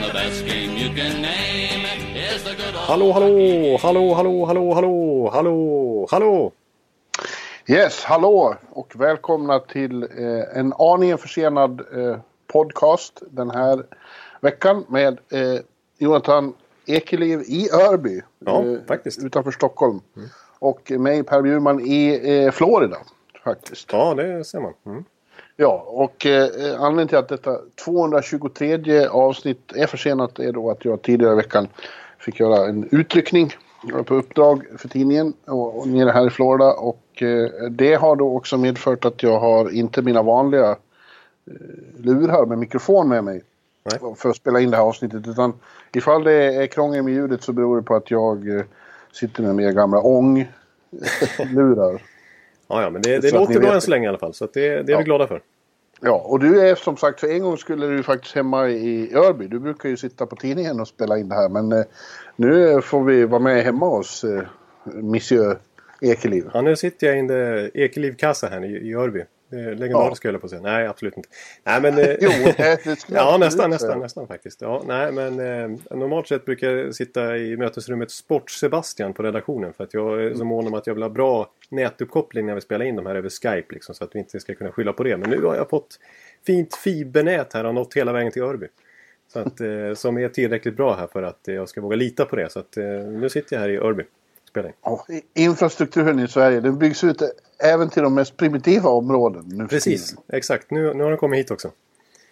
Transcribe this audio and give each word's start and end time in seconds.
And 0.00 0.08
the 0.08 0.18
best 0.18 0.46
game 0.46 0.76
you 0.76 0.88
can 0.96 1.22
name 1.22 1.84
is 2.14 2.42
the 2.42 2.54
good 2.54 2.74
old 2.74 2.86
Hallå, 2.86 3.12
hallå, 3.12 3.76
hallå, 3.82 4.14
hallå, 4.14 4.44
hallå, 4.44 4.74
hallå, 4.74 5.30
hallå, 5.32 6.06
hallå. 6.10 6.52
Yes, 7.66 8.04
hallå 8.04 8.56
och 8.70 8.92
välkomna 8.96 9.58
till 9.58 10.02
eh, 10.02 10.58
en 10.58 10.72
aningen 10.78 11.18
försenad 11.18 11.80
eh, 11.80 12.16
podcast 12.46 13.22
den 13.30 13.50
här 13.50 13.86
veckan 14.40 14.84
med 14.88 15.18
eh, 15.32 15.60
Jonathan 15.98 16.54
Ekeliv 16.86 17.40
i 17.40 17.68
Örby. 17.72 18.22
Ja, 18.38 18.64
eh, 18.64 18.78
faktiskt. 18.88 19.24
Utanför 19.24 19.50
Stockholm. 19.50 20.00
Och 20.58 20.90
mig 20.90 21.22
Per 21.22 21.42
Bjurman 21.42 21.80
i 21.80 22.20
eh, 22.44 22.50
Florida 22.50 22.96
faktiskt. 23.44 23.92
Ja, 23.92 24.14
det 24.14 24.44
ser 24.44 24.60
man. 24.60 24.74
Mm. 24.86 25.04
Ja, 25.62 25.84
och 25.86 26.26
eh, 26.26 26.80
anledningen 26.80 27.08
till 27.08 27.18
att 27.18 27.28
detta 27.28 27.58
223 27.84 29.06
avsnitt 29.06 29.72
är 29.74 29.86
försenat 29.86 30.38
är 30.38 30.52
då 30.52 30.70
att 30.70 30.84
jag 30.84 31.02
tidigare 31.02 31.32
i 31.32 31.36
veckan 31.36 31.68
fick 32.18 32.40
göra 32.40 32.68
en 32.68 32.88
utryckning 32.90 33.52
på 34.06 34.14
uppdrag 34.14 34.66
för 34.78 34.88
tidningen 34.88 35.32
och, 35.46 35.78
och 35.78 35.88
nere 35.88 36.10
här 36.10 36.26
i 36.26 36.30
Florida 36.30 36.72
och 36.72 37.22
eh, 37.22 37.50
det 37.70 37.94
har 37.94 38.16
då 38.16 38.36
också 38.36 38.56
medfört 38.56 39.04
att 39.04 39.22
jag 39.22 39.40
har 39.40 39.70
inte 39.70 40.02
mina 40.02 40.22
vanliga 40.22 40.70
eh, 40.70 40.76
lurar 41.96 42.46
med 42.46 42.58
mikrofon 42.58 43.08
med 43.08 43.24
mig 43.24 43.42
Nej. 43.84 44.14
för 44.16 44.30
att 44.30 44.36
spela 44.36 44.60
in 44.60 44.70
det 44.70 44.76
här 44.76 44.84
avsnittet 44.84 45.28
utan 45.28 45.52
ifall 45.92 46.24
det 46.24 46.54
är 46.54 46.66
krångel 46.66 47.02
med 47.02 47.14
ljudet 47.14 47.42
så 47.42 47.52
beror 47.52 47.76
det 47.76 47.82
på 47.82 47.94
att 47.94 48.10
jag 48.10 48.56
eh, 48.56 48.64
sitter 49.12 49.42
med 49.42 49.54
mina 49.54 49.72
gamla 49.72 50.00
ång-lurar. 50.00 52.02
Ja, 52.70 52.82
ja, 52.82 52.90
men 52.90 53.02
det, 53.02 53.18
det 53.18 53.30
låter 53.34 53.60
bra 53.60 53.74
än 53.74 53.80
så 53.80 53.90
länge 53.90 54.04
i 54.04 54.08
alla 54.08 54.18
fall. 54.18 54.34
Så 54.34 54.48
det, 54.52 54.60
det 54.60 54.76
är 54.76 54.82
vi 54.82 54.92
Ja. 54.92 55.00
glada 55.00 55.26
för. 55.26 55.40
Ja, 56.02 56.22
och 56.26 56.40
du 56.40 56.60
är 56.68 56.74
som 56.74 56.96
sagt, 56.96 57.20
för 57.20 57.28
en 57.28 57.42
gång 57.42 57.56
skulle 57.56 57.86
du 57.86 58.02
faktiskt 58.02 58.34
hemma 58.34 58.68
i 58.68 59.14
Örby. 59.14 59.46
Du 59.46 59.58
brukar 59.58 59.88
ju 59.88 59.96
sitta 59.96 60.26
på 60.26 60.36
tidningen 60.36 60.80
och 60.80 60.88
spela 60.88 61.18
in 61.18 61.28
det 61.28 61.34
här. 61.34 61.48
Men 61.48 61.72
eh, 61.72 61.84
nu 62.36 62.80
får 62.82 63.04
vi 63.04 63.24
vara 63.24 63.42
med 63.42 63.64
hemma 63.64 63.86
hos 63.88 64.24
eh, 64.24 64.42
Monsieur 64.84 65.58
Ekeliv. 66.00 66.50
Ja, 66.54 66.62
nu 66.62 66.76
sitter 66.76 67.06
jag 67.06 67.16
i 67.16 67.18
en 67.20 67.70
Ekeliv 67.74 68.16
Kassa 68.16 68.46
här 68.46 68.64
i, 68.64 68.88
i 68.90 68.94
Örby. 68.94 69.24
Legendariskt 69.52 70.24
höll 70.24 70.34
jag 70.34 70.40
på 70.40 70.44
att 70.46 70.50
säga. 70.50 70.62
Nej, 70.62 70.86
absolut 70.86 71.16
inte. 71.16 71.28
Nej, 71.64 71.80
men... 71.80 71.98
eh, 71.98 72.16
Jo, 72.20 72.30
det, 72.56 72.78
Ja, 73.08 73.36
nästan, 73.40 73.70
nästan, 73.70 73.98
nästan 73.98 74.26
faktiskt. 74.26 74.60
Ja, 74.60 74.82
nej, 74.86 75.12
men 75.12 75.40
eh, 75.40 75.78
normalt 75.96 76.28
sett 76.28 76.44
brukar 76.44 76.70
jag 76.70 76.94
sitta 76.94 77.36
i 77.36 77.56
mötesrummet 77.56 78.10
Sport-Sebastian 78.10 79.12
på 79.12 79.22
redaktionen. 79.22 79.72
För 79.72 79.84
att 79.84 79.94
jag 79.94 80.24
är 80.24 80.34
så 80.34 80.44
mån 80.44 80.66
om 80.66 80.74
att 80.74 80.86
jag 80.86 80.94
vill 80.94 81.02
ha 81.02 81.10
bra 81.10 81.50
nätuppkoppling 81.70 82.46
när 82.46 82.54
vi 82.54 82.60
spelar 82.60 82.84
in 82.84 82.96
de 82.96 83.06
här 83.06 83.14
över 83.14 83.28
Skype. 83.28 83.74
Liksom, 83.74 83.94
så 83.94 84.04
att 84.04 84.14
vi 84.14 84.18
inte 84.18 84.40
ska 84.40 84.54
kunna 84.54 84.72
skylla 84.72 84.92
på 84.92 85.02
det. 85.02 85.16
Men 85.16 85.30
nu 85.30 85.42
har 85.44 85.56
jag 85.56 85.70
fått 85.70 85.98
fint 86.46 86.74
fibernät 86.74 87.52
här 87.52 87.64
och 87.64 87.74
nått 87.74 87.94
hela 87.94 88.12
vägen 88.12 88.32
till 88.32 88.42
Örby. 88.42 88.66
Så 89.32 89.38
att, 89.38 89.60
eh, 89.60 89.94
som 89.94 90.18
är 90.18 90.28
tillräckligt 90.28 90.76
bra 90.76 90.94
här 90.94 91.06
för 91.06 91.22
att 91.22 91.48
eh, 91.48 91.54
jag 91.54 91.68
ska 91.68 91.80
våga 91.80 91.96
lita 91.96 92.24
på 92.24 92.36
det. 92.36 92.52
Så 92.52 92.58
att, 92.58 92.76
eh, 92.76 92.84
nu 92.84 93.28
sitter 93.28 93.56
jag 93.56 93.60
här 93.60 93.68
i 93.68 93.76
Örby. 93.76 94.02
spelar. 94.48 94.72
Ja, 94.82 95.06
infrastrukturen 95.34 96.18
i 96.18 96.28
Sverige, 96.28 96.60
den 96.60 96.78
byggs 96.78 97.04
ut 97.04 97.22
även 97.58 97.90
till 97.90 98.02
de 98.02 98.14
mest 98.14 98.36
primitiva 98.36 98.90
områden. 98.90 99.44
Nu 99.46 99.68
Precis, 99.68 100.14
exakt. 100.28 100.70
Nu, 100.70 100.94
nu 100.94 101.02
har 101.02 101.10
den 101.10 101.18
kommit 101.18 101.38
hit 101.38 101.50
också. 101.50 101.70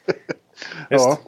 Ja. 0.89 1.19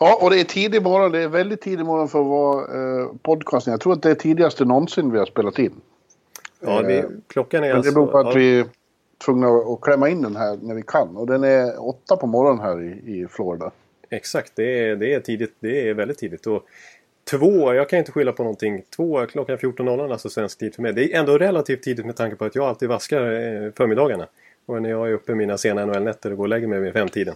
ja, 0.00 0.18
och 0.22 0.30
det 0.30 0.40
är 0.40 0.44
tidig 0.44 0.82
morgon. 0.82 1.12
Det 1.12 1.22
är 1.22 1.28
väldigt 1.28 1.60
tidig 1.60 1.86
morgon 1.86 2.08
för 2.08 2.20
att 2.20 2.26
vara 2.26 2.60
eh, 2.62 3.08
podcasting. 3.22 3.70
Jag 3.70 3.80
tror 3.80 3.92
att 3.92 4.02
det 4.02 4.10
är 4.10 4.14
tidigaste 4.14 4.64
någonsin 4.64 5.12
vi 5.12 5.18
har 5.18 5.26
spelat 5.26 5.58
in. 5.58 5.80
Ja, 6.60 6.82
vi, 6.82 7.04
klockan 7.26 7.64
är 7.64 7.68
Men 7.68 7.70
det 7.70 7.76
alltså... 7.76 7.94
beror 7.94 8.06
på 8.06 8.18
att 8.18 8.26
ja, 8.26 8.32
vi 8.34 8.60
är 8.60 8.66
tvungna 9.24 9.48
att 9.48 9.80
klämma 9.80 10.08
in 10.08 10.22
den 10.22 10.36
här 10.36 10.58
när 10.62 10.74
vi 10.74 10.82
kan. 10.82 11.16
Och 11.16 11.26
den 11.26 11.44
är 11.44 11.88
åtta 11.88 12.16
på 12.16 12.26
morgonen 12.26 12.64
här 12.64 12.82
i, 12.82 13.20
i 13.20 13.26
Florida. 13.30 13.70
Exakt, 14.10 14.52
det 14.56 14.88
är, 14.88 14.96
det 14.96 15.14
är 15.14 15.20
tidigt. 15.20 15.54
Det 15.60 15.88
är 15.88 15.94
väldigt 15.94 16.18
tidigt. 16.18 16.46
Och 16.46 16.62
två, 17.30 17.74
jag 17.74 17.88
kan 17.88 17.98
inte 17.98 18.12
skylla 18.12 18.32
på 18.32 18.42
någonting. 18.42 18.82
Två 18.96 19.26
klockan 19.26 19.56
14.00 19.56 20.12
alltså 20.12 20.28
svensk 20.28 20.58
tid 20.58 20.74
för 20.74 20.82
mig. 20.82 20.92
Det 20.92 21.14
är 21.14 21.18
ändå 21.18 21.38
relativt 21.38 21.82
tidigt 21.82 22.06
med 22.06 22.16
tanke 22.16 22.36
på 22.36 22.44
att 22.44 22.54
jag 22.54 22.64
alltid 22.64 22.88
vaskar 22.88 23.22
eh, 23.22 23.72
förmiddagarna. 23.76 24.26
Och 24.66 24.82
när 24.82 24.90
jag 24.90 25.08
är 25.08 25.12
uppe 25.12 25.34
mina 25.34 25.58
sena 25.58 25.86
NHL-nätter 25.86 26.30
och 26.30 26.36
går 26.36 26.44
och 26.44 26.48
lägger 26.48 26.66
mig 26.66 26.80
vid 26.80 26.92
femtiden. 26.92 27.34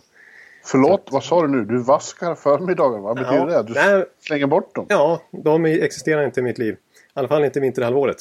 Förlåt, 0.64 1.08
vad 1.10 1.24
sa 1.24 1.42
du 1.42 1.48
nu? 1.48 1.64
Du 1.64 1.78
vaskar 1.82 2.34
förmiddagen. 2.34 3.02
Vad 3.02 3.16
betyder 3.16 3.48
Ja, 3.48 3.62
det? 3.62 3.68
Du 3.68 3.74
nej. 3.74 4.04
slänger 4.20 4.46
bort 4.46 4.74
dem? 4.74 4.86
Ja, 4.88 5.22
de 5.30 5.64
existerar 5.64 6.24
inte 6.24 6.40
i 6.40 6.42
mitt 6.42 6.58
liv. 6.58 6.74
I 6.74 6.78
alla 7.14 7.28
fall 7.28 7.44
inte 7.44 7.60
vinterhalvåret. 7.60 8.16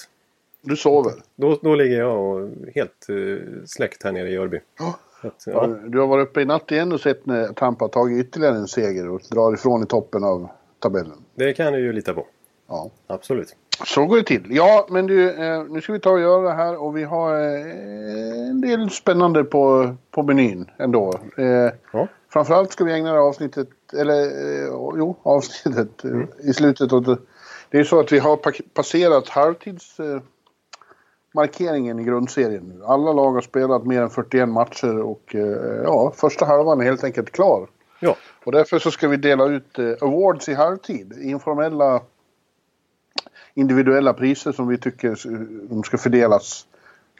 Du 0.62 0.76
sover? 0.76 1.14
Då, 1.36 1.60
då 1.62 1.76
ligger 1.76 2.00
jag 2.00 2.20
och 2.20 2.50
helt 2.76 3.08
uh, 3.10 3.40
släckt 3.66 4.04
här 4.04 4.12
nere 4.12 4.30
i 4.30 4.38
Örby. 4.38 4.60
Ja. 4.80 5.00
Att, 5.24 5.44
ja. 5.46 5.68
Du 5.68 6.00
har 6.00 6.08
varit 6.08 6.30
uppe 6.30 6.42
i 6.42 6.46
natt 6.46 6.72
igen 6.72 6.92
och 6.92 7.02
sett 7.02 7.26
när 7.26 7.48
Tampa 7.48 7.88
tagit 7.88 8.26
ytterligare 8.26 8.56
en 8.56 8.68
seger 8.68 9.10
och 9.10 9.22
drar 9.32 9.54
ifrån 9.54 9.84
i 9.84 9.86
toppen 9.86 10.24
av 10.24 10.50
tabellen. 10.80 11.18
Det 11.36 11.54
kan 11.54 11.74
du 11.74 11.80
ju 11.80 11.94
lita 11.94 12.14
på. 12.14 12.28
Ja. 12.68 12.90
Absolut. 13.08 13.56
Så 13.86 14.06
går 14.06 14.18
det 14.18 14.24
till. 14.24 14.46
Ja, 14.50 14.88
men 14.90 15.08
du, 15.08 15.30
eh, 15.30 15.64
nu 15.64 15.82
ska 15.82 15.94
vi 15.94 16.00
ta 16.00 16.12
och 16.12 16.20
göra 16.20 16.42
det 16.42 16.54
här 16.54 16.84
och 16.84 16.98
vi 16.98 17.04
har 17.04 17.34
eh, 17.34 18.50
en 18.50 18.62
del 18.62 18.90
spännande 18.90 19.44
på, 19.44 19.96
på 20.12 20.24
menyn 20.24 20.70
ändå. 20.78 21.14
Ja. 21.94 22.08
Framförallt 22.30 22.72
ska 22.72 22.84
vi 22.84 22.94
ägna 22.94 23.14
det 23.14 23.20
avsnittet, 23.20 23.70
eller 23.94 24.32
jo, 24.98 25.18
avsnittet 25.24 26.06
eh, 26.06 26.50
i 26.50 26.54
slutet. 26.54 26.94
Och 26.94 27.04
det, 27.70 27.78
är 27.78 27.84
så 27.84 28.00
att 28.00 28.12
vi 28.12 28.20
har 28.20 28.38
pa- 28.38 28.64
passerat 28.74 29.30
halvtids... 29.30 29.98
Eh, 31.34 31.36
markeringen 31.36 32.00
i 32.00 32.04
grundserien 32.04 32.64
nu. 32.64 32.86
Alla 32.86 33.14
lag 33.14 33.32
har 33.32 33.42
spelat 33.42 33.86
mer 33.86 34.02
än 34.02 34.10
41 34.10 34.50
matcher 34.50 35.02
och 35.02 35.36
eh, 35.36 35.82
ja, 35.84 36.14
första 36.16 36.46
halvan 36.46 36.82
är 36.82 36.86
helt 36.86 37.04
enkelt 37.04 37.32
klar. 37.32 37.68
Ja, 38.00 38.16
Och 38.44 38.52
därför 38.52 38.80
så 38.80 38.92
ska 38.92 39.08
vi 39.08 39.18
dela 39.18 39.46
ut 39.46 39.80
eh, 39.80 39.94
awards 40.02 40.50
i 40.50 40.54
halvtid. 40.54 41.14
Informella 41.22 42.02
individuella 43.54 44.14
priser 44.14 44.52
som 44.52 44.68
vi 44.68 44.78
tycker 44.78 45.18
de 45.70 45.84
ska 45.84 45.98
fördelas 45.98 46.68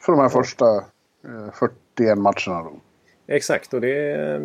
för 0.02 0.12
de 0.12 0.20
här 0.20 0.28
första 0.28 0.76
eh, 1.24 1.52
41 1.94 2.18
matcherna. 2.18 2.62
Då. 2.62 2.72
Exakt, 3.26 3.74
och 3.74 3.80
det 3.80 4.40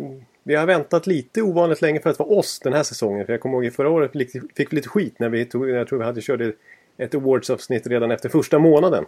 vi 0.48 0.54
har 0.54 0.66
väntat 0.66 1.06
lite 1.06 1.42
ovanligt 1.42 1.82
länge 1.82 2.00
för 2.00 2.10
att 2.10 2.18
vara 2.18 2.28
oss 2.28 2.60
den 2.60 2.72
här 2.72 2.82
säsongen. 2.82 3.26
För 3.26 3.32
jag 3.32 3.40
kommer 3.40 3.54
ihåg 3.54 3.64
i 3.64 3.70
förra 3.70 3.90
året 3.90 4.12
fick 4.56 4.72
vi 4.72 4.76
lite 4.76 4.88
skit 4.88 5.18
när 5.18 5.28
vi 5.28 5.44
tog, 5.44 5.68
jag 5.68 5.88
tror 5.88 5.98
vi 5.98 6.04
hade 6.04 6.20
körde 6.20 6.52
ett 6.96 7.14
awards-avsnitt 7.14 7.86
redan 7.86 8.10
efter 8.10 8.28
första 8.28 8.58
månaden. 8.58 9.04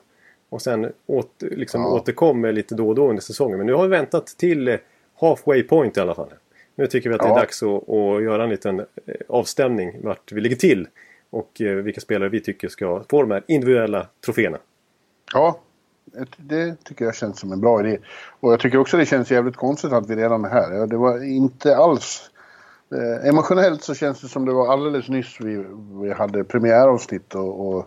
Och 0.50 0.62
sen 0.62 0.92
åt, 1.06 1.30
liksom 1.42 1.80
Ja. 1.82 1.88
återkom 1.92 2.40
med 2.40 2.54
lite 2.54 2.74
då 2.74 2.88
och 2.88 2.94
då 2.94 3.08
under 3.08 3.22
säsongen. 3.22 3.58
Men 3.58 3.66
nu 3.66 3.72
har 3.74 3.82
vi 3.82 3.88
väntat 3.88 4.26
till 4.26 4.68
eh, 4.68 4.76
halfway 5.20 5.62
point 5.62 5.96
i 5.96 6.00
alla 6.00 6.14
fall. 6.14 6.28
Nu 6.74 6.86
tycker 6.86 7.08
vi 7.08 7.14
att 7.14 7.20
det 7.20 7.26
är 7.26 7.30
Ja. 7.30 7.36
dags 7.38 7.62
att, 7.62 7.88
att 7.88 8.22
göra 8.22 8.44
en 8.44 8.50
liten 8.50 8.80
eh, 8.80 8.84
avstämning 9.28 9.96
vart 10.02 10.32
vi 10.32 10.40
ligger 10.40 10.56
till. 10.56 10.88
Och 11.30 11.60
eh, 11.60 11.74
vilka 11.74 12.00
spelare 12.00 12.28
vi 12.28 12.40
tycker 12.40 12.68
ska 12.68 13.02
få 13.10 13.20
de 13.22 13.30
här 13.30 13.42
individuella 13.48 14.06
troféerna. 14.24 14.58
Ja, 15.32 15.58
det- 16.36 16.84
tycker 16.84 17.04
jag 17.04 17.14
känns 17.14 17.38
som 17.40 17.52
en 17.52 17.60
bra 17.60 17.80
idé. 17.80 17.98
Och 18.40 18.52
jag 18.52 18.60
tycker 18.60 18.78
också 18.78 18.96
det 18.96 19.06
känns 19.06 19.30
jävligt 19.30 19.56
konstigt 19.56 19.92
att 19.92 20.10
vi 20.10 20.16
redan 20.16 20.44
är 20.44 20.48
här. 20.48 20.72
Ja, 20.72 20.86
Det 20.86 20.96
var 20.96 21.24
inte 21.24 21.76
alls... 21.76 22.30
Eh, 22.94 23.28
emotionellt 23.28 23.82
så 23.82 23.94
känns 23.94 24.20
det 24.20 24.28
som 24.28 24.44
det 24.44 24.52
var 24.52 24.72
alldeles 24.72 25.08
nyss 25.08 25.36
vi, 25.40 25.64
vi 26.02 26.12
hade 26.12 26.44
premiäravsnitt 26.44 27.34
och, 27.34 27.68
och 27.68 27.86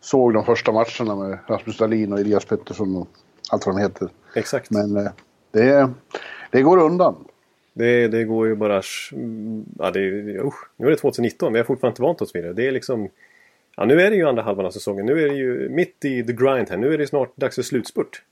såg 0.00 0.34
de 0.34 0.44
första 0.44 0.72
matcherna 0.72 1.16
med 1.16 1.38
Rasmus 1.46 1.78
Dahlin 1.78 2.12
och 2.12 2.20
Elias 2.20 2.44
Pettersson 2.44 2.96
och 2.96 3.08
allt 3.50 3.66
vad 3.66 3.76
de 3.76 3.80
heter. 3.82 4.08
Exakt. 4.34 4.70
Men 4.70 4.96
eh, 4.96 5.12
det, 5.50 5.90
det 6.50 6.62
går 6.62 6.78
undan. 6.78 7.24
Det, 7.72 8.08
det 8.08 8.24
går 8.24 8.46
ju 8.46 8.54
bara... 8.54 8.82
Ja, 9.78 9.90
det, 9.90 10.00
usch, 10.38 10.68
nu 10.76 10.86
är 10.86 10.90
det 10.90 10.96
2019, 10.96 11.52
vi 11.52 11.58
har 11.58 11.64
fortfarande 11.64 11.92
inte 11.92 12.02
vant 12.02 12.22
oss 12.22 12.34
vid 12.34 12.44
det. 12.44 12.52
Det 12.52 12.66
är 12.66 12.72
liksom... 12.72 13.08
Ja, 13.76 13.84
nu 13.84 14.00
är 14.00 14.10
det 14.10 14.16
ju 14.16 14.28
andra 14.28 14.42
halvan 14.42 14.66
av 14.66 14.70
säsongen. 14.70 15.06
Nu 15.06 15.22
är 15.22 15.28
det 15.28 15.34
ju 15.34 15.68
mitt 15.68 16.04
i 16.04 16.24
the 16.24 16.32
grind 16.32 16.70
här. 16.70 16.76
Nu 16.76 16.94
är 16.94 16.98
det 16.98 17.06
snart 17.06 17.36
dags 17.36 17.54
för 17.54 17.62
slutspurt. 17.62 18.22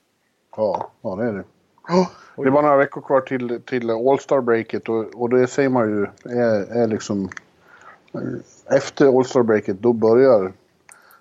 Ja, 0.56 0.90
ja 1.02 1.16
det 1.16 1.24
är 1.24 1.32
det. 1.32 1.44
Ja, 1.88 2.10
det 2.36 2.42
är 2.42 2.50
bara 2.50 2.62
några 2.62 2.76
veckor 2.76 3.00
kvar 3.00 3.20
till, 3.20 3.60
till 3.64 3.90
All-Star-breaket 3.90 4.88
och, 4.88 5.22
och 5.22 5.30
det 5.30 5.46
säger 5.46 5.68
man 5.68 5.88
ju 5.88 6.06
är, 6.32 6.82
är 6.82 6.86
liksom... 6.86 7.28
Efter 8.70 9.18
All-Star-breaket 9.18 9.76
då 9.80 9.92
börjar 9.92 10.52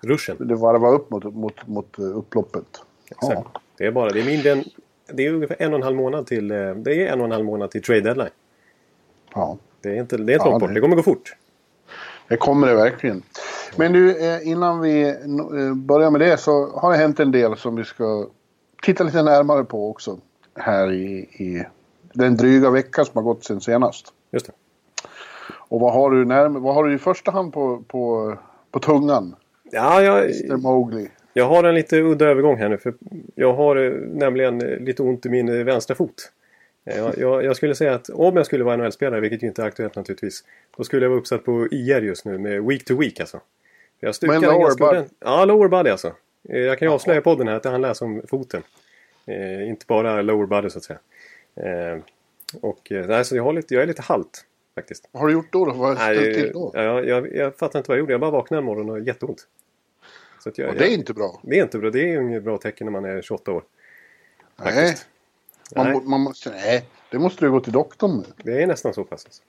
Ruschen. 0.06 0.36
det 0.48 0.54
varva 0.54 0.88
upp 0.88 1.10
mot, 1.10 1.24
mot, 1.24 1.66
mot 1.66 1.98
upploppet. 1.98 2.64
Exakt. 3.10 3.48
Det 3.78 3.86
är 3.86 3.90
bara... 3.92 4.10
Det 4.10 4.20
är 4.20 4.24
mindre 4.24 4.50
än... 4.52 4.64
Det 5.12 5.26
är 5.26 5.32
ungefär 5.34 5.56
en 5.62 5.72
och 5.72 5.76
en 5.78 5.82
halv 5.82 5.96
månad 5.96 6.26
till... 6.26 6.50
eh, 6.50 6.74
Det 6.74 7.06
är 7.06 7.12
en 7.12 7.20
och 7.20 7.26
en 7.26 7.32
halv 7.32 7.44
månad 7.44 7.70
till 7.70 7.82
trade 7.82 8.00
deadline. 8.00 8.30
Ja. 9.34 9.56
Det 9.80 9.88
är 9.88 10.00
inte, 10.00 10.16
det 10.16 10.32
är 10.34 10.38
Ja, 10.38 10.44
långt 10.44 10.60
bort. 10.60 10.68
det- 10.70 10.74
Det 10.74 10.80
kommer 10.80 10.96
gå 10.96 11.02
fort. 11.02 11.36
Det 12.28 12.36
kommer 12.36 12.66
det 12.66 12.74
verkligen. 12.74 13.22
Men 13.76 13.92
du, 13.92 14.26
eh, 14.26 14.48
innan 14.48 14.80
vi 14.80 15.08
eh, 15.08 15.74
börjar 15.74 16.10
med 16.10 16.20
det 16.20 16.36
så 16.36 16.70
har 16.78 16.90
det 16.90 16.96
hänt 16.96 17.20
en 17.20 17.32
del 17.32 17.56
som 17.56 17.76
vi 17.76 17.84
ska 17.84 18.26
titta 18.82 19.04
lite 19.04 19.22
närmare 19.22 19.64
på 19.64 19.90
också. 19.90 20.18
Här 20.54 20.92
i, 20.92 21.08
i 21.18 21.64
den 22.12 22.36
dryga 22.36 22.70
veckan 22.70 23.04
som 23.04 23.12
har 23.14 23.22
gått 23.22 23.44
sen 23.44 23.60
senast. 23.60 24.12
Just 24.30 24.46
det. 24.46 24.52
Och 25.68 25.80
vad 25.80 25.92
har 25.92 26.10
du, 26.10 26.24
närm- 26.24 26.60
vad 26.60 26.74
har 26.74 26.84
du 26.84 26.94
i 26.94 26.98
första 26.98 27.30
hand 27.30 27.52
på, 27.52 27.82
på, 27.88 28.34
på 28.70 28.78
tungan? 28.78 29.34
Ja, 29.70 30.02
jag, 30.02 30.24
Mr 30.24 30.56
Mowgli. 30.56 31.08
jag 31.32 31.44
har 31.44 31.64
en 31.64 31.74
lite 31.74 32.00
udda 32.00 32.26
övergång 32.26 32.56
här 32.56 32.68
nu. 32.68 32.78
För 32.78 32.94
jag 33.34 33.52
har 33.52 33.76
eh, 33.76 33.92
nämligen 33.92 34.62
eh, 34.62 34.78
lite 34.78 35.02
ont 35.02 35.26
i 35.26 35.28
min 35.28 35.48
eh, 35.48 35.64
vänstra 35.64 35.94
fot. 35.94 36.32
Jag, 36.84 37.18
jag, 37.18 37.44
jag 37.44 37.56
skulle 37.56 37.74
säga 37.74 37.94
att 37.94 38.08
om 38.08 38.36
jag 38.36 38.46
skulle 38.46 38.64
vara 38.64 38.76
NHL-spelare, 38.76 39.20
vilket 39.20 39.42
ju 39.42 39.46
inte 39.46 39.62
är 39.62 39.66
aktuellt 39.66 39.96
naturligtvis. 39.96 40.44
Då 40.76 40.84
skulle 40.84 41.04
jag 41.04 41.10
vara 41.10 41.20
uppsatt 41.20 41.44
på 41.44 41.68
IR 41.70 42.02
just 42.02 42.24
nu 42.24 42.38
med 42.38 42.64
week 42.64 42.84
to 42.84 42.96
week 42.96 43.20
alltså. 43.20 43.40
Jag 44.00 44.14
Men 44.22 44.40
lower 44.40 44.78
body? 44.78 45.02
Ja, 45.20 45.44
lower 45.44 45.68
body 45.68 45.90
alltså. 45.90 46.12
Jag 46.42 46.78
kan 46.78 46.88
ju 46.88 46.94
avslöja 46.94 47.18
i 47.18 47.22
podden 47.22 47.48
här 47.48 47.54
att 47.54 47.62
det 47.62 47.70
handlar 47.70 48.02
om 48.02 48.22
foten. 48.28 48.62
Eh, 49.26 49.68
inte 49.68 49.86
bara 49.86 50.22
lower 50.22 50.46
body 50.46 50.70
så 50.70 50.78
att 50.78 50.84
säga. 50.84 50.98
Eh, 51.56 51.98
och 52.60 52.88
nej, 52.90 53.24
så 53.24 53.36
jag, 53.36 53.42
har 53.42 53.52
lite, 53.52 53.74
jag 53.74 53.82
är 53.82 53.86
lite 53.86 54.02
halt 54.02 54.44
faktiskt. 54.80 55.08
Vad 55.12 55.20
har 55.20 55.28
du 55.28 55.32
gjort 55.34 55.52
då? 55.52 55.64
då? 55.64 55.72
Vad 55.72 55.98
har 55.98 56.14
du 56.14 56.34
till 56.34 56.52
då? 56.52 56.70
ja, 56.74 56.82
jag, 56.82 57.06
jag, 57.06 57.34
jag 57.34 57.56
fattar 57.56 57.78
inte 57.78 57.88
vad 57.88 57.96
jag 57.96 58.00
gjorde. 58.00 58.12
Jag 58.12 58.20
bara 58.20 58.30
vaknade 58.30 58.58
en 58.58 58.64
morgon 58.64 58.88
och 58.90 58.96
har 58.96 59.02
jätteont. 59.02 59.46
Så 60.44 60.50
jag, 60.54 60.68
Och 60.68 60.74
det 60.74 60.84
är 60.84 60.88
jag, 60.88 60.92
inte 60.98 61.14
bra. 61.14 61.40
det 61.42 61.58
är 61.58 61.62
inte 61.62 61.78
bra. 61.78 61.90
Det 61.90 62.00
är 62.14 62.20
inget 62.20 62.42
bra 62.42 62.58
tecken 62.58 62.84
när 62.84 62.92
man 62.92 63.04
är 63.04 63.22
28 63.22 63.52
år. 63.52 63.62
Nej. 64.56 64.96
Man, 65.76 65.86
Nej. 65.86 66.00
man 66.04 66.20
måste, 66.20 66.50
nej, 66.50 66.88
det 67.10 67.18
måste 67.18 67.44
du 67.44 67.50
gå 67.50 67.60
till 67.60 67.72
doktorn 67.72 68.16
med. 68.16 68.26
Det 68.44 68.62
är 68.62 68.66
nästan 68.66 68.94
så 68.94 69.04
pass. 69.04 69.24
Alltså. 69.24 69.42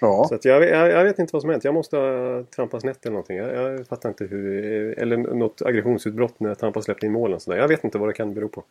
Ja. 0.00 0.26
Så 0.28 0.34
att 0.34 0.44
jag, 0.44 0.62
jag, 0.62 0.90
jag 0.90 1.04
vet 1.04 1.18
inte 1.18 1.32
vad 1.32 1.42
som 1.42 1.50
hänt. 1.50 1.64
Jag 1.64 1.74
måste 1.74 1.96
ha 1.96 2.42
trampat 2.44 2.80
snett 2.80 3.06
eller 3.06 3.12
någonting. 3.12 3.36
Jag, 3.36 3.54
jag 3.54 3.86
fattar 3.86 4.08
inte 4.08 4.24
hur... 4.24 4.98
Eller 4.98 5.16
något 5.16 5.62
aggressionsutbrott 5.62 6.40
när 6.40 6.54
Tampa 6.54 6.82
släppte 6.82 7.06
in 7.06 7.12
målen. 7.12 7.40
Så 7.40 7.50
där. 7.50 7.58
Jag 7.58 7.68
vet 7.68 7.84
inte 7.84 7.98
vad 7.98 8.08
det 8.08 8.12
kan 8.12 8.34
bero 8.34 8.48
på. 8.48 8.64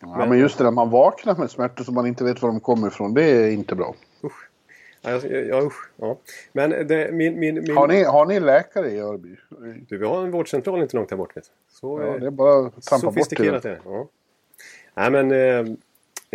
ja. 0.00 0.26
Men 0.28 0.38
just 0.38 0.58
det 0.58 0.64
där 0.64 0.70
man 0.70 0.90
vaknar 0.90 1.36
med 1.36 1.50
smärtor 1.50 1.84
som 1.84 1.94
man 1.94 2.06
inte 2.06 2.24
vet 2.24 2.42
var 2.42 2.48
de 2.48 2.60
kommer 2.60 2.88
ifrån. 2.88 3.14
Det 3.14 3.22
är 3.24 3.50
inte 3.50 3.74
bra. 3.74 3.94
Ja, 5.02 5.26
ja, 5.26 5.62
usch, 5.62 5.90
ja. 5.96 6.18
Men 6.52 6.70
det, 6.70 7.12
min... 7.12 7.38
min, 7.38 7.54
min 7.54 7.76
Har 7.76 7.88
ni, 7.88 8.02
har 8.02 8.26
ni 8.26 8.40
läkare 8.40 8.90
i 8.90 9.00
Örby? 9.00 9.36
Du, 9.88 9.98
vi 9.98 10.06
har 10.06 10.24
en 10.24 10.30
vårdcentral 10.30 10.82
inte 10.82 10.96
långt 10.96 11.10
här 11.10 11.18
bort. 11.18 11.36
Vet. 11.36 11.50
Så, 11.68 12.00
Ja, 12.00 12.14
eh, 12.14 12.20
det 12.20 12.26
är 12.26 12.30
bara 12.30 12.66
att 12.66 12.82
trampa 12.82 13.06
bort 13.06 13.14
Sofistikerat 13.14 13.62
det. 13.62 13.68
är 13.68 13.72
det. 13.72 13.80
Ja. 13.84 14.08
Nej 14.94 15.10
men... 15.10 15.30
Eh, 15.30 15.74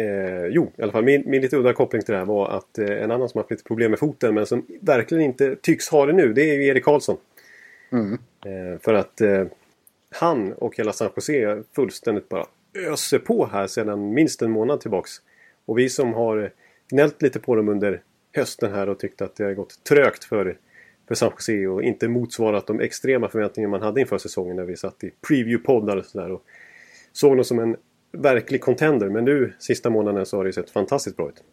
eh, 0.06 0.46
jo, 0.46 0.72
i 0.78 0.82
alla 0.82 0.92
fall 0.92 1.04
min, 1.04 1.24
min 1.26 1.42
lite 1.42 1.58
udda 1.58 1.74
koppling 1.74 2.02
till 2.02 2.12
det 2.12 2.18
här 2.18 2.26
var 2.26 2.50
att 2.50 2.78
eh, 2.78 3.04
en 3.04 3.12
annan 3.12 3.30
som 3.30 3.38
har 3.38 3.44
haft 3.44 3.52
lite 3.52 3.64
problem 3.64 3.92
med 3.92 4.00
foten 4.00 4.36
men 4.36 4.46
som 4.46 4.66
verkligen 4.82 5.24
inte 5.24 5.56
tycks 5.56 5.90
ha 5.90 6.06
det 6.06 6.14
nu. 6.14 6.34
Det 6.34 6.42
är 6.42 6.54
ju 6.54 6.66
Erik 6.66 6.84
Karlsson. 6.84 7.18
Mm. 7.92 8.14
Eh, 8.46 8.80
för 8.80 8.94
att 8.94 9.22
eh, 9.22 9.46
han 10.12 10.54
och 10.54 10.78
hela 10.78 10.94
San 10.94 11.10
Jose 11.16 11.64
fullständigt 11.76 12.30
bara 12.30 12.46
öser 12.76 13.20
på 13.20 13.46
här 13.46 13.68
sedan 13.68 14.14
minst 14.14 14.42
en 14.42 14.52
månad 14.52 14.82
tillbaks. 14.82 15.12
Och 15.66 15.78
vi 15.78 15.90
som 15.90 16.14
har 16.14 16.52
gnällt 16.90 17.22
lite 17.22 17.40
på 17.40 17.56
dem 17.56 17.70
under 17.70 18.02
hösten 18.34 18.74
här 18.74 18.90
och 18.90 19.00
tyckt 19.00 19.22
att 19.22 19.36
det 19.36 19.44
har 19.44 19.54
gått 19.54 19.84
trögt 19.84 20.24
för, 20.24 20.58
för 21.08 21.16
San 21.16 21.32
Jose 21.32 21.68
och 21.68 21.84
inte 21.84 22.08
motsvarat 22.08 22.68
de 22.68 22.80
extrema 22.80 23.30
förväntningar 23.30 23.70
man 23.70 23.82
hade 23.82 24.02
inför 24.02 24.18
säsongen 24.18 24.56
när 24.56 24.64
vi 24.64 24.78
satt 24.78 25.04
i 25.04 25.12
preview-poddar 25.28 25.98
och 25.98 26.06
sådär. 26.06 26.32
Och 26.32 26.44
såg 27.12 27.38
dem 27.38 27.44
som 27.44 27.60
en 27.60 27.76
verklig 28.12 28.62
contender. 28.62 29.10
Men 29.10 29.26
nu 29.26 29.54
sista 29.60 29.90
månaden 29.90 30.26
så 30.26 30.38
har 30.38 30.46
det 30.46 30.54
sett 30.54 30.70
fantastiskt 30.70 31.18
bra 31.18 31.30
ut. 31.30 31.44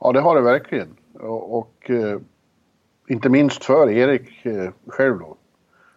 Ja, 0.00 0.12
det 0.12 0.20
har 0.20 0.34
det 0.34 0.40
verkligen. 0.40 0.88
Och, 1.14 1.58
och 1.58 1.90
eh, 1.90 2.20
inte 3.08 3.28
minst 3.28 3.64
för 3.64 3.90
Erik 3.90 4.46
eh, 4.46 4.70
själv 4.86 5.18
då. 5.18 5.36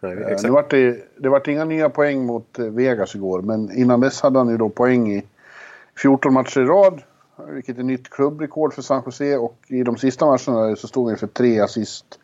Nej, 0.00 0.12
Eh, 0.12 0.26
exakt. 0.26 0.42
Nu 0.42 0.50
vart 0.50 0.70
det, 0.70 1.04
det 1.16 1.28
vart 1.28 1.48
inga 1.48 1.64
nya 1.64 1.90
poäng 1.90 2.26
mot 2.26 2.58
eh, 2.58 2.66
Vegas 2.66 3.14
igår, 3.14 3.42
men 3.42 3.72
innan 3.72 4.00
dess 4.00 4.20
hade 4.20 4.38
han 4.38 4.48
ju 4.48 4.56
då 4.56 4.68
poäng 4.68 5.12
i 5.12 5.24
14 6.02 6.32
matcher 6.32 6.60
i 6.60 6.64
rad. 6.64 7.02
Vilket 7.36 7.78
är 7.78 7.82
nytt 7.82 8.10
klubbrekord 8.10 8.74
för 8.74 8.82
San 8.82 9.02
Jose 9.06 9.36
och 9.36 9.58
i 9.66 9.82
de 9.82 9.96
sista 9.96 10.26
matcherna 10.26 10.76
så 10.76 10.88
stod 10.88 11.08
han 11.08 11.18
för 11.18 11.26
tre 11.26 11.60
assist 11.60 12.18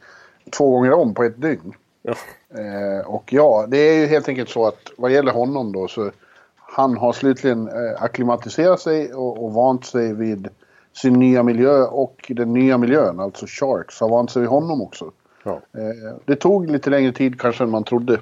två 0.51 0.71
gånger 0.71 0.93
om 0.93 1.15
på 1.15 1.25
ett 1.25 1.41
dygn. 1.41 1.73
Ja. 2.03 2.15
Eh, 2.61 3.07
och 3.07 3.33
ja, 3.33 3.67
det 3.69 3.79
är 3.79 4.01
ju 4.01 4.07
helt 4.07 4.29
enkelt 4.29 4.49
så 4.49 4.67
att 4.67 4.93
vad 4.97 5.13
gäller 5.13 5.33
honom 5.33 5.73
då 5.73 5.89
så 5.89 6.11
han 6.57 6.97
har 6.97 7.13
slutligen 7.13 7.69
eh, 7.69 8.03
akklimatiserat 8.03 8.81
sig 8.81 9.15
och, 9.15 9.45
och 9.45 9.53
vant 9.53 9.87
sig 9.87 10.15
vid 10.15 10.49
sin 10.93 11.13
nya 11.13 11.43
miljö 11.43 11.83
och 11.83 12.33
den 12.37 12.53
nya 12.53 12.79
miljön, 12.79 13.21
alltså 13.21 13.47
Sharks, 13.47 14.01
har 14.01 14.09
vant 14.09 14.31
sig 14.31 14.41
vid 14.43 14.51
honom 14.51 14.83
också. 14.83 15.13
Ja. 15.43 15.53
Eh, 15.53 16.17
det 16.25 16.37
tog 16.37 16.71
lite 16.71 16.91
längre 16.91 17.13
tid 17.13 17.41
kanske 17.41 17.65
än 17.65 17.71
man 17.71 17.85
trodde. 17.85 18.21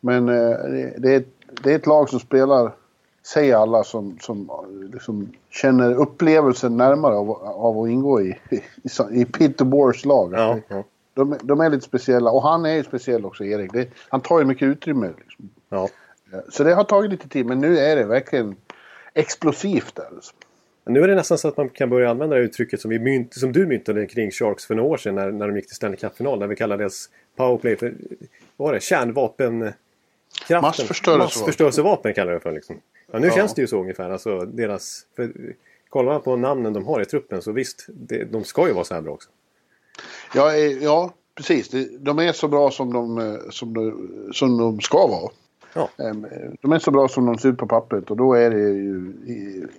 Men 0.00 0.28
eh, 0.28 0.34
det, 0.34 0.94
det, 0.98 1.14
är, 1.14 1.24
det 1.62 1.72
är 1.72 1.76
ett 1.76 1.86
lag 1.86 2.08
som 2.08 2.20
spelar, 2.20 2.72
säger 3.22 3.56
alla 3.56 3.84
som, 3.84 4.18
som 4.20 4.50
liksom 4.92 5.32
känner 5.50 5.94
upplevelsen 5.94 6.76
närmare 6.76 7.14
av, 7.14 7.30
av 7.42 7.80
att 7.80 7.88
ingå 7.88 8.20
i, 8.20 8.38
i, 8.50 8.60
i 9.20 9.24
Peter 9.24 9.64
Boers 9.64 10.04
lag. 10.04 10.32
Ja, 10.32 10.58
ja. 10.68 10.84
De, 11.14 11.38
de 11.42 11.60
är 11.60 11.70
lite 11.70 11.84
speciella 11.84 12.30
och 12.30 12.42
han 12.42 12.66
är 12.66 12.74
ju 12.74 12.84
speciell 12.84 13.24
också, 13.24 13.44
Erik. 13.44 13.72
Det, 13.72 13.88
han 14.08 14.20
tar 14.20 14.38
ju 14.38 14.44
mycket 14.44 14.66
utrymme. 14.66 15.10
Liksom. 15.18 15.50
ja. 15.68 15.88
Så 16.48 16.64
det 16.64 16.74
har 16.74 16.84
tagit 16.84 17.10
lite 17.10 17.28
tid, 17.28 17.46
men 17.46 17.60
nu 17.60 17.78
är 17.78 17.96
det 17.96 18.04
verkligen 18.04 18.56
explosivt 19.14 19.94
där. 19.94 20.04
Alltså. 20.04 20.32
Nu 20.84 21.02
är 21.02 21.08
det 21.08 21.14
nästan 21.14 21.38
så 21.38 21.48
att 21.48 21.56
man 21.56 21.68
kan 21.68 21.90
börja 21.90 22.10
använda 22.10 22.36
det 22.36 22.42
uttrycket 22.42 22.80
som, 22.80 22.90
vi 22.90 22.98
mynt, 22.98 23.34
som 23.34 23.52
du 23.52 23.66
myntade 23.66 24.06
kring 24.06 24.30
Sharks 24.30 24.66
för 24.66 24.74
några 24.74 24.88
år 24.88 24.96
sedan 24.96 25.14
när, 25.14 25.30
när 25.32 25.46
de 25.46 25.56
gick 25.56 25.66
till 25.66 25.76
Stanley 25.76 25.96
Cup-final. 25.96 26.38
När 26.38 26.46
vi 26.46 26.56
kallade 26.56 26.82
deras 26.82 27.08
powerplay 27.36 27.76
för 27.76 27.94
vad 28.56 28.68
var 28.68 28.74
det? 28.74 28.80
Kärnvapen... 28.82 29.72
Massförstörelsevapen. 30.50 31.18
Massförstörelsevapen 31.18 32.14
kallar 32.14 32.32
jag 32.32 32.40
det 32.40 32.42
för. 32.42 32.52
Liksom. 32.52 32.80
Ja, 33.12 33.18
nu 33.18 33.26
Ja. 33.26 33.32
känns 33.32 33.54
det 33.54 33.60
ju 33.62 33.68
så 33.68 33.80
ungefär. 33.80 34.10
Alltså, 34.10 34.38
deras, 34.40 35.06
för, 35.16 35.32
kollar 35.88 36.12
man 36.12 36.22
på 36.22 36.36
namnen 36.36 36.72
de 36.72 36.86
har 36.86 37.00
i 37.00 37.04
truppen 37.04 37.42
så 37.42 37.52
visst, 37.52 37.86
det, 37.88 38.24
de 38.24 38.44
ska 38.44 38.66
ju 38.68 38.72
vara 38.74 38.84
så 38.84 38.94
här 38.94 39.00
bra 39.00 39.12
också. 39.12 39.28
Ja, 40.34 40.54
eh, 40.54 40.82
ja, 40.82 41.12
precis. 41.34 41.70
De 42.00 42.18
är 42.18 42.32
så 42.32 42.48
bra 42.48 42.70
som 42.70 42.92
de, 42.92 43.18
eh, 43.18 43.34
som 43.50 43.74
de, 43.74 44.08
som 44.32 44.58
de 44.58 44.80
ska 44.80 45.06
vara. 45.06 45.30
Ja. 45.74 45.88
Ehm, 46.04 46.26
De 46.60 46.72
är 46.72 46.78
så 46.78 46.90
bra 46.90 47.08
som 47.08 47.26
de 47.26 47.38
ser 47.38 47.48
ut 47.48 47.58
på 47.58 47.66
pappret 47.66 48.10
och 48.10 48.16
då 48.16 48.34
är 48.34 48.50
det 48.50 48.58
ju 48.60 49.12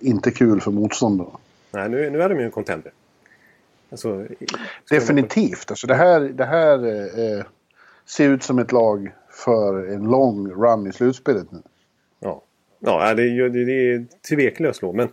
inte 0.00 0.30
kul 0.30 0.60
för 0.60 0.70
motståndarna. 0.70 1.30
Nej, 1.70 1.88
nu, 1.88 2.10
nu 2.10 2.22
är 2.22 2.28
de 2.28 2.38
ju 2.38 2.44
en 2.44 2.50
contender. 2.50 2.92
Alltså, 3.90 4.26
Definitivt. 4.90 5.70
Alltså 5.70 5.86
det 5.86 5.94
här, 5.94 6.20
det 6.20 6.44
här 6.44 6.86
eh, 6.86 7.38
eh, 7.38 7.44
ser 8.06 8.28
ut 8.28 8.42
som 8.42 8.58
ett 8.58 8.72
lag 8.72 9.12
för 9.30 9.86
en 9.88 10.02
lång 10.04 10.48
run 10.50 10.86
i 10.86 10.92
slutspelet 10.92 11.52
nu. 11.52 11.58
Ja, 12.84 13.14
det, 13.14 13.22
är 13.22 13.48
det, 13.48 13.72
är 13.72 14.06
tveklöst 14.28 14.82
lågt. 14.82 14.96
Men 14.96 15.08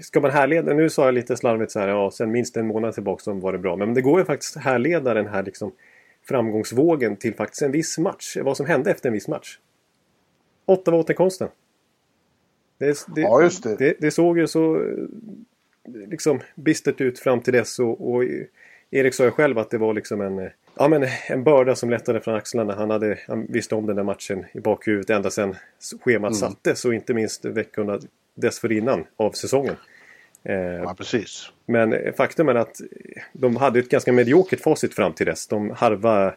ska 0.00 0.20
man 0.20 0.30
härleda, 0.30 0.74
nu 0.74 0.90
sa 0.90 1.04
jag 1.04 1.14
lite 1.14 1.36
slarvigt 1.36 1.72
så 1.72 1.80
här, 1.80 1.88
ja 1.88 2.10
sen 2.10 2.30
minst 2.30 2.56
en 2.56 2.66
månad 2.66 2.94
tillbaka 2.94 3.22
så 3.22 3.32
var 3.32 3.52
det 3.52 3.58
bra. 3.58 3.76
Men 3.76 3.94
det 3.94 4.02
går 4.02 4.18
ju 4.18 4.24
faktiskt 4.24 4.56
att 4.56 4.62
härleda 4.62 5.14
den 5.14 5.26
här 5.26 5.42
liksom 5.42 5.72
framgångsvågen 6.28 7.16
till 7.16 7.34
faktiskt 7.34 7.62
en 7.62 7.72
viss 7.72 7.98
match. 7.98 8.36
Vad 8.42 8.56
som 8.56 8.66
hände 8.66 8.90
efter 8.90 9.08
en 9.08 9.12
viss 9.12 9.28
match. 9.28 9.58
Ottawa-återkomsten. 10.66 11.48
Det, 12.78 13.06
det, 13.14 13.20
Ja, 13.20 13.42
just 13.42 13.62
det. 13.62 13.76
det. 13.76 13.94
Det 14.00 14.10
såg 14.10 14.38
ju 14.38 14.46
så 14.46 14.94
liksom 16.06 16.40
bistert 16.54 17.00
ut 17.00 17.18
fram 17.18 17.40
till 17.40 17.52
dess. 17.52 17.78
Och, 17.78 18.14
och 18.14 18.24
Erik 18.90 19.14
sa 19.14 19.24
ju 19.24 19.30
själv 19.30 19.58
att 19.58 19.70
det 19.70 19.78
var 19.78 19.94
liksom 19.94 20.20
en, 20.20 20.50
ja, 20.76 20.88
men 20.88 21.06
en 21.28 21.44
börda 21.44 21.74
som 21.76 21.90
lättade 21.90 22.20
från 22.20 22.34
axlarna. 22.34 22.74
Han, 22.74 22.90
hade, 22.90 23.18
han 23.28 23.46
visste 23.48 23.74
om 23.74 23.86
den 23.86 23.96
där 23.96 24.02
matchen 24.02 24.44
i 24.52 24.60
bakhuvudet 24.60 25.10
ända 25.10 25.30
sedan 25.30 25.56
schemat 26.04 26.30
Mm. 26.30 26.34
sattes. 26.34 26.84
Och 26.84 26.94
inte 26.94 27.14
minst 27.14 27.44
veckorna 27.44 28.00
dessförinnan 28.34 29.04
av 29.16 29.32
säsongen. 29.32 29.76
Eh, 30.44 30.54
Ja, 30.56 30.94
precis. 30.98 31.52
men 31.66 32.12
faktum 32.16 32.48
är 32.48 32.54
att 32.54 32.80
de 33.32 33.56
hade 33.56 33.78
ett 33.78 33.88
ganska 33.88 34.12
mediokert 34.12 34.60
facit 34.60 34.94
fram 34.94 35.12
till 35.12 35.26
dess. 35.26 35.46
De 35.46 35.70
harvade 35.70 36.34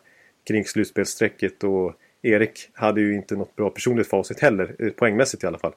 kring 0.48 0.66
slutspelsstrecket 0.66 1.64
och 1.64 1.94
Erik 2.22 2.70
hade 2.74 3.02
ju 3.02 3.16
inte 3.16 3.36
något 3.36 3.56
bra 3.56 3.70
personligt 3.70 4.08
facit 4.08 4.40
heller, 4.40 4.76
eh, 4.80 4.90
poängmässigt 4.90 5.44
i 5.44 5.48
alla 5.48 5.58
fall. 5.58 5.74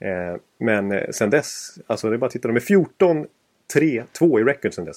Eh, 0.00 0.36
Men 0.58 1.12
sen 1.12 1.30
dess, 1.30 1.78
alltså 1.86 2.08
det 2.10 2.16
är 2.16 2.18
bara 2.18 2.26
att 2.26 2.32
titta, 2.32 2.48
de 2.48 2.56
är 2.56 2.60
14, 2.60 3.26
3, 3.74 4.04
2 4.12 4.40
i 4.40 4.44
record 4.44 4.74
sen 4.74 4.84
dess. 4.84 4.96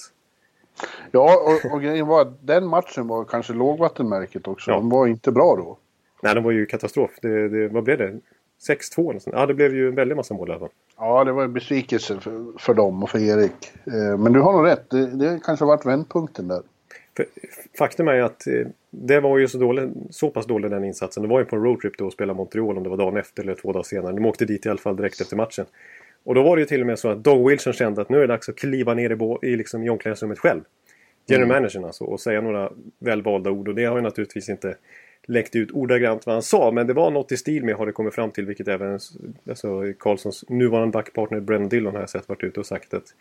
Ja, 1.10 1.36
och, 1.36 1.72
och 1.72 1.82
grejen 1.82 2.06
var 2.06 2.22
att 2.22 2.46
den 2.46 2.66
matchen 2.66 3.08
var 3.08 3.24
kanske 3.24 3.52
lågvattenmärket 3.52 4.48
också. 4.48 4.70
Ja. 4.70 4.76
De 4.76 4.90
var 4.90 5.06
inte 5.06 5.32
bra 5.32 5.56
då. 5.56 5.78
Nej, 6.22 6.34
de 6.34 6.44
var 6.44 6.50
ju 6.50 6.66
katastrof. 6.66 7.10
Det, 7.22 7.48
det, 7.48 7.68
vad 7.68 7.84
blev 7.84 7.98
det? 7.98 8.20
6-2 8.68 9.10
eller 9.10 9.20
sånt. 9.20 9.36
Ja, 9.36 9.46
det 9.46 9.54
blev 9.54 9.74
ju 9.74 9.88
en 9.88 9.94
väldig 9.94 10.16
massa 10.16 10.34
mål 10.34 10.48
i 10.48 10.50
alla 10.50 10.60
fall. 10.60 10.68
Ja, 10.96 11.24
det 11.24 11.32
var 11.32 11.44
en 11.44 11.52
besvikelse 11.52 12.20
för, 12.20 12.58
för 12.58 12.74
dem 12.74 13.02
och 13.02 13.10
för 13.10 13.18
Erik. 13.18 13.72
Eh, 13.86 14.18
men 14.18 14.32
du 14.32 14.40
har 14.40 14.52
nog 14.52 14.66
rätt. 14.66 14.90
Det, 14.90 15.06
det 15.06 15.40
kanske 15.44 15.64
har 15.64 15.76
varit 15.76 15.86
vändpunkten 15.86 16.48
där. 16.48 16.62
För, 17.16 17.26
faktum 17.78 18.08
är 18.08 18.22
att 18.22 18.46
eh, 18.46 18.66
det 18.90 19.20
var 19.20 19.38
ju 19.38 19.48
så, 19.48 19.58
dålig, 19.58 19.90
så 20.10 20.30
pass 20.30 20.46
dålig 20.46 20.70
den 20.70 20.84
insatsen. 20.84 21.22
Det 21.22 21.28
var 21.28 21.38
ju 21.38 21.44
på 21.44 21.56
en 21.56 21.62
roadtrip 21.62 21.98
då 21.98 22.06
och 22.06 22.12
spelade 22.12 22.36
Montreal 22.36 22.76
om 22.76 22.82
det 22.82 22.88
var 22.88 22.96
dagen 22.96 23.16
efter 23.16 23.42
eller 23.42 23.54
två 23.54 23.72
dagar 23.72 23.82
senare. 23.82 24.12
De 24.12 24.26
åkte 24.26 24.44
dit 24.44 24.66
i 24.66 24.68
alla 24.68 24.78
fall 24.78 24.96
direkt 24.96 25.20
efter 25.20 25.36
matchen. 25.36 25.66
Och 26.26 26.34
då 26.34 26.42
var 26.42 26.56
det 26.56 26.60
ju 26.60 26.66
till 26.66 26.80
och 26.80 26.86
med 26.86 26.98
så 26.98 27.08
att 27.08 27.24
Doug 27.24 27.48
Wilson 27.48 27.72
kände 27.72 28.02
att 28.02 28.08
nu 28.08 28.16
är 28.16 28.20
det 28.20 28.26
dags 28.26 28.48
att 28.48 28.56
kliva 28.56 28.94
ner 28.94 29.10
i, 29.10 29.16
bo- 29.16 29.44
i, 29.44 29.56
liksom, 29.56 29.82
i 29.82 29.90
omklädningsrummet 29.90 30.38
själv. 30.38 30.60
general 31.26 31.48
managern 31.48 31.84
alltså, 31.84 32.04
och 32.04 32.20
säga 32.20 32.40
några 32.40 32.72
välvalda 32.98 33.50
ord. 33.50 33.68
Och 33.68 33.74
det 33.74 33.84
har 33.84 33.96
ju 33.96 34.02
naturligtvis 34.02 34.48
inte 34.48 34.76
läckt 35.26 35.56
ut 35.56 35.70
ordagrant 35.72 36.26
vad 36.26 36.34
han 36.34 36.42
sa. 36.42 36.70
Men 36.70 36.86
det 36.86 36.92
var 36.92 37.10
något 37.10 37.32
i 37.32 37.36
stil 37.36 37.64
med 37.64 37.74
har 37.74 37.86
det 37.86 37.92
kommit 37.92 38.14
fram 38.14 38.30
till. 38.30 38.46
Vilket 38.46 38.68
även 38.68 38.98
alltså, 39.48 39.92
Karlssons 39.98 40.44
nuvarande 40.48 40.92
backpartner 40.92 41.40
Brennan 41.40 41.68
Dillon 41.68 41.94
har 41.94 42.00
jag 42.00 42.10
sett 42.10 42.28
varit 42.28 42.44
ute 42.44 42.60
och 42.60 42.66
sagt 42.66 42.94
att 42.94 43.14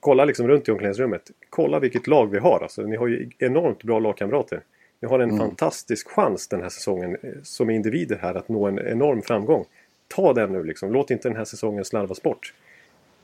Kolla 0.00 0.24
liksom 0.24 0.48
runt 0.48 0.68
i 0.68 0.70
omklädningsrummet. 0.70 1.30
Kolla 1.50 1.78
vilket 1.78 2.06
lag 2.06 2.30
vi 2.30 2.38
har 2.38 2.60
alltså. 2.62 2.82
Ni 2.82 2.96
har 2.96 3.06
ju 3.06 3.30
enormt 3.38 3.82
bra 3.82 3.98
lagkamrater. 3.98 4.60
Ni 5.00 5.08
har 5.08 5.18
en 5.18 5.30
mm. 5.30 5.38
fantastisk 5.38 6.08
chans 6.08 6.48
den 6.48 6.62
här 6.62 6.68
säsongen 6.68 7.16
eh, 7.22 7.30
som 7.42 7.70
individer 7.70 8.18
här 8.22 8.34
att 8.34 8.48
nå 8.48 8.66
en 8.66 8.78
enorm 8.78 9.22
framgång. 9.22 9.64
Ta 10.08 10.32
den 10.32 10.52
nu 10.52 10.64
liksom. 10.64 10.92
Låt 10.92 11.10
inte 11.10 11.28
den 11.28 11.36
här 11.36 11.44
säsongen 11.44 11.84
slarvas 11.84 12.22
bort. 12.22 12.54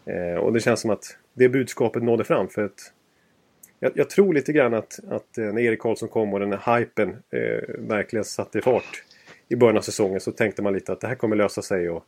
Eh, 0.04 0.34
och 0.34 0.52
det 0.52 0.60
känns 0.60 0.80
som 0.80 0.90
att 0.90 1.16
det 1.34 1.48
budskapet 1.48 2.02
nådde 2.02 2.24
fram. 2.24 2.48
för 2.48 2.64
att 2.64 2.92
jag, 3.80 3.92
jag 3.94 4.10
tror 4.10 4.34
lite 4.34 4.52
grann 4.52 4.74
att, 4.74 5.00
att 5.08 5.38
eh, 5.38 5.44
när 5.44 5.62
Erik 5.62 5.80
Karlsson 5.80 6.08
kom 6.08 6.34
och 6.34 6.40
den 6.40 6.52
här 6.52 6.78
hypen 6.78 7.08
eh, 7.08 7.74
verkligen 7.78 8.24
satte 8.24 8.60
fart 8.60 9.04
i 9.48 9.56
början 9.56 9.76
av 9.76 9.82
säsongen 9.82 10.20
så 10.20 10.32
tänkte 10.32 10.62
man 10.62 10.72
lite 10.72 10.92
att 10.92 11.00
det 11.00 11.06
här 11.06 11.14
kommer 11.14 11.36
lösa 11.36 11.62
sig. 11.62 11.90
Och 11.90 12.04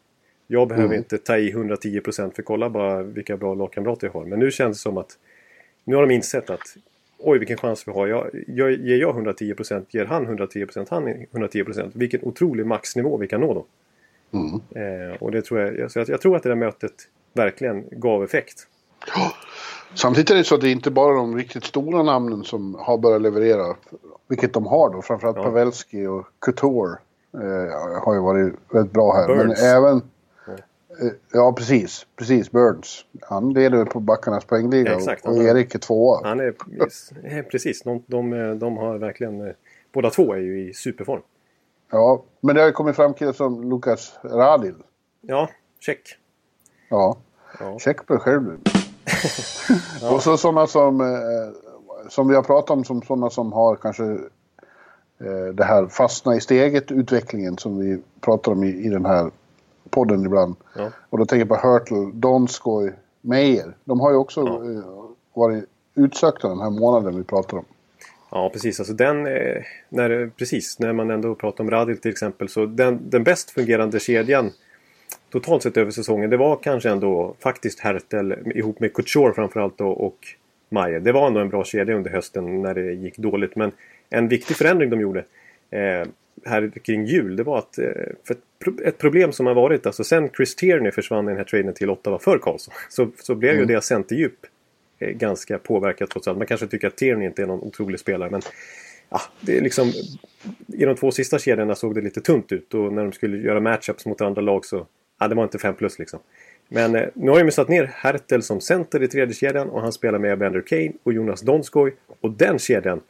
jag 0.46 0.68
behöver 0.68 0.88
mm. 0.88 0.98
inte 0.98 1.18
ta 1.18 1.36
i 1.38 1.52
110% 1.52 2.34
för 2.34 2.42
kolla 2.42 2.70
bara 2.70 3.02
vilka 3.02 3.36
bra 3.36 3.54
lagkamrater 3.54 4.06
jag 4.06 4.12
har. 4.12 4.24
Men 4.24 4.38
nu 4.38 4.50
känns 4.50 4.78
det 4.78 4.82
som 4.82 4.98
att 4.98 5.18
nu 5.84 5.94
har 5.94 6.06
de 6.06 6.14
insett 6.14 6.50
att 6.50 6.76
oj 7.18 7.38
vilken 7.38 7.56
chans 7.56 7.88
vi 7.88 7.92
har. 7.92 8.06
Jag, 8.06 8.30
jag, 8.46 8.72
ger 8.72 8.96
jag 8.96 9.16
110% 9.16 9.84
ger 9.88 10.04
han 10.04 10.38
110% 10.38 10.86
han 10.90 11.08
110%. 11.08 11.90
Vilken 11.94 12.20
otrolig 12.22 12.66
maxnivå 12.66 13.16
vi 13.16 13.28
kan 13.28 13.40
nå 13.40 13.54
då. 13.54 13.66
Mm. 14.34 15.10
Eh, 15.10 15.16
och 15.22 15.32
det 15.32 15.42
tror 15.42 15.60
jag, 15.60 15.78
jag, 15.78 16.08
jag 16.08 16.20
tror 16.20 16.36
att 16.36 16.42
det 16.42 16.48
där 16.48 16.56
mötet 16.56 16.92
verkligen 17.32 17.84
gav 17.90 18.24
effekt. 18.24 18.66
Samtidigt 19.94 20.30
är 20.30 20.34
det 20.34 20.44
så 20.44 20.54
att 20.54 20.60
det 20.60 20.70
inte 20.70 20.90
bara 20.90 21.12
är 21.12 21.16
de 21.16 21.36
riktigt 21.36 21.64
stora 21.64 22.02
namnen 22.02 22.44
som 22.44 22.74
har 22.74 22.98
börjat 22.98 23.22
leverera. 23.22 23.76
Vilket 24.28 24.52
de 24.52 24.66
har 24.66 24.90
då. 24.90 25.02
Framförallt 25.02 25.36
ja. 25.36 25.42
Pavelski 25.42 26.06
och 26.06 26.26
Couture 26.38 26.98
eh, 27.34 28.00
har 28.04 28.14
ju 28.14 28.20
varit 28.20 28.54
väldigt 28.70 28.92
bra 28.92 29.12
här. 29.12 29.26
Burns. 29.26 29.62
Men 29.62 29.70
även... 29.76 29.96
Eh, 31.00 31.12
ja, 31.32 31.52
precis. 31.52 32.06
Precis. 32.16 32.50
Burns. 32.50 33.04
Han 33.22 33.52
leder 33.52 33.84
på 33.84 34.00
backarnas 34.00 34.44
poängliga 34.44 34.94
Exakt, 34.94 35.26
och, 35.26 35.36
och 35.36 35.42
Erik 35.42 35.74
är 35.74 35.78
tvåa. 35.78 36.20
Han 36.24 36.40
är... 36.40 37.42
Precis. 37.50 37.82
De, 37.82 38.02
de, 38.06 38.58
de 38.58 38.76
har 38.76 38.98
verkligen... 38.98 39.46
Eh, 39.46 39.54
båda 39.92 40.10
två 40.10 40.34
är 40.34 40.38
ju 40.38 40.68
i 40.68 40.74
superform. 40.74 41.22
Ja, 41.90 42.22
men 42.40 42.54
det 42.54 42.60
har 42.60 42.66
ju 42.66 42.72
kommit 42.72 42.96
fram 42.96 43.14
killar 43.14 43.32
som 43.32 43.70
Lukas 43.70 44.18
Radil. 44.22 44.74
Ja, 45.20 45.48
check. 45.80 46.00
Ja, 46.88 47.16
ja. 47.60 47.78
check 47.78 48.06
på 48.06 48.12
dig 48.12 48.22
själv 48.22 48.58
ja. 50.00 50.10
Och 50.14 50.22
så 50.22 50.36
sådana 50.36 50.66
som, 50.66 51.00
eh, 51.00 51.08
som 52.08 52.28
vi 52.28 52.34
har 52.34 52.42
pratat 52.42 52.70
om, 52.70 52.84
som 52.84 53.02
sådana 53.02 53.30
som 53.30 53.52
har 53.52 53.76
kanske 53.76 54.04
eh, 55.18 55.54
det 55.54 55.64
här 55.64 55.86
fastna 55.86 56.36
i 56.36 56.40
steget 56.40 56.92
utvecklingen 56.92 57.58
som 57.58 57.78
vi 57.78 58.02
pratar 58.20 58.52
om 58.52 58.64
i, 58.64 58.68
i 58.68 58.88
den 58.88 59.06
här 59.06 59.30
podden 59.90 60.26
ibland. 60.26 60.54
Ja. 60.76 60.90
Och 61.10 61.18
då 61.18 61.26
tänker 61.26 61.46
jag 61.46 61.62
på 61.62 61.68
Hurtle, 61.68 62.10
Donskoj, 62.12 62.92
Meyer. 63.20 63.76
De 63.84 64.00
har 64.00 64.10
ju 64.10 64.16
också 64.16 64.40
eh, 64.40 65.04
varit 65.34 65.64
utsökta 65.94 66.48
den 66.48 66.60
här 66.60 66.70
månaden 66.70 67.16
vi 67.16 67.24
pratar 67.24 67.56
om. 67.56 67.64
Ja 68.36 68.50
precis, 68.50 68.80
alltså 68.80 68.94
den, 68.94 69.26
eh, 69.26 69.62
när, 69.88 70.30
precis 70.38 70.78
när 70.78 70.92
man 70.92 71.10
ändå 71.10 71.34
pratar 71.34 71.64
om 71.64 71.70
Radil 71.70 71.98
till 71.98 72.10
exempel 72.10 72.48
så 72.48 72.66
den, 72.66 73.10
den 73.10 73.24
bäst 73.24 73.50
fungerande 73.50 74.00
kedjan 74.00 74.50
totalt 75.30 75.62
sett 75.62 75.76
över 75.76 75.90
säsongen 75.90 76.30
det 76.30 76.36
var 76.36 76.56
kanske 76.56 76.90
ändå 76.90 77.36
faktiskt 77.40 77.80
Hertel 77.80 78.34
ihop 78.54 78.80
med 78.80 78.94
Couture 78.94 79.34
framförallt 79.34 79.78
då, 79.78 79.88
och 79.88 80.18
Mayer. 80.68 81.00
Det 81.00 81.12
var 81.12 81.26
ändå 81.26 81.40
en 81.40 81.48
bra 81.48 81.64
kedja 81.64 81.94
under 81.94 82.10
hösten 82.10 82.62
när 82.62 82.74
det 82.74 82.92
gick 82.92 83.18
dåligt. 83.18 83.56
Men 83.56 83.72
en 84.10 84.28
viktig 84.28 84.56
förändring 84.56 84.90
de 84.90 85.00
gjorde 85.00 85.24
eh, 85.70 86.08
här 86.44 86.72
kring 86.84 87.04
jul 87.04 87.36
det 87.36 87.42
var 87.42 87.58
att 87.58 87.78
eh, 87.78 87.84
för 88.26 88.34
ett, 88.34 88.80
ett, 88.84 88.98
problem 88.98 89.32
som 89.32 89.46
har 89.46 89.54
varit 89.54 89.86
alltså 89.86 90.04
sen 90.04 90.30
Chris 90.36 90.56
Tierney 90.56 90.92
försvann 90.92 91.24
i 91.24 91.28
den 91.28 91.36
här 91.36 91.44
traden 91.44 91.74
till 91.74 91.90
Ottawa 91.90 92.18
för 92.18 92.38
Karlsson 92.38 92.74
så, 92.88 93.10
så 93.22 93.34
blev 93.34 93.50
mm. 93.50 93.60
ju 93.60 93.66
deras 93.66 93.86
centerdjup 93.86 94.46
Eh, 94.98 95.10
ganska 95.10 95.58
påverkat 95.58 96.10
trots 96.10 96.28
allt. 96.28 96.38
Man 96.38 96.46
kanske 96.46 96.66
tycker 96.66 96.88
att 96.88 96.96
Tierney 96.96 97.26
inte 97.26 97.42
är 97.42 97.46
någon 97.46 97.62
otrolig 97.62 98.00
spelare 98.00 98.30
men 98.30 98.42
ja, 99.10 99.20
det 99.40 99.56
är 99.56 99.60
liksom, 99.60 99.92
I 100.66 100.84
de 100.84 100.96
två 100.96 101.10
sista 101.10 101.38
kedjorna 101.38 101.74
såg 101.74 101.94
det 101.94 102.00
lite 102.00 102.20
tunt 102.20 102.52
ut 102.52 102.74
och 102.74 102.92
när 102.92 103.02
de 103.02 103.12
skulle 103.12 103.36
göra 103.36 103.60
matchups 103.60 104.06
mot 104.06 104.20
andra 104.20 104.42
lag 104.42 104.64
så 104.64 104.86
Ja, 105.18 105.28
det 105.28 105.34
var 105.34 105.42
inte 105.42 105.58
5 105.58 105.74
plus 105.74 105.98
liksom. 105.98 106.20
Men 106.68 106.96
eh, 106.96 107.08
nu 107.14 107.30
har 107.30 107.44
de 107.44 107.50
satt 107.50 107.68
ner 107.68 107.84
Hertel 107.94 108.42
som 108.42 108.60
center 108.60 109.02
i 109.02 109.08
tredje 109.08 109.34
kedjan 109.34 109.70
och 109.70 109.80
han 109.80 109.92
spelar 109.92 110.18
med 110.18 110.32
Evander 110.32 110.60
Kane 110.60 110.92
och 111.02 111.12
Jonas 111.12 111.40
Donskoj. 111.40 111.94
Och 112.20 112.30
den 112.30 112.58
kedjan, 112.58 113.00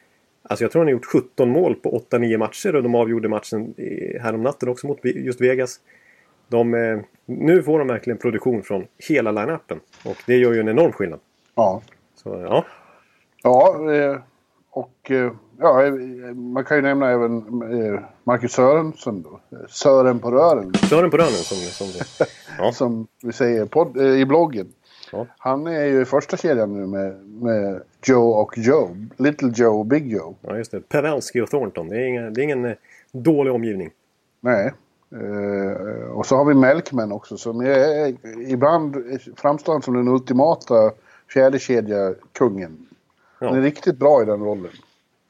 alltså 0.42 0.64
jag 0.64 0.72
tror 0.72 0.80
han 0.80 0.86
har 0.86 0.92
gjort 0.92 1.04
17 1.04 1.48
mål 1.48 1.74
på 1.74 2.06
8-9 2.10 2.36
matcher 2.36 2.74
och 2.74 2.82
de 2.82 2.94
avgjorde 2.94 3.28
matchen 3.28 3.74
häromnatten 4.20 4.68
också 4.68 4.86
mot 4.86 4.98
just 5.04 5.40
Vegas. 5.40 5.80
De, 6.48 6.74
eh, 6.74 7.00
nu 7.26 7.62
får 7.62 7.78
de 7.78 7.88
verkligen 7.88 8.18
produktion 8.18 8.62
från 8.62 8.86
hela 9.08 9.32
line-upen 9.32 9.80
och 10.04 10.16
det 10.26 10.36
gör 10.36 10.52
ju 10.52 10.60
en 10.60 10.68
enorm 10.68 10.92
skillnad. 10.92 11.20
Ja. 11.54 11.82
Så, 12.14 12.28
ja. 12.28 12.64
Ja, 13.44 13.92
eh, 13.92 14.18
och 14.70 15.10
eh, 15.10 15.32
ja, 15.58 15.82
man 16.34 16.64
kan 16.64 16.76
ju 16.76 16.82
nämna 16.82 17.10
även 17.10 17.36
eh, 17.62 18.00
Marcus 18.24 18.52
Sörensen 18.52 19.22
då. 19.22 19.40
Sören 19.68 20.18
på 20.18 20.30
rören. 20.30 20.74
Sören 20.74 21.10
på 21.10 21.16
rören 21.16 21.30
som, 21.30 21.56
som, 21.56 21.86
ja. 22.58 22.72
som 22.72 23.06
vi 23.22 23.32
säger 23.32 23.66
podd, 23.66 23.96
i 23.96 24.26
bloggen. 24.26 24.72
Ja. 25.12 25.26
Han 25.38 25.66
är 25.66 25.84
ju 25.84 26.02
i 26.02 26.04
första 26.04 26.36
kedjan 26.36 26.72
nu 26.72 26.86
med, 26.86 27.26
med 27.26 27.82
Joe 28.02 28.30
och 28.30 28.58
Joe. 28.58 28.96
Little 29.16 29.52
Joe 29.54 29.78
och 29.78 29.86
Big 29.86 30.12
Joe. 30.12 30.34
Ja, 30.40 30.56
just 30.56 30.70
det. 30.70 30.88
Pavelski 30.88 31.40
och 31.40 31.50
Thornton. 31.50 31.88
Det 31.88 31.96
är, 31.96 32.06
inga, 32.06 32.30
det 32.30 32.40
är 32.40 32.44
ingen 32.44 32.76
dålig 33.12 33.52
omgivning. 33.52 33.90
Nej. 34.40 34.72
Och 36.12 36.26
så 36.26 36.36
har 36.36 36.44
vi 36.44 36.54
Melkman 36.54 37.12
också 37.12 37.36
som 37.36 37.60
är, 37.60 38.14
ibland 38.48 38.96
framstår 39.36 39.80
som 39.80 39.94
den 39.94 40.08
ultimata 40.08 40.92
fjärdekedja-kungen. 41.34 42.86
Ja. 43.38 43.48
Han 43.48 43.58
är 43.58 43.62
riktigt 43.62 43.98
bra 43.98 44.22
i 44.22 44.24
den 44.24 44.40
rollen. 44.40 44.72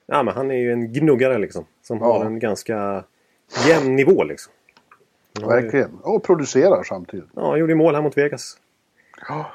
Ja, 0.06 0.22
men 0.22 0.34
han 0.34 0.50
är 0.50 0.54
ju 0.54 0.72
en 0.72 0.92
gnuggare 0.92 1.38
liksom. 1.38 1.64
Som 1.82 1.98
ja. 1.98 2.04
har 2.04 2.24
en 2.24 2.38
ganska 2.38 3.04
jämn 3.68 3.96
nivå 3.96 4.24
liksom. 4.24 4.52
Verkligen. 5.40 5.98
Och 6.02 6.22
producerar 6.22 6.82
samtidigt. 6.82 7.28
Ja, 7.34 7.50
han 7.50 7.58
gjorde 7.58 7.74
mål 7.74 7.94
här 7.94 8.02
mot 8.02 8.16
Vegas. 8.16 8.56
Ja, 9.28 9.46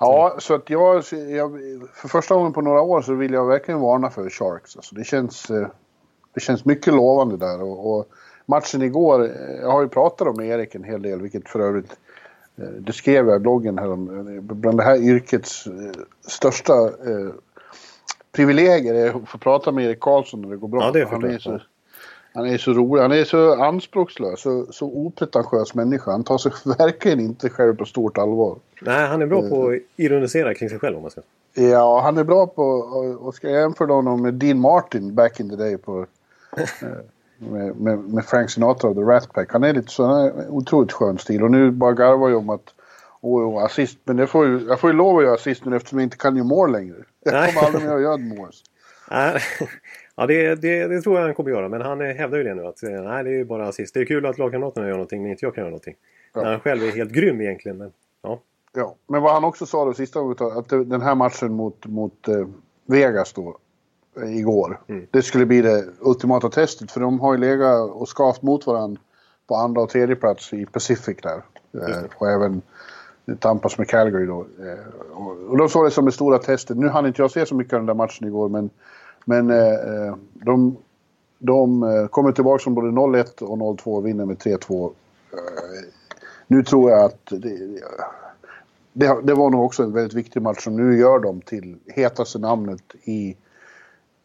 ja 0.00 0.36
så 0.38 0.54
att 0.54 0.70
jag, 0.70 1.04
jag, 1.12 1.60
För 1.94 2.08
första 2.08 2.34
gången 2.34 2.52
på 2.52 2.60
några 2.60 2.80
år 2.80 3.02
så 3.02 3.14
vill 3.14 3.32
jag 3.32 3.46
verkligen 3.46 3.80
varna 3.80 4.10
för 4.10 4.30
Sharks. 4.30 4.76
Alltså 4.76 4.94
det, 4.94 5.04
känns, 5.04 5.50
eh, 5.50 5.68
det 6.34 6.40
känns 6.40 6.64
mycket 6.64 6.94
lovande 6.94 7.36
där. 7.36 7.62
Och, 7.62 7.94
och 7.94 8.08
matchen 8.46 8.82
igår, 8.82 9.24
eh, 9.24 9.60
jag 9.60 9.70
har 9.70 9.82
ju 9.82 9.88
pratat 9.88 10.28
om 10.28 10.40
Erik 10.40 10.74
en 10.74 10.84
hel 10.84 11.02
del, 11.02 11.22
vilket 11.22 11.48
för 11.48 11.60
övrigt 11.60 11.96
eh, 12.58 12.64
det 12.64 12.92
skrev 12.92 13.28
jag 13.28 13.36
i 13.36 13.38
bloggen 13.38 13.78
här 13.78 13.90
om, 13.90 14.38
bland 14.42 14.78
det 14.78 14.84
här 14.84 14.96
yrkets 14.96 15.68
största 16.26 16.90
privilegier 18.32 18.94
är 18.94 19.08
att 19.08 19.28
få 19.28 19.38
prata 19.38 19.72
med 19.72 19.84
Erik 19.84 20.00
Karlsson 20.00 20.42
när 20.42 20.48
det 20.48 20.56
går 20.56 20.68
bra. 20.68 20.82
Ja, 20.82 20.90
det 20.90 21.08
han, 21.10 21.24
är 21.24 21.38
så, 21.38 21.60
han 22.34 22.46
är 22.46 22.58
så 22.58 22.72
rolig. 22.72 23.02
Han 23.02 23.12
är 23.12 23.24
så 23.24 23.62
anspråkslös. 23.62 24.40
Så, 24.40 24.66
så 24.70 24.86
opretentiös 24.86 25.74
människa. 25.74 26.10
Han 26.10 26.24
tar 26.24 26.38
sig 26.38 26.52
verkligen 26.78 27.20
inte 27.20 27.48
själv 27.48 27.76
på 27.76 27.84
stort 27.84 28.18
allvar. 28.18 28.58
Nej, 28.82 29.06
han 29.06 29.22
är 29.22 29.26
bra 29.26 29.48
på 29.48 29.68
att 29.68 29.78
ironisera 29.96 30.54
kring 30.54 30.68
sig 30.68 30.78
själv 30.78 30.96
om 30.96 31.02
man 31.02 31.10
ska. 31.10 31.20
Ja, 31.54 32.00
han 32.00 32.18
är 32.18 32.24
bra 32.24 32.46
på... 32.46 32.62
Och 33.20 33.34
ska 33.34 33.50
jag 33.50 33.60
jämföra 33.60 33.92
honom 33.92 34.22
med 34.22 34.34
Dean 34.34 34.60
Martin 34.60 35.14
back 35.14 35.40
in 35.40 35.50
the 35.50 35.56
day 35.56 35.76
på... 35.76 36.06
Eh, 36.56 36.64
med, 37.38 37.76
med, 37.76 37.98
med, 37.98 38.24
Frank 38.24 38.50
Sinatra 38.50 38.90
och 38.90 38.96
The 38.96 39.02
Rat 39.02 39.32
Pack. 39.32 39.52
Han 39.52 39.64
är 39.64 39.74
lite 39.74 39.92
så, 39.92 40.30
otroligt 40.48 40.92
skön 40.92 41.18
stil. 41.18 41.42
Och 41.42 41.50
nu 41.50 41.70
bara 41.70 41.92
garvar 41.92 42.28
jag 42.28 42.38
om 42.38 42.50
att 42.50 42.74
och, 43.20 43.64
assist, 43.64 43.98
men 44.04 44.16
det 44.16 44.26
får 44.26 44.46
ju, 44.46 44.66
jag 44.68 44.80
får 44.80 44.90
ju 44.90 44.96
lov 44.96 45.18
att 45.18 45.24
göra 45.24 45.34
assist 45.34 45.64
nu 45.64 45.76
eftersom 45.76 45.98
jag 45.98 46.06
inte 46.06 46.16
kan 46.16 46.36
göra 46.36 46.46
mål 46.46 46.72
längre. 46.72 46.96
Jag 47.24 47.54
kommer 47.54 47.66
aldrig 47.66 47.84
mer 47.84 47.94
att 47.94 48.02
göra 48.02 48.16
mål. 48.16 48.50
ja, 50.16 50.26
det, 50.26 50.54
det, 50.54 50.86
det, 50.86 51.00
tror 51.00 51.16
jag 51.16 51.24
han 51.24 51.34
kommer 51.34 51.50
göra. 51.50 51.68
Men 51.68 51.80
han 51.80 52.00
hävdar 52.00 52.38
ju 52.38 52.44
det 52.44 52.54
nu 52.54 52.66
att 52.66 52.82
eh, 52.82 52.90
nej, 52.90 53.24
det 53.24 53.40
är 53.40 53.44
bara 53.44 53.68
assist. 53.68 53.94
Det 53.94 54.00
är 54.00 54.04
kul 54.04 54.26
att 54.26 54.38
lagkamraterna 54.38 54.86
gör 54.86 54.92
någonting 54.92 55.22
men 55.22 55.30
inte 55.30 55.44
jag 55.44 55.54
kan 55.54 55.62
göra 55.62 55.70
någonting. 55.70 55.94
Ja. 56.34 56.44
Han 56.44 56.60
själv 56.60 56.82
är 56.82 56.90
helt 56.90 57.12
grym 57.12 57.40
egentligen. 57.40 57.78
Men, 57.78 57.92
ja. 58.22 58.40
ja, 58.74 58.96
men 59.06 59.22
vad 59.22 59.32
han 59.32 59.44
också 59.44 59.66
sa 59.66 59.84
då 59.84 59.94
sista 59.94 60.20
att 60.20 60.68
den 60.68 61.02
här 61.02 61.14
matchen 61.14 61.52
mot, 61.52 61.86
mot 61.86 62.28
eh, 62.28 62.46
Vegas 62.86 63.32
då 63.32 63.56
igår. 64.26 64.80
Mm. 64.86 65.06
Det 65.10 65.22
skulle 65.22 65.46
bli 65.46 65.62
det 65.62 65.84
ultimata 66.00 66.48
testet 66.48 66.90
för 66.90 67.00
de 67.00 67.20
har 67.20 67.34
ju 67.34 67.40
legat 67.40 67.90
och 67.90 68.08
skavt 68.08 68.42
mot 68.42 68.66
varandra 68.66 69.00
på 69.48 69.54
andra 69.54 69.82
och 69.82 69.90
tredje 69.90 70.16
plats 70.16 70.52
i 70.52 70.66
Pacific 70.66 71.16
där. 71.22 71.42
Eh, 71.72 72.04
och 72.18 72.30
även 72.30 72.62
tampas 73.38 73.78
med 73.78 73.88
Calgary 73.88 74.26
då. 74.26 74.40
Eh, 74.40 75.18
och 75.48 75.56
de 75.56 75.68
såg 75.68 75.86
det 75.86 75.90
som 75.90 76.04
det 76.04 76.12
stora 76.12 76.38
testet. 76.38 76.76
Nu 76.76 76.88
hann 76.88 77.06
inte 77.06 77.22
jag 77.22 77.30
se 77.30 77.46
så 77.46 77.54
mycket 77.54 77.72
av 77.72 77.78
den 77.78 77.86
där 77.86 77.94
matchen 77.94 78.26
igår 78.28 78.48
men, 78.48 78.70
men 79.24 79.50
eh, 79.50 79.72
eh 79.72 80.14
de, 80.32 80.76
de 81.38 82.08
kommer 82.10 82.32
tillbaka 82.32 82.62
som 82.62 82.74
både 82.74 82.88
0-1 82.88 83.42
och 83.42 83.58
0-2 83.58 83.84
och 83.84 84.06
vinner 84.06 84.24
med 84.24 84.36
3-2. 84.36 84.90
Nu 86.46 86.62
tror 86.62 86.90
jag 86.90 87.04
att 87.04 87.26
det, 87.26 87.80
det, 88.92 89.20
det, 89.22 89.34
var 89.34 89.50
nog 89.50 89.64
också 89.64 89.82
en 89.82 89.92
väldigt 89.92 90.14
viktig 90.14 90.42
match 90.42 90.64
som 90.64 90.76
nu 90.76 90.98
gör 90.98 91.18
dem 91.18 91.40
till 91.40 91.76
hetaste 91.86 92.38
namnet 92.38 92.82
i 93.04 93.36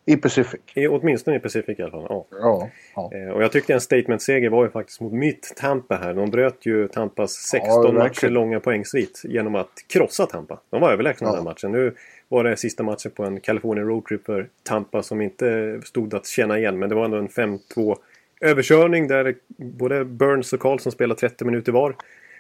I 0.06 0.16
Pacific. 0.18 0.60
I, 0.76 0.88
åtminstone 0.88 1.38
i 1.38 1.40
Pacific 1.40 1.80
i 1.80 1.82
alla 1.84 1.92
fall. 1.92 2.06
Ja. 2.10 2.26
Ja. 2.32 2.70
ja. 2.96 3.12
Eh, 3.14 3.30
Och 3.30 3.44
jag 3.44 3.52
tyckte 3.52 3.74
en 3.74 3.82
statement-seger 3.82 4.50
var 4.50 4.64
ju 4.64 4.70
faktiskt 4.72 5.02
mot 5.02 5.14
mitt 5.14 5.54
Tampa 5.56 5.96
här. 5.96 6.14
De 6.14 6.32
bröt 6.32 6.66
ju 6.66 6.88
Tampas 6.88 7.32
16 7.34 7.70
verkligen. 7.84 7.96
matcher 7.96 8.30
långa 8.30 8.60
poängsvit 8.60 9.22
genom 9.26 9.56
att 9.56 9.70
krossa 9.88 10.26
Tampa. 10.26 10.60
De 10.70 10.82
var 10.82 10.92
överlägsna 10.94 11.28
Ja. 11.28 11.36
den 11.36 11.44
matchen. 11.44 11.72
Nu 11.72 11.96
var 12.30 12.44
det 12.44 12.58
sista 12.58 12.84
matchen 12.84 13.12
på 13.12 13.24
en 13.24 13.40
California 13.40 13.84
roadtrip 13.84 14.26
för 14.26 14.50
Tampa 14.64 15.04
som 15.04 15.22
inte 15.22 15.80
stod 15.84 16.14
att 16.16 16.28
känna 16.28 16.58
igen. 16.60 16.80
Men 16.80 16.90
det 16.90 16.96
var 16.96 17.06
ändå 17.06 17.18
en 17.18 17.28
5-2 17.30 17.98
överkörning 18.42 19.08
där 19.08 19.36
både 19.58 20.06
Burns 20.06 20.54
och 20.54 20.60
Karlsson 20.60 20.92
spelade 20.92 21.20
30 21.20 21.46
minuter 21.46 21.72
var. 21.72 21.96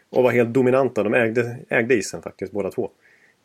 Och 0.10 0.24
var 0.24 0.32
helt 0.32 0.50
dominanta. 0.54 1.04
De 1.04 1.14
ägde, 1.14 1.58
ägde 1.70 1.96
isen 1.96 2.22
faktiskt 2.22 2.52
båda 2.54 2.72
två. 2.72 2.90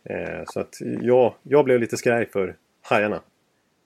Eh, 0.04 0.42
så 0.46 0.60
att 0.60 0.74
ja, 1.00 1.34
jag 1.42 1.64
blev 1.64 1.80
lite 1.80 1.96
skraj 1.96 2.26
för 2.26 2.54
Hajarna. 2.82 3.20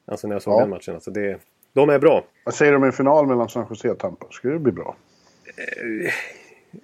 Alltså 0.07 0.29
när 0.29 0.35
jag 0.35 0.43
såg 0.43 0.55
Ja. 0.55 0.61
den 0.61 0.71
matchen. 0.71 0.95
Alltså 0.95 1.11
det, 1.11 1.39
de 1.73 1.91
är 1.91 1.99
bra. 1.99 2.25
Vad 2.45 2.55
säger 2.55 2.73
du 2.73 2.77
om 2.77 2.85
en 2.85 2.93
final 2.93 3.27
mellan 3.27 3.49
San 3.49 3.67
Jose 3.71 3.91
och 3.91 3.99
Tampa? 3.99 4.27
Skulle 4.31 4.55
det 4.55 4.61
bli 4.61 4.73
bra? 4.73 4.97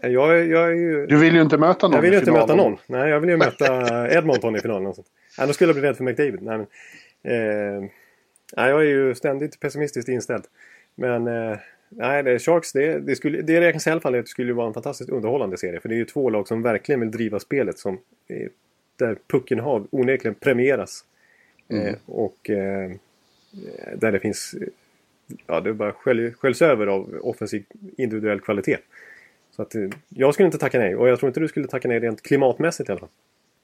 Jag, 0.01 0.47
jag 0.47 0.71
är 0.71 0.75
ju... 0.75 1.07
Du 1.07 1.17
vill 1.19 1.35
ju 1.35 1.43
inte 1.43 1.59
möta 1.59 1.89
någon 1.89 1.95
Jag 1.95 2.03
vill 2.03 2.13
ju 2.13 2.19
inte 2.19 2.33
möta 2.33 2.55
någon. 2.55 2.77
Nej, 2.87 3.11
jag 3.11 3.21
vill 3.21 3.31
ju 3.31 3.37
möta 3.37 4.09
Edmonton 4.11 4.57
i 4.57 4.61
finalen. 4.61 4.95
sånt. 4.95 5.07
Nej, 5.39 5.47
då 5.47 5.53
skulle 5.53 5.69
jag 5.69 5.77
bli 5.77 5.89
rädd 5.89 5.97
för 5.97 6.05
McDavid. 6.05 6.43
Nej, 6.43 6.59
men, 6.59 6.67
eh, 7.33 7.91
nej, 8.57 8.71
jag 8.71 8.81
är 8.81 8.87
ju 8.87 9.15
ständigt 9.15 9.61
pessimistiskt 9.61 10.09
inställd. 10.09 10.45
Men 10.95 11.27
eh, 11.27 11.59
nej, 11.89 12.23
det 12.23 12.31
är 12.31 12.39
Sharks, 12.39 12.73
det, 12.73 12.99
det, 12.99 13.17
skulle, 13.17 13.43
det 13.43 13.53
jag 13.53 13.83
säga 13.83 13.91
i 13.91 13.93
alla 13.93 14.01
fall 14.01 14.13
det 14.13 14.29
skulle 14.29 14.53
vara 14.53 14.67
en 14.67 14.75
fantastiskt 14.75 15.11
underhållande 15.11 15.57
serie. 15.59 15.81
För 15.81 15.89
det 15.89 15.95
är 15.95 15.97
ju 15.99 16.05
två 16.05 16.31
lag 16.31 16.49
som 16.49 16.63
verkligen 16.63 17.01
vill 17.01 17.11
driva 17.11 17.39
spelet. 17.41 17.79
Som, 17.79 17.95
eh, 18.29 18.49
där 18.97 19.17
pucken 19.29 19.61
har 19.61 19.85
onekligen 19.91 20.35
premieras. 20.35 21.05
Eh, 21.69 21.95
och 22.07 22.51
eh, 22.51 22.91
där 23.95 24.13
det 24.13 24.21
finns... 24.21 24.55
Ja, 25.47 25.61
det 25.61 25.75
bara 25.75 25.93
skölj, 25.93 26.33
sköljs 26.33 26.63
över 26.63 26.87
av 26.87 27.19
offensiv 27.23 27.65
individuell 27.97 28.41
kvalitet. 28.41 28.79
Så 29.57 29.63
att, 29.63 29.75
eh, 29.75 29.83
jag 30.09 30.35
skulle 30.35 30.47
inte 30.47 30.59
tacka 30.59 30.79
nej. 30.79 30.97
Och 30.97 31.09
jag 31.09 31.19
tror 31.19 31.29
inte 31.29 31.41
du 31.41 31.49
skulle 31.49 31.67
tacka 31.67 31.89
nej 31.89 32.01
rent 32.01 32.23
klimatmässigt 32.23 32.89
i 32.89 32.93
alla 32.93 33.01
fall. 33.01 33.09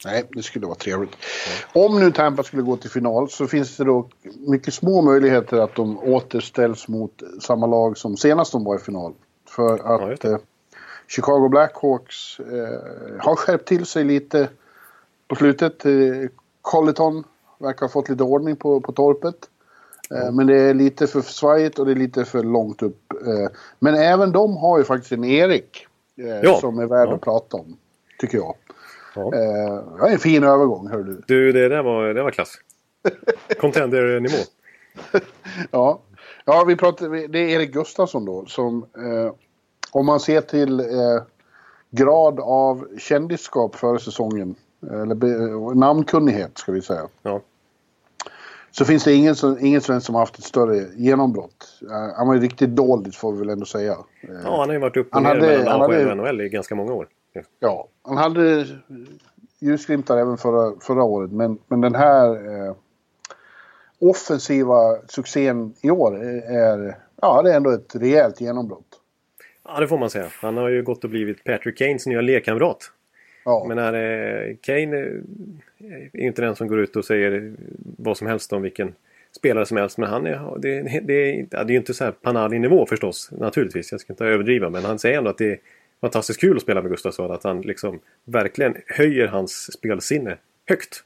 Nej, 0.04 0.24
det 0.32 0.42
skulle 0.42 0.66
vara 0.66 0.76
trevligt. 0.76 1.16
Om 1.72 2.00
nu 2.00 2.12
Tampa 2.12 2.42
skulle 2.42 2.62
gå 2.62 2.76
till 2.76 2.90
final 2.90 3.30
så 3.30 3.46
finns 3.46 3.76
det 3.76 3.84
då 3.84 4.08
mycket 4.46 4.74
små 4.74 5.02
möjligheter 5.02 5.56
att 5.56 5.74
de 5.74 5.98
återställs 5.98 6.88
mot 6.88 7.22
samma 7.40 7.66
lag 7.66 7.98
som 7.98 8.16
senast 8.16 8.52
de 8.52 8.64
var 8.64 8.76
i 8.76 8.78
final. 8.78 9.14
För 9.48 9.78
Ja, 9.78 10.12
att 10.12 10.24
eh, 10.24 10.36
Chicago 11.08 11.48
Blackhawks 11.48 12.40
eh, 12.40 13.18
har 13.18 13.36
skärpt 13.36 13.68
till 13.68 13.86
sig 13.86 14.04
lite 14.04 14.48
på 15.28 15.34
slutet. 15.34 15.86
Eh, 15.86 15.92
Colleton 16.62 17.24
verkar 17.58 17.80
ha 17.80 17.88
fått 17.88 18.08
lite 18.08 18.22
ordning 18.22 18.56
på, 18.56 18.80
på 18.80 18.92
torpet. 18.92 19.36
Eh, 20.14 20.32
Men 20.32 20.46
det 20.46 20.56
är 20.60 20.74
lite 20.74 21.06
för 21.06 21.20
svajigt 21.20 21.78
och 21.78 21.86
det 21.86 21.92
är 21.92 21.96
lite 21.96 22.24
för 22.24 22.42
långt 22.42 22.82
upp. 22.82 23.12
Eh, 23.26 23.48
Men 23.78 23.94
även 23.94 24.32
de 24.32 24.56
har 24.56 24.78
ju 24.78 24.84
faktiskt 24.84 25.12
en 25.12 25.24
Erik 25.24 25.86
eh, 26.18 26.26
Ja. 26.42 26.60
som 26.60 26.78
är 26.78 26.86
värd 26.86 27.08
Ja. 27.08 27.14
att 27.14 27.20
prata 27.20 27.56
om. 27.56 27.76
Tycker 28.18 28.38
jag. 28.38 28.54
Ja. 29.14 29.30
Var 30.00 30.08
en 30.08 30.18
fin 30.18 30.44
övergång, 30.44 30.88
hör 30.88 31.02
du. 31.02 31.22
Du, 31.26 31.52
det 31.52 31.68
där 31.68 31.82
var, 31.82 32.14
det 32.14 32.22
var 32.22 32.30
klass. 32.30 32.54
Contender-nivå. 33.60 34.36
Ja, 35.70 36.00
ja 36.44 36.64
vi 36.66 36.76
pratar, 36.76 37.28
det 37.28 37.38
är 37.38 37.48
Erik 37.48 37.72
Gustafsson 37.72 38.24
då 38.24 38.46
som 38.46 38.86
eh, 38.96 39.32
om 39.90 40.06
man 40.06 40.20
ser 40.20 40.40
till 40.40 40.80
eh, 40.80 40.86
grad 41.90 42.40
av 42.40 42.88
kändisskap 42.98 43.76
före 43.76 43.98
säsongen, 43.98 44.54
eller 44.90 45.14
be, 45.14 45.26
namnkunnighet 45.78 46.58
ska 46.58 46.72
vi 46.72 46.82
säga, 46.82 47.08
Ja. 47.22 47.40
Så 48.76 48.84
finns 48.84 49.04
det 49.04 49.14
ingen, 49.14 49.34
ingen 49.60 49.80
svensk 49.80 50.06
som 50.06 50.14
har 50.14 50.22
haft 50.22 50.38
ett 50.38 50.44
större 50.44 50.86
genombrott. 50.96 51.80
Eh, 51.90 52.16
han 52.16 52.26
var 52.28 52.34
ju 52.34 52.40
riktigt 52.40 52.70
dålig 52.70 53.14
får 53.14 53.32
vi 53.32 53.38
väl 53.38 53.48
ändå 53.48 53.66
säga. 53.66 53.92
Eh, 53.92 54.28
ja, 54.44 54.50
han 54.58 54.68
har 54.68 54.72
ju 54.72 54.78
varit 54.78 54.96
upp 54.96 55.08
och 55.08 55.14
Han 55.14 55.22
ner 55.22 55.28
hade- 55.30 55.58
mellan 55.58 55.80
han 55.80 55.80
hade- 55.80 56.14
NHL 56.14 56.40
i 56.40 56.48
ganska 56.48 56.74
många 56.74 56.92
år. 56.92 57.08
Ja, 57.60 57.88
han 58.02 58.16
hade 58.16 58.66
ljusglimtar 59.58 60.16
även 60.18 60.36
förra, 60.38 60.80
förra 60.80 61.02
året, 61.02 61.30
men, 61.32 61.58
men 61.68 61.80
den 61.80 61.94
här 61.94 62.28
eh, 62.68 62.74
offensiva 63.98 64.96
succén 65.08 65.74
i 65.82 65.90
år 65.90 66.16
är, 66.24 66.52
är, 66.58 66.96
ja, 67.22 67.42
det 67.42 67.52
är 67.52 67.56
ändå 67.56 67.70
ett 67.70 67.94
rejält 67.96 68.40
genombrott. 68.40 68.86
Ja, 69.64 69.80
det 69.80 69.88
får 69.88 69.98
man 69.98 70.10
säga. 70.10 70.26
Han 70.42 70.56
har 70.56 70.68
ju 70.68 70.82
gått 70.82 71.04
och 71.04 71.10
blivit 71.10 71.44
Patrick 71.44 71.78
Kanes 71.78 72.06
nya 72.06 72.20
lekkamrat. 72.20 72.78
Ja, 73.44 73.64
Men 73.68 73.76
när, 73.76 73.92
eh, 73.94 74.56
Kane 74.60 74.96
är 74.96 76.20
inte 76.20 76.42
den 76.42 76.56
som 76.56 76.68
går 76.68 76.78
ut 76.80 76.96
och 76.96 77.04
säger 77.04 77.52
vad 77.98 78.16
som 78.16 78.26
helst 78.26 78.52
om 78.52 78.62
vilken 78.62 78.94
spelare 79.36 79.66
som 79.66 79.76
helst. 79.76 79.98
Men 79.98 80.10
han 80.10 80.26
är, 80.26 80.58
det, 80.58 80.82
det, 80.82 81.00
det, 81.00 81.56
är, 81.56 81.68
ju 81.68 81.76
inte 81.76 81.94
så 81.94 82.04
här 82.04 82.12
Panali-nivå 82.12 82.86
förstås. 82.86 83.30
Naturligtvis, 83.32 83.92
jag 83.92 84.00
ska 84.00 84.12
inte 84.12 84.24
överdriva. 84.24 84.70
Men 84.70 84.84
han 84.84 84.98
säger 84.98 85.18
ändå 85.18 85.30
att 85.30 85.38
det 85.38 85.52
är 85.52 85.58
fantastiskt 86.00 86.40
kul 86.40 86.56
att 86.56 86.62
spela 86.62 86.82
med 86.82 86.90
Gustafsson. 86.90 87.30
Att 87.30 87.44
han 87.44 87.60
liksom 87.60 88.00
verkligen 88.24 88.76
höjer 88.86 89.26
hans 89.26 89.72
spelsinne 89.72 90.36
högt. 90.68 91.04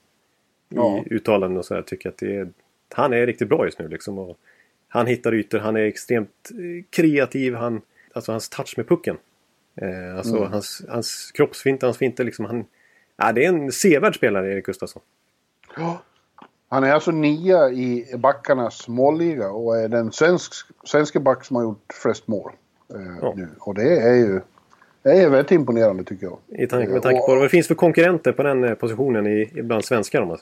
I 0.70 0.74
Ja. 0.74 1.04
uttalanden 1.10 1.58
och 1.58 1.64
så 1.64 1.74
här. 1.74 1.82
Tycker 1.82 2.08
att 2.08 2.18
det 2.18 2.36
är, 2.36 2.48
han 2.94 3.12
är 3.12 3.26
riktigt 3.26 3.48
bra 3.48 3.64
just 3.64 3.78
nu 3.78 3.88
liksom. 3.88 4.18
Och 4.18 4.38
han 4.88 5.06
hittar 5.06 5.34
ytor, 5.34 5.58
han 5.58 5.76
är 5.76 5.80
extremt 5.80 6.50
eh, 6.50 6.84
kreativ. 6.90 7.54
Han, 7.54 7.80
alltså 8.12 8.32
hans 8.32 8.48
touch 8.48 8.74
med 8.76 8.88
pucken. 8.88 9.16
Eh, 9.82 10.16
alltså 10.16 10.36
Mm. 10.36 10.52
hans, 10.52 10.82
hans 10.88 11.30
kroppsfinter, 11.34 11.86
hans 11.86 11.96
finter 11.98 12.24
liksom. 12.24 12.44
Han, 12.44 12.64
ja, 13.16 13.32
det 13.32 13.44
är 13.44 13.48
en 13.48 13.72
sevärd 13.72 14.16
spelare, 14.16 14.52
Erik 14.52 14.66
Gustafsson. 14.66 15.02
Han 16.68 16.84
är 16.84 16.92
alltså 16.92 17.10
nia 17.10 17.68
i 17.70 18.14
backarnas 18.16 18.88
målliga 18.88 19.50
och 19.50 19.76
är 19.78 19.88
den 19.88 20.12
svensk, 20.12 20.52
svenska 20.84 21.20
back 21.20 21.44
som 21.44 21.56
har 21.56 21.62
gjort 21.62 21.92
flest 22.02 22.28
mål. 22.28 22.52
Eh, 22.94 23.00
Ja. 23.22 23.32
nu. 23.36 23.48
Och 23.58 23.74
det 23.74 23.96
är 24.00 24.14
ju 24.14 24.40
det 25.02 25.10
är 25.12 25.28
väldigt 25.30 25.52
imponerande 25.52 26.04
tycker 26.04 26.26
jag. 26.26 26.38
I 26.62 26.66
tanke, 26.66 26.88
med 26.92 27.02
tanke 27.02 27.20
på 27.26 27.34
vad 27.34 27.42
det 27.44 27.48
finns 27.48 27.68
för 27.68 27.74
konkurrenter 27.74 28.32
på 28.32 28.42
den 28.42 28.64
eh, 28.64 28.74
positionen 28.74 29.26
i, 29.26 29.62
bland 29.62 29.84
svenskar. 29.84 30.20
Säger. 30.26 30.40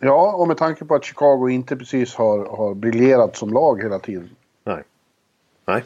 Ja, 0.00 0.32
och 0.34 0.48
med 0.48 0.56
tanke 0.56 0.84
på 0.84 0.94
att 0.94 1.04
Chicago 1.04 1.48
inte 1.50 1.76
precis 1.76 2.14
har, 2.14 2.46
har 2.46 2.74
briljerat 2.74 3.36
som 3.36 3.52
lag 3.52 3.82
hela 3.82 3.98
tiden. 3.98 4.30
nej. 4.64 4.82
Nej. 5.66 5.84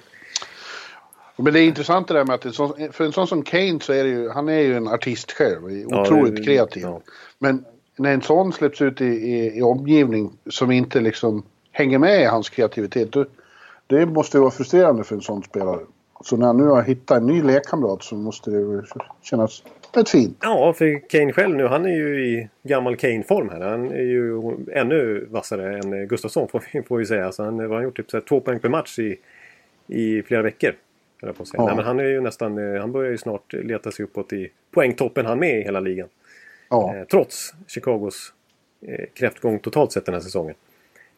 Men 1.44 1.52
det 1.52 1.61
är 1.61 1.64
intressant 1.66 2.09
det 2.09 2.14
där 2.14 2.24
med 2.24 2.35
att 2.35 2.55
sån, 2.55 2.72
för 2.92 3.05
en 3.05 3.12
sån 3.12 3.26
som 3.26 3.42
Kane 3.42 3.81
så 3.81 3.92
är 3.92 4.05
det 4.05 4.11
ju, 4.11 4.28
han 4.28 4.48
är 4.48 4.59
ju 4.61 4.76
en 4.76 4.88
artist 4.88 5.33
själv, 5.33 5.70
Ja, 5.90 6.02
otroligt 6.02 6.37
det- 6.37 6.42
kreativ. 6.42 6.83
ja. 6.83 7.00
Men 7.38 7.64
när 7.96 8.12
en 8.14 8.22
sån 8.22 8.52
släpps 8.52 8.83
ut 8.83 9.00
i, 9.00 9.05
i, 9.05 9.59
i 9.59 9.62
omgivning 9.62 10.33
som 10.50 10.70
inte 10.70 11.00
liksom 11.00 11.42
hänger 11.72 11.98
med 11.98 12.20
i 12.22 12.24
hans 12.24 12.50
kreativitet, 12.50 13.12
då, 13.12 13.24
det 13.87 14.07
måste 14.07 14.37
ju 14.37 14.40
vara 14.40 14.50
frustrerande 14.50 15.05
för 15.05 15.14
en 15.14 15.20
sån 15.22 15.42
spelare. 15.42 15.81
Så 16.24 16.37
när 16.37 16.46
han 16.46 16.57
nu 16.57 16.64
har 16.64 16.83
hittat 16.83 17.16
en 17.18 17.26
ny 17.26 17.42
lekkamrat 17.42 18.02
så 18.02 18.14
måste 18.14 18.50
det 18.50 18.57
ju 18.57 18.83
kännas 19.22 19.62
rätt 19.94 20.09
fint. 20.09 20.37
Ja, 20.42 20.72
för 20.72 21.09
Kane 21.09 21.33
själv 21.33 21.57
nu, 21.57 21.66
han 21.66 21.85
är 21.87 21.94
ju 21.96 22.26
i 22.26 22.48
gammal 22.62 22.96
Kane-form 22.96 23.48
här. 23.50 23.61
Han 23.61 23.90
är 23.90 24.02
ju 24.02 24.40
ännu 24.72 25.26
vassare 25.31 25.78
än 25.78 26.09
Gustafsson 26.09 26.48
får 26.48 26.62
vi, 26.72 26.83
får 26.83 26.98
vi 26.98 27.07
säga. 27.07 27.33
Så 27.33 27.44
han 27.44 27.59
har 27.59 27.83
gjort 27.83 27.96
typ 27.96 28.11
så 28.11 28.16
här, 28.16 28.24
två 28.24 28.40
poäng 28.40 28.59
per 28.61 28.68
match 28.68 28.98
i, 28.98 29.16
i 29.87 30.22
flera 30.22 30.42
veckor. 30.42 30.72
Jag 31.28 31.37
På 31.37 31.44
säga. 31.44 31.62
Ja. 31.62 31.66
Nej, 31.66 31.76
men 31.76 31.85
han 31.85 32.00
är 32.00 32.04
ju 32.04 32.20
nästan, 32.20 32.74
eh, 32.74 32.80
han 32.80 32.92
börjar 32.92 33.11
ju 33.11 33.18
snart 33.18 33.52
leta 33.52 33.90
sig 33.90 34.04
uppåt 34.04 34.32
i 34.32 34.50
poängtoppen 34.70 35.26
han 35.26 35.38
med 35.38 35.61
i 35.61 35.62
hela 35.62 35.80
ligan. 35.80 36.08
Ja, 36.70 36.96
Eh, 36.96 37.04
trots 37.04 37.54
Chicagos 37.66 38.32
eh, 38.87 39.04
kräftgång 39.14 39.58
totalt 39.58 39.92
sett 39.92 40.06
den 40.06 40.14
här 40.14 40.20
säsongen. 40.20 40.54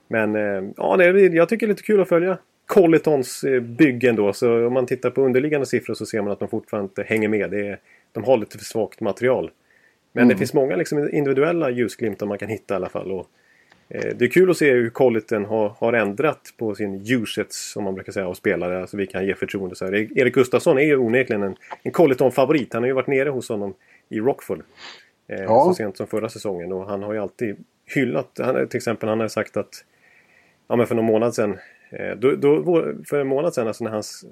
Men 0.08 0.36
eh, 0.36 0.70
ja, 0.76 0.96
det 0.96 1.04
jag 1.20 1.48
tycker 1.48 1.66
det 1.66 1.70
är 1.70 1.74
lite 1.74 1.82
kul 1.82 2.00
att 2.00 2.08
följa 2.08 2.38
Colletons 2.66 3.44
eh, 3.44 3.60
byggen 3.60 4.16
då. 4.16 4.32
Så 4.32 4.66
om 4.66 4.72
man 4.72 4.86
tittar 4.86 5.10
på 5.10 5.22
underliggande 5.22 5.66
siffror 5.66 5.94
så 5.94 6.06
ser 6.06 6.22
man 6.22 6.32
att 6.32 6.38
de 6.38 6.48
fortfarande 6.48 6.84
inte 6.84 7.02
hänger 7.02 7.28
med. 7.28 7.50
Det 7.50 7.68
är, 7.68 7.78
de 8.12 8.24
har 8.24 8.36
lite 8.36 8.58
för 8.58 8.64
svagt 8.64 9.00
material. 9.00 9.50
Men 10.12 10.28
det 10.28 10.36
finns 10.36 10.54
många 10.54 10.76
liksom, 10.76 11.08
individuella 11.12 11.70
ljusglimtar 11.70 12.26
man 12.26 12.38
kan 12.38 12.48
hitta 12.48 12.74
i 12.74 12.76
alla 12.76 12.88
fall. 12.88 13.12
Och, 13.12 13.26
det 13.88 14.22
är 14.22 14.28
kul 14.28 14.50
att 14.50 14.56
se 14.56 14.70
hur 14.72 14.90
Colleton 14.90 15.44
har, 15.44 15.68
har 15.68 15.92
ändrat 15.92 16.40
på 16.58 16.74
sin 16.74 16.94
usage 17.06 17.52
som 17.52 17.84
man 17.84 17.94
brukar 17.94 18.12
säga 18.12 18.28
av 18.28 18.34
spelare. 18.34 18.80
Alltså 18.80 18.96
vilka 18.96 19.18
han 19.18 19.26
ger 19.26 19.34
förtroende. 19.34 19.76
Så 19.76 19.84
här. 19.84 20.18
Erik 20.18 20.34
Gustafsson 20.34 20.78
är 20.78 20.82
ju 20.82 20.96
onekligen 20.96 21.42
en, 21.42 21.56
en 21.82 21.92
Colleton-favorit. 21.92 22.72
Han 22.72 22.82
har 22.82 22.88
ju 22.88 22.92
varit 22.94 23.06
nere 23.06 23.28
hos 23.28 23.48
honom 23.48 23.74
i 24.08 24.20
Rockford. 24.20 24.62
Eh, 25.28 25.42
Ja. 25.42 25.64
Så 25.64 25.74
sent 25.74 25.96
som 25.96 26.06
förra 26.06 26.28
säsongen. 26.28 26.72
Och 26.72 26.86
han 26.88 27.02
har 27.02 27.12
ju 27.12 27.18
alltid 27.18 27.56
hyllat. 27.94 28.38
Han, 28.42 28.68
till 28.68 28.76
exempel 28.78 29.08
han 29.08 29.20
har 29.20 29.28
sagt 29.28 29.56
att 29.56 29.84
ja, 30.68 30.76
men 30.76 30.86
för 30.86 30.94
någon 30.94 31.04
månad 31.04 31.34
sedan. 31.34 31.58
eh, 31.90 32.16
Då, 32.16 32.30
då, 32.36 32.84
för 33.08 33.20
en 33.20 33.26
månad 33.26 33.54
sedan, 33.54 33.66
alltså 33.66 33.84
när 33.84 33.90
hans 33.90 34.24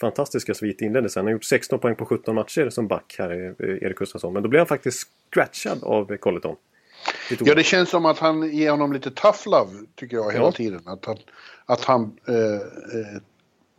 fantastiska 0.00 0.54
svit 0.54 0.80
inleddes. 0.80 1.16
Han 1.16 1.24
har 1.24 1.32
gjort 1.32 1.44
16 1.44 1.78
poäng 1.78 1.94
på 1.96 2.04
17 2.06 2.34
matcher 2.34 2.68
som 2.70 2.88
back 2.88 3.16
här, 3.18 3.54
eh, 3.58 3.66
Erik 3.68 3.96
Gustafsson. 3.96 4.32
Men 4.32 4.42
då 4.42 4.48
blev 4.48 4.60
han 4.60 4.66
faktiskt 4.66 5.08
scratchad 5.30 5.84
av 5.84 6.16
Colleton. 6.16 6.56
Ja 7.40 7.54
det 7.54 7.62
känns 7.62 7.88
som 7.90 8.06
att 8.06 8.18
han 8.18 8.50
ger 8.52 8.70
honom 8.70 8.92
lite 8.92 9.10
tough 9.10 9.38
love, 9.48 9.70
tycker 9.96 10.16
jag, 10.16 10.32
hela 10.32 10.44
Ja. 10.44 10.52
tiden. 10.52 10.80
Att 10.84 11.04
han, 11.06 11.16
att 11.66 11.84
han 11.84 12.16
eh, 12.28 12.34
eh, 12.34 13.20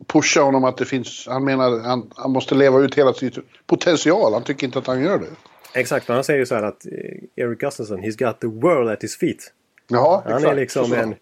pushar 0.06 0.42
honom 0.42 0.64
att 0.64 0.76
det 0.76 0.84
finns, 0.84 1.26
han 1.30 1.44
menar 1.44 1.80
han, 1.80 2.10
han 2.16 2.30
måste 2.30 2.54
leva 2.54 2.80
ut 2.80 2.94
hela 2.94 3.12
sin 3.14 3.32
potential. 3.66 4.32
Han 4.32 4.42
tycker 4.44 4.66
inte 4.66 4.78
att 4.78 4.86
han 4.86 5.02
gör 5.02 5.18
det. 5.18 5.26
Exakt, 5.80 6.08
han 6.08 6.24
säger 6.24 6.38
ju 6.40 6.46
så 6.46 6.54
här 6.54 6.62
att 6.62 6.86
eh, 6.86 6.92
Erik 7.44 7.58
Gustafsson, 7.58 8.00
he's 8.00 8.18
got 8.26 8.40
the 8.40 8.46
world 8.46 8.90
at 8.90 9.02
his 9.02 9.16
feet. 9.18 9.52
Ja, 9.88 10.22
Han 10.26 10.36
exakt. 10.36 10.52
är 10.52 10.56
liksom 10.56 10.86
Så 10.86 10.94
en... 10.94 11.14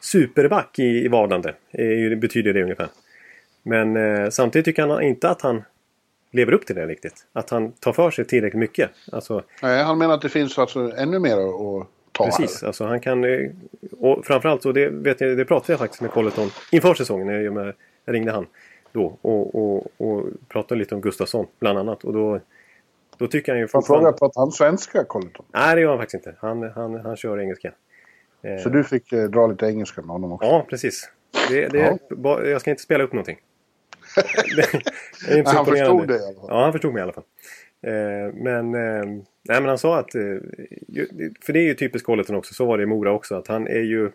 superback 0.00 0.78
i, 0.78 0.82
i 1.04 1.08
vardande. 1.08 1.54
Betyder 2.16 2.52
det 2.52 2.62
ungefär. 2.62 2.88
Men 3.62 3.96
eh, 3.96 4.30
samtidigt 4.30 4.64
tycker 4.64 4.86
han 4.86 5.02
inte 5.02 5.30
att 5.30 5.42
han 5.42 5.62
lever 6.30 6.52
upp 6.52 6.66
till 6.66 6.76
det 6.76 6.86
riktigt. 6.86 7.26
Att 7.32 7.50
han 7.50 7.72
tar 7.72 7.92
för 7.92 8.10
sig 8.10 8.24
tillräckligt 8.24 8.60
mycket. 8.60 8.90
Alltså, 9.12 9.42
Nej, 9.62 9.82
han 9.84 9.98
menar 9.98 10.14
att 10.14 10.22
det 10.22 10.28
finns 10.28 10.58
alltså 10.58 10.92
ännu 10.96 11.18
mer 11.18 11.36
att 11.36 11.86
ta 12.12 12.24
precis, 12.24 12.60
här. 12.60 12.66
alltså 12.66 12.84
han 12.84 13.00
kan... 13.00 13.24
eh, 13.24 13.50
Och 14.00 14.26
framförallt, 14.26 14.64
och 14.66 14.74
det, 14.74 14.88
vet 14.88 15.20
jag, 15.20 15.36
det 15.36 15.44
pratade 15.44 15.72
jag 15.72 15.78
faktiskt 15.80 16.02
med 16.02 16.10
Colleton 16.10 16.50
inför 16.72 16.94
säsongen. 16.94 17.26
när 17.26 17.64
Jag, 18.04 18.14
ringde 18.14 18.32
han 18.32 18.46
då 18.92 19.18
och, 19.22 19.54
och, 19.54 19.86
och 19.96 20.24
pratade 20.48 20.78
lite 20.78 20.94
om 20.94 21.00
Gustafsson 21.00 21.46
bland 21.58 21.78
annat. 21.78 22.04
Och 22.04 22.12
då, 22.12 22.40
då 23.16 23.26
tycker 23.26 23.52
han 23.52 23.60
ju 23.60 23.68
Får 23.68 24.02
jag 24.02 24.18
pratar 24.18 24.40
han 24.40 24.50
svenska, 24.52 25.04
Colleton? 25.04 25.46
Nej, 25.52 25.74
det 25.74 25.80
gör 25.80 25.88
han 25.88 25.98
faktiskt 25.98 26.26
inte. 26.26 26.38
Han, 26.40 26.62
han, 26.62 27.00
han 27.00 27.16
kör 27.16 27.40
engelska. 27.40 27.72
Så 28.62 28.68
du 28.68 28.84
fick 28.84 29.12
eh, 29.12 29.24
dra 29.24 29.46
lite 29.46 29.66
engelska 29.66 30.00
med 30.00 30.10
honom 30.10 30.32
också? 30.32 30.48
Ja, 30.48 30.66
precis. 30.70 31.10
Det, 31.48 31.68
det, 31.68 31.98
Ja. 32.22 32.44
Jag 32.44 32.60
ska 32.60 32.70
inte 32.70 32.82
spela 32.82 33.04
upp 33.04 33.12
någonting. 33.12 33.38
det, 34.56 35.32
är 35.32 35.38
inte 35.38 35.50
så 35.50 35.56
han 35.56 35.66
förstod 35.66 36.08
det 36.08 36.14
i 36.14 36.18
alla 36.18 36.34
fall. 36.34 36.46
Ja, 36.48 36.62
han 36.62 36.72
förstod 36.72 36.92
mig 36.92 37.00
i 37.00 37.02
alla 37.02 37.12
fall. 37.12 37.24
Eh, 37.82 38.34
men, 38.34 38.74
eh, 38.74 39.06
nej, 39.42 39.60
men 39.60 39.64
han 39.64 39.78
sa 39.78 39.98
att... 39.98 40.14
Eh, 40.14 40.36
för 41.40 41.52
det 41.52 41.58
är 41.58 41.64
ju 41.64 41.74
typiskt 41.74 42.06
Colleton 42.06 42.36
också. 42.36 42.54
Så 42.54 42.66
var 42.66 42.78
det 42.78 42.82
i 42.82 42.86
Mora 42.86 43.12
också. 43.12 43.34
Att 43.34 43.48
han 43.48 43.66
är 43.66 43.80
ju... 43.80 44.10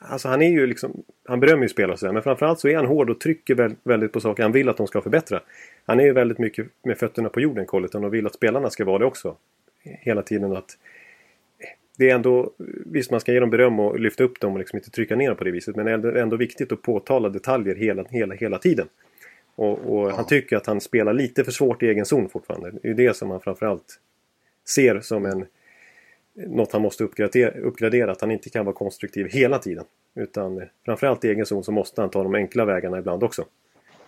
Alltså 0.00 0.28
han 0.28 0.42
är 0.42 0.50
ju 0.50 0.66
liksom... 0.66 1.02
Han 1.28 1.40
berömmer 1.40 1.62
ju 1.62 1.68
spelare 1.68 1.92
och 1.92 1.98
sådär. 1.98 2.12
Men 2.12 2.22
framförallt 2.22 2.60
så 2.60 2.68
är 2.68 2.76
han 2.76 2.86
hård 2.86 3.10
och 3.10 3.20
trycker 3.20 3.54
väl- 3.54 3.76
väldigt 3.82 4.12
på 4.12 4.20
saker 4.20 4.42
han 4.42 4.52
vill 4.52 4.68
att 4.68 4.76
de 4.76 4.86
ska 4.86 5.00
förbättra. 5.00 5.40
Han 5.86 6.00
är 6.00 6.04
ju 6.04 6.12
väldigt 6.12 6.38
mycket 6.38 6.66
med 6.84 6.98
fötterna 6.98 7.28
på 7.28 7.40
jorden, 7.40 7.66
Colleton. 7.66 8.04
Och 8.04 8.14
vill 8.14 8.26
att 8.26 8.34
spelarna 8.34 8.70
ska 8.70 8.84
vara 8.84 8.98
det 8.98 9.04
också. 9.04 9.36
Hela 9.82 10.22
tiden 10.22 10.56
att... 10.56 10.76
Det 11.98 12.10
är 12.10 12.14
ändå... 12.14 12.52
Visst, 12.86 13.10
man 13.10 13.20
ska 13.20 13.32
ge 13.32 13.40
dem 13.40 13.50
beröm 13.50 13.80
och 13.80 14.00
lyfta 14.00 14.24
upp 14.24 14.40
dem 14.40 14.52
och 14.52 14.58
liksom 14.58 14.76
inte 14.76 14.90
trycka 14.90 15.16
ner 15.16 15.28
dem 15.28 15.36
på 15.36 15.44
det 15.44 15.50
viset. 15.50 15.76
Men 15.76 16.00
det 16.00 16.08
är 16.08 16.14
ändå 16.14 16.36
viktigt 16.36 16.72
att 16.72 16.82
påtala 16.82 17.28
detaljer 17.28 17.74
hela, 17.74 18.04
hela, 18.10 18.34
hela 18.34 18.58
tiden. 18.58 18.88
Och, 19.54 19.78
och 19.78 20.12
han 20.12 20.26
tycker 20.26 20.56
att 20.56 20.66
han 20.66 20.80
spelar 20.80 21.12
lite 21.12 21.44
för 21.44 21.52
svårt 21.52 21.82
i 21.82 21.88
egen 21.88 22.04
zon 22.04 22.28
fortfarande. 22.28 22.72
Det 22.82 22.88
är 22.88 22.94
det 22.94 23.16
som 23.16 23.30
han 23.30 23.40
framförallt 23.40 24.00
ser 24.68 25.00
som 25.00 25.26
en 25.26 25.46
något 26.34 26.72
han 26.72 26.82
måste 26.82 27.04
uppgradera, 27.04 27.50
uppgradera. 27.50 28.12
Att 28.12 28.20
han 28.20 28.30
inte 28.30 28.50
kan 28.50 28.64
vara 28.64 28.76
konstruktiv 28.76 29.26
hela 29.30 29.58
tiden. 29.58 29.84
Utan 30.14 30.62
framförallt 30.84 31.24
i 31.24 31.28
egen 31.28 31.46
zon 31.46 31.64
så 31.64 31.72
måste 31.72 32.00
han 32.00 32.10
ta 32.10 32.22
de 32.22 32.34
enkla 32.34 32.64
vägarna 32.64 32.98
ibland 32.98 33.22
också. 33.22 33.44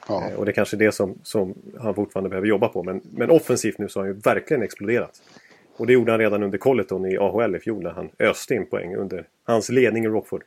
Ja. 0.09 0.29
Eh, 0.31 0.38
Och 0.38 0.44
det 0.44 0.50
är 0.50 0.55
kanske 0.55 0.76
är 0.76 0.79
det 0.79 0.92
som, 0.92 1.18
som 1.22 1.55
han 1.79 1.94
fortfarande 1.94 2.31
behöver 2.31 2.48
jobba 2.48 2.68
på. 2.68 2.83
Men, 2.83 3.00
men 3.16 3.31
offensivt 3.31 3.79
nu 3.79 3.88
så 3.88 4.00
har 4.00 4.07
han 4.07 4.14
ju 4.14 4.20
verkligen 4.20 4.62
exploderat. 4.62 5.22
Och 5.81 5.87
det 5.87 5.93
gjorde 5.93 6.12
han 6.12 6.19
redan 6.19 6.43
under 6.43 6.59
Colleton 6.59 7.07
i 7.07 7.19
AHL 7.19 7.57
i 7.57 7.59
fjol 7.59 7.83
när 7.83 7.90
han 7.90 8.11
öste 8.19 8.55
in 8.55 8.66
poäng 8.66 8.97
under 8.97 9.27
hans 9.45 9.69
ledning 9.69 10.05
i 10.05 10.09
Rockford. 10.09 10.43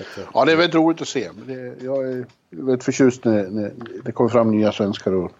Eh, 0.00 0.24
Ja, 0.34 0.44
det 0.44 0.52
är 0.52 0.56
väldigt 0.56 0.74
roligt 0.74 1.00
att 1.00 1.08
se. 1.08 1.28
Jag 1.80 2.12
är 2.12 2.26
väldigt 2.50 2.84
förtjust 2.84 3.24
när, 3.24 3.70
det 4.04 4.12
kommer 4.12 4.30
fram 4.30 4.50
nya 4.50 4.72
svenskar 4.72 5.12
och, 5.12 5.32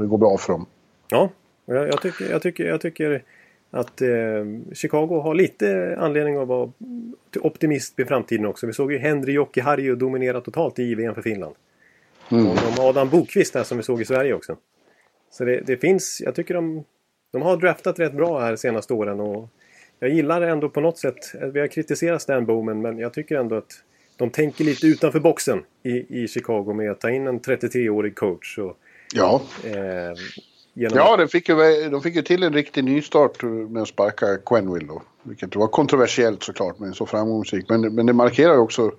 det 0.00 0.06
går 0.06 0.18
bra 0.18 0.38
för 0.38 0.52
dem. 0.52 0.66
Ja, 1.08 1.30
jag, 1.66 2.02
tycker, 2.02 2.30
jag, 2.30 2.42
tycker, 2.42 2.64
jag 2.64 2.80
tycker 2.80 3.22
att 3.70 4.02
eh, 4.02 4.08
Chicago 4.72 5.20
har 5.20 5.34
lite 5.34 5.96
anledning 5.98 6.36
att 6.36 6.48
vara 6.48 6.72
optimist 7.40 8.00
i 8.00 8.04
framtiden 8.04 8.46
också. 8.46 8.66
Vi 8.66 8.72
såg 8.72 8.92
ju 8.92 8.98
Henry 8.98 9.32
Jokiharju 9.32 9.96
dominera 9.96 10.40
totalt 10.40 10.78
i 10.78 10.94
VM 10.94 11.14
för 11.14 11.22
Finland. 11.22 11.54
Mm. 12.30 12.46
Och 12.46 12.56
de 12.76 12.82
Adam 12.82 13.08
Bokvist 13.08 13.52
där 13.52 13.64
som 13.64 13.76
vi 13.76 13.82
såg 13.82 14.00
i 14.00 14.04
Sverige 14.04 14.34
också. 14.34 14.56
Så 15.30 15.44
det, 15.44 15.60
det 15.66 15.76
finns, 15.76 16.22
jag 16.24 16.34
tycker 16.34 16.54
de, 16.54 16.84
de 17.32 17.42
har 17.42 17.56
draftat 17.56 17.98
rätt 17.98 18.12
bra 18.12 18.40
här 18.40 18.50
de 18.50 18.56
senaste 18.56 18.94
åren. 18.94 19.20
Och 19.20 19.48
jag 19.98 20.10
gillar 20.10 20.42
ändå 20.42 20.68
på 20.68 20.80
något 20.80 20.98
sätt, 20.98 21.34
vi 21.52 21.60
har 21.60 21.66
kritiserat 21.66 22.22
Stan 22.22 22.46
Bowman 22.46 22.82
men 22.82 22.98
jag 22.98 23.14
tycker 23.14 23.36
ändå 23.36 23.56
att 23.56 23.72
de 24.16 24.30
tänker 24.30 24.64
lite 24.64 24.86
utanför 24.86 25.20
boxen 25.20 25.64
i, 25.82 26.22
i 26.22 26.28
Chicago 26.28 26.72
med 26.72 26.90
att 26.90 27.00
ta 27.00 27.10
in 27.10 27.26
en 27.26 27.40
33-årig 27.40 28.14
coach. 28.14 28.58
Och, 28.58 28.78
Ja, 29.14 29.42
eh, 29.64 30.14
genom 30.74 30.98
ja 30.98 31.16
de, 31.16 31.28
fick 31.28 31.48
ju, 31.48 31.88
de 31.90 32.02
fick 32.02 32.16
ju 32.16 32.22
till 32.22 32.42
en 32.42 32.52
riktig 32.52 32.84
nystart 32.84 33.42
med 33.42 33.82
att 33.82 33.88
sparka 33.88 34.26
Quenville 34.46 34.86
då. 34.86 35.02
Vilket 35.22 35.56
var 35.56 35.66
kontroversiellt 35.66 36.42
såklart, 36.42 36.78
men 36.78 36.94
så 36.94 37.06
framgångsrikt. 37.06 37.68
Men, 37.68 37.94
men 37.94 38.06
det 38.06 38.12
markerar 38.12 38.52
ju 38.52 38.58
också 38.58 38.92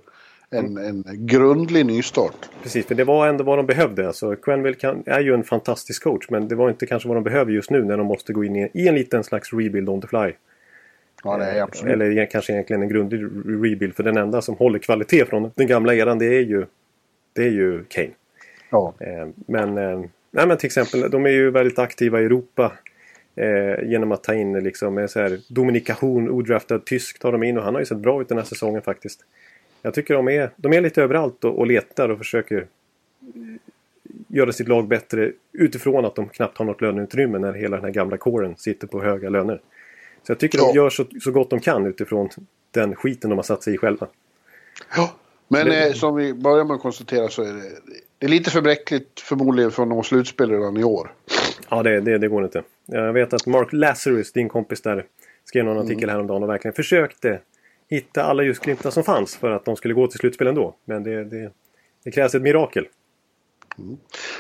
en, 0.52 0.78
en 0.78 1.04
grundlig 1.08 1.86
nystart. 1.86 2.50
Precis, 2.64 2.86
för 2.86 2.96
det 2.96 3.04
var 3.04 3.28
ändå 3.28 3.44
vad 3.44 3.58
de 3.58 3.66
behövde. 3.66 4.08
Alltså, 4.08 4.36
Quenville 4.36 4.76
kan, 4.76 5.04
är 5.06 5.20
ju 5.20 5.34
en 5.34 5.44
fantastisk 5.44 6.04
coach 6.04 6.30
men 6.30 6.48
det 6.48 6.56
var 6.56 6.70
inte 6.70 6.86
kanske 6.86 7.08
vad 7.08 7.18
de 7.18 7.24
behöver 7.24 7.52
just 7.52 7.70
nu 7.70 7.84
när 7.84 7.98
de 7.98 8.08
måste 8.08 8.34
gå 8.34 8.44
in 8.44 8.56
i, 8.56 8.72
i 8.74 8.88
en 8.88 8.96
liten 8.96 9.24
slags 9.24 9.54
rebuild 9.54 9.90
on 9.90 10.02
the 10.02 10.08
fly. 10.08 10.34
Ja, 11.24 11.38
det 11.38 11.46
är 11.46 11.62
absolut. 11.62 11.94
Eller 11.94 12.26
kanske 12.26 12.54
egentligen 12.54 12.82
en 12.82 12.90
grundlig 12.90 13.22
re- 13.22 13.64
rebuild 13.64 13.96
för 13.96 14.04
den 14.04 14.18
enda 14.18 14.42
som 14.42 14.56
håller 14.56 14.80
kvalitet 14.80 15.26
från 15.26 15.52
den 15.56 15.68
gamla 15.68 15.96
eran 15.96 16.20
det 16.20 16.26
är 16.26 16.42
ju, 16.42 16.66
det 17.34 17.42
är 17.42 17.52
ju 17.52 17.84
Kane. 17.84 18.10
Ja. 18.70 18.94
Eh, 19.00 19.28
men, 19.48 19.78
eh, 19.78 20.00
nej, 20.32 20.48
men 20.48 20.58
till 20.58 20.68
exempel, 20.68 21.12
de 21.12 21.26
är 21.26 21.30
ju 21.30 21.52
väldigt 21.52 21.80
aktiva 21.80 22.22
i 22.22 22.26
Europa. 22.26 22.72
Eh, 23.36 23.90
genom 23.90 24.12
att 24.12 24.24
ta 24.24 24.34
in 24.34 24.54
liksom, 24.64 24.98
eh, 24.98 25.08
så 25.08 25.20
här, 25.20 25.40
Dominikation, 25.50 26.30
odraftad 26.30 26.80
tysk 26.80 27.20
tar 27.20 27.32
de 27.32 27.44
in 27.44 27.58
och 27.58 27.64
han 27.64 27.74
har 27.74 27.82
ju 27.82 27.86
sett 27.86 27.98
bra 27.98 28.22
ut 28.22 28.30
den 28.30 28.38
här 28.38 28.46
säsongen 28.46 28.82
faktiskt. 28.82 29.26
Jag 29.82 29.94
tycker 29.94 30.14
de 30.14 30.28
är, 30.28 30.52
de 30.56 30.74
är 30.74 30.82
lite 30.82 31.02
överallt 31.04 31.44
och, 31.44 31.60
och 31.60 31.68
letar 31.68 32.10
och 32.10 32.18
försöker 32.18 32.58
eh, 32.58 32.66
göra 34.28 34.52
sitt 34.52 34.68
lag 34.68 34.88
bättre 34.88 35.32
utifrån 35.52 36.06
att 36.06 36.16
de 36.16 36.30
knappt 36.30 36.58
har 36.58 36.66
något 36.66 36.82
löneutrymme 36.82 37.40
när 37.40 37.54
hela 37.54 37.76
den 37.76 37.86
här 37.86 37.92
gamla 37.92 38.18
kåren 38.18 38.56
sitter 38.58 38.88
på 38.88 39.02
höga 39.02 39.30
löner. 39.30 39.62
Så 40.24 40.32
jag 40.32 40.40
tycker 40.40 40.58
Ja. 40.58 40.68
de 40.68 40.76
gör 40.76 40.90
så, 40.90 41.06
så 41.22 41.32
gott 41.32 41.50
de 41.50 41.60
kan 41.60 41.86
utifrån 41.86 42.30
den 42.72 42.96
skiten 42.96 43.30
de 43.30 43.36
har 43.36 43.44
satt 43.44 43.64
sig 43.64 43.74
i 43.74 43.78
själva. 43.78 44.08
Ja. 44.96 45.14
Men 45.48 45.66
Det- 45.66 45.88
eh, 45.88 45.94
som 45.94 46.16
vi 46.16 46.34
börjar 46.34 46.66
med 46.66 46.76
att 46.76 46.82
konstatera 46.82 47.28
så 47.30 47.42
är 47.44 47.54
det, 47.54 47.62
det 48.18 48.26
är 48.26 48.30
lite 48.30 48.50
för 48.52 48.62
bräckligt 48.62 49.20
förmodligen 49.20 49.72
för 49.72 49.84
att 49.84 49.90
nå 49.90 50.04
slutspel 50.04 50.50
redan 50.52 50.78
i 50.78 50.84
år. 50.84 51.12
Ja, 51.70 51.84
det, 51.84 52.00
det, 52.02 52.18
det 52.18 52.28
går 52.28 52.44
inte. 52.44 52.64
Jag 52.86 53.14
vet 53.14 53.34
att 53.34 53.46
Mark 53.46 53.68
Lazarus, 53.74 54.32
din 54.32 54.50
kompis 54.50 54.82
där, 54.82 55.06
skrev 55.46 55.66
någon 55.66 55.78
artikel 55.86 56.10
häromdagen 56.10 56.44
och 56.44 56.50
verkligen 56.50 56.74
försökte 56.76 57.40
hitta 57.90 58.24
alla 58.24 58.44
ljusglimtar 58.44 58.90
som 58.90 59.04
fanns 59.04 59.36
för 59.36 59.52
att 59.52 59.66
de 59.66 59.76
skulle 59.76 59.94
gå 59.94 60.08
till 60.08 60.20
slutspel 60.20 60.48
ändå. 60.48 60.76
Men 60.86 61.04
det, 61.04 61.24
det, 61.24 61.52
det 62.04 62.12
krävs 62.12 62.36
ett 62.36 62.42
mirakel. 62.42 62.88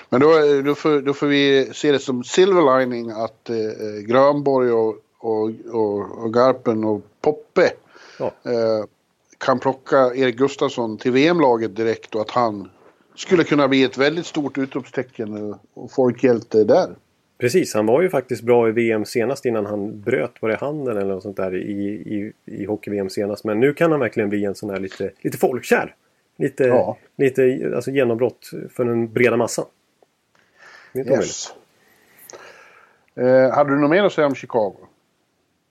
Men 0.09 0.21
då, 0.21 0.27
då, 0.65 0.75
får, 0.75 1.01
då 1.01 1.13
får 1.13 1.27
vi 1.27 1.69
se 1.73 1.91
det 1.91 1.99
som 1.99 2.23
silver 2.23 2.79
lining 2.79 3.12
att 3.12 3.49
eh, 3.49 3.57
eh, 3.57 4.01
Grönborg 4.07 4.71
och, 4.71 4.95
och, 5.19 5.51
och, 5.71 6.23
och 6.23 6.33
Garpen 6.33 6.83
och 6.83 7.01
Poppe 7.21 7.71
Ja. 8.19 8.25
eh, 8.25 8.85
kan 9.38 9.59
plocka 9.59 10.15
Erik 10.15 10.35
Gustafsson 10.38 10.97
till 10.97 11.12
VM-laget 11.12 11.75
direkt 11.75 12.15
och 12.15 12.21
att 12.21 12.31
han 12.31 12.69
skulle 13.15 13.43
kunna 13.43 13.67
bli 13.67 13.83
ett 13.83 13.97
väldigt 13.97 14.25
stort 14.25 14.57
utropstecken 14.57 15.51
och, 15.51 15.57
och 15.73 15.91
folkhjälte 15.91 16.63
där. 16.63 16.95
Precis, 17.39 17.73
han 17.73 17.86
var 17.86 18.02
ju 18.02 18.10
faktiskt 18.10 18.43
bra 18.43 18.69
i 18.69 18.71
VM 18.71 19.06
senast 19.06 19.45
innan 19.45 19.65
han 19.65 20.02
bröt, 20.02 20.41
var 20.41 20.49
det 20.49 20.56
handen 20.56 20.97
eller 20.97 21.13
något 21.13 21.23
sånt 21.23 21.38
där 21.38 21.56
i, 21.56 21.84
i, 21.89 22.34
i 22.45 22.65
hockey-VM 22.65 23.10
senast. 23.10 23.43
Men 23.43 23.60
nu 23.60 23.73
kan 23.73 23.91
han 23.91 23.99
verkligen 23.99 24.30
bli 24.30 24.45
en 24.45 24.56
sån 24.56 24.69
här 24.69 24.80
lite, 24.80 25.12
lite 25.21 25.38
folkkär. 25.38 25.95
Lite, 26.38 26.63
Ja. 26.63 26.97
lite 27.17 27.71
alltså 27.75 27.91
genombrott 27.91 28.49
för 28.75 28.86
den 28.86 29.13
breda 29.13 29.38
massan. 29.38 29.65
Yes. 30.93 31.54
Eh, 33.15 33.52
hade 33.52 33.69
du 33.69 33.80
något 33.80 33.89
mer 33.89 34.04
att 34.04 34.13
säga 34.13 34.28
om 34.28 34.36
Chicago? 34.36 34.75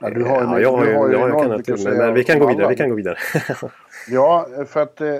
Ja, 0.00 0.10
du 0.10 0.24
har 0.24 0.40
ju, 0.40 0.46
ja, 0.46 0.60
jag 0.60 0.72
har 0.72 0.86
ju, 0.86 0.94
har 0.94 1.08
ju 1.08 1.14
ja, 1.14 1.28
jag 1.28 1.42
kan 1.42 1.56
mycket 1.56 1.80
säga 1.80 1.94
men 1.98 2.14
vi 2.14 2.24
kan 2.24 2.38
gå 2.38 2.46
vidare. 2.46 2.62
alla. 2.64 2.70
Vi 2.70 2.76
kan 2.76 2.88
gå 2.90 2.94
vidare. 2.96 3.16
Ja, 4.08 4.48
för 4.66 4.80
att... 4.82 5.00
eh, 5.00 5.16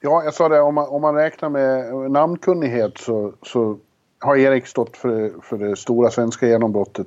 Ja, 0.00 0.24
jag 0.24 0.34
sa 0.34 0.48
det, 0.48 0.60
om 0.60 0.74
man, 0.74 0.88
om 0.88 1.02
man 1.02 1.14
räknar 1.14 1.48
med 1.48 1.94
namnkunnighet 2.10 2.98
så, 2.98 3.32
så 3.42 3.78
har 4.24 4.36
Erik 4.36 4.66
stått 4.66 4.96
för, 4.96 5.32
för 5.42 5.58
det 5.58 5.76
stora 5.76 6.10
svenska 6.10 6.46
genombrottet. 6.46 7.06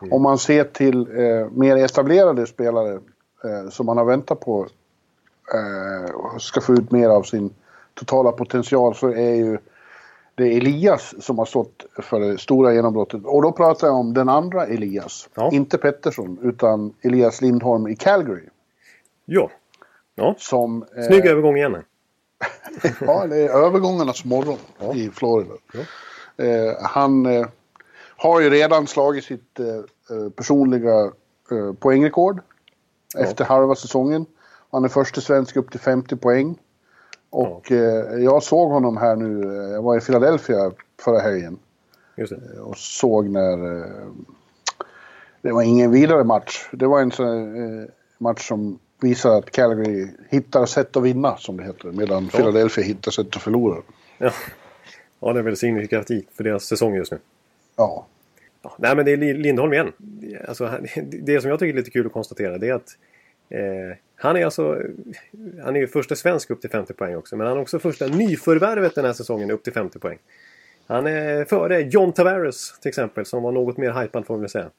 Mm. 0.00 0.12
Om 0.12 0.22
man 0.22 0.38
ser 0.38 0.64
till 0.64 1.00
eh, 1.00 1.50
mer 1.50 1.76
etablerade 1.76 2.46
spelare 2.46 3.00
eh, 3.44 3.70
som 3.70 3.86
man 3.86 3.96
har 3.96 4.04
väntat 4.04 4.40
på 4.40 4.66
eh, 5.54 6.38
ska 6.38 6.60
få 6.60 6.72
ut 6.72 6.90
mer 6.90 7.08
av 7.08 7.22
sin 7.22 7.54
totala 7.94 8.32
potential 8.32 8.94
så 8.94 9.08
är 9.08 9.34
ju 9.34 9.58
det 10.34 10.56
Elias 10.56 11.14
som 11.24 11.38
har 11.38 11.44
stått 11.44 11.86
för 11.98 12.20
det 12.20 12.38
stora 12.38 12.74
genombrottet. 12.74 13.20
Och 13.24 13.42
då 13.42 13.52
pratar 13.52 13.86
jag 13.86 13.96
om 13.96 14.14
den 14.14 14.28
andra 14.28 14.66
Elias. 14.66 15.28
Ja. 15.34 15.50
Inte 15.52 15.78
Pettersson, 15.78 16.38
utan 16.42 16.94
Elias 17.02 17.40
Lindholm 17.40 17.88
i 17.88 17.96
Calgary. 17.96 18.48
ja. 19.24 19.50
ja. 20.14 20.34
Som, 20.38 20.84
eh, 20.96 21.02
Snygg 21.02 21.26
övergång 21.26 21.56
igen. 21.56 21.76
Ja, 23.00 23.26
det 23.26 23.36
är 23.36 23.48
övergångarnas 23.48 24.24
morgon 24.24 24.58
i 24.94 25.10
Florida. 25.10 25.54
Eh, 25.74 25.80
han 26.80 27.26
eh, 27.26 27.46
har 28.16 28.40
ju 28.40 28.50
redan 28.50 28.86
slagit 28.86 29.24
sitt 29.24 29.60
eh, 29.60 29.66
eh, 30.16 30.30
personliga 30.30 31.04
eh, 31.50 31.72
poängrekord 31.78 32.40
efter 33.18 33.44
halva 33.44 33.74
säsongen. 33.74 34.26
Han 34.70 34.84
är 34.84 34.88
första 34.88 35.20
svensk 35.20 35.56
upp 35.56 35.70
till 35.70 35.80
50 35.80 36.16
poäng. 36.16 36.58
Och 37.30 37.72
eh, 37.72 38.22
jag 38.22 38.42
såg 38.42 38.70
honom 38.70 38.96
här 38.96 39.16
nu, 39.16 39.42
eh, 39.42 39.70
jag 39.70 39.82
var 39.82 39.96
i 39.96 40.00
Philadelphia 40.00 40.72
förra 41.02 41.20
helgen 41.20 41.58
och 42.60 42.76
såg 42.76 43.28
när... 43.28 43.78
Eh, 43.78 44.06
det 45.42 45.52
var 45.52 45.62
ingen 45.62 45.90
vidare 45.90 46.24
match. 46.24 46.68
Det 46.72 46.86
var 46.86 47.00
en 47.00 47.10
sån 47.10 47.26
här, 47.26 47.80
eh, 47.82 47.88
match 48.18 48.48
som 48.48 48.78
visar 49.00 49.38
att 49.38 49.50
Calgary 49.50 50.08
hittar 50.28 50.66
sätt 50.66 50.96
att 50.96 51.02
vinna 51.02 51.36
som 51.36 51.56
det 51.56 51.64
heter. 51.64 51.92
Medan 51.92 52.24
ja. 52.32 52.38
Philadelphia 52.38 52.84
hittar 52.84 53.10
sätt 53.10 53.36
att 53.36 53.42
förlora. 53.42 53.82
Ja, 54.18 54.30
ja 55.20 55.32
det 55.32 55.38
är 55.38 55.42
väl 55.42 55.56
signifikativt 55.56 56.28
för 56.34 56.44
deras 56.44 56.64
säsong 56.64 56.94
just 56.94 57.12
nu. 57.12 57.18
Ja. 57.76 58.06
ja. 58.62 58.74
Nej 58.78 58.96
men 58.96 59.04
det 59.04 59.12
är 59.12 59.16
Lindholm 59.16 59.72
igen. 59.72 59.92
Alltså, 60.48 60.78
det 61.02 61.40
som 61.40 61.50
jag 61.50 61.58
tycker 61.58 61.74
är 61.74 61.78
lite 61.78 61.90
kul 61.90 62.06
att 62.06 62.12
konstatera 62.12 62.58
det 62.58 62.68
är 62.68 62.74
att 62.74 62.96
eh, 63.48 63.96
han 64.14 64.36
är 64.36 64.44
alltså 64.44 64.82
Han 65.64 65.76
är 65.76 65.80
ju 65.80 65.86
första 65.86 66.16
svensk 66.16 66.50
upp 66.50 66.60
till 66.60 66.70
50 66.70 66.92
poäng 66.92 67.16
också. 67.16 67.36
Men 67.36 67.46
han 67.46 67.56
är 67.56 67.60
också 67.60 67.78
första 67.78 68.06
nyförvärvet 68.06 68.94
den 68.94 69.04
här 69.04 69.12
säsongen 69.12 69.50
upp 69.50 69.64
till 69.64 69.72
50 69.72 69.98
poäng. 69.98 70.18
Han 70.86 71.06
är 71.06 71.44
före 71.44 71.80
John 71.80 72.12
Tavares 72.12 72.80
till 72.80 72.88
exempel 72.88 73.26
som 73.26 73.42
var 73.42 73.52
något 73.52 73.76
mer 73.76 74.02
hypad 74.02 74.26
får 74.26 74.38
vi 74.38 74.48
säga. 74.48 74.70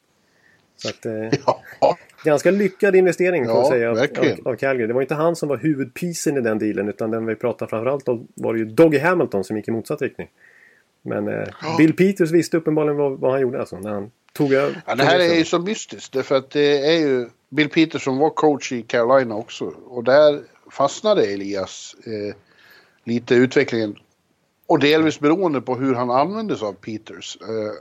Så 0.82 0.90
att, 0.90 1.06
eh, 1.06 1.40
ja. 1.80 1.98
Ganska 2.24 2.52
lyckad 2.52 2.96
investering 2.96 3.46
får 3.46 3.56
ja, 3.56 3.70
säga 3.70 3.92
av, 3.92 3.98
av, 4.46 4.56
Calgary. 4.56 4.88
Det 4.88 4.94
var 4.94 5.02
inte 5.02 5.16
han 5.16 5.36
som 5.36 5.50
var 5.50 5.58
huvudpisen 5.58 6.38
i 6.38 6.42
den 6.42 6.60
dealen 6.60 6.90
utan 6.90 7.12
den 7.12 7.26
vi 7.26 7.36
pratade 7.36 7.70
framförallt 7.70 8.08
om 8.08 8.28
var 8.36 8.54
det 8.54 8.60
ju 8.60 8.66
Doggy 8.66 9.00
Hamilton 9.00 9.44
som 9.44 9.58
gick 9.58 9.68
i 9.68 9.72
motsatt 9.72 10.02
riktning. 10.02 10.30
Men 11.02 11.28
eh, 11.28 11.48
ja. 11.62 11.76
Bill 11.78 11.96
Peters 11.96 12.32
visste 12.32 12.58
uppenbarligen 12.58 12.98
vad, 12.98 13.20
vad, 13.20 13.32
han 13.32 13.42
gjorde 13.42 13.60
alltså. 13.60 13.80
När 13.80 13.92
han 13.92 14.12
tog. 14.34 14.54
Ja, 14.54 14.96
det 14.98 15.04
här 15.04 15.20
är 15.20 15.34
ju 15.36 15.46
så 15.46 15.60
mystiskt 15.60 16.14
därför 16.14 16.36
att 16.36 16.50
det 16.50 16.94
är 16.94 17.00
ju 17.00 17.30
Bill 17.50 17.70
Peters 17.70 18.04
som 18.04 18.18
var 18.18 18.30
coach 18.30 18.72
i 18.72 18.82
Carolina 18.82 19.36
också. 19.36 19.66
Och 19.86 20.04
där 20.04 20.42
fastnade 20.72 21.26
Elias 21.26 21.96
eh, 22.06 22.36
lite 23.04 23.36
utvecklingen. 23.36 23.96
Och 24.68 24.80
delvis 24.80 25.20
beroende 25.20 25.62
på 25.62 25.76
hur 25.76 25.96
han 25.96 26.12
användes 26.12 26.64
av 26.64 26.74
Peters. 26.74 27.38
Eh, 27.42 27.74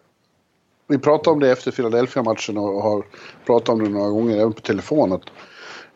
vi 0.91 0.99
pratade 0.99 1.31
om 1.31 1.41
det 1.41 1.51
efter 1.51 1.71
Philadelphia-matchen 1.71 2.59
och 2.59 2.83
har 2.83 3.05
pratat 3.47 3.69
om 3.69 3.85
det 3.85 3.91
några 3.91 4.11
gånger 4.11 4.37
även 4.37 4.53
på 4.53 4.61
telefon. 4.61 5.13
Att 5.13 5.23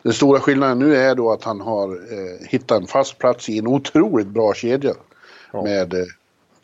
den 0.01 0.13
stora 0.13 0.39
skillnaden 0.39 0.79
nu 0.79 0.95
är 0.95 1.15
då 1.15 1.31
att 1.31 1.43
han 1.43 1.61
har 1.61 1.89
eh, 1.89 2.47
hittat 2.47 2.81
en 2.81 2.87
fast 2.87 3.17
plats 3.17 3.49
i 3.49 3.57
en 3.57 3.67
otroligt 3.67 4.27
bra 4.27 4.53
kedja. 4.53 4.93
Ja. 5.53 5.63
Med 5.63 5.93
eh, 5.93 6.05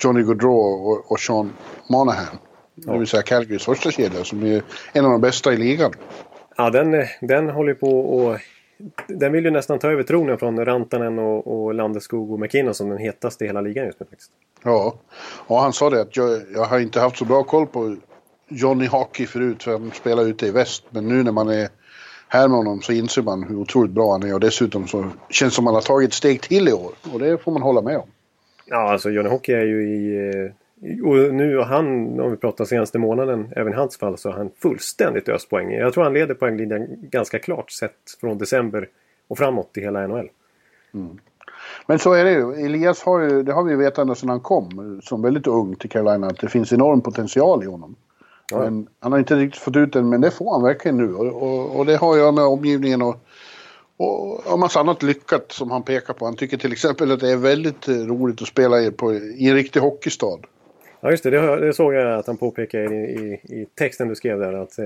Johnny 0.04 0.24
Gaudreau 0.24 0.52
och, 0.52 1.12
och 1.12 1.20
Sean 1.20 1.54
Monahan. 1.90 2.38
Ja. 2.76 2.92
Det 2.92 3.00
vill 3.00 3.08
säga 3.08 3.24
Calgarys 3.24 3.66
första 3.66 3.92
kedja 3.92 4.24
som 4.24 4.44
är 4.44 4.64
en 4.94 5.06
av 5.06 5.12
de 5.12 5.22
bästa 5.22 5.54
i 5.54 5.58
ligan. 5.58 5.94
Ja, 6.58 6.70
den, 6.70 7.06
den 7.22 7.50
håller 7.50 7.74
på 7.74 8.00
och 8.00 8.38
den 9.08 9.32
vill 9.32 9.46
ju 9.46 9.52
nästan 9.52 9.80
ta 9.80 9.92
över 9.92 10.04
tronen 10.04 10.38
från 10.38 10.66
Rantanen 10.66 11.20
och, 11.20 11.48
och 11.48 11.74
Landeskog 11.74 12.32
och 12.32 12.40
McKinnon 12.40 12.74
som 12.74 12.90
den 12.90 12.98
hetaste 12.98 13.44
i 13.44 13.48
hela 13.48 13.62
ligan 13.62 13.86
just 13.86 14.00
nu 14.00 14.06
faktiskt. 14.06 14.32
Ja, 14.64 14.96
och 15.48 15.58
han 15.58 15.74
sa 15.74 15.90
det 15.90 16.02
att 16.02 16.18
jag, 16.18 16.42
jag 16.54 16.66
har 16.66 16.80
inte 16.80 17.00
haft 17.00 17.18
så 17.18 17.26
bra 17.26 17.44
koll 17.44 17.68
på 17.68 17.96
Johnny 18.52 18.88
Hockey 18.88 19.26
förut 19.26 19.64
för 19.64 19.72
han 19.72 19.92
spelar 19.92 20.26
ute 20.26 20.48
i 20.48 20.52
väst. 20.52 20.84
Men 20.90 21.08
nu 21.08 21.24
när 21.24 21.32
man 21.32 21.50
är 21.50 21.70
här 22.28 22.48
med 22.48 22.58
honom 22.58 22.82
så 22.82 22.94
inser 22.94 23.22
man 23.22 23.44
hur 23.44 23.56
otroligt 23.56 23.92
bra 23.92 24.12
han 24.12 24.24
är 24.24 24.34
och 24.34 24.40
dessutom 24.40 24.88
så 24.88 25.10
känns 25.30 25.54
det 25.54 25.56
som 25.56 25.68
att 25.68 25.72
han 25.72 25.76
har 25.76 25.82
tagit 25.82 26.10
ett 26.10 26.14
steg 26.14 26.42
till 26.42 26.68
i 26.68 26.74
år. 26.74 26.92
Och 27.14 27.20
det 27.20 27.38
får 27.38 27.52
man 27.52 27.62
hålla 27.62 27.82
med 27.82 27.98
om. 27.98 28.08
Ja, 28.66 28.92
alltså 28.92 29.10
Johnny 29.10 29.30
Hockey 29.30 29.52
är 29.52 29.66
ju 29.66 29.84
i... 29.84 30.30
Eh, 30.30 30.52
och 31.06 31.34
nu 31.34 31.58
har 31.58 31.66
han, 31.66 32.20
om 32.20 32.32
vi 32.32 32.38
pratar 32.38 32.66
senaste 32.66 33.00
månaden, 33.00 33.54
även 33.56 33.74
i 33.74 33.76
hans 33.76 33.98
fall, 33.98 34.18
så 34.18 34.30
har 34.30 34.38
han 34.38 34.50
fullständigt 34.62 35.30
öst 35.30 35.50
poäng. 35.50 35.72
Jag 35.72 35.94
tror 35.94 36.04
han 36.04 36.14
leder 36.14 36.34
poänglinjen 36.34 36.88
ganska 37.02 37.40
klart 37.40 37.72
sett 37.72 37.98
från 38.22 38.38
december 38.38 38.88
och 39.28 39.38
framåt 39.38 39.78
i 39.78 39.82
hela 39.82 40.08
NHL. 40.08 40.30
Mm. 40.94 41.20
Men 41.88 42.00
så 42.00 42.14
är 42.14 42.26
det 42.26 42.32
ju. 42.32 42.66
Elias 42.66 43.04
har 43.04 43.20
ju, 43.20 43.44
det 43.44 43.54
har 43.54 43.64
vi 43.64 43.76
vetat 43.76 43.98
ända 43.98 44.16
sedan 44.16 44.30
han 44.30 44.40
kom 44.40 45.00
som 45.04 45.22
väldigt 45.22 45.48
ung 45.48 45.76
till 45.76 45.90
Carolina, 45.90 46.28
att 46.28 46.40
det 46.40 46.50
finns 46.50 46.74
enorm 46.74 47.02
potential 47.02 47.64
i 47.64 47.68
honom. 47.68 47.96
Men 48.60 48.88
han 49.00 49.12
har 49.12 49.20
inte 49.20 49.36
riktigt 49.36 49.62
fått 49.62 49.76
ut 49.76 49.94
den, 49.94 50.10
men 50.10 50.22
det 50.22 50.32
får 50.32 50.52
han 50.52 50.64
verkligen 50.64 50.98
nu. 50.98 51.14
Och, 51.14 51.44
och, 51.44 51.80
och 51.80 51.86
det 51.86 51.98
har 51.98 52.18
jag 52.18 52.34
med 52.34 52.44
omgivningen 52.44 53.02
och, 53.02 53.16
och, 53.98 54.48
och 54.48 54.60
massa 54.60 54.80
annat 54.80 55.04
lyckat 55.04 55.52
som 55.52 55.72
han 55.72 55.84
pekar 55.84 56.14
på. 56.14 56.26
Han 56.26 56.36
tycker 56.36 56.58
till 56.58 56.72
exempel 56.72 57.12
att 57.12 57.20
det 57.20 57.32
är 57.32 57.38
väldigt 57.38 57.88
roligt 57.88 58.42
att 58.42 58.48
spela 58.48 58.82
i, 58.82 58.92
på, 58.92 59.14
i 59.14 59.50
en 59.50 59.56
riktig 59.56 59.80
hockeystad. 59.80 60.40
Ja 61.02 61.12
just 61.12 61.24
det, 61.24 61.30
det, 61.30 61.66
det 61.66 61.74
såg 61.74 61.94
jag 61.94 62.20
att 62.20 62.28
han 62.28 62.38
påpekade 62.38 62.96
i, 62.96 63.40
i, 63.50 63.62
i 63.62 63.68
texten 63.76 64.08
du 64.08 64.16
skrev 64.16 64.40
där. 64.40 64.54
Att, 64.54 64.80
eh, 64.80 64.86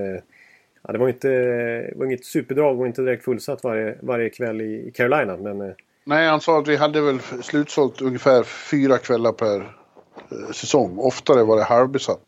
ja, 0.82 0.92
det 0.92 0.98
var, 0.98 1.08
inte, 1.08 1.28
det 1.28 1.94
var 1.96 2.06
inget 2.06 2.24
superdrag 2.24 2.80
och 2.80 2.86
inte 2.86 3.02
direkt 3.02 3.24
fullsatt 3.24 3.64
varje, 3.64 3.98
varje 4.02 4.30
kväll 4.30 4.60
i, 4.60 4.88
i 4.88 4.90
Carolina. 4.90 5.36
Men, 5.36 5.60
eh, 5.60 5.74
Nej, 6.04 6.28
han 6.28 6.40
sa 6.40 6.58
att 6.58 6.68
vi 6.68 6.76
hade 6.76 7.00
väl 7.00 7.20
slutsålt 7.42 8.02
ungefär 8.02 8.42
fyra 8.42 8.98
kvällar 8.98 9.32
per 9.32 9.56
eh, 9.56 10.50
säsong. 10.52 10.98
Oftare 10.98 11.44
var 11.44 11.56
det 11.56 11.64
halvbesatt. 11.64 12.22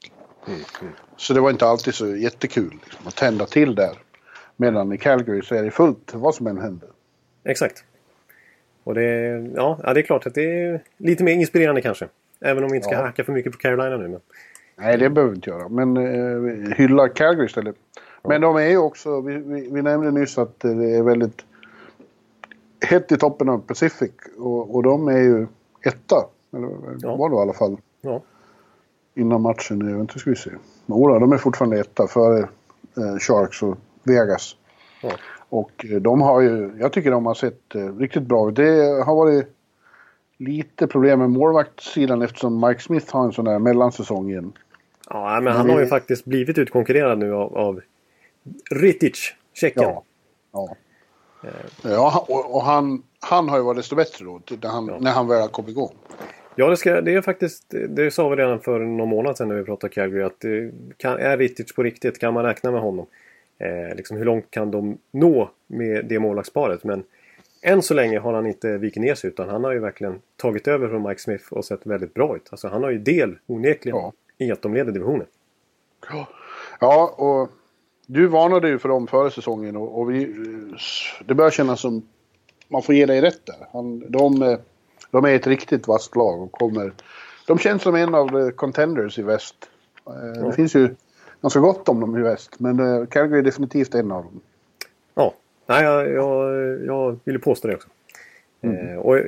Mm, 0.46 0.60
mm. 0.80 0.92
Så 1.18 1.34
det 1.34 1.40
var 1.40 1.50
inte 1.50 1.66
alltid 1.66 1.94
så 1.94 2.16
jättekul 2.16 2.78
liksom, 2.84 3.06
att 3.06 3.16
tända 3.16 3.46
till 3.46 3.74
där. 3.74 3.98
Medan 4.56 4.92
i 4.92 4.98
Calgary 4.98 5.42
så 5.42 5.54
är 5.54 5.62
det 5.62 5.70
fullt 5.70 6.14
vad 6.14 6.34
som 6.34 6.46
än 6.46 6.58
händer. 6.58 6.88
Exakt. 7.44 7.84
Och 8.84 8.94
det, 8.94 9.04
ja, 9.54 9.78
ja, 9.82 9.94
det 9.94 10.00
är 10.00 10.02
klart 10.02 10.26
att 10.26 10.34
det 10.34 10.60
är 10.62 10.82
lite 10.96 11.24
mer 11.24 11.32
inspirerande 11.32 11.82
kanske. 11.82 12.08
Även 12.40 12.64
om 12.64 12.70
vi 12.70 12.76
inte 12.76 12.86
ska 12.88 12.94
ja. 12.94 13.02
hacka 13.02 13.24
för 13.24 13.32
mycket 13.32 13.52
på 13.52 13.58
Carolina 13.58 13.96
nu. 13.96 14.08
Men... 14.08 14.20
Nej, 14.76 14.98
det 14.98 15.10
behöver 15.10 15.30
vi 15.30 15.36
inte 15.36 15.50
göra. 15.50 15.68
Men 15.68 15.96
eh, 15.96 16.76
hylla 16.76 17.08
Calgary 17.08 17.46
istället. 17.46 17.76
Ja. 18.22 18.28
Men 18.28 18.40
de 18.40 18.56
är 18.56 18.68
ju 18.68 18.78
också, 18.78 19.20
vi, 19.20 19.36
vi, 19.36 19.68
vi, 19.72 19.82
nämnde 19.82 20.10
nyss 20.10 20.38
att 20.38 20.60
det 20.60 20.96
är 20.96 21.02
väldigt 21.02 21.44
hett 22.80 23.12
i 23.12 23.16
toppen 23.16 23.48
av 23.48 23.58
Pacific. 23.58 24.12
Och, 24.38 24.74
och 24.74 24.82
de 24.82 25.08
är 25.08 25.20
ju 25.20 25.46
etta. 25.82 26.26
Eller 26.56 26.70
ja. 27.00 27.16
var 27.16 27.30
det 27.30 27.36
i 27.36 27.38
alla 27.38 27.52
fall. 27.52 27.76
Ja. 28.00 28.22
Innan 29.18 29.42
matchen, 29.42 30.00
inte 30.00 30.18
ska 30.18 30.30
vi 30.30 30.36
se. 30.36 30.50
Jodå, 30.86 31.18
de 31.18 31.32
är 31.32 31.38
fortfarande 31.38 31.80
etta 31.80 32.06
före 32.06 32.38
eh, 32.96 33.18
Sharks 33.18 33.62
och 33.62 33.78
Vegas. 34.02 34.56
Ja. 35.02 35.10
Och 35.48 35.84
eh, 35.84 36.00
de 36.00 36.20
har 36.20 36.40
ju, 36.40 36.72
jag 36.78 36.92
tycker 36.92 37.10
de 37.10 37.26
har 37.26 37.34
sett 37.34 37.74
eh, 37.74 37.96
riktigt 37.96 38.22
bra 38.22 38.48
ut. 38.48 38.56
Det 38.56 39.04
har 39.04 39.14
varit 39.14 39.46
lite 40.38 40.86
problem 40.86 41.18
med 41.18 41.30
målvaktssidan 41.30 42.22
eftersom 42.22 42.66
Mike 42.66 42.80
Smith 42.80 43.16
har 43.16 43.24
en 43.24 43.32
sån 43.32 43.44
där 43.44 43.58
mellansäsong 43.58 44.30
igen. 44.30 44.52
Ja, 45.10 45.40
men 45.42 45.52
han 45.52 45.70
har 45.70 45.80
ju 45.80 45.86
faktiskt 45.86 46.24
blivit 46.24 46.58
utkonkurrerad 46.58 47.18
nu 47.18 47.34
av, 47.34 47.56
av 47.56 47.80
Ritic, 48.70 49.34
Tjeckien. 49.54 49.90
Ja, 49.90 50.02
ja. 50.52 50.76
Eh. 51.44 51.90
ja 51.90 52.26
och, 52.28 52.54
och, 52.54 52.62
han, 52.62 53.02
han 53.20 53.48
har 53.48 53.56
ju 53.56 53.62
varit 53.64 53.76
desto 53.76 53.96
bättre 53.96 54.24
då 54.24 54.40
när 54.62 54.68
han, 54.68 54.86
ja. 54.86 54.98
när 55.00 55.12
han 55.12 55.28
väl 55.28 55.48
kom 55.48 55.68
igång. 55.68 55.94
Ja, 56.60 56.68
det, 56.68 56.76
ska, 56.76 57.00
det 57.00 57.14
är 57.14 57.22
faktiskt, 57.22 57.64
det 57.88 58.10
sa 58.10 58.28
vi 58.28 58.36
redan 58.36 58.60
för 58.60 58.80
någon 58.80 59.08
månad 59.08 59.36
sedan 59.36 59.48
när 59.48 59.54
vi 59.54 59.64
pratade 59.64 59.94
Calgary, 59.94 60.22
att 60.22 60.44
kan, 60.96 61.18
är 61.18 61.36
Ritic 61.36 61.74
på 61.74 61.82
riktigt? 61.82 62.18
Kan 62.18 62.34
man 62.34 62.44
räkna 62.44 62.70
med 62.70 62.80
honom? 62.80 63.06
Eh, 63.58 63.96
liksom, 63.96 64.16
hur 64.16 64.24
långt 64.24 64.50
kan 64.50 64.70
de 64.70 64.98
nå 65.10 65.50
med 65.66 66.04
det 66.04 66.18
målvaktsparet? 66.18 66.84
Men 66.84 67.04
än 67.62 67.82
så 67.82 67.94
länge 67.94 68.18
har 68.18 68.32
han 68.32 68.46
inte 68.46 68.78
vikit 68.78 69.02
ner 69.02 69.14
sig 69.14 69.28
utan 69.28 69.48
han 69.48 69.64
har 69.64 69.72
ju 69.72 69.78
verkligen 69.78 70.20
tagit 70.36 70.68
över 70.68 70.88
från 70.88 71.08
Mike 71.08 71.20
Smith 71.20 71.52
och 71.52 71.64
sett 71.64 71.86
väldigt 71.86 72.14
bra 72.14 72.36
ut. 72.36 72.48
Alltså 72.50 72.68
han 72.68 72.82
har 72.82 72.90
ju 72.90 72.98
del 72.98 73.38
onekligen 73.46 73.98
ja. 73.98 74.12
i 74.38 74.52
att 74.52 74.62
de 74.62 74.74
leder 74.74 74.92
divisionen. 74.92 75.26
Ja. 76.10 76.28
ja, 76.80 77.14
och 77.16 77.50
du 78.06 78.26
varnade 78.26 78.68
ju 78.68 78.78
för 78.78 78.88
dem 78.88 79.06
före 79.06 79.30
säsongen 79.30 79.76
och, 79.76 80.00
och 80.00 80.10
vi, 80.10 80.34
det 81.26 81.34
börjar 81.34 81.50
kännas 81.50 81.80
som 81.80 82.08
man 82.68 82.82
får 82.82 82.94
ge 82.94 83.06
dig 83.06 83.20
rätt 83.20 83.46
där. 83.46 83.66
Han, 83.72 84.10
de, 84.10 84.42
eh, 84.42 84.58
de 85.10 85.24
är 85.24 85.34
ett 85.34 85.46
riktigt 85.46 85.88
vasst 85.88 86.16
lag 86.16 86.42
och 86.42 86.52
kommer... 86.52 86.92
De 87.46 87.58
känns 87.58 87.82
som 87.82 87.94
en 87.94 88.14
av 88.14 88.50
contenders 88.50 89.18
i 89.18 89.22
väst. 89.22 89.56
Eh, 90.06 90.12
ja. 90.14 90.46
Det 90.46 90.52
finns 90.52 90.74
ju 90.74 90.94
ganska 91.42 91.60
gott 91.60 91.88
om 91.88 92.00
dem 92.00 92.16
i 92.16 92.22
väst, 92.22 92.60
men 92.60 92.80
eh, 92.80 93.06
Calgary 93.06 93.38
är 93.38 93.42
definitivt 93.42 93.94
en 93.94 94.12
av 94.12 94.24
dem. 94.24 94.40
Ja, 95.14 95.34
Nej, 95.68 95.84
jag, 95.84 96.10
jag, 96.10 96.84
jag 96.84 97.18
vill 97.24 97.40
påstå 97.40 97.68
det 97.68 97.74
också. 97.74 97.88
Mm. 98.60 98.88
Eh, 98.88 98.96
och 98.96 99.18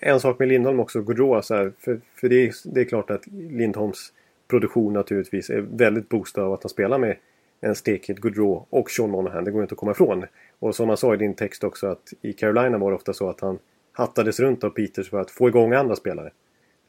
en 0.00 0.20
sak 0.20 0.38
med 0.38 0.48
Lindholm 0.48 0.80
också, 0.80 1.02
Gaudreau, 1.02 1.42
så 1.42 1.54
här, 1.54 1.72
för, 1.78 2.00
för 2.14 2.28
det, 2.28 2.46
är, 2.46 2.52
det 2.64 2.80
är 2.80 2.84
klart 2.84 3.10
att 3.10 3.26
Lindholms 3.26 4.12
produktion 4.48 4.92
naturligtvis 4.92 5.50
är 5.50 5.60
väldigt 5.60 6.08
boostad 6.08 6.42
av 6.42 6.52
att 6.52 6.62
han 6.62 6.70
spelar 6.70 6.98
med 6.98 7.16
en 7.60 7.74
stekhet 7.74 8.18
Gaudreau 8.18 8.66
och 8.70 8.90
Sean 8.90 9.10
Monahan. 9.10 9.44
Det 9.44 9.50
går 9.50 9.62
inte 9.62 9.72
att 9.72 9.78
komma 9.78 9.92
ifrån. 9.92 10.24
Och 10.58 10.74
som 10.74 10.86
man 10.86 10.96
sa 10.96 11.14
i 11.14 11.16
din 11.16 11.34
text 11.34 11.64
också 11.64 11.86
att 11.86 12.12
i 12.22 12.32
Carolina 12.32 12.78
var 12.78 12.90
det 12.90 12.96
ofta 12.96 13.12
så 13.12 13.30
att 13.30 13.40
han 13.40 13.58
hattades 13.98 14.40
runt 14.40 14.64
av 14.64 14.70
Peters 14.70 15.10
för 15.10 15.20
att 15.20 15.30
få 15.30 15.48
igång 15.48 15.72
andra 15.72 15.96
spelare. 15.96 16.30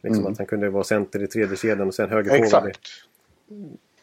Liksom 0.04 0.20
mm. 0.20 0.32
att 0.32 0.38
han 0.38 0.48
kunde 0.48 0.70
vara 0.70 0.84
center 0.84 1.24
i 1.24 1.28
tredje 1.28 1.58
kedjan 1.58 1.88
och 1.88 1.94
sen 1.94 2.10
höger 2.10 2.36
Exakt. 2.36 2.80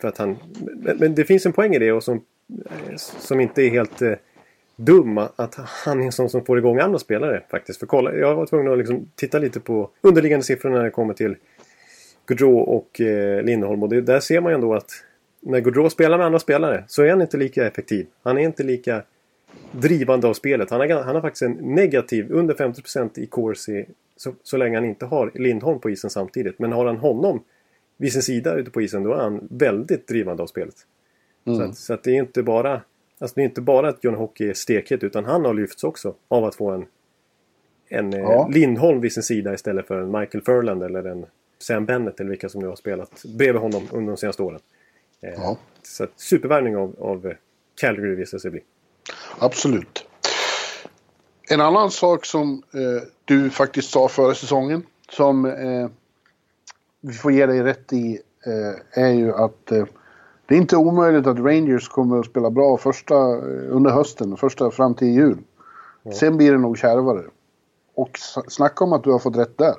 För 0.00 0.08
att 0.08 0.18
han, 0.18 0.36
men, 0.76 0.96
men, 0.96 1.14
det 1.14 1.24
finns 1.24 1.46
en 1.46 1.52
poäng 1.52 1.74
i 1.74 1.78
det 1.78 1.92
och 1.92 2.04
som, 2.04 2.24
som 2.96 3.40
inte 3.40 3.62
är 3.62 3.70
helt 3.70 4.02
eh, 4.02 4.12
dum 4.76 5.18
att 5.18 5.54
han 5.54 6.00
är 6.00 6.04
en 6.04 6.12
sån 6.12 6.30
som 6.30 6.44
får 6.44 6.58
igång 6.58 6.78
andra 6.78 6.98
spelare 6.98 7.42
faktiskt. 7.50 7.78
För 7.78 7.86
kolla, 7.86 8.14
jag 8.14 8.34
var 8.34 8.46
tvungen 8.46 8.72
att 8.72 8.78
liksom 8.78 9.10
titta 9.14 9.38
lite 9.38 9.60
på 9.60 9.90
underliggande 10.00 10.44
siffror 10.44 10.70
när 10.70 10.84
det 10.84 10.90
kommer 10.90 11.14
till 11.14 11.36
Gaudreau 12.26 12.58
och 12.58 13.00
eh, 13.00 13.42
Lindholm. 13.42 13.82
Och 13.82 13.88
det, 13.88 14.00
där 14.00 14.20
ser 14.20 14.40
man 14.40 14.52
ju 14.52 14.54
ändå 14.54 14.74
att 14.74 14.90
när 15.40 15.60
Gaudreau 15.60 15.90
spelar 15.90 16.18
med 16.18 16.26
andra 16.26 16.38
spelare 16.38 16.84
så 16.88 17.02
är 17.02 17.10
han 17.10 17.22
inte 17.22 17.36
lika 17.36 17.66
effektiv. 17.66 18.06
Han 18.22 18.38
är 18.38 18.42
inte 18.42 18.62
lika 18.62 19.02
drivande 19.72 20.28
av 20.28 20.34
spelet. 20.34 20.70
Han 20.70 20.80
har, 20.80 20.88
han 20.88 21.14
har 21.14 21.22
faktiskt 21.22 21.42
en 21.42 21.52
negativ, 21.52 22.32
under 22.32 22.54
50% 22.54 23.18
i 23.18 23.26
Corsi 23.26 23.86
så, 24.16 24.34
så 24.42 24.56
länge 24.56 24.76
han 24.76 24.84
inte 24.84 25.06
har 25.06 25.30
Lindholm 25.34 25.80
på 25.80 25.90
isen 25.90 26.10
samtidigt. 26.10 26.58
Men 26.58 26.72
har 26.72 26.86
han 26.86 26.96
honom 26.96 27.44
vid 27.96 28.12
sin 28.12 28.22
sida 28.22 28.54
ute 28.54 28.70
på 28.70 28.82
isen 28.82 29.02
då 29.02 29.12
är 29.12 29.18
han 29.18 29.48
väldigt 29.50 30.06
drivande 30.06 30.42
av 30.42 30.46
spelet. 30.46 30.74
Mm. 31.46 31.58
Så, 31.58 31.64
att, 31.64 31.76
så 31.76 31.94
att 31.94 32.02
det 32.02 32.10
är 32.10 32.18
inte 32.18 32.42
bara 32.42 32.80
Alltså 33.18 33.34
det 33.34 33.40
är 33.40 33.44
inte 33.44 33.60
bara 33.60 33.88
att 33.88 34.04
John 34.04 34.14
Hockey 34.14 34.48
är 34.48 34.54
stekhet 34.54 35.04
utan 35.04 35.24
han 35.24 35.44
har 35.44 35.54
lyfts 35.54 35.84
också 35.84 36.14
av 36.28 36.44
att 36.44 36.54
få 36.54 36.70
en, 36.70 36.86
en 37.88 38.12
eh, 38.12 38.20
Ja. 38.20 38.48
Lindholm 38.52 39.00
vid 39.00 39.12
sin 39.12 39.22
sida 39.22 39.54
istället 39.54 39.86
för 39.86 40.00
en 40.00 40.20
Michael 40.20 40.44
Furland 40.44 40.82
eller 40.82 41.04
en 41.04 41.26
Sam 41.58 41.86
Bennett 41.86 42.20
eller 42.20 42.30
vilka 42.30 42.48
som 42.48 42.60
nu 42.60 42.66
har 42.66 42.76
spelat 42.76 43.24
bredvid 43.24 43.62
honom 43.62 43.88
under 43.92 44.12
de 44.12 44.16
senaste 44.16 44.42
åren. 44.42 44.60
Eh, 45.20 45.34
Ja. 45.36 45.58
Så 45.82 46.06
supervärvning 46.16 46.76
av, 46.76 46.96
av 46.98 47.32
Calgary 47.80 48.14
visar 48.14 48.38
sig 48.38 48.50
bli. 48.50 48.60
Absolut. 49.38 50.04
En 51.48 51.60
annan 51.60 51.90
sak 51.90 52.24
som 52.24 52.62
eh, 52.74 53.08
du 53.24 53.50
faktiskt 53.50 53.90
sa 53.90 54.08
förra 54.08 54.34
säsongen 54.34 54.82
som 55.10 55.44
eh, 55.44 55.88
vi 57.00 57.12
får 57.12 57.32
ge 57.32 57.46
dig 57.46 57.62
rätt 57.62 57.92
i 57.92 58.20
eh, 58.46 59.04
är 59.04 59.12
ju 59.12 59.32
att 59.34 59.72
eh, 59.72 59.84
det 60.46 60.54
är 60.54 60.58
inte 60.58 60.76
omöjligt 60.76 61.26
att 61.26 61.38
Rangers 61.38 61.88
kommer 61.88 62.18
att 62.18 62.26
spela 62.26 62.50
bra 62.50 62.76
första, 62.76 63.14
eh, 63.14 63.76
under 63.76 63.90
hösten, 63.90 64.36
första 64.36 64.70
fram 64.70 64.94
till 64.94 65.08
jul. 65.08 65.38
Sen 66.14 66.36
blir 66.36 66.52
det 66.52 66.58
nog 66.58 66.78
kärvare. 66.78 67.22
Och 67.94 68.18
snacka 68.48 68.84
om 68.84 68.92
att 68.92 69.04
du 69.04 69.10
har 69.10 69.18
fått 69.18 69.36
rätt 69.36 69.58
där. 69.58 69.74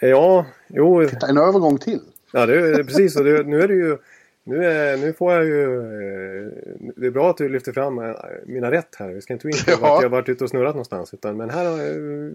Eh, 0.00 0.08
Ja, 0.08 0.46
jo. 0.68 1.00
En 1.00 1.38
övergång 1.38 1.78
till. 1.78 2.00
Ja, 2.32 2.46
det 2.46 2.54
är 2.54 2.84
precis. 2.84 3.16
Och 3.16 3.24
det, 3.24 3.42
nu 3.42 3.62
är 3.62 3.68
det 3.68 3.74
ju... 3.74 3.98
Nu, 4.44 4.64
är, 4.64 4.96
nu 4.96 5.12
får 5.12 5.32
jag 5.32 5.44
ju... 5.44 5.76
eh, 5.76 6.48
Det 6.96 7.06
är 7.06 7.10
bra 7.10 7.30
att 7.30 7.36
du 7.36 7.48
lyfter 7.48 7.72
fram 7.72 7.98
eh, 7.98 8.14
mina 8.46 8.70
rätt 8.70 8.94
här. 8.98 9.08
Vi 9.08 9.20
ska 9.20 9.32
inte 9.32 9.48
gå 9.48 9.50
in 9.50 9.64
på 9.64 9.70
Ja. 9.70 9.76
vart 9.80 10.02
jag 10.02 10.08
har 10.10 10.16
varit 10.16 10.28
ute 10.28 10.44
och 10.44 10.50
snurrat 10.50 10.74
någonstans. 10.74 11.14
Utan, 11.14 11.36
men 11.36 11.50
här 11.50 11.64
har 11.70 11.78
jag- 11.82 12.32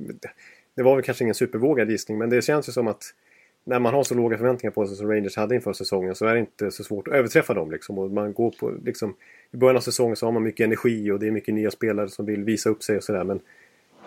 Det 0.76 0.84
var 0.84 0.96
väl 0.96 1.04
kanske 1.04 1.24
ingen 1.24 1.36
supervågad 1.36 1.90
gissning. 1.92 2.18
Men 2.18 2.30
det 2.30 2.42
känns 2.42 2.70
ju 2.70 2.74
som 2.74 2.88
att 2.88 3.04
när 3.64 3.80
man 3.80 3.94
har 3.94 4.04
så 4.04 4.16
låga 4.16 4.38
förväntningar 4.38 4.72
på 4.72 4.88
sig 4.88 4.96
som 4.98 5.12
Rangers 5.12 5.36
hade 5.38 5.56
inför 5.56 5.74
säsongen 5.74 6.16
så 6.16 6.26
är 6.26 6.34
det 6.34 6.40
inte 6.40 6.72
så 6.72 6.84
svårt 6.84 7.08
att 7.08 7.14
överträffa 7.14 7.54
dem. 7.54 7.72
Liksom. 7.72 7.98
Och 7.98 8.12
man 8.12 8.34
går 8.34 8.52
på, 8.60 8.72
liksom, 8.86 9.16
I 9.52 9.58
början 9.58 9.76
av 9.78 9.82
säsongen 9.82 10.16
så 10.16 10.26
har 10.26 10.32
man 10.32 10.44
mycket 10.44 10.64
energi 10.66 11.12
och 11.12 11.20
det 11.20 11.28
är 11.28 11.32
mycket 11.32 11.54
nya 11.54 11.72
spelare 11.72 12.10
som 12.10 12.26
vill 12.26 12.44
visa 12.44 12.70
upp 12.70 12.84
sig 12.84 12.98
och 12.98 13.04
sådär. 13.04 13.24
Men 13.24 13.40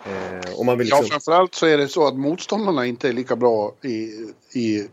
eh, 0.05 0.59
om 0.59 0.65
man 0.65 0.77
vill 0.77 0.87
Ja, 0.89 0.95
liksom... 1.01 1.09
framförallt 1.11 1.53
så 1.55 1.65
är 1.65 1.77
det 1.77 1.87
så 1.87 2.07
att 2.07 2.17
motståndarna 2.17 2.85
inte 2.85 3.09
är 3.09 3.13
lika 3.13 3.35
bra 3.35 3.75
i, 3.81 4.11
i 4.59 4.87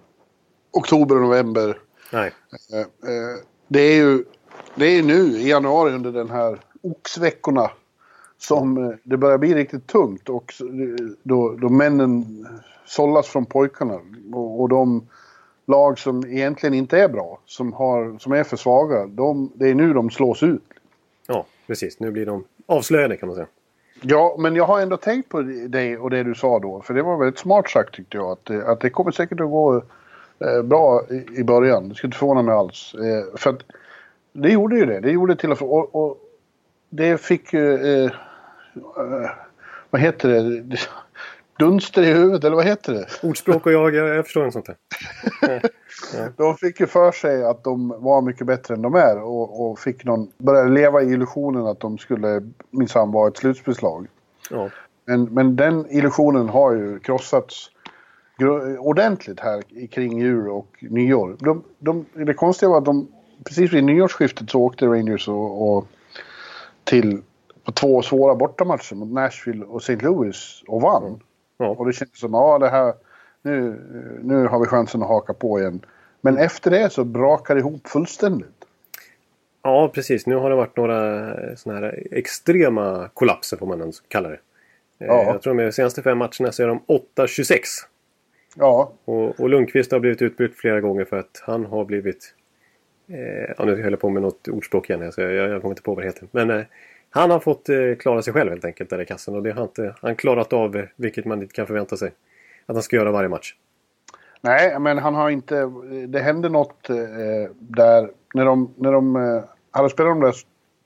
oktober 0.70 1.14
och 1.16 1.22
november 1.22 1.78
Nej. 2.12 2.32
Eh, 2.72 2.80
eh, 2.80 3.36
Det 3.68 3.80
är 3.80 3.96
ju 3.96 4.24
det 4.74 4.86
är 4.86 5.02
nu 5.02 5.38
i 5.38 5.48
januari 5.48 5.92
under 5.92 6.12
den 6.12 6.30
här 6.30 6.58
oxveckorna 6.82 7.70
som 8.38 8.84
eh, 8.84 8.94
det 9.02 9.16
börjar 9.16 9.38
bli 9.38 9.54
riktigt 9.54 9.86
tungt 9.86 10.28
och 10.28 10.54
då, 11.22 11.52
då 11.52 11.68
männen 11.68 12.46
sållas 12.86 13.28
från 13.28 13.46
pojkarna 13.46 14.00
och, 14.32 14.60
och 14.60 14.68
de 14.68 15.08
lag 15.66 15.98
som 15.98 16.26
egentligen 16.26 16.74
inte 16.74 16.98
är 16.98 17.08
bra, 17.08 17.38
som, 17.46 17.72
har, 17.72 18.18
som 18.18 18.32
är 18.32 18.44
för 18.44 18.56
svaga, 18.56 19.06
de, 19.06 19.52
det 19.54 19.68
är 19.68 19.74
nu 19.74 19.92
de 19.92 20.10
slås 20.10 20.42
ut. 20.42 20.62
Ja, 21.26 21.46
precis. 21.66 22.00
Nu 22.00 22.10
blir 22.10 22.26
de 22.26 22.44
avslöjade 22.66 23.16
kan 23.16 23.26
man 23.26 23.36
säga. 23.36 23.46
Ja, 24.02 24.36
men 24.38 24.56
jag 24.56 24.64
har 24.64 24.80
ändå 24.80 24.96
tänkt 24.96 25.28
på 25.28 25.42
det 25.68 25.98
och 25.98 26.10
det 26.10 26.22
du 26.22 26.34
sa 26.34 26.58
då, 26.58 26.80
för 26.80 26.94
det 26.94 27.02
var 27.02 27.16
väldigt 27.16 27.38
smart 27.38 27.70
sagt 27.70 27.94
tyckte 27.94 28.16
jag. 28.16 28.30
Att, 28.30 28.50
att 28.50 28.80
det 28.80 28.90
kommer 28.90 29.10
säkert 29.10 29.40
att 29.40 29.50
gå 29.50 29.82
eh, 30.40 30.62
bra 30.62 31.02
i, 31.10 31.40
i 31.40 31.44
början. 31.44 31.88
Det 31.88 31.94
skulle 31.94 32.08
inte 32.08 32.18
förvåna 32.18 32.42
mig 32.42 32.54
alls. 32.54 32.94
Eh, 32.94 33.38
för 33.38 33.50
att 33.50 33.62
det 34.32 34.50
gjorde 34.50 34.76
ju 34.76 34.86
det. 34.86 35.00
Det 35.00 35.10
gjorde 35.10 35.36
till 35.36 35.52
och 35.52 35.58
från. 35.58 35.68
Och, 35.68 35.94
och 35.94 36.18
det 36.90 37.20
fick 37.20 37.52
ju... 37.52 37.74
Eh, 37.74 38.04
eh, 38.74 39.30
vad 39.90 40.00
heter 40.00 40.28
det? 40.28 40.76
Dunster 41.58 42.02
i 42.02 42.12
huvudet, 42.12 42.44
eller 42.44 42.56
vad 42.56 42.64
heter 42.64 42.92
det? 42.92 43.06
Ordspråk 43.22 43.66
och 43.66 43.72
jag, 43.72 43.94
jag, 43.94 44.08
jag 44.08 44.24
förstår 44.24 44.44
en 44.44 44.52
sånt 44.52 44.68
här. 44.68 44.76
De 46.36 46.56
fick 46.56 46.80
ju 46.80 46.86
för 46.86 47.12
sig 47.12 47.44
att 47.44 47.64
de 47.64 47.88
var 47.88 48.22
mycket 48.22 48.46
bättre 48.46 48.74
än 48.74 48.82
de 48.82 48.94
är 48.94 49.22
och, 49.22 49.70
och 49.70 49.78
fick 49.78 50.04
någon, 50.04 50.30
började 50.38 50.70
leva 50.70 51.02
i 51.02 51.12
illusionen 51.12 51.66
att 51.66 51.80
de 51.80 51.98
skulle 51.98 52.42
minsann 52.70 53.12
vara 53.12 53.28
ett 53.28 53.36
slutspelslag. 53.36 54.06
Ja. 54.50 54.70
Men, 55.04 55.24
men 55.24 55.56
den 55.56 55.86
illusionen 55.90 56.48
har 56.48 56.72
ju 56.72 56.98
krossats 56.98 57.70
ordentligt 58.78 59.40
här 59.40 59.86
kring 59.86 60.20
jul 60.20 60.48
och 60.48 60.76
nyår. 60.80 61.36
De, 61.38 61.64
de, 61.78 62.06
det 62.12 62.34
konstiga 62.34 62.70
var 62.70 62.78
att 62.78 62.84
de 62.84 63.08
precis 63.44 63.72
vid 63.72 63.84
nyårsskiftet 63.84 64.50
så 64.50 64.60
åkte 64.62 64.86
Rangers 64.86 65.28
och, 65.28 65.76
och 65.76 65.86
till 66.84 67.22
på 67.64 67.72
två 67.72 68.02
svåra 68.02 68.34
bortamatcher 68.34 68.94
mot 68.94 69.08
Nashville 69.08 69.64
och 69.64 69.82
St. 69.82 69.96
Louis 69.96 70.62
och 70.66 70.82
vann. 70.82 71.20
Ja. 71.58 71.66
Och 71.68 71.86
det 71.86 71.92
kändes 71.92 72.18
som 72.20 72.32
ja 72.32 72.58
det 72.58 72.68
här 72.68 72.94
nu, 73.42 73.80
nu 74.22 74.46
har 74.46 74.60
vi 74.60 74.66
chansen 74.66 75.02
att 75.02 75.08
haka 75.08 75.34
på 75.34 75.60
igen. 75.60 75.80
Men 76.20 76.38
efter 76.38 76.70
det 76.70 76.90
så 76.92 77.04
brakar 77.04 77.54
det 77.54 77.60
ihop 77.60 77.86
fullständigt. 77.88 78.64
ja, 79.62 79.90
precis. 79.94 80.26
Nu 80.26 80.36
har 80.36 80.50
det 80.50 80.56
varit 80.56 80.76
några 80.76 81.34
såna 81.56 81.74
här 81.74 82.06
extrema 82.10 83.08
kollapser 83.14 83.56
får 83.56 83.66
man 83.66 83.92
kalla 84.08 84.28
det. 84.28 84.34
Eh, 85.00 85.06
Ja. 85.06 85.22
Jag 85.24 85.42
tror 85.42 85.54
de 85.54 85.72
senaste 85.72 86.02
fem 86.02 86.18
matcherna 86.18 86.52
så 86.52 86.62
är 86.62 86.66
de 86.66 86.80
8-26. 87.16 87.60
Ja, 88.56 88.92
Och, 89.04 89.40
och 89.40 89.48
Lundqvist 89.48 89.92
har 89.92 90.00
blivit 90.00 90.22
utbytt 90.22 90.56
flera 90.56 90.80
gånger 90.80 91.04
för 91.04 91.18
att 91.18 91.42
han 91.46 91.64
har 91.66 91.84
blivit... 91.84 92.34
Eh, 93.08 93.54
ja, 93.58 93.64
nu 93.64 93.82
höll 93.82 93.92
jag 93.92 94.00
på 94.00 94.08
med 94.08 94.22
något 94.22 94.48
ordspråk 94.48 94.90
igen. 94.90 95.12
Så 95.12 95.20
jag, 95.20 95.32
jag 95.32 95.60
kommer 95.60 95.72
inte 95.72 95.82
på 95.82 95.94
vad 95.94 96.04
det 96.04 96.08
heter. 96.08 96.28
Men 96.30 96.50
eh, 96.50 96.62
han 97.10 97.30
har 97.30 97.40
fått 97.40 97.68
eh, 97.68 97.94
klara 97.98 98.22
sig 98.22 98.32
själv 98.32 98.50
helt 98.50 98.64
enkelt 98.64 98.90
där 98.90 99.00
i 99.00 99.06
kassen. 99.06 99.34
Och 99.34 99.42
det 99.42 99.50
har 99.50 99.62
inte 99.62 99.94
han 100.02 100.16
klarat 100.16 100.52
av, 100.52 100.76
eh, 100.76 100.84
vilket 100.96 101.24
man 101.24 101.42
inte 101.42 101.54
kan 101.54 101.66
förvänta 101.66 101.96
sig. 101.96 102.12
Att 102.66 102.76
han 102.76 102.82
ska 102.82 102.96
göra 102.96 103.10
varje 103.12 103.28
match. 103.28 103.54
Nej, 104.40 104.78
men 104.78 104.98
han 104.98 105.14
har 105.14 105.30
inte... 105.30 105.70
Det 106.08 106.20
hände 106.20 106.48
något 106.48 106.90
eh, 106.90 106.96
där 107.58 108.10
när 108.34 108.44
de, 108.44 108.74
när 108.76 108.92
de 108.92 109.16
eh, 109.16 109.42
hade 109.70 109.90
spelat 109.90 110.10
de 110.10 110.20
där 110.20 110.34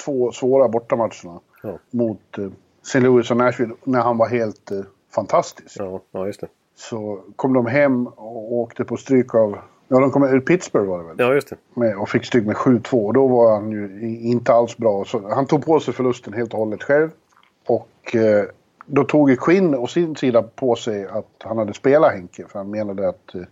två 0.04 0.32
svåra 0.32 0.68
bortamatcherna 0.68 1.40
Ja. 1.62 1.78
mot 1.90 2.38
eh, 2.38 2.48
St. 2.82 3.00
Louis 3.00 3.30
och 3.30 3.36
Nashville 3.36 3.74
när 3.84 4.00
han 4.00 4.18
var 4.18 4.28
helt 4.28 4.70
eh, 4.70 4.80
fantastisk. 5.14 5.76
Ja, 5.78 6.00
ja 6.12 6.26
just 6.26 6.40
det. 6.40 6.48
Så 6.74 7.20
kom 7.36 7.52
de 7.52 7.66
hem 7.66 8.06
och 8.06 8.52
åkte 8.52 8.84
på 8.84 8.96
stryk 8.96 9.34
av... 9.34 9.58
Ja, 9.88 10.00
de 10.00 10.10
kom 10.10 10.24
ur 10.24 10.40
Pittsburgh 10.40 10.88
var 10.88 10.98
det 10.98 11.04
väl? 11.04 11.16
Ja, 11.18 11.34
just 11.34 11.48
det. 11.48 11.56
Med, 11.74 11.96
och 11.96 12.08
fick 12.08 12.24
stryk 12.24 12.46
med 12.46 12.56
7-2. 12.56 13.06
Och 13.06 13.14
då 13.14 13.26
var 13.26 13.54
han 13.54 13.70
ju 13.70 14.00
inte 14.20 14.52
alls 14.52 14.76
bra. 14.76 15.04
Så 15.04 15.28
han 15.28 15.46
tog 15.46 15.64
på 15.64 15.80
sig 15.80 15.94
förlusten 15.94 16.32
helt 16.32 16.52
och 16.52 16.58
hållet 16.58 16.82
själv. 16.82 17.10
Och 17.66 18.16
eh, 18.16 18.44
då 18.86 19.04
tog 19.04 19.30
ju 19.30 19.36
Quinn 19.36 19.74
å 19.74 19.86
sin 19.86 20.16
sida 20.16 20.42
på 20.42 20.76
sig 20.76 21.06
att 21.06 21.34
han 21.38 21.58
hade 21.58 21.74
spelat 21.74 22.12
Henke. 22.12 22.44
För 22.48 22.58
han 22.58 22.70
menade 22.70 23.08
att 23.08 23.34
eh, 23.34 23.42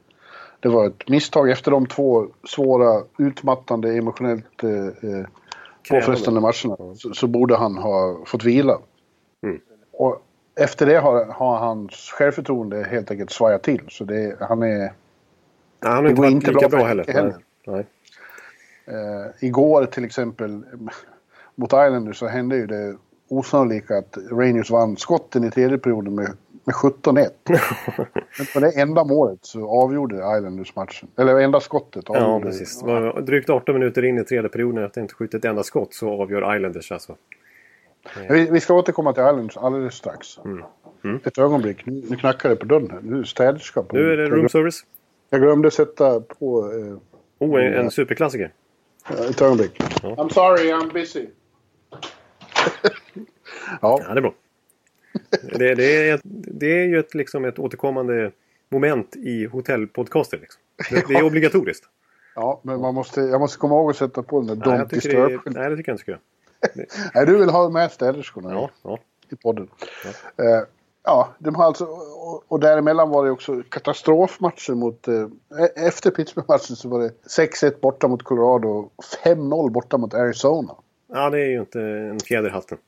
det 0.60 0.68
var 0.68 0.86
ett 0.86 1.08
misstag 1.08 1.50
efter 1.50 1.70
de 1.70 1.86
två 1.86 2.26
svåra, 2.48 3.02
utmattande, 3.18 3.96
emotionellt 3.96 4.62
eh, 4.62 5.10
eh, 5.10 5.26
påfrestande 5.90 6.40
matcherna. 6.40 6.94
Så, 6.96 7.14
så 7.14 7.26
borde 7.26 7.56
han 7.56 7.78
ha 7.78 8.18
fått 8.26 8.44
vila. 8.44 8.78
Mm. 9.42 9.60
Och 9.92 10.22
efter 10.60 10.86
det 10.86 10.98
har, 10.98 11.24
har 11.24 11.56
hans 11.58 12.10
självförtroende 12.18 12.86
helt 12.90 13.10
enkelt 13.10 13.30
svajat 13.30 13.62
till. 13.62 13.82
Så 13.88 14.04
det, 14.04 14.36
han 14.40 14.62
är... 14.62 14.92
Ja, 15.80 15.88
han 15.88 16.04
har 16.04 16.10
inte 16.10 16.22
varit 16.22 16.32
inte 16.32 16.52
lika 16.52 16.68
bra 16.68 16.78
bra 16.78 16.86
heller. 16.88 17.04
Heller. 17.08 17.34
Nej. 17.66 17.86
Nej. 18.86 18.96
Eh, 18.96 19.26
igår 19.40 19.86
till 19.86 20.04
exempel 20.04 20.62
mot 21.54 21.72
Islanders 21.72 22.16
så 22.16 22.26
hände 22.26 22.56
ju 22.56 22.66
det 22.66 22.96
osannolika 23.28 23.98
att 23.98 24.18
Rangers 24.30 24.70
vann 24.70 24.96
skotten 24.96 25.44
i 25.44 25.50
tredje 25.50 25.78
perioden 25.78 26.14
med, 26.14 26.30
med 26.64 26.74
17-1. 26.74 27.28
Men 28.38 28.46
på 28.54 28.60
det 28.60 28.80
enda 28.80 29.04
målet 29.04 29.38
så 29.42 29.68
avgjorde 29.68 30.16
Islanders 30.16 30.76
matchen. 30.76 31.08
Eller 31.16 31.40
enda 31.40 31.60
skottet 31.60 32.04
Ja, 32.08 32.24
avgjorde. 32.24 32.44
precis. 32.44 32.80
Det 32.80 32.86
var 32.86 33.20
drygt 33.20 33.50
18 33.50 33.74
minuter 33.74 34.04
in 34.04 34.18
i 34.18 34.24
tredje 34.24 34.48
perioden 34.48 34.84
efter 34.84 35.00
att 35.00 35.04
inte 35.04 35.14
skjutit 35.14 35.34
ett 35.34 35.44
enda 35.44 35.62
skott 35.62 35.94
så 35.94 36.22
avgör 36.22 36.56
Islanders 36.56 36.92
alltså. 36.92 37.16
Vi, 38.30 38.50
vi 38.50 38.60
ska 38.60 38.74
återkomma 38.74 39.12
till 39.12 39.22
Islanders 39.22 39.56
alldeles 39.56 39.94
strax. 39.94 40.38
Mm. 41.04 41.20
Ett 41.24 41.38
ögonblick. 41.38 41.86
Nu, 41.86 42.02
nu 42.10 42.16
knackar 42.16 42.48
det 42.48 42.56
på 42.56 42.64
dörren 42.66 42.90
här. 42.90 43.00
Nu 43.02 43.14
är 43.16 43.20
det 43.20 43.26
städerska 43.26 43.82
på 43.82 43.96
Nu 43.96 44.12
är 44.12 44.16
det 44.16 44.26
room 44.28 44.48
service. 44.48 44.84
Jag 45.30 45.40
glömde 45.40 45.70
sätta 45.70 46.20
på... 46.20 46.72
Eh, 46.72 46.96
Oh, 47.42 47.64
en, 47.64 47.74
en 47.74 47.90
superklassiker. 47.90 48.52
ett 49.30 49.42
ögonblick. 49.42 49.80
I'm 50.02 50.28
sorry, 50.28 50.72
I'm 50.72 50.92
busy. 50.92 51.26
ja, 53.80 54.00
Ja, 54.06 54.14
det 54.14 54.18
är 54.18 54.20
bra. 54.20 54.34
Det, 55.58 55.74
det, 55.74 56.08
är, 56.08 56.14
ett- 56.14 56.20
det 56.24 56.66
är 56.66 56.84
ju 56.86 56.98
ett, 56.98 57.14
liksom 57.14 57.44
ett 57.44 57.58
återkommande 57.58 58.30
moment 58.68 59.16
i 59.16 59.46
hotellpodcaster. 59.46 60.38
Liksom. 60.38 60.62
Det, 60.90 61.08
det 61.08 61.14
är 61.14 61.22
obligatoriskt. 61.22 61.84
ja, 62.34 62.60
men 62.64 62.80
man 62.80 62.94
måste, 62.94 63.20
jag 63.20 63.40
måste 63.40 63.58
komma 63.58 63.74
ihåg 63.74 63.90
att 63.90 63.96
sätta 63.96 64.22
på 64.22 64.40
den 64.40 64.58
där 64.58 64.66
Nej, 64.70 64.78
Don't 64.78 64.88
det, 64.88 64.96
disturb. 64.96 65.40
nej, 65.44 65.70
det 65.70 65.76
tycker 65.76 65.90
jag 65.90 65.94
inte 65.94 66.02
ska 66.02 66.10
göra. 66.10 66.20
Nej, 67.14 67.26
du 67.26 67.38
vill 67.38 67.50
ha 67.50 67.68
med 67.68 67.92
städerskorna 67.92 68.52
Ja, 68.52 68.70
ja. 68.82 68.98
i 69.30 69.36
podden. 69.36 69.68
Ja. 70.36 70.44
Eh, 70.44 70.62
ja, 71.04 71.28
de 71.38 71.54
har 71.54 71.64
alltså, 71.64 71.84
och, 71.84 72.42
och 72.48 72.60
däremellan 72.60 73.10
var 73.10 73.24
det 73.24 73.30
också 73.30 73.62
katastrofmatcher 73.68 74.74
mot... 74.74 75.08
Eh, 75.08 75.14
e- 75.64 75.72
efter 75.86 76.10
Pittsburgh-matchen 76.10 76.76
så 76.76 76.88
var 76.88 77.00
det 77.00 77.12
6-1 77.38 77.80
borta 77.80 78.08
mot 78.08 78.22
Colorado 78.22 78.68
och 78.68 79.04
5-0 79.24 79.70
borta 79.70 79.98
mot 79.98 80.14
Arizona. 80.14 80.74
ja, 81.12 81.30
det 81.30 81.40
är 81.40 81.46
ju 81.48 81.60
inte 81.60 81.80
en 81.80 82.20
fjäder 82.20 82.48
i 82.48 82.52
hatten. 82.52 82.78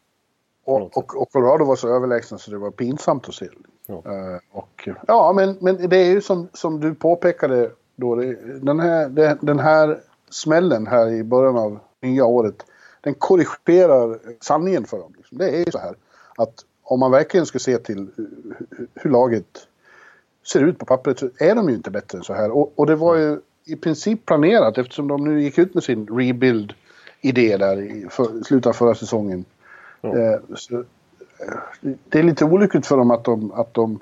Och, 0.65 0.97
och, 0.97 1.17
och 1.23 1.33
Colorado 1.33 1.65
var 1.65 1.77
så 1.77 1.89
överlägsna 1.97 2.39
så 2.39 2.51
det 2.51 2.59
var 2.59 2.71
pinsamt 2.71 3.29
att 3.29 3.35
se. 3.35 3.49
Ja. 3.87 3.95
Eh, 3.95 4.39
och, 4.53 4.89
ja, 5.07 5.33
men, 5.37 5.57
men 5.61 5.89
det 5.89 5.97
är 5.97 6.11
ju 6.11 6.21
som, 6.21 6.49
som 6.53 6.81
du 6.81 6.95
påpekade 6.95 7.71
då. 7.97 8.15
Det, 8.15 8.35
den, 8.61 8.81
här, 8.81 9.09
det, 9.09 9.39
den 9.41 9.59
här 9.59 10.01
smällen 10.31 10.87
här 10.87 11.09
i 11.11 11.25
början 11.25 11.57
av 11.59 11.79
nya 12.01 12.25
året. 12.25 12.67
Den 13.03 13.15
korrigerar 13.15 14.19
sanningen 14.41 14.85
för 14.85 14.99
dem. 14.99 15.13
Liksom. 15.17 15.39
Det 15.39 15.49
är 15.49 15.59
ju 15.59 15.71
så 15.71 15.79
här 15.79 15.95
att 16.37 16.65
om 16.83 17.01
man 17.01 17.11
verkligen 17.11 17.47
ska 17.47 17.59
se 17.59 17.79
till 17.79 18.09
hur 18.95 19.11
laget 19.11 19.67
ser 20.53 20.61
ut 20.61 20.79
på 20.79 20.87
pappret 20.87 21.19
så 21.19 21.29
är 21.39 21.55
de 21.55 21.69
ju 21.69 21.75
inte 21.75 21.91
bättre 21.91 22.19
än 22.19 22.25
så 22.25 22.35
här. 22.35 22.51
Och, 22.51 22.73
och 22.77 22.87
det 22.87 22.97
var 22.97 23.17
ju 23.17 23.41
i 23.65 23.77
princip 23.77 24.27
planerat 24.27 24.79
eftersom 24.79 25.09
de 25.09 25.25
nu 25.25 25.43
gick 25.43 25.59
ut 25.59 25.75
med 25.75 25.83
sin 25.83 26.07
rebuild-idé 26.07 27.57
där 27.57 27.81
i 27.81 28.07
för, 28.11 28.45
slutet 28.45 28.67
av 28.67 28.73
förra 28.73 28.95
säsongen. 28.95 29.45
Ja. 30.01 30.19
Eh, 30.19 30.41
så, 30.55 30.79
eh, 30.79 31.95
det 32.09 32.19
är 32.19 32.23
lite 32.23 32.45
olyckligt 32.45 32.87
för 32.87 32.97
dem 32.97 33.11
att 33.11 33.25
de, 33.25 33.53
att 33.53 33.75
de 33.75 34.01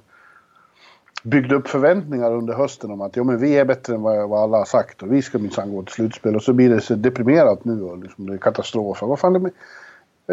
byggde 1.22 1.54
upp 1.54 1.68
förväntningar 1.68 2.32
under 2.32 2.54
hösten 2.54 2.90
om 2.90 3.00
att 3.00 3.16
ja, 3.16 3.24
men 3.24 3.38
vi 3.38 3.58
är 3.58 3.64
bättre 3.64 3.94
än 3.94 4.02
vad, 4.02 4.28
vad 4.28 4.42
alla 4.42 4.58
har 4.58 4.64
sagt 4.64 5.02
och 5.02 5.12
vi 5.12 5.22
ska 5.22 5.38
minsann 5.38 5.74
gå 5.74 5.82
till 5.82 5.94
slutspel. 5.94 6.36
Och 6.36 6.42
så 6.42 6.52
blir 6.52 6.70
det 6.70 6.80
så 6.80 6.94
deprimerat 6.94 7.64
nu 7.64 7.82
och 7.82 7.98
liksom, 7.98 8.26
det 8.26 8.34
är 8.34 8.38
katastrof. 8.38 9.02
Vad 9.02 9.18
fan 9.18 9.32
det, 9.32 9.50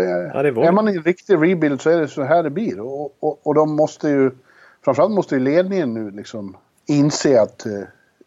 eh, 0.01 0.09
ja, 0.33 0.43
det 0.43 0.49
Är 0.49 0.71
man 0.71 0.89
i 0.89 0.91
en 0.91 1.03
riktig 1.03 1.33
rebuild 1.33 1.81
så 1.81 1.89
är 1.89 1.99
det 1.99 2.07
så 2.07 2.23
här 2.23 2.43
det 2.43 2.49
blir. 2.49 2.79
Och, 2.79 3.15
och, 3.19 3.39
och 3.43 3.53
de 3.53 3.75
måste 3.75 4.09
ju, 4.09 4.31
framförallt 4.85 5.13
måste 5.13 5.35
ju 5.35 5.41
ledningen 5.41 5.93
nu 5.93 6.11
liksom 6.11 6.57
inse 6.85 7.41
att 7.41 7.65
eh, 7.65 7.81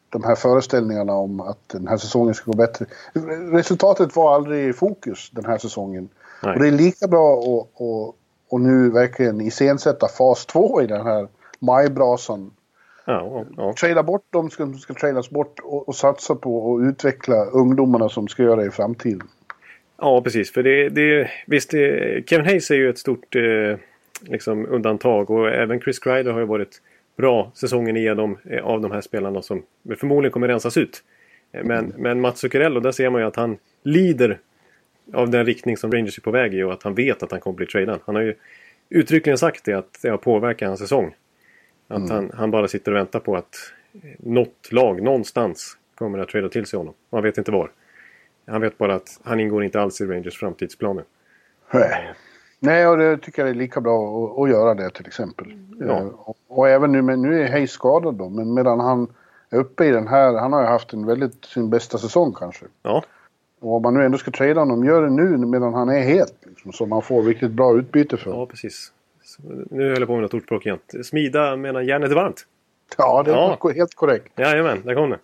de 0.08 0.24
här 0.24 0.34
föreställningarna 0.34 1.12
om 1.12 1.40
att 1.40 1.68
den 1.68 1.88
här 1.88 1.96
säsongen 1.96 2.34
ska 2.34 2.50
gå 2.50 2.56
bättre. 2.56 2.86
Resultatet 3.52 4.16
var 4.16 4.34
aldrig 4.34 4.68
i 4.68 4.72
fokus 4.72 5.30
den 5.32 5.44
här 5.44 5.58
säsongen. 5.58 6.08
Nej. 6.42 6.54
Och 6.54 6.60
det 6.60 6.68
är 6.68 6.72
lika 6.72 7.06
bra 7.06 7.38
att, 7.38 7.80
att, 7.80 8.14
att 8.52 8.60
nu 8.60 8.90
verkligen 8.90 9.40
iscensätta 9.40 10.08
fas 10.08 10.46
2 10.46 10.82
i 10.82 10.86
den 10.86 11.06
här 11.06 11.28
majbrasan. 11.60 12.50
Ja, 13.04 13.44
ja. 13.56 13.74
Trada 13.80 14.02
bort 14.02 14.24
de 14.30 14.50
som 14.50 14.78
ska 14.78 14.94
tradas 14.94 15.30
bort 15.30 15.60
och, 15.62 15.88
och, 15.88 15.96
satsa 15.96 16.34
på 16.34 16.76
att 16.76 16.82
utveckla 16.82 17.44
ungdomarna 17.44 18.08
som 18.08 18.28
ska 18.28 18.42
göra 18.42 18.56
det 18.56 18.66
i 18.66 18.70
framtiden. 18.70 19.28
Ja, 19.98 20.22
precis. 20.22 20.52
För 20.52 20.62
det, 20.62 20.88
det, 20.88 21.30
visst, 21.46 21.70
det, 21.70 22.28
Kevin 22.28 22.46
Hayes 22.46 22.70
är 22.70 22.74
ju 22.74 22.90
ett 22.90 22.98
stort 22.98 23.36
eh, 23.36 23.78
liksom, 24.20 24.66
undantag 24.66 25.30
och 25.30 25.48
även 25.48 25.80
Chris 25.80 25.98
Kreider 25.98 26.32
har 26.32 26.40
ju 26.40 26.46
varit 26.46 26.82
bra 27.16 27.52
säsongen 27.54 27.96
igenom 27.96 28.38
eh, 28.44 28.64
av 28.64 28.80
de 28.80 28.90
här 28.90 29.00
spelarna 29.00 29.42
som 29.42 29.62
förmodligen 29.96 30.32
kommer 30.32 30.48
rensas 30.48 30.76
ut. 30.76 31.02
Eh, 31.52 31.64
men, 31.64 31.84
mm. 31.84 32.02
men 32.02 32.20
Mats 32.20 32.38
Zuccarello, 32.38 32.80
där 32.80 32.92
ser 32.92 33.10
man 33.10 33.20
ju 33.20 33.26
att 33.26 33.36
han 33.36 33.58
lider 33.82 34.38
av 35.12 35.30
den 35.30 35.46
riktning 35.46 35.76
som 35.76 35.92
Rangers 35.92 36.18
är 36.18 36.22
på 36.22 36.30
väg 36.30 36.54
i 36.54 36.62
och 36.62 36.72
att 36.72 36.82
han 36.82 36.94
vet 36.94 37.22
att 37.22 37.30
han 37.30 37.40
kommer 37.40 37.56
bli 37.56 37.66
tradad. 37.66 38.00
Han 38.04 38.14
har 38.14 38.22
ju 38.22 38.34
uttryckligen 38.88 39.38
sagt 39.38 39.64
det, 39.64 39.72
att 39.72 39.98
det 40.02 40.08
har 40.08 40.16
påverkat 40.16 40.68
hans 40.68 40.80
säsong. 40.80 41.14
Att 41.90 41.98
mm. 41.98 42.10
han, 42.10 42.30
han, 42.34 42.50
bara 42.50 42.68
sitter 42.68 42.92
och 42.92 42.98
väntar 42.98 43.20
på 43.20 43.36
att 43.36 43.56
något 44.18 44.72
lag 44.72 45.02
någonstans 45.02 45.76
kommer 45.94 46.18
att 46.18 46.28
trada 46.28 46.48
till 46.48 46.66
sig 46.66 46.76
honom. 46.76 46.94
Han 47.10 47.22
vet 47.22 47.38
inte 47.38 47.50
var. 47.50 47.70
Han 48.46 48.60
vet 48.60 48.78
bara 48.78 48.94
att 48.94 49.20
han 49.24 49.40
ingår 49.40 49.64
inte 49.64 49.80
alls 49.80 50.00
i 50.00 50.06
Rangers 50.06 50.38
framtidsplaner. 50.38 51.04
Nej. 51.70 52.14
Nej, 52.58 52.86
och 52.86 52.98
det 52.98 53.18
tycker 53.18 53.42
jag 53.42 53.50
är 53.50 53.54
lika 53.54 53.80
bra 53.80 54.24
att, 54.24 54.38
att 54.38 54.50
göra 54.50 54.74
det 54.74 54.90
till 54.90 55.06
exempel. 55.06 55.46
Ja. 55.80 55.98
Eh, 55.98 56.06
och, 56.06 56.36
och, 56.48 56.68
även 56.68 56.92
nu, 56.92 57.02
men 57.02 57.22
nu 57.22 57.42
är 57.42 57.50
Hayes 57.50 57.70
skadad 57.70 58.14
då, 58.14 58.28
men 58.28 58.54
medan 58.54 58.80
han 58.80 59.06
är 59.50 59.58
uppe 59.58 59.84
i 59.84 59.90
den 59.90 60.08
här, 60.08 60.34
han 60.34 60.52
har 60.52 60.60
ju 60.60 60.66
haft 60.66 60.92
en 60.92 61.06
väldigt, 61.06 61.44
sin 61.44 61.70
bästa 61.70 61.98
säsong 61.98 62.34
kanske. 62.38 62.66
Ja. 62.82 63.04
Och 63.60 63.76
om 63.76 63.82
man 63.82 63.94
nu 63.94 64.04
ändå 64.04 64.18
ska 64.18 64.30
trada 64.30 64.60
honom, 64.60 64.84
gör 64.84 65.02
det 65.02 65.10
nu 65.10 65.36
medan 65.36 65.74
han 65.74 65.88
är 65.88 66.00
het. 66.00 66.34
Liksom, 66.42 66.72
så 66.72 66.86
man 66.86 67.02
får 67.02 67.22
riktigt 67.22 67.50
bra 67.50 67.78
utbyte 67.78 68.16
för. 68.16 68.30
Ja, 68.30 68.46
precis. 68.46 68.92
Nu 69.70 69.88
höll 69.88 69.98
jag 69.98 70.06
på 70.06 70.14
med 70.14 70.22
något 70.22 70.34
ordspråk 70.34 70.66
igen. 70.66 70.78
Smida 71.04 71.56
medan 71.56 71.86
järnet 71.86 72.10
är 72.10 72.14
varmt. 72.14 72.46
Ja, 72.98 73.22
det 73.22 73.30
är 73.30 73.34
ja. 73.34 73.70
helt 73.74 73.94
korrekt. 73.94 74.38
Jajamän, 74.38 74.82
där 74.84 74.94
kom 74.94 75.10
det. 75.10 75.18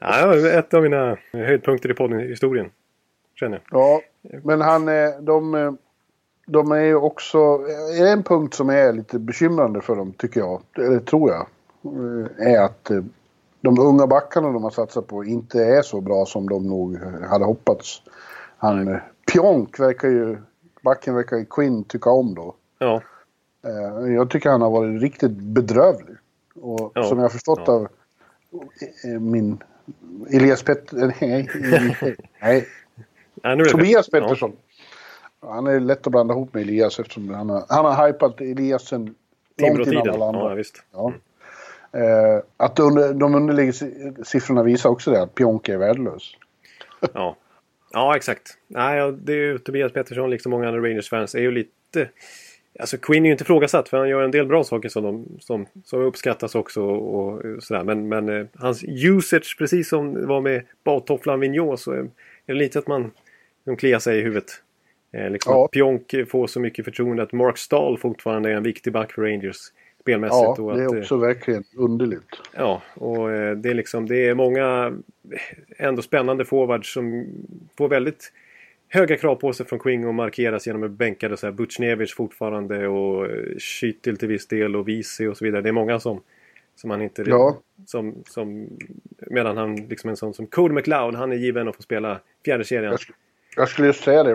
ja, 0.00 0.48
ett 0.48 0.74
av 0.74 0.82
mina 0.82 1.16
höjdpunkter 1.32 1.90
i 1.90 1.94
podden 1.94 2.20
historien. 2.20 2.70
Känner 3.34 3.62
jag. 3.70 3.80
Ja, 3.80 4.00
men 4.42 4.60
han, 4.60 4.86
de, 5.20 5.76
de 6.46 6.72
är 6.72 6.84
ju 6.84 6.94
också... 6.94 7.60
En 8.00 8.22
punkt 8.22 8.54
som 8.54 8.70
är 8.70 8.92
lite 8.92 9.18
bekymrande 9.18 9.80
för 9.80 9.96
dem, 9.96 10.12
tycker 10.12 10.40
jag, 10.40 10.62
eller 10.76 10.98
tror 10.98 11.30
jag, 11.30 11.46
är 12.38 12.60
att 12.60 12.90
de 13.60 13.80
unga 13.80 14.06
backarna 14.06 14.52
de 14.52 14.64
har 14.64 14.70
satsat 14.70 15.06
på 15.06 15.24
inte 15.24 15.64
är 15.64 15.82
så 15.82 16.00
bra 16.00 16.26
som 16.26 16.48
de 16.48 16.68
nog 16.68 16.98
hade 17.30 17.44
hoppats. 17.44 18.02
Han, 18.58 19.00
Pionk 19.32 19.80
verkar 19.80 20.08
ju, 20.08 20.38
backen 20.82 21.14
verkar 21.14 21.36
ju 21.36 21.44
Quinn 21.44 21.84
tycka 21.84 22.10
om 22.10 22.34
då. 22.34 22.54
Ja. 22.78 23.02
Eh, 23.64 24.12
jag 24.12 24.30
tycker 24.30 24.50
han 24.50 24.62
har 24.62 24.70
varit 24.70 25.02
riktigt 25.02 25.30
bedrövlig. 25.30 26.16
Och 26.54 26.92
ja. 26.94 27.02
som 27.02 27.18
jag 27.18 27.24
har 27.24 27.30
förstått 27.30 27.62
ja. 27.66 27.72
av 27.72 27.88
eh, 29.04 29.20
min 29.20 29.62
Elias 30.30 30.62
Pettersson, 30.62 31.12
nej, 31.20 31.48
nej, 32.40 32.66
nej 33.42 33.64
Tobias 33.70 34.10
Pettersson. 34.10 34.52
Ja. 35.40 35.52
Han 35.52 35.66
är 35.66 35.80
lätt 35.80 36.06
att 36.06 36.10
blanda 36.12 36.34
ihop 36.34 36.54
med 36.54 36.62
Elias 36.62 36.98
eftersom 36.98 37.30
han 37.30 37.50
har, 37.50 37.64
han 37.68 37.84
har 37.84 38.06
hypat 38.06 38.40
Elias 38.40 38.88
sen 38.88 39.14
långt 39.56 39.86
innan 39.86 40.08
alla 40.08 40.26
andra. 40.26 40.40
Ja, 40.40 40.54
visst. 40.54 40.82
Ja. 40.92 41.12
Eh, 41.92 42.42
att 42.56 42.78
under, 42.78 43.14
de 43.14 43.34
underliggande 43.34 44.24
siffrorna 44.24 44.62
visar 44.62 44.90
också 44.90 45.10
det, 45.10 45.22
att 45.22 45.34
Pionka 45.34 45.72
är 45.72 45.76
värdelös. 45.76 46.36
ja. 47.12 47.36
ja, 47.92 48.16
exakt. 48.16 48.58
Nej, 48.68 49.12
det 49.12 49.32
är 49.32 49.36
ju 49.36 49.58
Tobias 49.58 49.92
Pettersson, 49.92 50.30
liksom 50.30 50.50
många 50.50 50.68
andra 50.68 50.80
Rangers-fans, 50.80 51.34
är 51.34 51.40
ju 51.40 51.50
lite... 51.50 52.08
Alltså 52.78 52.96
Quinn 52.96 53.24
är 53.24 53.26
ju 53.26 53.32
inte 53.32 53.44
ifrågasatt 53.44 53.88
för 53.88 53.98
han 53.98 54.08
gör 54.08 54.22
en 54.22 54.30
del 54.30 54.46
bra 54.46 54.64
saker 54.64 54.88
som, 54.88 55.02
de, 55.02 55.26
som, 55.40 55.66
som 55.84 56.00
uppskattas 56.00 56.54
också 56.54 56.82
och, 56.82 57.14
och 57.14 57.62
sådär. 57.62 57.84
Men, 57.84 58.08
men 58.08 58.28
eh, 58.28 58.46
hans 58.54 58.84
usage, 58.84 59.56
precis 59.58 59.88
som 59.88 60.14
det 60.14 60.26
var 60.26 60.40
med 60.40 60.62
badtofflan 60.84 61.40
Vigneault, 61.40 61.80
så 61.80 61.92
är 61.92 62.08
det 62.46 62.54
lite 62.54 62.78
att 62.78 62.86
man 62.86 63.10
de 63.64 63.76
kliar 63.76 63.98
sig 63.98 64.18
i 64.18 64.22
huvudet. 64.22 64.50
Eh, 65.12 65.30
liksom 65.30 65.52
ja. 65.52 65.64
att 65.64 65.70
Pionk 65.70 66.14
får 66.28 66.46
så 66.46 66.60
mycket 66.60 66.84
förtroende 66.84 67.22
att 67.22 67.32
Mark 67.32 67.58
Stahl 67.58 67.98
fortfarande 67.98 68.50
är 68.50 68.54
en 68.54 68.62
viktig 68.62 68.92
back 68.92 69.12
för 69.12 69.22
Rangers 69.22 69.56
spelmässigt. 70.00 70.58
Ja, 70.58 70.62
och 70.62 70.72
att, 70.72 70.78
det 70.78 70.84
är 70.84 71.00
också 71.00 71.16
verkligen 71.16 71.64
underligt. 71.76 72.40
Ja, 72.56 72.82
och 72.94 73.32
eh, 73.32 73.56
det 73.56 73.70
är 73.70 73.74
liksom 73.74 74.08
det 74.08 74.28
är 74.28 74.34
många 74.34 74.96
ändå 75.76 76.02
spännande 76.02 76.44
forwards 76.44 76.92
som 76.92 77.26
får 77.78 77.88
väldigt 77.88 78.32
höga 78.92 79.16
krav 79.16 79.34
på 79.34 79.52
sig 79.52 79.66
från 79.66 79.78
Quing 79.78 80.06
och 80.06 80.14
markeras 80.14 80.66
genom 80.66 80.82
att 80.82 80.90
bänka 80.90 81.36
så 81.36 81.46
här 81.46 81.52
Butchnevich 81.52 82.14
fortfarande 82.14 82.88
och 82.88 83.26
Schüttel 83.58 84.16
till 84.16 84.28
viss 84.28 84.46
del 84.46 84.76
och 84.76 84.88
Visi 84.88 85.26
och 85.26 85.36
så 85.36 85.44
vidare. 85.44 85.62
Det 85.62 85.68
är 85.68 85.72
många 85.72 86.00
som 86.00 86.20
som 86.74 86.90
han 86.90 87.02
inte... 87.02 87.22
Ja. 87.22 87.56
Som, 87.86 88.14
som, 88.28 88.68
medan 89.18 89.56
han 89.56 89.76
liksom 89.76 90.10
en 90.10 90.16
sån 90.16 90.34
som 90.34 90.46
Cody 90.46 90.74
McLeod, 90.74 91.14
han 91.14 91.32
är 91.32 91.36
given 91.36 91.68
att 91.68 91.76
få 91.76 91.82
spela 91.82 92.20
fjärde 92.44 92.64
serien. 92.64 92.90
Jag, 92.90 93.00
jag 93.56 93.68
skulle 93.68 93.86
just 93.86 94.04
säga 94.04 94.22
det. 94.22 94.32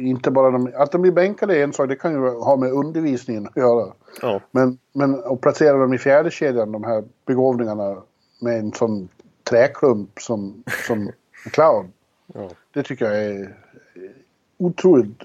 Inte 0.00 0.30
bara 0.30 0.50
de, 0.50 0.72
att 0.74 0.92
de 0.92 1.02
blir 1.02 1.12
bänkade 1.12 1.56
är 1.56 1.64
en 1.64 1.72
sak, 1.72 1.88
det 1.88 1.96
kan 1.96 2.12
ju 2.12 2.18
ha 2.18 2.56
med 2.56 2.72
undervisningen 2.72 3.46
att 3.46 3.56
göra. 3.56 3.92
Ja. 4.22 4.40
Men, 4.50 4.78
men 4.92 5.14
att 5.14 5.40
placera 5.40 5.78
dem 5.78 5.94
i 5.94 5.98
fjärde 5.98 6.30
kedjan, 6.30 6.72
de 6.72 6.84
här 6.84 7.04
begåvningarna 7.26 8.02
med 8.40 8.58
en 8.58 8.72
sån 8.72 9.08
träklump 9.44 10.10
som, 10.20 10.64
som 10.86 11.10
Cloud. 11.52 11.86
Ja. 12.34 12.50
Det 12.74 12.82
tycker 12.82 13.04
jag 13.04 13.24
är 13.24 13.54
otroligt 14.58 15.22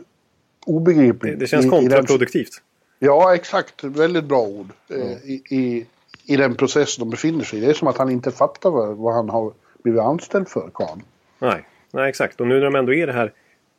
obegripligt. 0.65 1.33
Det, 1.33 1.39
det 1.39 1.47
känns 1.47 1.69
kontraproduktivt. 1.69 2.61
Ja, 2.99 3.35
exakt. 3.35 3.83
Väldigt 3.83 4.25
bra 4.25 4.41
ord. 4.41 4.67
Mm. 4.89 5.07
I, 5.07 5.41
i, 5.49 5.85
I 6.25 6.35
den 6.35 6.55
process 6.55 6.97
de 6.97 7.09
befinner 7.09 7.43
sig 7.43 7.59
i. 7.59 7.61
Det 7.61 7.67
är 7.69 7.73
som 7.73 7.87
att 7.87 7.97
han 7.97 8.09
inte 8.09 8.31
fattar 8.31 8.69
vad, 8.69 8.97
vad 8.97 9.13
han 9.13 9.29
har 9.29 9.53
blivit 9.83 10.01
anställd 10.01 10.47
för, 10.47 10.69
Khan. 10.73 11.03
Nej. 11.39 11.65
Nej, 11.91 12.09
exakt. 12.09 12.41
Och 12.41 12.47
nu 12.47 12.53
när 12.53 12.61
de 12.61 12.75
ändå 12.75 12.93
är 12.93 13.03
i 13.03 13.05
den 13.05 13.15
här 13.15 13.33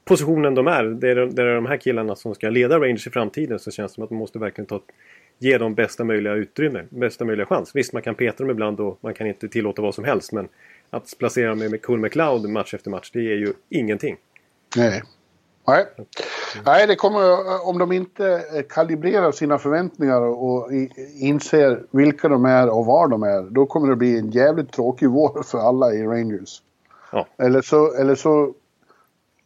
positionen 0.05 0.55
de 0.55 0.67
är. 0.67 0.85
Det 0.85 1.11
är, 1.11 1.17
det 1.17 1.43
är 1.43 1.55
de 1.55 1.67
här 1.67 1.77
killarna 1.77 2.17
som 2.17 2.35
ska 2.35 2.51
leda 2.51 2.79
Rangers 2.79 3.07
i 3.07 3.11
framtiden. 3.11 3.59
Så 3.59 3.71
känns 3.71 3.93
det 3.93 3.95
som 3.95 4.05
att 4.05 4.11
man 4.11 4.19
måste 4.19 4.39
verkligen 4.39 4.67
ta, 4.67 4.81
ge 5.39 5.59
dem 5.59 5.75
bästa 5.75 6.05
möjliga 6.05 6.35
utrymme. 6.35 6.85
Bästa 6.91 7.25
möjliga 7.25 7.47
chans. 7.47 7.71
Visst, 7.75 7.93
man 7.93 8.03
kan 8.03 8.15
peta 8.15 8.43
dem 8.43 8.51
ibland 8.51 8.81
och 8.81 8.99
man 9.01 9.15
kan 9.15 9.27
inte 9.27 9.49
tillåta 9.49 9.83
vad 9.83 9.95
som 9.95 10.05
helst. 10.05 10.33
Men 10.33 10.49
att 10.91 11.15
placera 11.19 11.49
dem 11.49 11.59
med 11.59 11.83
Cool 11.83 11.99
McLeod 11.99 12.49
match 12.49 12.75
efter 12.75 12.91
match, 12.91 13.11
det 13.13 13.19
är 13.19 13.37
ju 13.37 13.53
ingenting. 13.69 14.17
Nej. 14.77 15.03
Nej. 15.67 15.87
Nej, 16.65 16.87
det 16.87 16.97
kommer, 16.97 17.21
om 17.69 17.79
de 17.79 17.93
inte 17.93 18.45
kalibrerar 18.69 19.33
sina 19.33 19.59
förväntningar 19.59 20.21
och 20.21 20.69
inser 21.21 21.83
vilka 21.91 22.29
de 22.29 22.45
är 22.45 22.69
och 22.69 22.87
var 22.87 23.09
de 23.09 23.23
är, 23.23 23.43
då 23.43 23.67
kommer 23.67 23.89
det 23.89 23.97
bli 23.97 24.19
en 24.19 24.31
jävligt 24.31 24.73
tråkig 24.73 25.11
vår 25.11 25.43
för 25.43 25.59
alla 25.59 25.93
i 25.93 26.03
Rangers. 26.03 26.63
Ja. 27.13 27.27
Eller 27.37 27.63
så, 27.63 27.95
eller 27.95 28.15
så, 28.15 28.55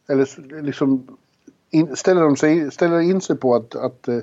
eller 0.09 0.25
så 0.25 0.41
liksom 0.41 1.07
in, 1.69 1.95
ställer 1.95 2.21
de 2.21 2.35
sig, 2.35 2.71
ställer 2.71 2.99
in 2.99 3.21
sig 3.21 3.37
på 3.37 3.55
att, 3.55 3.75
att 3.75 4.07
eh, 4.07 4.19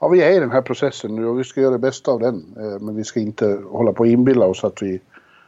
ja, 0.00 0.08
vi 0.08 0.22
är 0.22 0.30
i 0.30 0.38
den 0.38 0.50
här 0.50 0.62
processen 0.62 1.16
nu 1.16 1.26
och 1.26 1.38
vi 1.38 1.44
ska 1.44 1.60
göra 1.60 1.72
det 1.72 1.78
bästa 1.78 2.10
av 2.10 2.20
den. 2.20 2.54
Eh, 2.56 2.80
men 2.80 2.96
vi 2.96 3.04
ska 3.04 3.20
inte 3.20 3.60
hålla 3.70 3.92
på 3.92 4.00
och 4.00 4.06
inbilla 4.06 4.46
oss 4.46 4.64
att 4.64 4.82
vi 4.82 5.00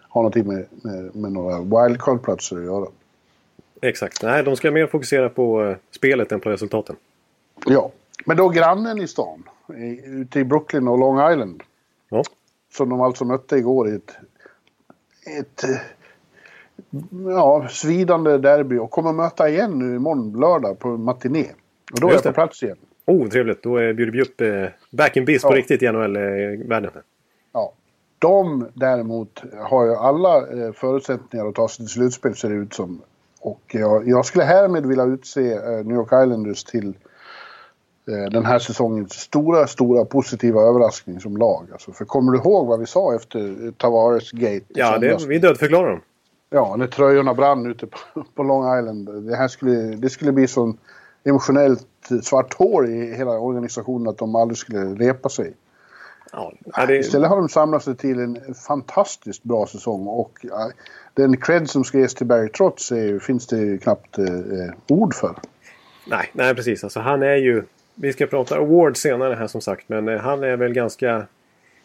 har 0.08 0.22
någonting 0.22 0.46
med, 0.46 0.66
med, 0.82 1.16
med 1.16 1.32
några 1.32 1.58
wildcard-platser 1.58 2.56
att 2.56 2.64
göra. 2.64 2.86
Exakt. 3.82 4.22
Nej, 4.22 4.42
de 4.42 4.56
ska 4.56 4.70
mer 4.70 4.86
fokusera 4.86 5.28
på 5.28 5.62
uh, 5.62 5.76
spelet 5.90 6.32
än 6.32 6.40
på 6.40 6.50
resultaten. 6.50 6.96
Ja. 7.66 7.90
Men 8.26 8.36
då 8.36 8.48
grannen 8.48 8.98
i 8.98 9.08
stan, 9.08 9.42
i, 9.68 10.02
ute 10.06 10.40
i 10.40 10.44
Brooklyn 10.44 10.88
och 10.88 10.98
Long 10.98 11.32
Island. 11.32 11.62
Ja. 12.08 12.22
Som 12.72 12.88
de 12.88 13.00
alltså 13.00 13.24
mötte 13.24 13.56
igår 13.56 13.88
i 13.88 13.94
ett, 13.94 14.16
ett 15.38 15.64
ja, 17.26 17.68
svidande 17.70 18.38
derby 18.38 18.78
och 18.78 18.90
kommer 18.90 19.12
möta 19.12 19.48
igen 19.48 19.78
nu 19.78 19.96
imorgon 19.96 20.40
lördag 20.40 20.78
på 20.78 20.88
matiné. 20.88 21.46
Och 21.92 22.00
då 22.00 22.08
är 22.08 22.12
jag 22.12 22.22
på 22.22 22.32
plats 22.32 22.62
igen. 22.62 22.76
Oh, 23.06 23.28
trevligt. 23.28 23.62
Då 23.62 23.74
bjuder 23.74 24.10
vi 24.10 24.22
upp 24.22 24.40
eh, 24.40 24.66
back 24.90 25.16
in 25.16 25.24
biz 25.24 25.42
ja. 25.42 25.48
på 25.48 25.54
riktigt 25.54 25.82
i 25.82 25.92
NHL-världen. 25.92 26.90
Ja. 27.52 27.72
De 28.18 28.68
däremot 28.74 29.42
har 29.58 29.84
ju 29.84 29.94
alla 29.94 30.36
eh, 30.36 30.72
förutsättningar 30.72 31.46
att 31.46 31.54
ta 31.54 31.68
sig 31.68 31.76
till 31.76 31.92
slutspel 31.92 32.36
ser 32.36 32.48
det 32.48 32.54
ut 32.54 32.74
som. 32.74 33.02
Och 33.44 33.60
jag, 33.72 34.08
jag 34.08 34.26
skulle 34.26 34.44
härmed 34.44 34.86
vilja 34.86 35.04
utse 35.04 35.52
eh, 35.52 35.84
New 35.84 35.96
York 35.96 36.06
Islanders 36.06 36.64
till 36.64 36.88
eh, 38.08 38.30
den 38.30 38.44
här 38.44 38.58
säsongens 38.58 39.12
stora, 39.12 39.66
stora 39.66 40.04
positiva 40.04 40.60
överraskning 40.60 41.20
som 41.20 41.36
lag. 41.36 41.66
Alltså, 41.72 41.92
för 41.92 42.04
kommer 42.04 42.32
du 42.32 42.38
ihåg 42.38 42.66
vad 42.66 42.80
vi 42.80 42.86
sa 42.86 43.14
efter 43.14 43.70
Tavares 43.70 44.30
Gate? 44.30 44.64
Ja, 44.68 44.98
det, 44.98 45.26
vi 45.26 45.38
dödförklarade 45.38 45.90
dem. 45.90 46.00
Ja, 46.50 46.76
när 46.78 46.86
tröjorna 46.86 47.34
brann 47.34 47.66
ute 47.66 47.86
på, 47.86 47.98
på 48.34 48.42
Long 48.42 48.78
Island. 48.78 49.28
Det 49.28 49.36
här 49.36 49.48
skulle, 49.48 49.74
det 49.74 50.10
skulle 50.10 50.32
bli 50.32 50.46
sån 50.46 50.78
emotionellt 51.24 52.08
svart 52.22 52.54
hår 52.54 52.88
i 52.88 53.14
hela 53.14 53.30
organisationen 53.30 54.08
att 54.08 54.18
de 54.18 54.34
aldrig 54.34 54.58
skulle 54.58 54.94
repa 54.94 55.28
sig. 55.28 55.54
Ja, 56.36 56.86
det... 56.86 57.12
De 57.12 57.48
samlat 57.48 57.84
sig 57.84 57.96
till 57.96 58.18
en 58.18 58.54
fantastiskt 58.66 59.42
bra 59.42 59.66
säsong 59.66 60.06
och 60.06 60.46
den 61.14 61.36
cred 61.36 61.70
som 61.70 61.84
ska 61.84 61.98
ges 61.98 62.14
till 62.14 62.26
Barry 62.26 62.48
Trotz 62.48 62.92
är, 62.92 63.18
finns 63.18 63.46
det 63.46 63.82
knappt 63.82 64.18
eh, 64.18 64.24
ord 64.88 65.14
för. 65.14 65.34
Nej, 66.06 66.30
nej 66.32 66.54
precis. 66.54 66.84
Alltså, 66.84 67.00
han 67.00 67.22
är 67.22 67.36
ju... 67.36 67.62
Vi 67.94 68.12
ska 68.12 68.26
prata 68.26 68.56
awards 68.56 69.00
senare 69.00 69.34
här 69.34 69.46
som 69.46 69.60
sagt 69.60 69.88
men 69.88 70.08
eh, 70.08 70.20
han 70.20 70.42
är 70.42 70.56
väl 70.56 70.72
ganska 70.72 71.26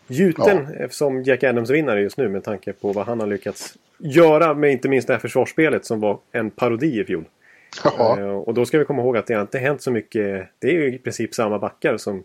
gjuten 0.08 0.68
ja. 0.80 0.90
som 0.90 1.24
Jack 1.24 1.44
Adams-vinnare 1.44 2.02
just 2.02 2.18
nu 2.18 2.30
med 2.30 2.44
tanke 2.44 2.74
på 2.74 2.94
vad 2.94 3.06
han 3.06 3.20
har 3.20 3.28
lyckats 3.28 3.78
göra 3.98 4.54
med 4.54 4.72
inte 4.72 4.90
minst 4.90 5.08
det 5.08 5.14
här 5.14 5.20
försvarsspelet 5.20 5.86
som 5.86 6.00
var 6.00 6.20
en 6.32 6.50
parodi 6.50 7.00
i 7.00 7.06
fjol. 7.06 7.26
Uh, 8.00 8.28
och 8.28 8.54
då 8.54 8.66
ska 8.66 8.80
vi 8.80 8.86
komma 8.86 9.02
ihåg 9.02 9.18
att 9.18 9.28
det 9.28 9.34
har 9.34 9.42
inte 9.42 9.60
hänt 9.60 9.82
så 9.82 9.92
mycket. 9.92 10.48
Det 10.60 10.68
är 10.68 10.74
ju 10.74 10.94
i 10.96 10.98
princip 10.98 11.34
samma 11.34 11.60
backar 11.60 11.98
som, 11.98 12.24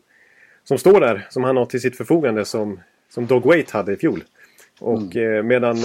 som 0.65 0.79
står 0.79 1.01
där. 1.01 1.27
Som 1.31 1.45
han 1.45 1.57
har 1.57 1.67
till 1.67 1.81
sitt 1.81 1.97
förfogande 1.97 2.45
som, 2.45 2.81
som 3.09 3.27
Dog 3.27 3.45
Waite 3.47 3.77
hade 3.77 3.93
i 3.93 3.97
fjol. 3.97 4.25
Och 4.81 5.17
mm. 5.17 5.37
eh, 5.37 5.43
medan 5.43 5.77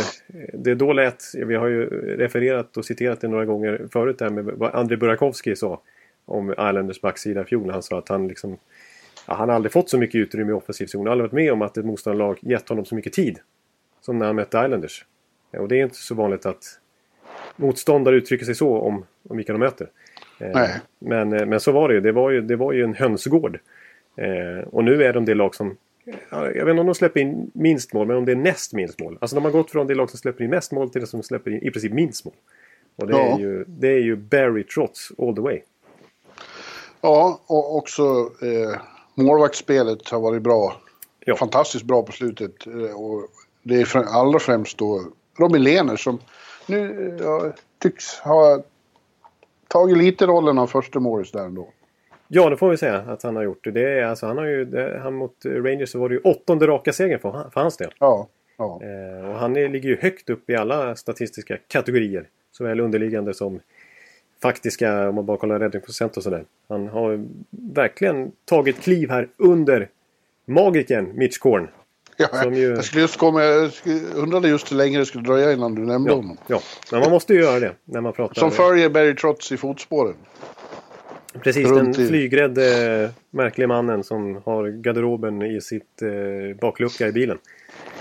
det 0.54 0.76
då 0.76 0.94
lät, 0.94 1.24
vi 1.34 1.56
har 1.56 1.68
ju 1.68 1.86
refererat 2.18 2.78
och 2.78 2.86
citerat 2.86 3.22
det 3.22 3.28
några 3.28 3.46
gånger 3.46 3.88
förut 3.92 4.20
där 4.20 4.30
med 4.30 4.46
vad 4.46 4.76
Andrei 4.76 4.98
Burakovsky 4.98 5.56
sa 5.56 5.82
om 6.26 6.52
Islanders 6.52 7.02
backsida 7.02 7.42
i 7.42 7.46
fjol. 7.46 7.70
Han 7.70 7.84
sa 7.84 7.98
att 7.98 8.10
han 8.10 8.28
liksom 8.28 8.58
ja, 9.28 9.34
han 9.34 9.50
har 9.50 9.56
aldrig 9.56 9.72
fått 9.72 9.90
så 9.90 9.98
mycket 9.98 10.16
utrymme 10.16 10.52
i 10.52 10.54
offensiv 10.54 10.86
zon. 10.86 11.00
Han 11.00 11.08
har 11.08 11.12
aldrig 11.12 11.32
varit 11.32 11.44
med 11.44 11.54
om 11.54 11.62
att 11.62 11.78
ett 11.78 11.86
motståndarlag 11.86 12.38
gett 12.42 12.70
honom 12.70 12.86
så 12.86 12.96
mycket 12.96 13.14
tid. 13.14 13.40
Som 14.02 14.18
när 14.18 14.26
han 14.26 14.36
mötte 14.36 14.58
Islanders. 14.58 15.06
Och 15.52 15.68
det 15.68 15.80
är 15.80 15.84
inte 15.84 15.96
så 15.96 16.16
vanligt 16.16 16.46
att 16.46 16.64
motståndare 17.56 18.16
uttrycker 18.16 18.46
sig 18.46 18.56
så 18.56 18.78
om, 18.78 19.06
om 19.30 19.38
vilka 19.38 19.54
de 19.54 19.60
möter. 19.60 19.90
Eh, 20.40 20.70
men, 21.00 21.34
eh, 21.34 21.46
men 21.46 21.60
så 21.60 21.72
var 21.72 21.90
det 21.90 21.96
ju. 21.96 22.02
Det 22.02 22.12
var 22.12 22.30
ju, 22.30 22.42
det 22.42 22.56
var 22.56 22.74
ju 22.74 22.84
en 22.84 22.94
hönsgård. 22.94 23.60
Eh, 24.20 24.68
och 24.72 24.84
nu 24.84 25.04
är 25.04 25.14
de 25.14 25.26
det 25.26 25.34
lag 25.34 25.56
som... 25.56 25.78
Jag 26.32 26.66
vet 26.66 26.68
inte 26.68 26.80
om 26.80 26.86
de 26.86 26.96
släpper 26.96 27.20
in 27.20 27.52
minst 27.54 27.94
mål, 27.94 28.08
men 28.08 28.18
om 28.18 28.26
det 28.26 28.32
är 28.32 28.36
näst 28.36 28.74
minst 28.74 29.00
mål. 29.00 29.18
Alltså 29.22 29.36
de 29.36 29.46
har 29.46 29.52
gått 29.52 29.72
från 29.72 29.88
det 29.88 29.96
lag 29.96 30.10
som 30.10 30.20
släpper 30.20 30.44
in 30.44 30.50
mest 30.50 30.72
mål 30.72 30.90
till 30.90 31.02
det 31.02 31.08
som 31.08 31.24
släpper 31.24 31.52
in 31.52 31.64
i 31.64 31.72
princip 31.72 31.94
minst 31.94 32.26
mål. 32.26 32.34
Och 32.96 33.08
det, 33.08 33.14
ja. 33.14 33.36
är, 33.36 33.40
ju, 33.40 33.66
det 33.68 33.88
är 33.88 34.00
ju 34.00 34.16
Barry 34.16 34.64
Trotz 34.64 35.12
all 35.18 35.36
the 35.36 35.42
way. 35.42 35.62
Ja, 37.02 37.42
och 37.48 37.76
också 37.76 38.04
eh, 38.42 38.82
målvaktsspelet 39.16 40.10
har 40.10 40.20
varit 40.20 40.42
bra. 40.42 40.82
Ja. 41.20 41.36
Fantastiskt 41.36 41.86
bra 41.86 42.04
på 42.04 42.12
slutet. 42.12 42.68
Eh, 42.68 43.02
och 43.02 43.28
det 43.64 43.76
är 43.76 43.98
allra 43.98 44.40
främst 44.40 44.78
då 44.78 45.02
Robin 45.40 45.64
Lehner 45.64 45.96
som 45.96 46.20
nu 46.66 47.18
ja, 47.22 47.54
tycks 47.80 48.20
ha 48.20 48.64
tagit 49.68 49.98
lite 49.98 50.26
rollen 50.26 50.60
av 50.60 50.68
första 50.68 51.00
Morris 51.00 51.32
där 51.32 51.46
ändå. 51.46 51.70
Ja, 52.32 52.50
det 52.50 52.58
får 52.58 52.70
vi 52.70 52.78
säga 52.78 52.98
att 52.98 53.24
han 53.24 53.36
har 53.36 53.44
gjort. 53.44 53.68
Det 53.74 54.00
är, 54.00 54.04
alltså, 54.04 54.26
han 54.26 54.38
har 54.38 54.46
ju, 54.46 54.66
det, 54.66 55.00
han 55.04 55.14
mot 55.14 55.46
Rangers 55.46 55.90
så 55.90 56.00
var 56.00 56.10
det 56.10 56.16
ju 56.16 56.22
åttonde 56.22 56.68
raka 56.68 56.94
segern 56.94 57.20
för, 57.20 57.32
för 57.32 57.62
hans 57.62 57.78
del. 57.78 57.94
Ja. 58.00 58.28
ja. 58.58 58.82
Eh, 58.84 59.30
och 59.30 59.36
han 59.36 59.58
är, 59.58 59.70
ligger 59.70 59.90
ju 59.90 59.98
högt 60.02 60.30
upp 60.30 60.50
i 60.50 60.56
alla 60.56 60.96
statistiska 60.96 61.58
kategorier. 61.68 62.28
Såväl 62.52 62.80
underliggande 62.80 63.34
som 63.34 63.60
faktiska, 64.42 65.10
om 65.10 65.16
man 65.16 65.26
bara 65.26 65.38
kollar 65.38 65.60
räddningsprocent 65.60 66.18
och 66.18 66.24
sådär. 66.24 66.44
Han 66.68 66.88
har 66.88 67.26
verkligen 67.50 68.32
tagit 68.46 68.82
kliv 68.82 69.10
här 69.10 69.28
under 69.38 69.90
magikern 70.46 71.12
Mitch 71.16 71.38
Korn. 71.38 71.68
Ja, 72.18 72.52
ju... 72.52 72.70
Jag 72.70 72.86
skulle 72.86 73.02
just 73.02 73.18
komma, 73.18 73.44
jag 73.44 73.72
undrade 74.16 74.50
just 74.50 74.72
hur 74.72 74.78
länge 74.78 74.98
det 74.98 75.06
skulle 75.06 75.24
dröja 75.24 75.54
innan 75.54 75.76
du 75.76 75.82
nämnde 75.82 76.10
ja, 76.10 76.16
honom. 76.16 76.38
Ja, 76.48 76.62
men 76.92 77.00
man 77.00 77.12
måste 77.12 77.34
ju 77.34 77.40
göra 77.40 77.60
det 77.60 77.74
när 77.86 78.02
man 78.02 78.14
pratar. 78.14 78.40
Som 78.40 78.52
följer 78.52 78.90
Barry 78.90 79.16
Trotz 79.16 79.52
i 79.52 79.58
fotspåren. 79.58 80.16
Precis, 81.34 81.68
Runt 81.68 81.98
den 81.98 82.08
flygrädde 82.08 83.12
märkliga 83.30 83.68
mannen 83.68 84.04
som 84.04 84.42
har 84.46 84.68
garderoben 84.68 85.42
i 85.42 85.62
sitt 85.62 86.02
eh, 86.02 86.58
baklucka 86.62 87.08
i 87.08 87.12
bilen. 87.12 87.38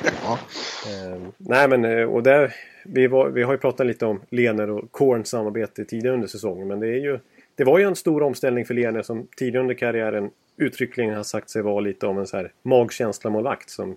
Ja. 0.02 0.38
Eh, 0.86 1.20
nej 1.36 1.68
men 1.68 1.84
eh, 1.84 2.04
och 2.04 2.22
där, 2.22 2.54
vi, 2.84 3.06
var, 3.06 3.28
vi 3.28 3.42
har 3.42 3.52
ju 3.52 3.58
pratat 3.58 3.86
lite 3.86 4.06
om 4.06 4.20
Lener 4.30 4.70
och 4.70 4.92
Korns 4.92 5.28
samarbete 5.28 5.84
tidigare 5.84 6.14
under 6.14 6.28
säsongen. 6.28 6.68
Men 6.68 6.80
det, 6.80 6.88
är 6.88 7.00
ju, 7.00 7.18
det 7.54 7.64
var 7.64 7.78
ju 7.78 7.84
en 7.84 7.96
stor 7.96 8.22
omställning 8.22 8.64
för 8.64 8.74
Lener 8.74 9.02
som 9.02 9.28
tidigare 9.36 9.62
under 9.62 9.74
karriären 9.74 10.30
uttryckligen 10.56 11.14
har 11.14 11.22
sagt 11.22 11.50
sig 11.50 11.62
vara 11.62 11.80
lite 11.80 12.06
av 12.06 12.18
en 12.18 12.26
så 12.26 12.36
här 12.36 12.52
magkänsla-målvakt 12.62 13.70
som 13.70 13.96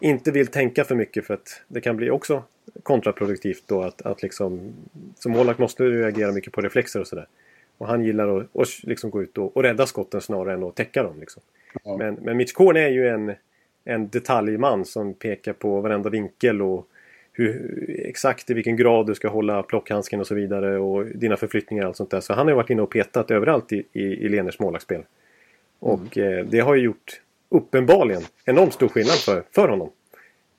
inte 0.00 0.30
vill 0.30 0.46
tänka 0.46 0.84
för 0.84 0.94
mycket 0.94 1.26
för 1.26 1.34
att 1.34 1.62
det 1.68 1.80
kan 1.80 1.96
bli 1.96 2.10
också 2.10 2.42
kontraproduktivt 2.82 3.62
då 3.66 3.82
att, 3.82 4.02
att 4.02 4.22
liksom 4.22 4.72
som 5.16 5.32
målvakt 5.32 5.58
måste 5.58 5.82
du 5.82 6.02
reagera 6.02 6.32
mycket 6.32 6.52
på 6.52 6.60
reflexer 6.60 7.00
och 7.00 7.06
sådär. 7.06 7.26
Och 7.78 7.86
han 7.86 8.04
gillar 8.04 8.38
att, 8.38 8.56
att 8.56 8.82
liksom 8.82 9.10
gå 9.10 9.22
ut 9.22 9.38
och, 9.38 9.56
och 9.56 9.62
rädda 9.62 9.86
skotten 9.86 10.20
snarare 10.20 10.54
än 10.54 10.62
att 10.62 10.74
täcka 10.74 11.02
dem. 11.02 11.20
Liksom. 11.20 11.42
Ja. 11.84 11.96
Men, 11.96 12.14
men 12.14 12.36
Mitch 12.36 12.52
Korn 12.52 12.76
är 12.76 12.88
ju 12.88 13.08
en, 13.08 13.34
en 13.84 14.08
detaljman 14.08 14.84
som 14.84 15.14
pekar 15.14 15.52
på 15.52 15.80
varenda 15.80 16.10
vinkel 16.10 16.62
och 16.62 16.88
hur, 17.32 17.84
exakt 17.88 18.50
i 18.50 18.54
vilken 18.54 18.76
grad 18.76 19.06
du 19.06 19.14
ska 19.14 19.28
hålla 19.28 19.62
plockhandsken 19.62 20.20
och 20.20 20.26
så 20.26 20.34
vidare 20.34 20.78
och 20.78 21.06
dina 21.06 21.36
förflyttningar 21.36 21.82
och 21.82 21.88
allt 21.88 21.96
sånt 21.96 22.10
där. 22.10 22.20
Så 22.20 22.32
han 22.32 22.48
har 22.48 22.54
varit 22.54 22.70
inne 22.70 22.82
och 22.82 22.90
petat 22.90 23.30
överallt 23.30 23.72
i, 23.72 23.86
i, 23.92 24.02
i 24.02 24.28
Leners 24.28 24.58
målvaktsspel. 24.58 25.02
Och 25.78 26.18
mm. 26.18 26.38
eh, 26.38 26.44
det 26.44 26.60
har 26.60 26.74
ju 26.74 26.82
gjort 26.82 27.20
uppenbarligen 27.48 28.22
enormt 28.44 28.74
stor 28.74 28.88
skillnad 28.88 29.16
för, 29.16 29.42
för 29.54 29.68
honom. 29.68 29.90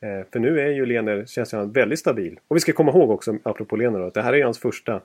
Eh, 0.02 0.26
för 0.32 0.40
nu 0.40 0.60
är 0.60 0.70
ju 0.70 0.86
Lener, 0.86 1.26
känns 1.26 1.52
han 1.52 1.72
väldigt 1.72 2.00
stabil. 2.00 2.40
Och 2.48 2.56
vi 2.56 2.60
ska 2.60 2.74
komma 2.74 2.92
ihåg 2.92 3.10
också, 3.10 3.38
apropå 3.44 3.76
Lener, 3.76 4.00
att 4.00 4.14
det 4.14 4.22
här 4.22 4.34
är 4.34 4.44
hans 4.44 4.60
första 4.60 5.02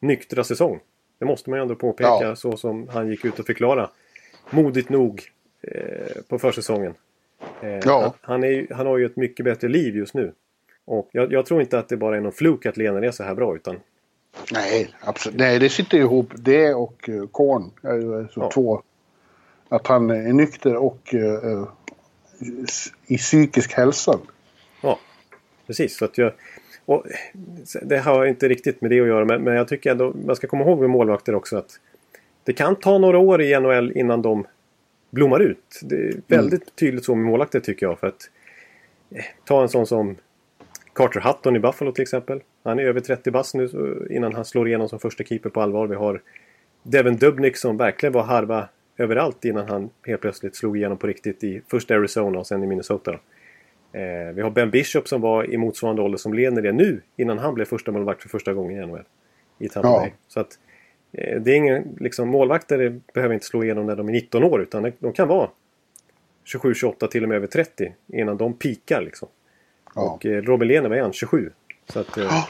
nyktra 0.00 0.44
säsong. 0.44 0.80
Det 1.22 1.26
måste 1.26 1.50
man 1.50 1.58
ju 1.58 1.62
ändå 1.62 1.74
påpeka 1.74 2.18
ja. 2.20 2.36
så 2.36 2.56
som 2.56 2.88
han 2.88 3.08
gick 3.08 3.24
ut 3.24 3.38
och 3.38 3.46
förklara. 3.46 3.90
Modigt 4.50 4.88
nog 4.88 5.22
eh, 5.62 6.22
på 6.28 6.38
försäsongen. 6.38 6.94
Eh, 7.60 7.78
ja. 7.84 8.14
han, 8.20 8.44
är, 8.44 8.74
han 8.74 8.86
har 8.86 8.98
ju 8.98 9.06
ett 9.06 9.16
mycket 9.16 9.44
bättre 9.44 9.68
liv 9.68 9.96
just 9.96 10.14
nu. 10.14 10.32
Och 10.84 11.08
jag, 11.12 11.32
jag, 11.32 11.46
tror 11.46 11.60
inte 11.60 11.78
att 11.78 11.88
det 11.88 11.96
bara 11.96 12.16
är 12.16 12.20
någon 12.20 12.32
fluk 12.32 12.66
att 12.66 12.76
Lener 12.76 13.02
är 13.02 13.10
så 13.10 13.22
här 13.24 13.34
bra 13.34 13.56
utan... 13.56 13.80
Nej, 14.52 14.94
absolut. 15.00 15.38
Nej, 15.38 15.58
det 15.58 15.68
sitter 15.68 15.98
ihop. 15.98 16.32
Det 16.34 16.74
och 16.74 17.08
uh, 17.08 17.26
Korn 17.26 17.70
är 17.82 17.94
ju 17.94 18.28
så 18.28 18.40
ja. 18.40 18.50
två 18.50 18.82
att 19.68 19.86
han 19.86 20.10
är 20.10 20.32
nykter 20.32 20.76
och 20.76 21.14
uh, 21.14 21.68
i 23.06 23.16
psykisk 23.16 23.72
hälsa. 23.72 24.18
Ja, 24.80 24.98
precis. 25.66 25.96
Så 25.96 26.04
att 26.04 26.18
jag, 26.18 26.32
och 26.84 27.06
det 27.82 27.98
har 27.98 28.26
inte 28.26 28.48
riktigt 28.48 28.80
med 28.80 28.90
det 28.90 29.00
att 29.00 29.06
göra 29.06 29.24
men, 29.24 29.42
men 29.42 29.54
jag 29.54 29.68
tycker 29.68 29.90
ändå 29.90 30.14
man 30.26 30.36
ska 30.36 30.46
komma 30.46 30.64
ihåg 30.64 30.80
med 30.80 30.90
målvakter 30.90 31.34
också 31.34 31.56
att 31.56 31.80
det 32.44 32.52
kan 32.52 32.76
ta 32.76 32.98
några 32.98 33.18
år 33.18 33.42
i 33.42 33.60
NHL 33.60 33.92
innan 33.92 34.22
de 34.22 34.46
blommar 35.10 35.40
ut. 35.40 35.80
Det 35.82 35.96
är 35.96 36.14
väldigt 36.26 36.62
mm. 36.62 36.72
tydligt 36.78 37.04
så 37.04 37.14
med 37.14 37.24
målvakter 37.24 37.60
tycker 37.60 37.86
jag. 37.86 37.98
För 37.98 38.06
att 38.06 38.30
eh, 39.10 39.24
Ta 39.44 39.62
en 39.62 39.68
sån 39.68 39.86
som 39.86 40.16
Carter 40.92 41.20
Hutton 41.20 41.56
i 41.56 41.58
Buffalo 41.58 41.92
till 41.92 42.02
exempel. 42.02 42.40
Han 42.64 42.78
är 42.78 42.82
över 42.82 43.00
30 43.00 43.30
bast 43.30 43.54
nu 43.54 43.68
innan 44.10 44.34
han 44.34 44.44
slår 44.44 44.68
igenom 44.68 44.88
som 44.88 44.98
första 44.98 45.24
keeper 45.24 45.50
på 45.50 45.60
allvar. 45.60 45.86
Vi 45.86 45.94
har 45.94 46.20
Devin 46.82 47.16
Dubnik 47.16 47.56
som 47.56 47.76
verkligen 47.76 48.12
var 48.12 48.22
harva 48.22 48.68
överallt 48.96 49.44
innan 49.44 49.68
han 49.68 49.90
helt 50.06 50.20
plötsligt 50.20 50.56
slog 50.56 50.76
igenom 50.76 50.98
på 50.98 51.06
riktigt 51.06 51.44
i 51.44 51.62
först 51.68 51.90
Arizona 51.90 52.38
och 52.38 52.46
sen 52.46 52.62
i 52.62 52.66
Minnesota. 52.66 53.18
Eh, 53.92 54.34
vi 54.34 54.42
har 54.42 54.50
Ben 54.50 54.70
Bishop 54.70 55.08
som 55.08 55.20
var 55.20 55.50
i 55.50 55.56
motsvarande 55.56 56.02
ålder 56.02 56.18
som 56.18 56.34
Lener 56.34 56.66
är 56.66 56.72
nu 56.72 57.00
innan 57.16 57.38
han 57.38 57.54
blev 57.54 57.64
första 57.64 57.92
målvakt 57.92 58.22
för 58.22 58.28
första 58.28 58.54
gången 58.54 58.82
i 58.82 58.86
NHL. 58.86 59.04
I 59.58 59.68
Tampa 59.68 59.88
ja. 59.88 60.08
Så 60.28 60.40
att, 60.40 60.58
eh, 61.12 61.40
det 61.40 61.50
är 61.50 61.56
ingen, 61.56 61.96
liksom, 62.00 62.28
målvakter 62.28 63.00
behöver 63.14 63.34
inte 63.34 63.46
slå 63.46 63.64
igenom 63.64 63.86
när 63.86 63.96
de 63.96 64.08
är 64.08 64.12
19 64.12 64.44
år 64.44 64.62
utan 64.62 64.92
de 64.98 65.12
kan 65.12 65.28
vara 65.28 65.50
27, 66.44 66.74
28 66.74 67.06
till 67.06 67.22
och 67.22 67.28
med 67.28 67.36
över 67.36 67.46
30 67.46 67.94
innan 68.06 68.36
de 68.36 68.54
pikar 68.54 69.00
liksom. 69.00 69.28
Ja. 69.94 70.02
Och 70.02 70.26
eh, 70.26 70.42
Robin 70.42 70.68
Lehner 70.68 70.88
var 70.88 70.98
han 70.98 71.12
27. 71.12 71.50
Så 71.88 72.00
att, 72.00 72.18
eh, 72.18 72.44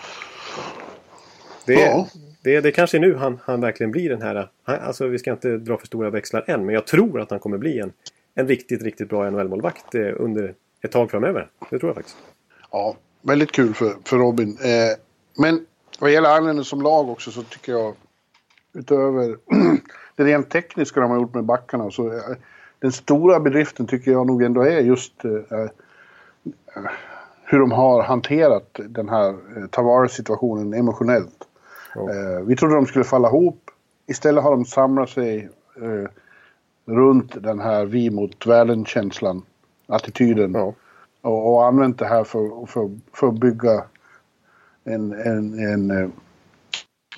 det, 1.67 1.75
ja. 1.75 2.09
det, 2.43 2.61
det 2.61 2.73
kanske 2.73 2.97
är 2.97 3.01
nu 3.01 3.15
han, 3.15 3.39
han 3.45 3.61
verkligen 3.61 3.91
blir 3.91 4.11
den 4.11 4.23
här... 4.23 4.49
Han, 4.63 4.81
alltså 4.81 5.07
vi 5.07 5.19
ska 5.19 5.33
inte 5.33 5.59
dra 5.59 5.79
för 5.79 5.87
stora 5.87 6.11
växlar 6.11 6.45
än 6.47 6.67
men 6.67 6.75
jag 6.75 6.87
tror 6.87 7.21
att 7.21 7.31
han 7.31 7.41
kommer 7.41 7.59
bli 7.59 7.79
en, 7.79 7.93
en 8.35 8.49
riktigt, 8.49 8.83
riktigt 8.83 9.09
bra 9.09 9.31
NHL-målvakt 9.31 9.95
under 9.95 10.55
ett 10.83 10.93
tag 10.93 11.11
framöver. 11.11 11.51
Det 11.71 11.79
tror 11.79 11.89
jag 11.89 11.95
faktiskt. 11.97 12.17
Ja, 12.71 12.97
väldigt 13.23 13.53
kul 13.53 13.75
för, 13.75 13.95
för 14.05 14.19
Robin. 14.19 14.59
Eh, 14.63 14.99
Men 15.39 15.67
vad 15.99 16.13
gäller 16.13 16.39
Islanders 16.39 16.67
som 16.67 16.83
lag 16.83 17.11
också 17.11 17.31
så 17.31 17.43
tycker 17.43 17.73
jag 17.73 17.95
utöver 18.73 19.37
det 20.17 20.25
rent 20.25 20.51
tekniska 20.51 21.01
de 21.01 21.11
har 21.11 21.19
gjort 21.19 21.35
med 21.35 21.45
backarna 21.45 21.91
så 21.91 22.13
eh, 22.13 22.37
den 22.79 22.93
stora 22.93 23.41
bedriften 23.41 23.87
tycker 23.87 24.11
jag 24.11 24.27
nog 24.27 24.43
ändå 24.43 24.63
är 24.63 24.81
just 24.81 25.25
eh, 25.25 25.31
eh 25.33 25.71
hur 27.45 27.59
de 27.61 27.73
har 27.73 28.03
hanterat 28.03 28.81
den 28.89 29.09
här 29.09 29.29
eh, 29.29 29.67
Tavares-situationen 29.71 30.75
emotionellt. 30.75 31.49
Oh. 31.95 32.41
Vi 32.41 32.57
trodde 32.57 32.75
de 32.75 32.87
skulle 32.87 33.05
falla 33.05 33.29
ihop. 33.29 33.71
Istället 34.07 34.45
har 34.45 34.51
de 34.51 34.65
samlat 34.65 35.11
sig 35.11 35.49
eh, 35.77 36.11
runt 36.95 37.43
den 37.43 37.61
här 37.61 37.85
vi 37.85 38.11
mot 38.11 38.47
världen-känslan, 38.47 39.43
attityden. 39.95 40.57
Oh. 40.57 40.75
Och, 41.21 41.53
och 41.53 41.65
använt 41.65 41.99
det 41.99 42.07
här 42.07 42.25
för, 42.25 42.67
för, 42.67 42.91
för 43.13 43.29
att 43.29 43.41
bygga 43.41 43.85
en, 44.85 45.13
en, 45.13 45.59
en 45.59 45.91
eh, 45.91 46.09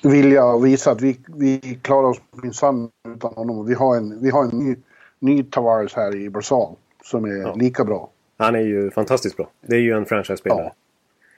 vilja 0.03 0.43
att 0.43 0.63
visa 0.63 0.91
att 0.91 1.01
vi, 1.01 1.19
vi 1.27 1.79
klarar 1.81 2.07
oss 2.07 2.21
minsann 2.31 2.89
utan 3.15 3.33
honom. 3.33 3.65
Vi 3.65 3.73
har 3.73 3.97
en, 3.97 4.21
vi 4.21 4.29
har 4.29 4.43
en 4.43 4.57
ny, 4.59 4.75
ny 5.19 5.43
Tavares 5.43 5.93
här 5.93 6.15
i 6.15 6.29
Barzal 6.29 6.75
som 7.03 7.25
är 7.25 7.37
ja. 7.37 7.53
lika 7.55 7.85
bra. 7.85 8.09
Han 8.37 8.55
är 8.55 8.59
ju 8.59 8.91
fantastiskt 8.91 9.37
bra. 9.37 9.49
Det 9.61 9.75
är 9.75 9.79
ju 9.79 9.91
en 9.91 10.05
franchise-spelare. 10.05 10.63
Ja. 10.63 10.75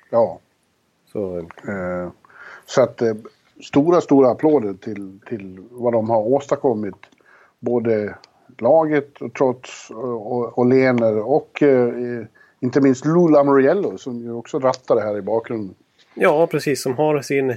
ja. 0.10 0.40
Så, 1.12 1.38
eh, 1.40 2.12
så 2.66 2.82
att 2.82 3.02
eh, 3.02 3.16
stora, 3.64 4.02
stora 4.02 4.32
applåder 4.32 4.74
till, 4.74 5.20
till 5.28 5.68
vad 5.72 5.94
de 5.94 6.10
har 6.10 6.22
åstadkommit. 6.22 6.96
Både 7.60 8.16
laget 8.58 9.22
och 9.22 9.34
trots 9.34 9.90
och, 9.90 10.58
och 10.58 10.66
Lener 10.66 11.20
och 11.20 11.64
eh, 11.64 12.26
inte 12.60 12.82
minst 12.82 13.06
Lula 13.06 13.44
Moriello 13.44 13.98
som 13.98 14.20
ju 14.20 14.32
också 14.32 14.60
rattar 14.60 14.96
det 14.96 15.02
här 15.02 15.18
i 15.18 15.22
bakgrunden. 15.22 15.76
Ja, 16.14 16.48
precis. 16.48 16.82
Som 16.82 16.94
har 16.94 17.22
sin... 17.22 17.56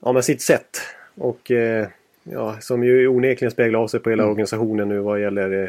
Ja, 0.00 0.12
med 0.12 0.24
sitt 0.24 0.42
sätt. 0.42 0.80
Och 1.14 1.50
eh, 1.50 1.88
ja, 2.22 2.56
som 2.60 2.84
ju 2.84 3.08
onekligen 3.08 3.50
speglar 3.50 3.80
av 3.80 3.88
sig 3.88 4.00
på 4.00 4.10
hela 4.10 4.22
mm. 4.22 4.30
organisationen 4.30 4.88
nu 4.88 4.98
vad 4.98 5.20
gäller 5.20 5.62
eh, 5.62 5.68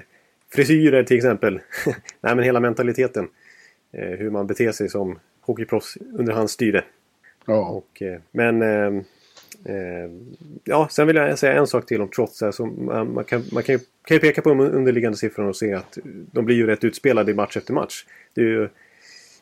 frisyrer 0.54 1.04
till 1.04 1.18
exempel. 1.18 1.60
Nej, 2.22 2.36
men 2.36 2.44
hela 2.44 2.60
mentaliteten. 2.60 3.28
Eh, 3.92 4.10
hur 4.10 4.30
man 4.30 4.48
beter 4.48 4.72
sig 4.72 4.90
som 4.90 5.20
hockeyproffs 5.42 5.98
under 6.14 6.34
hans 6.34 6.52
styre. 6.52 6.84
Ja. 7.46 7.70
Och, 7.70 8.02
eh, 8.02 8.20
men... 8.32 9.06
Eh, 9.66 9.76
eh, 9.76 10.10
ja, 10.64 10.88
sen 10.92 11.08
vill 11.08 11.16
jag 11.16 11.40
säga 11.40 11.54
en 11.54 11.68
sak 11.68 11.86
till 11.86 12.02
om 12.02 12.08
trots. 12.08 12.44
Alltså, 12.44 12.66
man, 12.66 13.24
kan, 13.24 13.44
man 13.52 13.64
kan, 13.64 13.76
ju, 13.76 13.80
kan 14.06 14.16
ju 14.16 14.20
peka 14.20 14.42
på 14.42 14.50
de 14.50 14.60
underliggande 14.60 15.18
siffrorna 15.18 15.50
och 15.50 15.56
se 15.56 15.74
att 15.74 15.98
de 16.04 16.46
blir 16.46 16.56
ju 16.56 16.68
rätt 16.68 16.84
utspelade 16.84 17.32
i 17.32 17.36
match 17.36 17.58
efter 17.58 17.74
match. 17.74 18.06
Det 18.34 18.42
är 18.42 18.46
ju, 18.46 18.70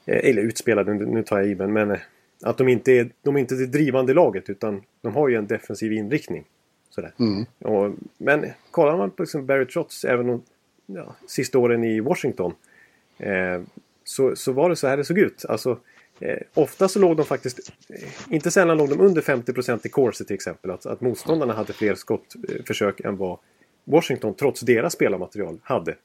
eller 0.05 0.41
utspelade, 0.41 0.93
nu 0.93 1.23
tar 1.23 1.37
jag 1.39 1.47
i 1.47 1.55
men, 1.55 1.73
men 1.73 1.97
att 2.41 2.57
de 2.57 2.67
inte 2.67 2.91
är, 2.91 3.09
de 3.21 3.35
är 3.35 3.39
inte 3.39 3.55
det 3.55 3.65
drivande 3.65 4.13
laget 4.13 4.49
utan 4.49 4.81
de 5.01 5.15
har 5.15 5.29
ju 5.29 5.35
en 5.35 5.47
defensiv 5.47 5.93
inriktning. 5.93 6.43
Sådär. 6.89 7.13
Mm. 7.19 7.45
Och, 7.59 7.95
men 8.17 8.45
kollar 8.71 8.97
man 8.97 9.11
på 9.11 9.23
liksom 9.23 9.45
Barry 9.45 9.65
Trotz 9.65 10.05
även 10.05 10.27
de 10.27 10.43
ja, 10.85 11.15
sista 11.27 11.59
åren 11.59 11.83
i 11.83 11.99
Washington. 11.99 12.53
Eh, 13.17 13.61
så, 14.03 14.35
så 14.35 14.51
var 14.51 14.69
det 14.69 14.75
så 14.75 14.87
här 14.87 14.97
det 14.97 15.03
såg 15.03 15.17
ut. 15.17 15.45
Alltså, 15.49 15.79
eh, 16.19 16.37
ofta 16.53 16.87
så 16.87 16.99
låg 16.99 17.17
de 17.17 17.25
faktiskt, 17.25 17.71
eh, 17.89 18.33
inte 18.33 18.51
sällan 18.51 18.77
låg 18.77 18.89
de 18.89 19.01
under 19.01 19.21
50% 19.21 19.85
i 19.85 19.89
corset 19.89 20.27
till 20.27 20.35
exempel. 20.35 20.71
Att, 20.71 20.85
att 20.85 21.01
motståndarna 21.01 21.53
hade 21.53 21.73
fler 21.73 21.95
skottförsök 21.95 22.99
än 22.99 23.17
vad 23.17 23.39
Washington 23.83 24.35
trots 24.35 24.61
deras 24.61 24.93
spelarmaterial 24.93 25.59
hade. 25.63 25.95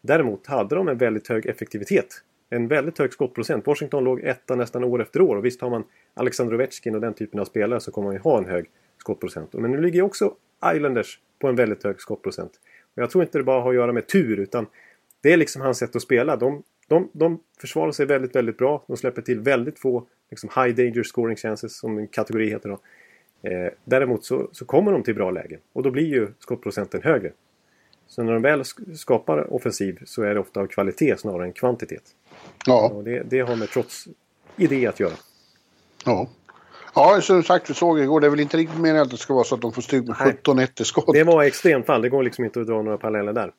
Däremot 0.00 0.46
hade 0.46 0.74
de 0.74 0.88
en 0.88 0.98
väldigt 0.98 1.28
hög 1.28 1.46
effektivitet 1.46 2.22
en 2.50 2.68
väldigt 2.68 2.98
hög 2.98 3.12
skottprocent. 3.12 3.66
Washington 3.66 4.04
låg 4.04 4.20
etta 4.20 4.54
nästan 4.54 4.84
år 4.84 5.02
efter 5.02 5.20
år 5.20 5.36
och 5.36 5.44
visst 5.44 5.60
har 5.60 5.70
man 5.70 5.84
Alexander 6.14 6.54
Ovechkin 6.54 6.94
och 6.94 7.00
den 7.00 7.14
typen 7.14 7.40
av 7.40 7.44
spelare 7.44 7.80
så 7.80 7.90
kommer 7.90 8.06
man 8.08 8.14
ju 8.14 8.20
ha 8.20 8.38
en 8.38 8.44
hög 8.44 8.66
skottprocent. 8.98 9.52
Men 9.52 9.70
nu 9.70 9.80
ligger 9.80 10.02
också 10.02 10.34
Islanders 10.74 11.18
på 11.38 11.48
en 11.48 11.56
väldigt 11.56 11.84
hög 11.84 12.00
skottprocent. 12.00 12.52
Och 12.96 13.02
jag 13.02 13.10
tror 13.10 13.24
inte 13.24 13.38
det 13.38 13.44
bara 13.44 13.60
har 13.62 13.70
att 13.70 13.74
göra 13.74 13.92
med 13.92 14.06
tur 14.06 14.38
utan 14.38 14.66
det 15.20 15.32
är 15.32 15.36
liksom 15.36 15.62
hans 15.62 15.78
sätt 15.78 15.96
att 15.96 16.02
spela. 16.02 16.36
De, 16.36 16.62
de, 16.88 17.10
de 17.12 17.40
försvarar 17.60 17.92
sig 17.92 18.06
väldigt, 18.06 18.36
väldigt 18.36 18.58
bra. 18.58 18.84
De 18.86 18.96
släpper 18.96 19.22
till 19.22 19.40
väldigt 19.40 19.78
få 19.78 20.06
liksom 20.30 20.50
high 20.54 20.76
danger 20.76 21.02
scoring 21.02 21.36
chances 21.36 21.78
som 21.78 21.98
en 21.98 22.08
kategori 22.08 22.50
heter 22.50 22.68
då. 22.68 22.78
Eh, 23.48 23.72
däremot 23.84 24.24
så, 24.24 24.48
så 24.52 24.64
kommer 24.64 24.92
de 24.92 25.02
till 25.02 25.14
bra 25.14 25.30
lägen 25.30 25.60
och 25.72 25.82
då 25.82 25.90
blir 25.90 26.06
ju 26.06 26.28
skottprocenten 26.38 27.02
högre. 27.02 27.32
Så 28.06 28.22
när 28.22 28.32
de 28.32 28.42
väl 28.42 28.62
skapar 28.96 29.54
offensiv 29.54 30.02
så 30.04 30.22
är 30.22 30.34
det 30.34 30.40
ofta 30.40 30.60
av 30.60 30.66
kvalitet 30.66 31.16
snarare 31.16 31.44
än 31.44 31.52
kvantitet. 31.52 32.02
Ja. 32.66 32.88
Och 32.88 33.04
det, 33.04 33.22
det 33.22 33.40
har 33.40 33.56
med 33.56 33.68
trots 33.68 34.08
idé 34.56 34.86
att 34.86 35.00
göra. 35.00 35.14
Ja. 36.04 36.28
Ja, 36.94 37.20
som 37.20 37.42
sagt, 37.42 37.70
vi 37.70 37.74
såg 37.74 38.00
igår. 38.00 38.20
Det 38.20 38.26
är 38.26 38.30
väl 38.30 38.40
inte 38.40 38.56
riktigt 38.56 38.78
meningen 38.80 39.02
att 39.02 39.10
det 39.10 39.16
ska 39.16 39.34
vara 39.34 39.44
så 39.44 39.54
att 39.54 39.60
de 39.60 39.72
får 39.72 39.82
stygg 39.82 40.06
med 40.06 40.16
17-1 40.16 40.82
i 40.82 40.84
skott. 40.84 41.12
Det 41.12 41.24
var 41.24 41.42
extremt 41.42 41.86
fall. 41.86 42.02
Det 42.02 42.08
går 42.08 42.22
liksom 42.22 42.44
inte 42.44 42.60
att 42.60 42.66
dra 42.66 42.82
några 42.82 42.98
paralleller 42.98 43.32
där. 43.32 43.52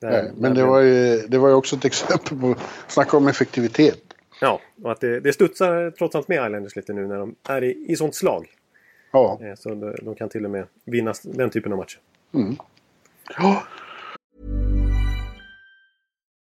Där 0.00 0.10
Nej, 0.10 0.32
men 0.36 0.54
det 0.54 0.64
var, 0.64 0.80
ju, 0.80 1.26
det 1.28 1.38
var 1.38 1.48
ju 1.48 1.54
också 1.54 1.76
ett 1.76 1.84
exempel 1.92 2.38
på... 2.38 2.54
Snacka 2.88 3.16
om 3.16 3.28
effektivitet. 3.28 4.00
Ja, 4.40 4.60
och 4.82 4.92
att 4.92 5.00
det, 5.00 5.20
det 5.20 5.32
studsar 5.32 5.90
trots 5.90 6.14
allt 6.14 6.28
med 6.28 6.46
Islanders 6.46 6.76
lite 6.76 6.92
nu 6.92 7.06
när 7.06 7.18
de 7.18 7.34
är 7.48 7.64
i, 7.64 7.84
i 7.88 7.96
sånt 7.96 8.14
slag. 8.14 8.46
Ja. 9.12 9.38
Eh, 9.42 9.54
så 9.54 9.68
de, 9.68 9.94
de 10.02 10.14
kan 10.14 10.28
till 10.28 10.44
och 10.44 10.50
med 10.50 10.66
vinna 10.84 11.14
den 11.22 11.50
typen 11.50 11.72
av 11.72 11.78
matcher. 11.78 11.98
Mm. 12.34 12.56
Ja. 13.38 13.62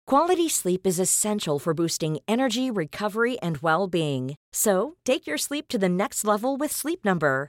Quality 0.06 0.50
sleep 0.50 0.86
is 0.86 1.00
essential 1.00 1.58
for 1.58 1.72
boosting 1.74 2.18
energy, 2.28 2.70
recovery, 2.70 3.38
and 3.40 3.56
well 3.62 3.86
being. 3.88 4.36
So, 4.52 4.94
take 5.04 5.26
your 5.26 5.38
sleep 5.38 5.68
to 5.68 5.78
the 5.78 5.88
next 5.88 6.24
level 6.24 6.58
with 6.58 6.72
Sleep 6.72 7.04
Number. 7.04 7.48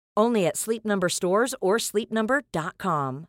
Only 0.21 0.47
at 0.47 0.57
Sleep 0.57 0.85
Number 0.85 1.09
stores 1.09 1.55
or 1.61 1.77
sleepnumber.com. 1.77 3.25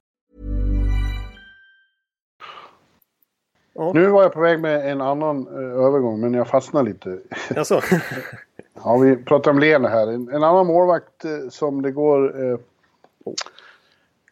Nu 3.94 4.06
var 4.06 4.22
jag 4.22 4.32
på 4.32 4.40
väg 4.40 4.60
med 4.60 4.90
en 4.90 5.00
annan 5.00 5.48
uh, 5.48 5.86
övergång, 5.86 6.20
men 6.20 6.34
jag 6.34 6.48
fastnade 6.48 6.88
lite. 6.88 7.18
Alltså. 7.56 7.80
ja, 8.84 8.96
vi 8.96 9.16
pratar 9.16 9.50
om 9.50 9.58
Lene 9.58 9.88
här. 9.88 10.06
En, 10.06 10.28
en 10.28 10.42
annan 10.42 10.66
målvakt 10.66 11.24
uh, 11.24 11.48
som 11.48 11.82
det 11.82 11.90
går... 11.90 12.40
Uh, 12.42 12.58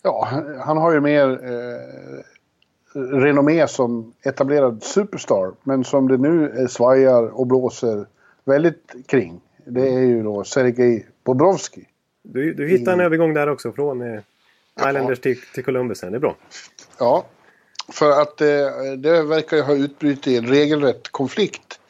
ja, 0.03 0.29
han 0.65 0.77
har 0.77 0.93
ju 0.93 1.01
mer 1.01 1.41
renommé 2.95 3.69
som 3.69 4.13
etablerad 4.23 4.83
superstar. 4.83 5.53
Men 5.63 5.85
som 5.85 6.09
det 6.09 6.17
nu 6.17 6.67
svajar 6.69 7.41
och 7.41 7.47
blåser 7.47 8.07
väldigt 8.45 9.07
kring. 9.07 9.41
Det 9.65 9.89
är 9.89 10.01
ju 10.01 10.23
då 10.23 10.45
Sergej 10.45 11.07
Bobrovski. 11.25 11.87
Du, 12.23 12.55
du 12.55 12.69
hittar 12.69 12.93
en 12.93 13.01
övergång 13.01 13.35
där 13.35 13.49
också 13.49 13.73
från 13.73 14.01
eh, 14.03 14.21
Islanders 14.79 15.19
ja. 15.19 15.23
till, 15.23 15.41
till 15.55 15.65
Columbus. 15.65 16.01
Det 16.01 16.07
är 16.07 16.19
bra. 16.19 16.37
Ja, 16.99 17.27
för 17.93 18.23
att 18.23 18.41
eh, 18.41 18.47
det 18.99 19.23
verkar 19.23 19.57
ju 19.57 19.63
ha 19.63 19.75
utbrutit 19.75 20.27
en 20.27 20.47
regelrätt 20.47 21.09
konflikt 21.09 21.81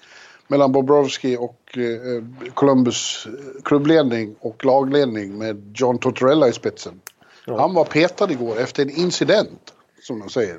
mellan 0.48 0.72
Bobrovski 0.72 1.36
och 1.36 1.78
eh, 1.78 2.24
Columbus 2.54 3.26
klubbledning 3.64 4.34
och 4.40 4.64
lagledning 4.64 5.38
med 5.38 5.72
John 5.74 5.98
Tortorella 5.98 6.48
i 6.48 6.52
spetsen. 6.52 7.00
Ja. 7.46 7.60
Han 7.60 7.74
var 7.74 7.84
petad 7.84 8.30
igår 8.30 8.58
efter 8.58 8.82
en 8.82 8.90
incident, 8.90 9.74
som 10.00 10.20
de 10.20 10.28
säger. 10.28 10.58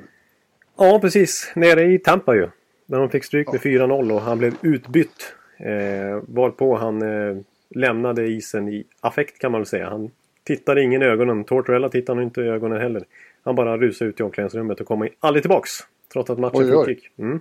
Ja, 0.78 0.98
precis. 0.98 1.52
Nere 1.54 1.84
i 1.84 1.98
Tampa 1.98 2.34
ju. 2.34 2.48
Där 2.86 2.98
de 2.98 3.10
fick 3.10 3.24
stryk 3.24 3.52
med 3.52 3.60
4-0 3.60 4.12
och 4.12 4.20
han 4.20 4.38
blev 4.38 4.54
utbytt. 4.62 5.34
Eh, 5.56 6.22
varpå 6.28 6.76
han 6.76 7.02
eh, 7.02 7.36
lämnade 7.74 8.26
isen 8.26 8.68
i 8.68 8.84
affekt 9.00 9.38
kan 9.38 9.52
man 9.52 9.60
väl 9.60 9.66
säga. 9.66 9.90
Han 9.90 10.10
tittade 10.44 10.82
ingen 10.82 11.02
i 11.02 11.04
ögonen. 11.04 11.44
Tortorella 11.44 11.88
tittade 11.88 12.16
nog 12.16 12.28
inte 12.28 12.40
i 12.40 12.48
ögonen 12.48 12.80
heller. 12.80 13.04
Han 13.42 13.54
bara 13.54 13.78
rusade 13.78 14.10
ut 14.10 14.20
i 14.20 14.22
omklädningsrummet 14.22 14.80
och 14.80 14.86
kom 14.86 15.08
aldrig 15.20 15.42
tillbaks. 15.42 15.70
Trots 16.12 16.30
att 16.30 16.38
matchen 16.38 16.72
fortgick. 16.72 17.10
Mm. 17.18 17.40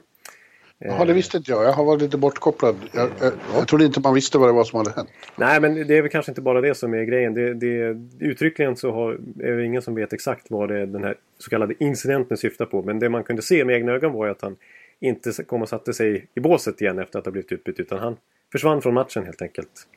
Jaha, 0.83 1.05
det 1.05 1.13
visste 1.13 1.37
inte 1.37 1.51
jag. 1.51 1.63
Jag 1.63 1.73
har 1.73 1.85
varit 1.85 2.01
lite 2.01 2.17
bortkopplad. 2.17 2.75
Jag, 2.93 3.09
jag, 3.19 3.33
jag 3.53 3.67
trodde 3.67 3.85
inte 3.85 3.99
man 3.99 4.13
visste 4.13 4.37
vad 4.37 4.49
det 4.49 4.53
var 4.53 4.63
som 4.63 4.77
hade 4.77 4.91
hänt. 4.91 5.09
Nej, 5.35 5.61
men 5.61 5.87
det 5.87 5.97
är 5.97 6.01
väl 6.01 6.11
kanske 6.11 6.31
inte 6.31 6.41
bara 6.41 6.61
det 6.61 6.75
som 6.75 6.93
är 6.93 7.03
grejen. 7.03 7.33
Det, 7.33 7.53
det, 7.53 7.97
uttryckligen 8.19 8.75
så 8.75 8.91
har, 8.91 9.11
är 9.39 9.57
det 9.57 9.65
ingen 9.65 9.81
som 9.81 9.95
vet 9.95 10.13
exakt 10.13 10.45
vad 10.49 10.69
det, 10.69 10.85
den 10.85 11.03
här 11.03 11.15
så 11.37 11.49
kallade 11.49 11.73
incidenten 11.79 12.37
syftar 12.37 12.65
på. 12.65 12.81
Men 12.81 12.99
det 12.99 13.09
man 13.09 13.23
kunde 13.23 13.41
se 13.41 13.65
med 13.65 13.75
egna 13.75 13.91
ögon 13.91 14.13
var 14.13 14.25
ju 14.25 14.31
att 14.31 14.41
han 14.41 14.55
inte 14.99 15.43
kom 15.43 15.61
och 15.61 15.69
satte 15.69 15.93
sig 15.93 16.27
i 16.35 16.39
båset 16.39 16.81
igen 16.81 16.99
efter 16.99 17.19
att 17.19 17.25
ha 17.25 17.31
blivit 17.31 17.51
utbytt. 17.51 17.79
Utan 17.79 17.99
han 17.99 18.17
försvann 18.51 18.81
från 18.81 18.93
matchen 18.93 19.25
helt 19.25 19.41
enkelt. 19.41 19.87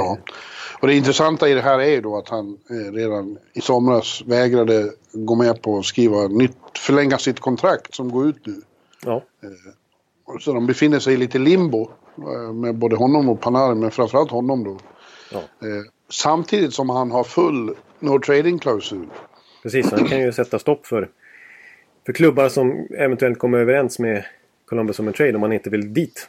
Ja, 0.00 0.18
och 0.80 0.86
det 0.88 0.94
intressanta 0.94 1.48
i 1.48 1.54
det 1.54 1.60
här 1.60 1.78
är 1.78 1.90
ju 1.90 2.00
då 2.00 2.16
att 2.16 2.28
han 2.28 2.58
eh, 2.70 2.92
redan 2.92 3.38
i 3.52 3.60
somras 3.60 4.22
vägrade 4.26 4.90
gå 5.12 5.34
med 5.34 5.62
på 5.62 5.78
att 5.78 5.84
skriva 5.84 6.28
nytt, 6.28 6.56
förlänga 6.78 7.18
sitt 7.18 7.40
kontrakt 7.40 7.94
som 7.94 8.10
går 8.12 8.26
ut 8.28 8.46
nu. 8.46 8.60
Ja, 9.04 9.22
Så 10.40 10.52
de 10.52 10.66
befinner 10.66 10.98
sig 10.98 11.14
i 11.14 11.16
lite 11.16 11.38
limbo 11.38 11.90
eh, 12.18 12.52
med 12.52 12.74
både 12.74 12.96
honom 12.96 13.28
och 13.28 13.40
Panarin, 13.40 13.80
men 13.80 13.90
framförallt 13.90 14.30
honom 14.30 14.64
då. 14.64 14.78
ja. 15.32 15.38
Eh, 15.38 15.82
Samtidigt 16.10 16.74
som 16.74 16.90
han 16.90 17.10
har 17.10 17.24
full 17.24 17.74
no 18.00 18.18
trading-klausul. 18.18 19.06
precis. 19.62 19.90
Han 19.90 20.04
kan 20.04 20.20
ju 20.20 20.32
sätta 20.32 20.58
stopp 20.58 20.86
för, 20.86 21.08
för 22.06 22.12
klubbar 22.12 22.48
som 22.48 22.86
eventuellt 22.98 23.38
kommer 23.38 23.58
överens 23.58 23.98
med 23.98 24.24
Columbus 24.66 24.98
om 24.98 25.08
en 25.08 25.14
trade 25.14 25.34
om 25.34 25.40
man 25.40 25.52
inte 25.52 25.70
vill 25.70 25.94
dit. 25.94 26.28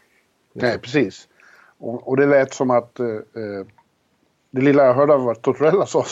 Nej, 0.53 0.79
precis. 0.79 1.27
Och, 1.77 2.07
och 2.07 2.17
det 2.17 2.25
lät 2.25 2.53
som 2.53 2.71
att 2.71 2.99
eh, 2.99 3.05
eh, 3.07 3.65
det 4.51 4.61
lilla 4.61 4.85
jag 4.85 4.93
hörde 4.93 5.13
av 5.13 5.23
vad 5.23 5.41
Tortorella 5.41 5.85
sa 5.85 6.05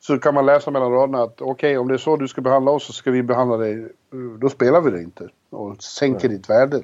så 0.00 0.18
kan 0.18 0.34
man 0.34 0.46
läsa 0.46 0.70
mellan 0.70 0.92
raderna 0.92 1.22
att 1.22 1.40
okej, 1.40 1.78
om 1.78 1.88
det 1.88 1.94
är 1.94 1.98
så 1.98 2.16
du 2.16 2.28
ska 2.28 2.40
behandla 2.40 2.70
oss 2.70 2.84
så 2.86 2.92
ska 2.92 3.10
vi 3.10 3.22
behandla 3.22 3.56
dig, 3.56 3.82
eh, 3.82 4.18
då 4.38 4.48
spelar 4.48 4.80
vi 4.80 4.90
det 4.90 5.02
inte. 5.02 5.28
Och 5.50 5.82
sänker 5.82 6.28
ditt 6.28 6.50
värde. 6.50 6.82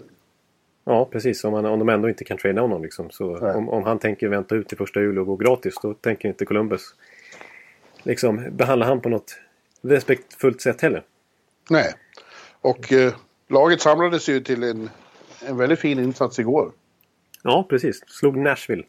Ja, 0.85 1.05
precis. 1.05 1.45
Om, 1.45 1.53
man, 1.53 1.67
om 1.67 1.79
de 1.79 1.89
ändå 1.89 2.09
inte 2.09 2.25
kan 2.25 2.39
trada 2.39 2.61
honom. 2.61 2.83
Liksom. 2.83 3.11
Så 3.11 3.37
Nej. 3.37 3.55
om, 3.55 3.69
om 3.69 3.83
han 3.83 3.99
tänker 3.99 4.29
vänta 4.29 4.55
ut 4.55 4.69
till 4.69 4.79
första 4.79 5.01
juli 5.01 5.21
och 5.21 5.27
gå 5.27 5.37
gratis, 5.37 5.75
då 5.83 5.95
tänker 5.95 6.29
inte 6.29 6.45
Columbus 6.45 6.95
liksom, 8.03 8.45
behandla 8.51 8.87
han 8.87 9.01
på 9.01 9.09
något 9.09 9.37
respektfullt 9.83 10.61
sätt 10.61 10.81
heller. 10.81 11.05
Nej. 11.71 11.95
Och 12.61 12.93
eh, 12.93 13.15
laget 13.49 13.81
samlades 13.81 14.29
ju 14.29 14.41
till 14.41 14.63
en, 14.63 14.91
en 15.47 15.57
väldigt 15.57 15.79
fin 15.79 15.99
insats 15.99 16.39
igår. 16.39 16.73
Ja, 17.43 17.67
precis. 17.69 18.03
Slog 18.07 18.37
Nashville. 18.37 18.85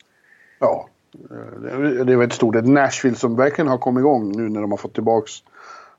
Ja, 0.60 0.90
eh, 1.14 1.62
det 2.06 2.14
är 2.14 2.18
väldigt 2.18 2.34
stort. 2.34 2.56
Ett 2.56 2.68
Nashville 2.68 3.16
som 3.16 3.36
verkligen 3.36 3.68
har 3.68 3.78
kommit 3.78 4.02
igång 4.02 4.38
nu 4.38 4.50
när 4.50 4.62
de 4.62 4.72
har 4.72 4.78
fått 4.78 4.94
tillbaks 4.94 5.32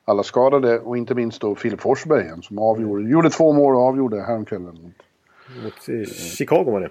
alla 0.05 0.23
skadade 0.23 0.79
och 0.79 0.97
inte 0.97 1.15
minst 1.15 1.41
då 1.41 1.55
Filip 1.55 1.81
Forsberg 1.81 2.25
igen 2.25 2.43
som 2.43 2.59
avgjorde, 2.59 3.11
gjorde 3.11 3.31
två 3.31 3.53
mål 3.53 3.75
och 3.75 3.83
avgjorde 3.83 4.23
häromkvällen. 4.23 4.95
Mot 5.65 5.89
eh, 5.89 6.13
Chicago 6.15 6.71
var 6.71 6.81
det. 6.81 6.91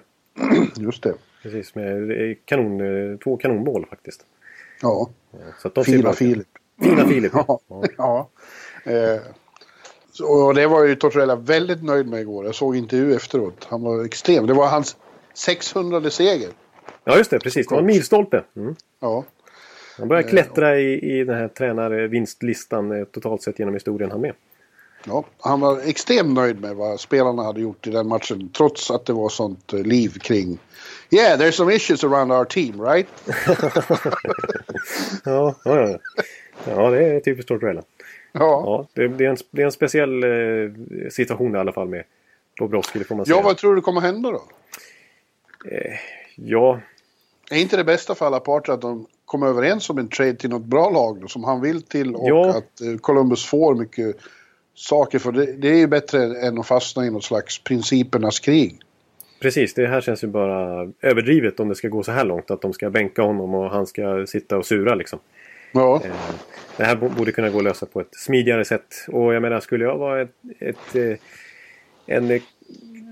Just 0.82 1.02
det. 1.02 1.14
Precis, 1.42 1.74
med 1.74 2.10
eh, 2.10 2.36
kanon, 2.44 3.18
två 3.18 3.36
kanonmål 3.36 3.86
faktiskt. 3.90 4.24
Ja, 4.82 5.10
Så 5.58 5.68
att 5.68 5.74
de 5.74 5.84
fina. 5.84 6.12
Filip. 6.12 6.48
Fina 6.82 7.06
Filip. 7.06 7.32
Ja. 7.46 7.60
Ja. 7.68 7.82
ja. 7.96 8.28
Eh, 8.92 9.20
så, 10.12 10.26
och 10.26 10.54
det 10.54 10.66
var 10.66 10.84
ju 10.84 10.94
Tortorella 10.94 11.36
väldigt 11.36 11.82
nöjd 11.82 12.08
med 12.08 12.20
igår. 12.20 12.44
Jag 12.44 12.54
såg 12.54 12.76
intervju 12.76 13.14
efteråt. 13.14 13.66
Han 13.70 13.82
var 13.82 14.04
extrem. 14.04 14.46
Det 14.46 14.54
var 14.54 14.68
hans 14.68 14.96
600 15.40 16.10
seger. 16.10 16.50
ja, 17.04 17.16
just 17.16 17.30
det. 17.30 17.38
Precis. 17.38 17.66
Det 17.66 17.74
var 17.74 17.80
en 17.80 17.86
milstolpe. 17.86 18.44
Mm. 18.56 18.74
Ja, 19.00 19.24
Han 19.98 20.08
börjar 20.08 20.22
klättra 20.22 20.78
i, 20.78 21.18
i 21.20 21.24
den 21.24 21.36
här 21.36 21.48
tränarvinstlistan 21.48 22.92
eh, 23.00 23.04
totalt 23.04 23.42
sett 23.42 23.58
genom 23.58 23.74
historien 23.74 24.10
han 24.10 24.20
med. 24.20 24.32
ja. 25.04 25.24
Han 25.40 25.60
var 25.60 25.80
extremt 25.88 26.34
nöjd 26.34 26.60
med 26.60 26.76
vad 26.76 27.00
spelarna 27.00 27.42
hade 27.42 27.60
gjort 27.60 27.86
i 27.86 27.90
den 27.90 28.08
matchen. 28.08 28.48
Trots 28.48 28.90
att 28.90 29.06
det 29.06 29.12
var 29.12 29.28
sånt 29.28 29.72
eh, 29.72 29.82
liv 29.82 30.18
kring 30.20 30.58
Yeah, 31.12 31.38
there's 31.40 31.56
some 31.56 31.74
issues 31.74 32.04
around 32.04 32.32
our 32.32 32.44
team, 32.44 32.80
right? 32.80 33.08
Ja, 35.24 35.54
ja, 35.64 35.88
ja. 35.88 35.98
ja 36.64 36.90
det 36.90 37.04
är 37.04 37.20
typiskt 37.20 37.48
Tortorella. 37.48 37.82
Ja. 38.32 38.40
Ja, 38.40 38.86
det, 38.94 39.08
det, 39.08 39.24
är 39.24 39.30
en, 39.30 39.36
det 39.50 39.62
är 39.62 39.66
en 39.66 39.72
speciell 39.72 40.24
eh, 40.24 40.70
situation 41.10 41.54
i 41.54 41.58
alla 41.58 41.72
fall 41.72 41.88
med 41.88 42.04
Bobrovski, 42.58 42.98
det 42.98 43.04
får 43.04 43.14
man 43.14 43.26
säga. 43.26 43.36
Ja, 43.36 43.42
vad 43.42 43.56
tror 43.56 43.74
du 43.74 43.80
kommer 43.80 44.00
hända 44.00 44.30
då? 44.30 44.42
Ja, 46.36 46.80
Är 47.50 47.56
inte 47.58 47.76
det 47.76 47.84
bästa 47.84 48.14
för 48.14 48.26
alla 48.26 48.40
parter 48.40 48.72
att 48.72 48.80
de 48.80 49.06
kommer 49.24 49.46
överens 49.46 49.90
om 49.90 49.98
en 49.98 50.08
trade 50.08 50.34
till 50.34 50.50
något 50.50 50.64
bra 50.64 50.90
lag 50.90 51.20
då, 51.20 51.28
som 51.28 51.44
han 51.44 51.60
vill 51.60 51.82
till 51.82 52.14
och 52.14 52.28
Ja. 52.28 52.48
att 52.50 52.80
eh, 52.80 52.96
Columbus 53.00 53.46
får 53.46 53.74
mycket 53.74 54.16
saker 54.74 55.18
för 55.18 55.32
det, 55.32 55.52
det 55.52 55.68
är 55.68 55.76
ju 55.76 55.86
bättre 55.86 56.40
än 56.46 56.58
att 56.58 56.66
fastna 56.66 57.06
i 57.06 57.10
något 57.10 57.24
slags 57.24 57.58
principernas 57.64 58.40
krig. 58.40 58.80
precis. 59.40 59.74
Det 59.74 59.86
här 59.86 60.00
känns 60.00 60.24
ju 60.24 60.28
bara 60.28 60.88
överdrivet 61.00 61.60
om 61.60 61.68
det 61.68 61.74
ska 61.74 61.88
gå 61.88 62.02
så 62.02 62.12
här 62.12 62.24
långt. 62.24 62.50
Att 62.50 62.62
de 62.62 62.72
ska 62.72 62.90
bänka 62.90 63.22
honom 63.22 63.54
och 63.54 63.70
han 63.70 63.86
ska 63.86 64.26
sitta 64.26 64.58
och 64.58 64.66
sura 64.66 64.94
liksom. 64.94 65.18
Ja, 65.72 66.00
Eh, 66.04 66.10
Det 66.76 66.84
här 66.84 66.96
bo- 66.96 67.08
borde 67.08 67.32
kunna 67.32 67.50
gå 67.50 67.58
att 67.58 67.64
lösa 67.64 67.86
på 67.86 68.00
ett 68.00 68.14
smidigare 68.14 68.64
sätt. 68.64 68.94
Och 69.08 69.34
jag 69.34 69.42
menar, 69.42 69.60
skulle 69.60 69.84
jag 69.84 69.98
vara 69.98 70.20
ett, 70.22 70.34
ett, 70.58 70.94
eh, 70.96 71.16
en 72.06 72.30
eh, 72.30 72.42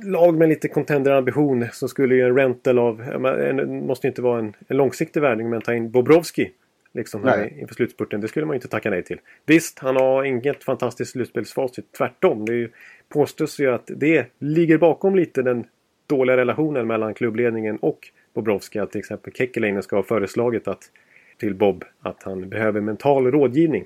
lag 0.04 0.38
med 0.38 0.48
lite 0.48 0.68
contender-ambition 0.68 1.66
så 1.72 1.88
skulle 1.88 2.14
ju 2.14 2.22
en 2.22 2.36
rental 2.36 2.78
av... 2.78 3.02
en- 3.02 3.86
måste 3.86 4.06
inte 4.06 4.22
vara 4.22 4.38
en, 4.38 4.54
en 4.68 4.76
långsiktig 4.76 5.20
värvning 5.20 5.50
men 5.50 5.60
ta 5.60 5.74
in 5.74 5.90
Bobrovski. 5.90 6.52
Liksom 6.94 7.24
här 7.24 7.38
Nej. 7.38 7.56
inför 7.60 7.74
slutspurten. 7.74 8.20
Det 8.20 8.28
skulle 8.28 8.46
man 8.46 8.54
inte 8.54 8.68
tacka 8.68 8.90
nej 8.90 9.02
till. 9.02 9.20
Visst, 9.46 9.78
han 9.78 9.96
har 9.96 10.24
inget 10.24 10.64
fantastiskt 10.64 11.12
slutspelsfacit. 11.12 11.92
Tvärtom. 11.92 12.44
Det 12.44 12.54
ju, 12.54 12.70
påstås 13.08 13.60
ju 13.60 13.74
att 13.74 13.90
det 13.96 14.26
ligger 14.38 14.78
bakom 14.78 15.16
lite 15.16 15.42
den 15.42 15.64
dåliga 16.06 16.36
relationen 16.36 16.86
mellan 16.86 17.14
klubbledningen 17.14 17.76
och 17.76 18.08
Bobrovski. 18.34 18.78
Att 18.78 18.90
till 18.92 18.98
exempel 18.98 19.32
Kekkeläinen 19.32 19.82
ska 19.82 19.96
ha 19.96 20.02
föreslagit 20.02 20.68
att, 20.68 20.90
till 21.38 21.54
Bob 21.54 21.84
att 22.00 22.22
han 22.22 22.48
behöver 22.48 22.80
mental 22.80 23.30
rådgivning. 23.30 23.84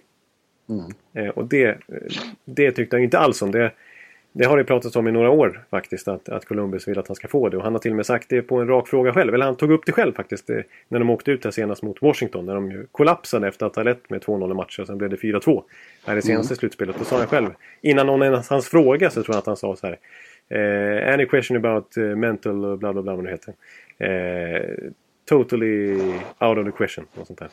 Eh, 1.12 1.28
och 1.28 1.46
det, 1.48 1.64
eh, 1.64 1.76
det 2.44 2.72
tyckte 2.72 2.96
han 2.96 3.02
inte 3.02 3.18
alls 3.18 3.42
om. 3.42 3.50
Det, 3.50 3.72
det 4.32 4.44
har 4.44 4.56
det 4.56 4.64
pratats 4.64 4.96
om 4.96 5.08
i 5.08 5.12
några 5.12 5.30
år 5.30 5.64
faktiskt. 5.70 6.08
Att, 6.08 6.28
att 6.28 6.44
Columbus 6.44 6.88
vill 6.88 6.98
att 6.98 7.08
han 7.08 7.14
ska 7.16 7.28
få 7.28 7.48
det. 7.48 7.56
Och 7.56 7.62
han 7.62 7.72
har 7.72 7.78
till 7.80 7.90
och 7.90 7.96
med 7.96 8.06
sagt 8.06 8.28
det 8.28 8.42
på 8.42 8.56
en 8.60 8.68
rak 8.68 8.88
fråga 8.88 9.12
själv. 9.12 9.34
Eller 9.34 9.44
han 9.46 9.56
tog 9.56 9.70
upp 9.70 9.86
det 9.86 9.92
själv 9.92 10.12
faktiskt. 10.14 10.50
eh, 10.50 10.56
När 10.88 10.98
de 10.98 11.10
åkte 11.10 11.30
ut 11.30 11.44
här 11.44 11.50
senast 11.50 11.82
mot 11.82 12.02
Washington. 12.02 12.46
När 12.46 12.54
de 12.54 12.70
ju 12.70 12.86
kollapsade 12.92 13.48
efter 13.48 13.66
att 13.66 13.76
ha 13.76 13.82
lett 13.82 14.10
med 14.10 14.22
2-0 14.22 14.50
i 14.50 14.54
matcher. 14.54 14.80
Och 14.80 14.86
sen 14.86 14.98
blev 14.98 15.10
det 15.10 15.16
4-2. 15.16 15.62
Här 16.06 16.16
i 16.16 16.22
senaste 16.22 16.56
slutspelet. 16.56 16.96
Då 16.98 17.04
sa 17.04 17.18
han 17.18 17.26
själv. 17.26 17.50
Innan 17.80 18.06
någon 18.06 18.22
ens 18.22 18.48
hans 18.48 18.68
fråga 18.68 19.10
så 19.10 19.22
tror 19.22 19.34
jag 19.34 19.38
att 19.40 19.46
han 19.46 19.56
sa 19.56 19.76
så 19.76 19.86
här. 19.86 19.98
Eh, 20.48 21.14
any 21.14 21.26
question 21.26 21.56
about 21.56 21.96
eh, 21.96 22.02
mental 22.02 22.64
och 22.64 22.78
bla 22.78 22.92
bla 22.92 23.02
bla 23.02 23.14
vad 23.16 23.24
det 23.24 23.30
heter. 23.30 23.54
Eh, 23.98 24.90
totally 25.28 25.92
out 26.38 26.58
of 26.58 26.64
the 26.64 26.72
question. 26.76 27.06
Och 27.14 27.26
sånt 27.26 27.38
där. 27.38 27.48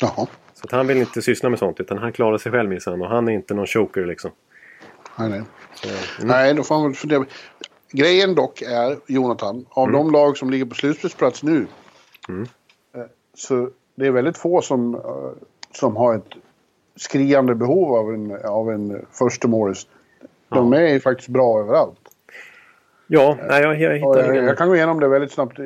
jaha. 0.00 0.26
Så 0.54 0.76
han 0.76 0.86
vill 0.86 0.96
inte 0.96 1.22
syssla 1.22 1.48
med 1.48 1.58
sånt. 1.58 1.80
Utan 1.80 1.98
han 1.98 2.12
klarar 2.12 2.38
sig 2.38 2.52
själv 2.52 2.68
minsann. 2.70 3.02
Och 3.02 3.08
han 3.08 3.28
är 3.28 3.32
inte 3.32 3.54
någon 3.54 3.66
choker 3.66 4.06
liksom. 4.06 4.30
Nej, 5.16 5.28
nej. 5.28 5.38
Mm. 5.38 6.28
nej, 6.28 6.54
då 6.54 6.62
får 6.62 6.74
han 6.74 6.84
väl 6.84 6.94
fundera. 6.94 7.24
Grejen 7.92 8.34
dock 8.34 8.62
är, 8.62 8.96
Jonathan, 9.06 9.66
av 9.70 9.92
de 9.92 10.10
lag 10.10 10.36
som 10.36 10.50
ligger 10.50 10.64
på 10.64 10.74
slutspelsplats 10.74 11.42
nu. 11.42 11.66
eh, 12.94 13.02
Så 13.34 13.70
det 13.94 14.06
är 14.06 14.10
väldigt 14.10 14.38
få 14.38 14.62
som, 14.62 14.94
eh, 14.94 15.00
som 15.72 15.96
har 15.96 16.14
ett 16.14 16.32
skriande 16.96 17.54
behov 17.54 17.94
av 17.94 18.14
en, 18.14 18.44
av 18.44 18.70
en 18.70 19.06
första 19.12 19.48
Morris. 19.48 19.86
De 20.48 20.72
är 20.72 20.88
ju 20.88 21.00
faktiskt 21.00 21.28
bra 21.28 21.60
överallt. 21.60 21.98
Ja, 23.06 23.36
nej, 23.48 23.62
jag, 23.62 23.80
jag 23.80 23.94
hittar 23.94 24.34
jag, 24.34 24.44
jag 24.44 24.58
kan 24.58 24.68
gå 24.68 24.76
igenom 24.76 25.00
det 25.00 25.08
väldigt 25.08 25.32
snabbt. 25.32 25.58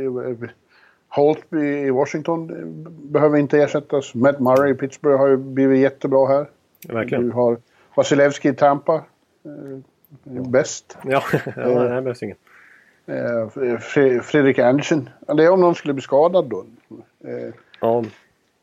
Holtby 1.08 1.66
i 1.86 1.90
Washington 1.90 2.50
eh, 2.50 2.90
behöver 3.12 3.38
inte 3.38 3.58
ersättas. 3.62 4.14
Matt 4.14 4.40
Murray 4.40 4.70
i 4.70 4.74
Pittsburgh 4.74 5.18
har 5.18 5.28
ju 5.28 5.36
blivit 5.36 5.80
jättebra 5.80 6.26
här. 6.26 6.46
Du 6.80 6.94
Verkligen. 6.94 7.32
har 7.32 7.56
Vasilevski 7.94 8.48
i 8.48 8.54
Tampa. 8.54 9.02
Eh, 9.44 10.42
bäst. 10.50 10.98
Ja, 11.04 11.22
ja 11.32 11.52
nej, 11.56 11.88
det 11.94 12.02
behövs 12.02 12.22
ingen. 12.22 12.36
Eh, 13.06 13.14
Fre- 13.78 14.20
Fredrik 14.20 14.58
Andersen. 14.58 15.08
Är 15.28 15.50
om 15.50 15.60
någon 15.60 15.74
skulle 15.74 15.94
bli 15.94 16.02
skadad 16.02 16.44
då. 16.48 16.64
Eh, 17.24 17.54
Ja, 17.80 18.04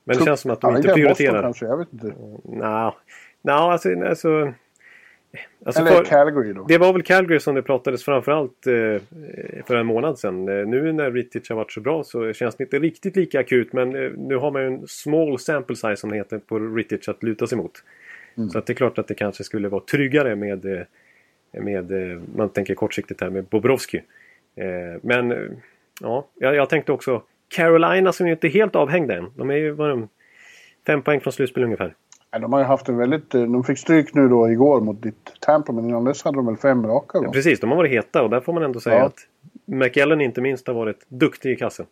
men 0.03 0.17
det 0.17 0.23
känns 0.25 0.39
som 0.39 0.51
att 0.51 0.61
de 0.61 0.75
inte 0.75 0.87
Boston 0.87 0.95
prioriterar. 1.01 1.41
kanske, 1.41 1.65
jag 1.65 1.77
vet 1.77 1.93
inte. 1.93 2.13
Nej, 2.43 2.91
no, 3.41 3.51
alltså... 3.51 3.89
alltså, 3.89 4.53
alltså 5.65 5.81
Eller 5.81 5.91
för, 5.91 6.03
Calgary 6.03 6.53
då. 6.53 6.63
det 6.67 6.77
var 6.77 6.93
väl 6.93 7.03
Calgary 7.03 7.39
som 7.39 7.55
det 7.55 7.61
pratades 7.61 8.03
framförallt 8.05 8.67
eh, 8.67 8.73
för 9.65 9.75
en 9.75 9.85
månad 9.85 10.19
sedan. 10.19 10.47
Eh, 10.49 10.67
Nu 10.67 10.93
när 10.93 11.11
Rittich 11.11 11.49
har 11.49 11.55
varit 11.55 11.71
så 11.71 11.81
bra 11.81 12.03
så 12.03 12.33
känns 12.33 12.55
det 12.55 12.63
inte 12.63 12.79
riktigt 12.79 13.15
lika 13.15 13.39
akut. 13.39 13.73
Men 13.73 13.95
eh, 13.95 14.11
nu 14.17 14.35
har 14.35 14.51
man 14.51 14.61
ju 14.61 14.67
en 14.67 14.87
small 14.87 15.39
sample 15.39 15.75
size 15.75 15.95
som 15.95 16.09
det 16.09 16.15
heter 16.17 16.39
på 16.39 16.59
Rittich 16.59 17.09
att 17.09 17.23
luta 17.23 17.47
sig 17.47 17.57
mot. 17.57 17.83
Mm. 18.37 18.49
Så 18.49 18.57
att 18.57 18.65
det 18.65 18.73
är 18.73 18.75
klart 18.75 18.97
att 18.97 19.07
det 19.07 19.13
kanske 19.13 19.43
skulle 19.43 19.69
vara 19.69 19.81
tryggare 19.91 20.35
med, 20.35 20.65
eh, 20.65 20.81
med 21.51 21.91
eh, 21.91 22.19
man 22.35 22.49
tänker 22.49 22.75
kortsiktigt 22.75 23.21
här 23.21 23.29
med 23.29 23.45
Bobrovski. 23.45 23.97
Eh, 24.55 24.65
Men 25.01 25.57
ja, 26.01 26.27
jag, 26.35 26.69
tänkte 26.69 26.91
också 26.91 27.21
Carolina 27.47 28.13
som 28.13 28.27
ju 28.27 28.33
inte 28.33 28.47
är 28.47 28.51
helt 28.51 28.75
avhängda 28.75 29.17
än. 29.17 29.31
De 29.37 29.49
är 29.49 29.55
ju 29.55 29.71
vad 29.71 29.89
de, 29.89 30.07
fem 30.87 31.01
poäng 31.01 31.21
från 31.21 31.33
slutspel 31.33 31.63
ungefär. 31.63 31.95
Ja, 32.31 32.39
de 32.39 32.53
har 32.53 32.59
ju 32.59 32.65
haft 32.65 32.89
en 32.89 32.97
väldigt... 32.97 33.31
De 33.31 33.63
fick 33.63 33.77
stryk 33.77 34.13
nu 34.13 34.27
då 34.27 34.49
igår 34.49 34.81
mot 34.81 35.01
ditt 35.01 35.33
Tampa, 35.39 35.71
men 35.71 35.85
innan 35.85 36.03
dess 36.05 36.23
hade 36.23 36.37
de 36.37 36.45
väl 36.45 36.57
fem 36.57 36.87
raka 36.87 37.19
va? 37.19 37.31
Precis, 37.31 37.59
de 37.59 37.69
har 37.69 37.77
varit 37.77 37.91
heta 37.91 38.23
och 38.23 38.29
där 38.29 38.39
får 38.41 38.53
man 38.53 38.63
ändå 38.63 38.79
säga 38.79 38.95
Ja. 38.97 39.05
att 39.05 39.27
McEllen 39.65 40.21
inte 40.21 40.41
minst 40.41 40.67
har 40.67 40.73
varit 40.73 41.05
duktig 41.07 41.51
i 41.51 41.55
kassen. 41.55 41.85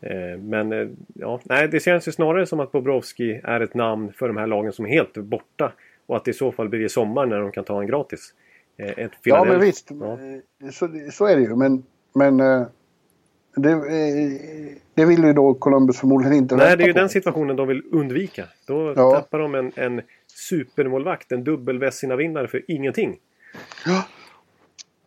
Eh, 0.00 0.38
Men 0.38 0.72
eh, 0.72 0.88
ja, 1.14 1.40
nej, 1.44 1.68
det 1.68 1.80
känns 1.80 2.08
ju 2.08 2.12
snarare 2.12 2.46
som 2.46 2.60
att 2.60 2.72
Bobrovski 2.72 3.40
är 3.44 3.60
ett 3.60 3.74
namn 3.74 4.12
för 4.12 4.28
de 4.28 4.36
här 4.36 4.46
lagen 4.46 4.72
som 4.72 4.84
är 4.86 4.90
helt 4.90 5.14
borta. 5.16 5.72
Och 6.06 6.16
att 6.16 6.24
det 6.24 6.30
i 6.30 6.34
så 6.34 6.52
fall 6.52 6.68
blir 6.68 6.80
i 6.84 6.88
sommar 6.88 7.26
när 7.26 7.40
de 7.40 7.52
kan 7.52 7.64
ta 7.64 7.80
en 7.80 7.86
gratis. 7.86 8.34
Eh, 8.76 8.98
Ett 9.04 9.12
Ja, 9.22 9.44
men 9.44 9.60
visst. 9.60 9.90
Ja. 10.00 10.18
Så, 10.72 10.88
så 11.12 11.26
är 11.26 11.36
det 11.36 11.42
ju. 11.42 11.56
Men, 11.56 11.82
men 12.14 12.36
det, 13.56 13.74
det 14.94 15.04
vill 15.04 15.24
ju 15.24 15.32
då 15.32 15.54
Columbus 15.54 16.00
förmodligen 16.00 16.36
inte 16.36 16.56
Nej, 16.56 16.76
det 16.76 16.82
är 16.84 16.86
ju 16.86 16.92
på. 16.92 16.98
den 16.98 17.08
situationen 17.08 17.56
de 17.56 17.68
vill 17.68 17.82
undvika. 17.92 18.44
Då 18.66 18.92
Ja. 18.96 19.10
tappar 19.10 19.38
de 19.38 19.54
en, 19.54 19.72
en 19.76 20.00
supermålvakt, 20.26 21.32
en 21.32 21.44
dubbel 21.44 21.78
vinnare 22.16 22.48
för 22.48 22.62
ingenting. 22.68 23.16
Ja. 23.86 24.04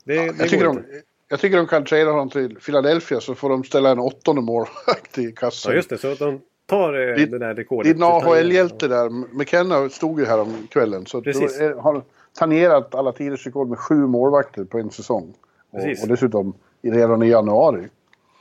Det, 0.03 0.13
det 0.15 0.25
Jag 0.25 0.49
tycker, 0.49 0.65
de, 0.65 0.77
inte. 0.77 0.89
Jag 1.29 1.39
tycker 1.39 1.57
de 1.57 1.67
kan 1.67 1.85
trada 1.85 2.11
honom 2.11 2.29
till 2.29 2.55
Philadelphia 2.55 3.19
så 3.21 3.35
får 3.35 3.49
de 3.49 3.63
ställa 3.63 3.89
en 3.91 3.99
åttonde 3.99 4.41
målvakt 4.41 5.17
i 5.17 5.31
kassan. 5.31 5.71
Ja, 5.71 5.75
just 5.75 5.89
det. 5.89 5.97
Så 5.97 6.11
att 6.11 6.19
de 6.19 6.41
tar 6.65 6.93
eh, 7.09 7.15
Ditt- 7.15 7.31
det 7.31 7.39
där 7.39 7.55
rekordet. 7.55 7.93
Din 7.93 8.03
AHL-hjälte 8.03 8.87
där, 8.87 9.09
McKenna 9.37 9.89
stod 9.89 10.19
ju 10.19 10.25
här 10.25 10.39
om 10.39 10.67
kvällen. 10.71 11.05
Så 11.05 11.21
Precis. 11.21 11.59
är, 11.59 11.73
har 11.73 12.01
tangerat 12.33 12.95
alla 12.95 13.11
tiders 13.11 13.45
rekord 13.45 13.69
med 13.69 13.79
sju 13.79 13.95
målvakter 13.95 14.63
på 14.63 14.77
en 14.79 14.91
säsong. 14.91 15.33
Och, 15.71 15.79
Precis. 15.81 16.03
och 16.03 16.09
dessutom 16.09 16.53
redan 16.81 17.23
i 17.23 17.29
januari. 17.29 17.87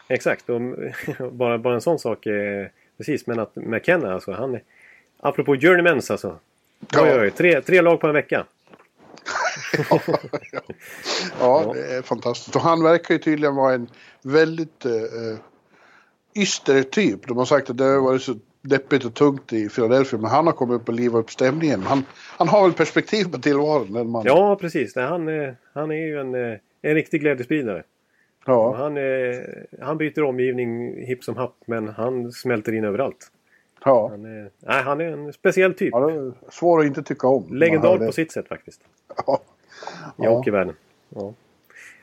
Exakt. 0.08 0.50
Och, 0.50 0.60
bara, 1.32 1.58
bara 1.58 1.74
en 1.74 1.80
sån 1.80 1.98
sak. 1.98 2.26
Eh, 2.26 2.66
precis, 2.98 3.26
men 3.26 3.38
att 3.40 3.56
McKenna 3.56 4.14
alltså. 4.14 4.32
Han, 4.32 4.58
apropå 5.20 5.54
journeymans 5.56 6.10
alltså. 6.10 6.36
Ja. 6.92 7.02
Oj, 7.02 7.20
oj, 7.20 7.30
tre, 7.30 7.60
tre 7.60 7.80
lag 7.82 8.00
på 8.00 8.06
en 8.06 8.14
vecka. 8.14 8.44
Ja, 11.40 11.72
det 11.74 11.94
är 11.94 12.02
fantastiskt. 12.02 12.56
Och 12.56 12.62
han 12.62 12.82
verkar 12.82 13.14
ju 13.14 13.18
tydligen 13.18 13.54
vara 13.54 13.74
en 13.74 13.88
väldigt 14.22 14.84
eh, 14.84 14.92
eh, 14.92 15.38
yster 16.34 16.82
typ. 16.82 17.26
De 17.26 17.36
har 17.36 17.44
sagt 17.44 17.70
att 17.70 17.78
det 17.78 17.84
har 17.84 18.00
varit 18.00 18.22
så 18.22 18.34
deppigt 18.62 19.04
och 19.04 19.14
tungt 19.14 19.52
i 19.52 19.68
Philadelphia. 19.68 20.18
Men 20.20 20.30
han 20.30 20.46
har 20.46 20.52
kommit 20.52 20.80
upp 20.80 20.88
och 20.88 20.94
livat 20.94 21.20
upp 21.20 21.30
stämningen. 21.30 21.82
Han, 21.82 22.04
han 22.38 22.48
har 22.48 22.62
väl 22.62 22.72
perspektiv 22.72 23.24
på 23.24 23.38
tillvaron. 23.38 23.92
Den 23.92 24.10
man. 24.10 24.22
Ja, 24.26 24.56
precis. 24.60 24.96
Nej, 24.96 25.04
han, 25.04 25.28
eh, 25.28 25.52
han 25.72 25.90
är 25.90 26.06
ju 26.06 26.20
en, 26.20 26.34
eh, 26.34 26.58
en 26.82 26.94
riktig 26.94 27.20
glädjespridare. 27.20 27.82
Ja. 28.46 28.76
han, 28.76 28.96
han 29.80 29.98
byter 29.98 30.22
omgivning 30.22 30.96
hipp 31.06 31.24
som 31.24 31.36
happ, 31.36 31.56
men 31.66 31.88
han 31.88 32.32
smälter 32.32 32.74
in 32.74 32.84
överallt. 32.84 33.30
ja. 33.84 34.08
Han 34.10 34.24
är, 34.24 34.50
nej, 34.58 34.82
han 34.82 35.00
är 35.00 35.04
en 35.04 35.32
speciell 35.32 35.74
typ. 35.74 35.90
ja 35.92 36.32
svår 36.50 36.80
att 36.80 36.86
inte 36.86 37.02
tycka 37.02 37.28
om. 37.28 37.54
Legendar 37.54 37.98
på 37.98 38.12
sitt 38.12 38.32
sätt 38.32 38.48
faktiskt. 38.48 38.80
Ja. 39.26 39.40
I 40.16 40.26
hockeyvärlden. 40.26 40.74
Ja. 41.08 41.34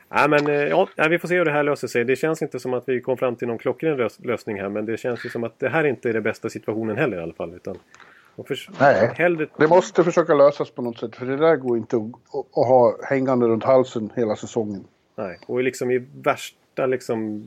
Nej, 0.08 0.28
men, 0.28 0.46
eh, 0.46 0.54
ja, 0.54 0.88
vi 1.10 1.18
får 1.18 1.28
se 1.28 1.38
hur 1.38 1.44
det 1.44 1.52
här 1.52 1.62
löser 1.62 1.88
sig. 1.88 2.04
Det 2.04 2.16
känns 2.16 2.42
inte 2.42 2.60
som 2.60 2.74
att 2.74 2.88
vi 2.88 3.00
kom 3.00 3.16
fram 3.16 3.36
till 3.36 3.48
någon 3.48 3.58
klockren 3.58 3.96
lös 3.96 4.20
lösning 4.20 4.60
här. 4.60 4.68
Men 4.68 4.86
det 4.86 4.96
känns 4.96 5.24
ju 5.24 5.28
som 5.28 5.44
att 5.44 5.58
det 5.58 5.68
här 5.68 5.84
inte 5.84 6.08
är 6.08 6.12
den 6.12 6.22
bästa 6.22 6.50
situationen 6.50 6.96
heller 6.96 7.16
i 7.16 7.20
alla 7.20 7.32
fall. 7.32 7.54
Utan, 7.54 7.78
och 8.36 8.48
Nej. 8.80 9.10
Hellre, 9.14 9.46
Det 9.56 9.68
måste 9.68 10.04
försöka 10.04 10.34
lösas 10.34 10.70
på 10.70 10.82
något 10.82 10.98
sätt. 10.98 11.16
För 11.16 11.26
det 11.26 11.36
där 11.36 11.56
går 11.56 11.76
inte 11.76 11.96
att, 11.96 12.02
att, 12.56 12.66
ha 12.66 12.96
hängande 13.02 13.46
runt 13.46 13.64
halsen 13.64 14.12
hela 14.16 14.36
säsongen. 14.36 14.84
nej. 15.14 15.38
Och 15.46 15.62
liksom 15.62 15.90
i 15.90 16.06
värsta 16.22 16.86
liksom, 16.86 17.44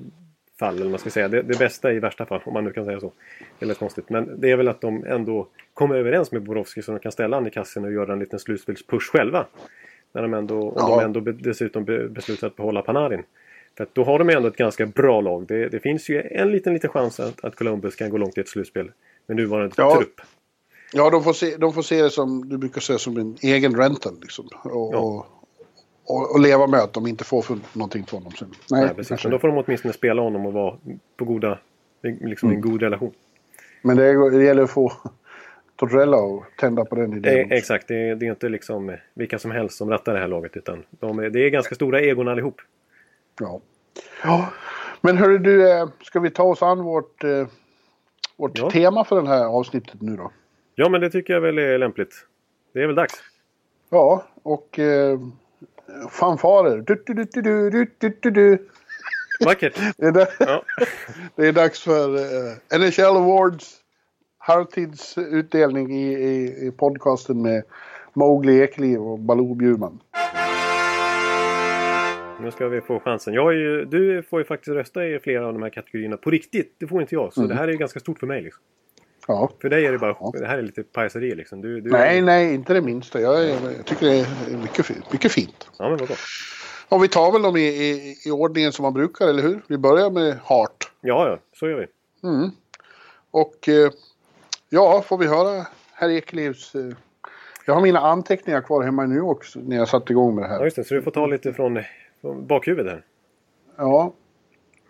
fall, 0.59 0.75
eller 0.75 0.89
man 0.89 0.99
ska 0.99 1.09
säga. 1.09 1.27
Det, 1.27 1.41
det 1.41 1.59
bästa 1.59 1.93
i 1.93 1.99
värsta 1.99 2.25
fall, 2.25 2.41
om 2.45 2.53
man 2.53 2.63
nu 2.63 2.71
kan 2.71 2.85
säga 2.85 2.99
så. 2.99 3.11
Det 3.59 3.65
lite 3.65 3.79
konstigt. 3.79 4.09
Men 4.09 4.41
det 4.41 4.51
är 4.51 4.55
väl 4.55 4.67
att 4.67 4.81
de 4.81 5.05
ändå 5.05 5.47
kommer 5.73 5.95
överens 5.95 6.31
med 6.31 6.41
Borowski 6.41 6.81
så 6.81 6.91
de 6.91 6.99
kan 6.99 7.11
ställa 7.11 7.37
han 7.37 7.47
i 7.47 7.51
kassen 7.51 7.85
och 7.85 7.91
göra 7.91 8.13
en 8.13 8.19
liten 8.19 8.39
slutspelspush 8.39 9.11
själva. 9.11 9.45
När 10.13 10.21
de 10.21 10.33
ändå, 10.33 10.61
om 10.69 10.73
Ja. 10.75 10.87
de 10.95 11.05
ändå 11.05 11.19
dessutom 11.31 11.85
be, 11.85 12.09
beslutar 12.09 12.47
att 12.47 12.55
behålla 12.55 12.81
Panarin. 12.81 13.23
För 13.77 13.87
då 13.93 14.03
har 14.03 14.19
de 14.19 14.29
ändå 14.29 14.47
ett 14.47 14.55
ganska 14.57 14.85
bra 14.85 15.21
lag. 15.21 15.45
Det, 15.47 15.69
det 15.69 15.79
finns 15.79 16.09
ju 16.09 16.21
en 16.21 16.51
liten, 16.51 16.73
liten 16.73 16.89
chans 16.89 17.19
att, 17.19 17.45
att 17.45 17.55
Columbus 17.55 17.95
kan 17.95 18.09
gå 18.09 18.17
långt 18.17 18.37
i 18.37 18.41
ett 18.41 18.47
slutspel. 18.49 18.91
Med 19.27 19.37
nuvarande 19.37 19.71
Ja. 19.77 19.95
trupp. 19.95 20.21
Ja, 20.93 21.09
de 21.09 21.23
får, 21.23 21.33
se, 21.33 21.57
de 21.57 21.73
får 21.73 21.81
se 21.81 22.01
det 22.01 22.09
som 22.09 22.49
du 22.49 22.57
brukar 22.57 22.81
säga 22.81 22.99
som 22.99 23.17
en 23.17 23.37
egen 23.41 23.75
rental. 23.77 24.13
Liksom. 24.21 24.47
Och, 24.63 24.93
Ja. 24.93 25.25
och, 26.05 26.31
och, 26.35 26.39
leva 26.39 26.67
med 26.67 26.79
att 26.79 26.93
de 26.93 27.07
inte 27.07 27.23
får 27.23 27.45
någonting 27.73 28.05
från 28.05 28.19
honom 28.19 28.33
sen. 28.39 28.47
Nej, 28.71 28.85
Nej, 28.85 28.95
precis. 28.95 29.23
Men 29.23 29.31
då 29.31 29.39
får 29.39 29.47
de 29.47 29.57
åtminstone 29.57 29.93
spela 29.93 30.21
honom 30.21 30.45
och 30.45 30.53
vara 30.53 30.75
på 31.17 31.25
goda, 31.25 31.59
liksom 32.03 32.49
Mm. 32.49 32.63
en 32.63 32.71
god 32.71 32.81
relation. 32.81 33.11
Men 33.81 33.97
det, 33.97 34.29
det 34.29 34.43
gäller 34.43 34.63
att 34.63 34.69
få 34.71 34.91
Torrello 35.79 36.45
tända 36.57 36.85
på 36.85 36.95
den 36.95 37.13
idén. 37.13 37.39
Eh, 37.39 37.47
det, 37.47 37.55
exakt, 37.55 37.87
det, 37.87 38.15
det, 38.15 38.25
är 38.25 38.29
inte 38.29 38.49
liksom 38.49 38.89
eh, 38.89 38.95
vilka 39.13 39.39
som 39.39 39.51
helst 39.51 39.77
som 39.77 39.89
rattar 39.89 40.13
det 40.13 40.19
här 40.19 40.27
laget 40.27 40.57
utan 40.57 40.83
de, 40.89 41.17
det 41.17 41.39
är 41.39 41.49
ganska 41.49 41.75
stora 41.75 42.01
egon 42.01 42.27
allihop. 42.27 42.61
Ja. 43.39 43.61
ja. 44.23 44.53
Men 45.01 45.17
hörru 45.17 45.37
du, 45.37 45.71
eh, 45.71 45.87
ska 46.03 46.19
vi 46.19 46.29
ta 46.29 46.43
oss 46.43 46.61
an 46.61 46.83
vårt, 46.83 47.23
vårt 48.37 48.57
ja. 48.57 48.69
tema 48.69 49.03
för 49.03 49.21
det 49.21 49.27
här 49.27 49.45
avsnittet 49.45 50.01
nu 50.01 50.15
då? 50.15 50.31
Ja, 50.75 50.89
men 50.89 51.01
det 51.01 51.09
tycker 51.09 51.33
jag 51.33 51.41
väl 51.41 51.57
är 51.57 51.77
lämpligt. 51.77 52.25
Det 52.73 52.81
är 52.81 52.87
väl 52.87 52.95
dags. 52.95 53.13
Ja, 53.89 54.23
och 54.43 54.79
eh, 54.79 55.19
fanfarer. 56.11 56.77
Du, 56.77 57.03
du, 57.05 57.13
du, 57.13 57.23
du, 57.23 57.69
du, 57.69 57.91
du, 57.99 58.17
du, 58.21 58.31
du. 58.31 58.67
Vackert. 59.45 59.79
det, 59.97 60.07
är 60.07 60.27
ja. 60.39 60.63
det 61.35 61.47
är 61.47 61.53
dags 61.53 61.83
för 61.83 62.15
eh, 62.15 62.79
NHL 62.79 63.17
Awards 63.17 63.78
halvtidsutdelning 64.49 65.91
i, 65.91 66.13
i, 66.13 66.67
i 66.67 66.71
podcasten 66.71 67.41
med 67.41 67.63
Mowgli 68.13 68.61
Ekliv 68.61 69.01
och 69.01 69.19
Baloo 69.19 69.55
Bjurman. 69.55 69.99
Nu 72.41 72.51
ska 72.51 72.67
vi 72.67 72.81
få 72.81 72.99
chansen. 72.99 73.33
Är 73.33 73.51
ju, 73.51 73.85
du 73.85 74.23
får 74.23 74.39
ju 74.39 74.45
faktiskt 74.45 74.75
rösta 74.75 75.05
i 75.05 75.19
flera 75.19 75.47
av 75.47 75.53
de 75.53 75.63
här 75.63 75.69
kategorierna 75.69 76.17
på 76.17 76.29
riktigt. 76.29 76.75
Det 76.77 76.87
får 76.87 77.01
inte 77.01 77.15
jag. 77.15 77.33
Så 77.33 77.41
det 77.41 77.55
här 77.55 77.67
är 77.67 77.71
ju 77.71 77.77
ganska 77.77 77.99
stort 77.99 78.19
för 78.19 78.27
mig. 78.27 78.41
Liksom. 78.41 78.63
Ja. 79.27 79.51
För 79.61 79.69
dig 79.69 79.85
är 79.85 79.91
det 79.91 79.97
bara... 79.97 80.15
Ja. 80.19 80.31
Det 80.39 80.47
här 80.47 80.57
är 80.57 80.61
lite 80.61 80.83
pajaseri 80.83 81.35
liksom. 81.35 81.61
Du, 81.61 81.81
du, 81.81 81.89
Nej, 81.89 82.21
nej, 82.21 82.53
inte 82.53 82.73
det 82.73 82.81
minsta. 82.81 83.21
Jag, 83.21 83.43
är, 83.43 83.47
jag 83.77 83.85
tycker 83.85 84.05
det 84.05 84.19
är 84.19 84.57
mycket, 84.57 85.11
mycket 85.11 85.31
fint. 85.31 85.69
Ja, 85.77 85.89
men 85.89 85.97
vad 85.97 86.07
bra. 86.07 86.17
Och 86.89 87.03
vi 87.03 87.07
tar 87.07 87.31
väl 87.31 87.41
dem 87.41 87.57
i, 87.57 87.67
i, 87.67 88.15
i 88.25 88.31
ordningen 88.31 88.71
som 88.71 88.83
man 88.83 88.93
brukar, 88.93 89.27
eller 89.27 89.43
hur? 89.43 89.61
Vi 89.67 89.77
börjar 89.77 90.09
med 90.09 90.37
Hart. 90.43 90.91
Ja, 91.01 91.29
ja. 91.29 91.39
Så 91.59 91.69
gör 91.69 91.77
vi. 91.79 91.87
Mm. 92.27 92.49
Och 93.31 93.69
eh, 93.69 93.91
ja, 94.69 95.01
får 95.01 95.17
vi 95.17 95.27
höra 95.27 95.67
herr 95.93 96.09
Ekelivs... 96.09 96.75
Eh, 96.75 96.91
jag 97.65 97.73
har 97.73 97.81
mina 97.81 97.99
anteckningar 97.99 98.61
kvar 98.61 98.83
hemma 98.83 99.03
i 99.03 99.07
New 99.07 99.17
York 99.17 99.43
så- 99.43 99.59
när 99.59 99.75
jag 99.75 99.87
satte 99.87 100.13
igång 100.13 100.35
med 100.35 100.43
det 100.43 100.47
Ja, 100.47 100.53
här. 100.57 100.63
just 100.63 100.75
det. 100.75 100.83
Så 100.83 100.93
du 100.93 101.01
får 101.01 101.11
ta 101.11 101.25
lite 101.25 101.53
från, 101.53 101.79
från 102.21 102.47
bakhuvudet 102.47 102.91
här. 102.93 103.03
Ja. 103.77 104.13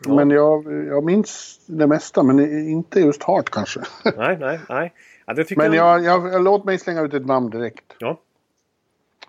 Ja. 0.05 0.15
Men 0.15 0.29
jag, 0.29 0.85
jag 0.87 1.03
minns 1.03 1.59
det 1.65 1.87
mesta, 1.87 2.23
men 2.23 2.39
inte 2.69 2.99
just 2.99 3.23
Hart 3.23 3.49
kanske. 3.49 3.79
Nej, 4.17 4.37
nej, 4.39 4.59
nej. 4.69 4.93
Ja, 5.25 5.33
men 5.57 5.73
jag, 5.73 6.03
jag, 6.03 6.33
jag, 6.33 6.43
låt 6.43 6.63
mig 6.65 6.77
slänga 6.77 7.01
ut 7.01 7.13
ett 7.13 7.25
namn 7.25 7.49
direkt. 7.49 7.95
Ja. 7.99 8.19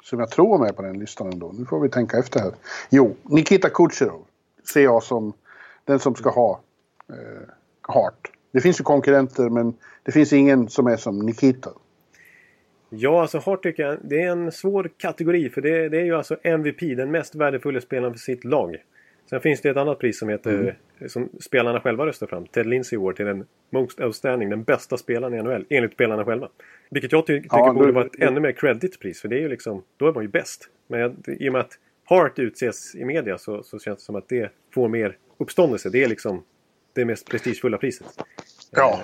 Som 0.02 0.20
jag 0.20 0.30
tror 0.30 0.54
är 0.54 0.58
med 0.58 0.76
på 0.76 0.82
den 0.82 0.98
listan 0.98 1.32
ändå. 1.32 1.52
Nu 1.58 1.64
får 1.66 1.80
vi 1.80 1.88
tänka 1.88 2.18
efter 2.18 2.40
här. 2.40 2.52
Jo, 2.90 3.16
Nikita 3.22 3.68
Kucherov 3.70 4.24
ser 4.72 4.80
jag 4.80 5.02
som 5.02 5.32
den 5.84 5.98
som 5.98 6.14
ska 6.14 6.30
ha 6.30 6.60
eh, 7.08 7.48
Hart. 7.82 8.29
Det 8.52 8.60
finns 8.60 8.80
ju 8.80 8.84
konkurrenter 8.84 9.48
men 9.48 9.74
det 10.02 10.12
finns 10.12 10.32
ingen 10.32 10.68
som 10.68 10.86
är 10.86 10.96
som 10.96 11.18
Nikita. 11.18 11.70
Ja, 12.90 13.20
alltså 13.20 13.38
Hart 13.38 13.62
tycker 13.62 13.82
jag 13.82 13.98
det 14.02 14.22
är 14.22 14.30
en 14.30 14.52
svår 14.52 14.90
kategori. 14.96 15.50
För 15.50 15.60
det, 15.60 15.88
det 15.88 16.00
är 16.00 16.04
ju 16.04 16.16
alltså 16.16 16.36
MVP, 16.42 16.80
den 16.80 17.10
mest 17.10 17.34
värdefulla 17.34 17.80
spelaren 17.80 18.12
för 18.12 18.20
sitt 18.20 18.44
lag. 18.44 18.76
Sen 19.30 19.40
finns 19.40 19.60
det 19.60 19.70
ett 19.70 19.76
annat 19.76 19.98
pris 19.98 20.18
som 20.18 20.28
heter, 20.28 20.76
som 21.06 21.28
spelarna 21.40 21.80
själva 21.80 22.06
röstar 22.06 22.26
fram. 22.26 22.46
Ted 22.46 22.66
Lindsey 22.66 22.96
Award 22.96 23.16
till 23.16 23.26
den 23.26 23.46
most 23.70 24.00
outstanding, 24.00 24.50
den 24.50 24.62
bästa 24.62 24.96
spelaren 24.96 25.34
i 25.34 25.42
NHL. 25.42 25.64
Enligt 25.70 25.92
spelarna 25.92 26.24
själva. 26.24 26.48
Vilket 26.90 27.12
jag 27.12 27.26
ty 27.26 27.42
tycker 27.42 27.56
Ja, 27.56 27.72
borde 27.72 27.92
vara 27.92 28.04
ett 28.04 28.20
ännu 28.20 28.40
mer 28.40 28.52
creditpris. 28.52 29.20
För 29.20 29.28
det 29.28 29.36
är 29.36 29.40
ju 29.40 29.48
liksom, 29.48 29.82
då 29.96 30.08
är 30.08 30.12
man 30.12 30.22
ju 30.22 30.28
bäst. 30.28 30.68
Men 30.86 31.00
jag, 31.00 31.14
i 31.26 31.48
och 31.48 31.52
med 31.52 31.60
att 31.60 31.78
Hart 32.04 32.38
utses 32.38 32.94
i 32.94 33.04
media 33.04 33.38
så, 33.38 33.62
så 33.62 33.78
känns 33.78 33.98
det 33.98 34.04
som 34.04 34.16
att 34.16 34.28
det 34.28 34.52
får 34.74 34.88
mer 34.88 35.16
uppståndelse. 35.38 35.90
Det 35.90 36.04
är 36.04 36.08
liksom 36.08 36.42
det 36.92 37.04
mest 37.04 37.26
prestigefulla 37.30 37.78
priset. 37.78 38.06
Ja, 38.70 39.00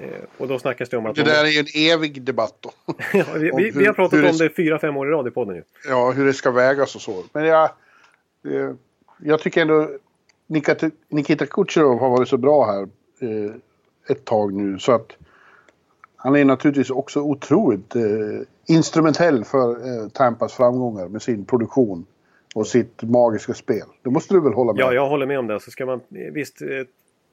Eh, 0.00 0.24
och 0.38 0.48
då 0.48 0.58
snackas 0.58 0.88
det 0.88 0.96
om 0.96 1.06
att... 1.06 1.16
det 1.16 1.22
där 1.22 1.44
är 1.44 1.48
ju 1.48 1.58
en 1.60 1.92
evig 1.92 2.22
debatt 2.22 2.54
då. 2.60 2.70
ja, 3.12 3.24
vi, 3.34 3.50
vi, 3.56 3.70
vi 3.70 3.86
har 3.86 3.94
pratat 3.94 4.18
hur 4.18 4.30
om 4.30 4.36
det 4.36 4.50
fyra, 4.50 4.78
fem 4.78 4.96
år 4.96 5.08
i 5.08 5.10
rad 5.10 5.28
i 5.28 5.30
podden 5.30 5.56
ju. 5.56 5.62
ja, 5.88 6.10
hur 6.10 6.26
det 6.26 6.32
ska 6.32 6.50
vägas 6.50 6.94
och 6.94 7.00
så. 7.00 7.24
Men 7.32 7.44
jag, 7.44 7.64
eh, 8.44 8.70
jag 9.18 9.40
tycker 9.40 9.62
ändå 9.62 9.90
Nikita, 10.46 10.90
Nikita 11.08 11.46
Kucherov 11.46 11.98
har 11.98 12.10
varit 12.10 12.28
så 12.28 12.36
bra 12.36 12.66
här 12.66 12.82
eh, 13.20 13.52
ett 14.08 14.24
tag 14.24 14.52
nu 14.52 14.78
så 14.78 14.92
att 14.92 15.16
han 16.16 16.36
är 16.36 16.44
naturligtvis 16.44 16.90
också 16.90 17.20
otroligt 17.20 17.96
eh, 17.96 18.02
instrumentell 18.66 19.44
för 19.44 19.70
eh, 19.70 20.08
Tampas 20.08 20.52
framgångar 20.52 21.08
med 21.08 21.22
sin 21.22 21.44
produktion 21.44 22.06
och 22.54 22.66
sitt 22.66 23.02
magiska 23.02 23.54
spel. 23.54 23.86
Det 24.02 24.10
måste 24.10 24.34
du 24.34 24.40
väl 24.40 24.52
hålla 24.52 24.72
med 24.72 24.80
Ja, 24.82 24.88
om? 24.88 24.94
jag 24.94 25.08
håller 25.08 25.26
med 25.26 25.38
om 25.38 25.46
det. 25.46 25.60
Så 25.60 25.70
ska 25.70 25.86
man, 25.86 26.00
visst, 26.32 26.62
eh, 26.62 26.68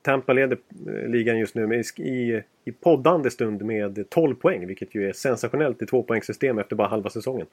Tampa 0.06 0.34
leder 0.34 0.58
eh, 0.88 1.10
ligan 1.10 1.40
just 1.40 1.56
nu 1.56 1.68
med, 1.68 1.86
i, 1.98 2.42
i 2.66 2.72
poddande 2.72 3.32
stund 3.32 3.62
med 3.62 4.10
12 4.10 4.36
poäng. 4.36 4.68
Vilket 4.68 4.96
ju 4.96 5.10
är 5.10 5.14
sensationellt 5.14 5.82
i 5.82 5.86
tvåpoängssystem 5.86 6.60
efter 6.60 6.76
bara 6.76 6.88
halva 6.88 7.10
säsongen. 7.10 7.48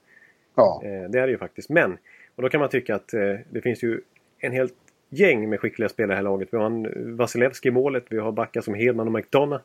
Ja, 0.54 0.82
Eh, 0.84 1.10
det 1.10 1.20
är 1.20 1.26
det 1.26 1.30
ju 1.30 1.38
faktiskt. 1.38 1.68
Men, 1.68 1.98
och 2.34 2.42
då 2.42 2.48
kan 2.48 2.60
man 2.60 2.68
tycka 2.68 2.94
att 2.94 3.14
eh, 3.14 3.34
det 3.50 3.60
finns 3.60 3.82
ju 3.82 4.00
en 4.38 4.52
helt 4.52 4.74
gäng 5.10 5.48
med 5.48 5.60
skickliga 5.60 5.88
spelare 5.88 6.12
i 6.12 6.14
det 6.14 6.16
här 6.16 6.22
laget. 6.22 6.48
Vi 6.52 6.58
har 6.58 6.92
Vasilevski 7.16 7.68
i 7.68 7.72
målet, 7.72 8.04
vi 8.08 8.18
har 8.18 8.32
backar 8.32 8.60
som 8.60 8.74
Hedman 8.74 9.06
och 9.06 9.12
McDonough. 9.12 9.62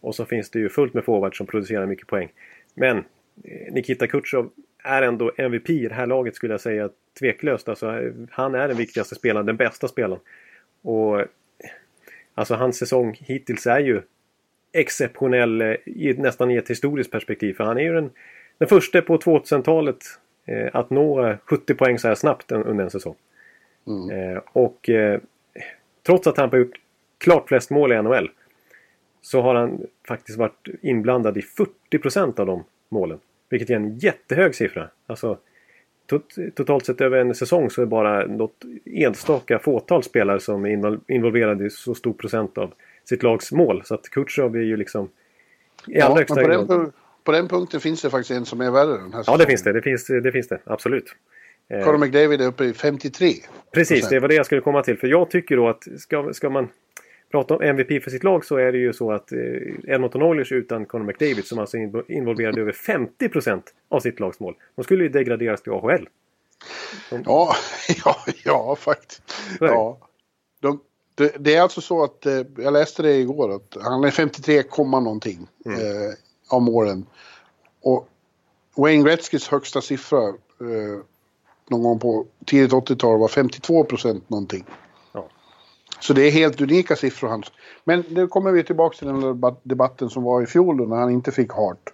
Och 0.00 0.14
så 0.14 0.24
finns 0.24 0.50
det 0.50 0.58
ju 0.58 0.68
fullt 0.68 0.94
med 0.94 1.04
forwards 1.04 1.38
som 1.38 1.46
producerar 1.46 1.86
mycket 1.86 2.06
poäng. 2.06 2.28
Men 2.74 3.04
Nikita 3.70 4.06
Kutjov 4.06 4.50
är 4.84 5.02
ändå 5.02 5.32
MVP 5.36 5.70
i 5.70 5.88
det 5.88 5.94
här 5.94 6.06
laget 6.06 6.34
skulle 6.34 6.52
jag 6.52 6.60
säga 6.60 6.88
tveklöst. 7.18 7.68
Alltså, 7.68 8.12
han 8.30 8.54
är 8.54 8.68
den 8.68 8.76
viktigaste 8.76 9.14
spelaren, 9.14 9.46
den 9.46 9.56
bästa 9.56 9.88
spelaren. 9.88 10.20
Och 10.82 11.24
Alltså 12.38 12.54
hans 12.54 12.78
säsong 12.78 13.18
hittills 13.20 13.66
är 13.66 13.80
ju 13.80 14.02
exceptionell 14.72 15.60
eh, 15.60 15.74
i, 15.86 16.14
nästan 16.18 16.50
i 16.50 16.56
ett 16.56 16.70
historiskt 16.70 17.10
perspektiv. 17.10 17.54
För 17.54 17.64
han 17.64 17.78
är 17.78 17.82
ju 17.82 17.94
den, 17.94 18.10
den 18.58 18.68
första 18.68 19.02
på 19.02 19.18
2000-talet 19.18 19.96
eh, 20.46 20.68
att 20.72 20.90
nå 20.90 21.36
70 21.44 21.74
poäng 21.74 21.98
så 21.98 22.08
här 22.08 22.14
snabbt 22.14 22.52
under 22.52 22.84
en 22.84 22.90
säsong. 22.90 23.14
Mm. 23.86 24.10
Eh, 24.10 24.42
och 24.52 24.88
eh, 24.88 25.20
trots 26.06 26.26
att 26.26 26.36
han 26.36 26.50
har 26.50 26.58
gjort 26.58 26.80
klart 27.18 27.48
flest 27.48 27.70
mål 27.70 27.92
i 27.92 28.02
NHL 28.02 28.30
så 29.20 29.40
har 29.40 29.54
han 29.54 29.86
faktiskt 30.08 30.38
varit 30.38 30.68
inblandad 30.82 31.38
i 31.38 31.42
40% 31.90 32.40
av 32.40 32.46
de 32.46 32.64
målen. 32.88 33.18
Vilket 33.48 33.70
är 33.70 33.74
en 33.74 33.98
jättehög 33.98 34.54
siffra. 34.54 34.88
Alltså, 35.06 35.38
totalt 36.54 36.86
sett 36.86 37.00
över 37.00 37.18
en 37.18 37.34
säsong 37.34 37.70
så 37.70 37.80
är 37.80 37.86
det 37.86 37.90
bara 37.90 38.26
något 38.26 38.64
enstaka 38.84 39.58
fåtal 39.58 40.02
spelare 40.02 40.40
som 40.40 40.66
är 40.66 40.98
involverade 41.12 41.66
i 41.66 41.70
så 41.70 41.94
stor 41.94 42.12
procent 42.12 42.58
av 42.58 42.72
sitt 43.04 43.22
lags 43.22 43.52
mål. 43.52 43.82
Så 43.84 43.94
att 43.94 44.08
Kutjov 44.08 44.56
är 44.56 44.60
ju 44.60 44.76
liksom 44.76 45.08
i 45.86 46.00
allra 46.00 46.18
högsta 46.18 46.42
grad. 46.42 46.92
På 47.24 47.32
den 47.32 47.48
punkten 47.48 47.80
finns 47.80 48.02
det 48.02 48.10
faktiskt 48.10 48.30
en 48.30 48.44
som 48.44 48.60
är 48.60 48.70
värre 48.70 48.92
den 48.92 49.12
här 49.12 49.24
Ja, 49.26 49.36
det 49.36 49.46
finns 49.46 49.62
det. 49.62 49.72
Det 49.72 49.82
finns 49.82 50.06
det, 50.06 50.32
finns 50.32 50.48
det 50.48 50.58
absolut. 50.64 51.14
Eh, 51.68 51.84
Conor 51.84 51.98
McDavid 51.98 52.40
är 52.40 52.46
uppe 52.46 52.64
i 52.64 52.72
53. 52.72 53.32
Precis, 53.72 54.08
det 54.08 54.20
var 54.20 54.28
det 54.28 54.34
jag 54.34 54.46
skulle 54.46 54.60
komma 54.60 54.82
till. 54.82 54.98
För 54.98 55.06
jag 55.06 55.30
tycker 55.30 55.56
då 55.56 55.68
att 55.68 55.86
ska, 55.98 56.32
ska 56.32 56.50
man 56.50 56.68
prata 57.30 57.56
om 57.56 57.62
MVP 57.62 58.04
för 58.04 58.10
sitt 58.10 58.24
lag 58.24 58.44
så 58.44 58.56
är 58.56 58.72
det 58.72 58.78
ju 58.78 58.92
så 58.92 59.12
att 59.12 59.32
eh, 59.32 59.38
Edmonton 59.86 60.22
Oilers 60.22 60.52
utan 60.52 60.86
Conor 60.86 61.04
McDavid 61.04 61.44
som 61.44 61.58
alltså 61.58 61.76
involverade 62.08 62.60
över 62.60 62.72
50% 62.72 63.62
av 63.88 64.00
sitt 64.00 64.20
lags 64.20 64.40
mål. 64.40 64.54
De 64.74 64.84
skulle 64.84 65.02
ju 65.02 65.08
degraderas 65.08 65.62
till 65.62 65.72
AHL. 65.72 66.08
De... 67.10 67.22
Ja, 67.26 67.54
ja, 68.04 68.16
ja 68.44 68.76
faktiskt. 68.76 69.22
Ja. 69.60 69.98
De, 70.60 70.80
det, 71.14 71.34
det, 71.38 71.54
är 71.54 71.62
alltså 71.62 71.80
så 71.80 72.04
att, 72.04 72.26
eh, 72.26 72.42
jag 72.56 72.72
läste 72.72 73.02
det 73.02 73.14
igår, 73.14 73.54
att 73.54 73.76
han 73.82 74.04
är 74.04 74.10
53, 74.10 74.62
någonting 74.78 75.48
mm. 75.64 75.80
eh, 75.80 76.12
av 76.48 76.62
målen. 76.62 77.06
Och 77.82 78.08
Wayne 78.76 79.04
Gretzkys 79.04 79.48
högsta 79.48 79.80
siffra 79.80 80.28
eh, 80.28 80.98
någon 81.70 81.82
gång 81.82 81.98
på 81.98 82.26
tidigt 82.46 82.72
80-tal 82.72 83.18
var 83.18 83.28
52 83.28 83.84
procent 83.84 84.30
någonting. 84.30 84.64
Så 86.00 86.12
det 86.12 86.22
är 86.22 86.30
helt 86.30 86.60
unika 86.60 86.96
siffror 86.96 87.28
hans. 87.28 87.52
Men 87.84 88.04
nu 88.10 88.26
kommer 88.26 88.52
vi 88.52 88.64
tillbaka 88.64 88.96
till 88.96 89.06
den 89.06 89.56
debatten 89.62 90.10
som 90.10 90.22
var 90.22 90.42
i 90.42 90.46
fjol 90.46 90.76
då 90.76 90.84
när 90.84 90.96
han 90.96 91.10
inte 91.10 91.32
fick 91.32 91.52
Hart. 91.52 91.92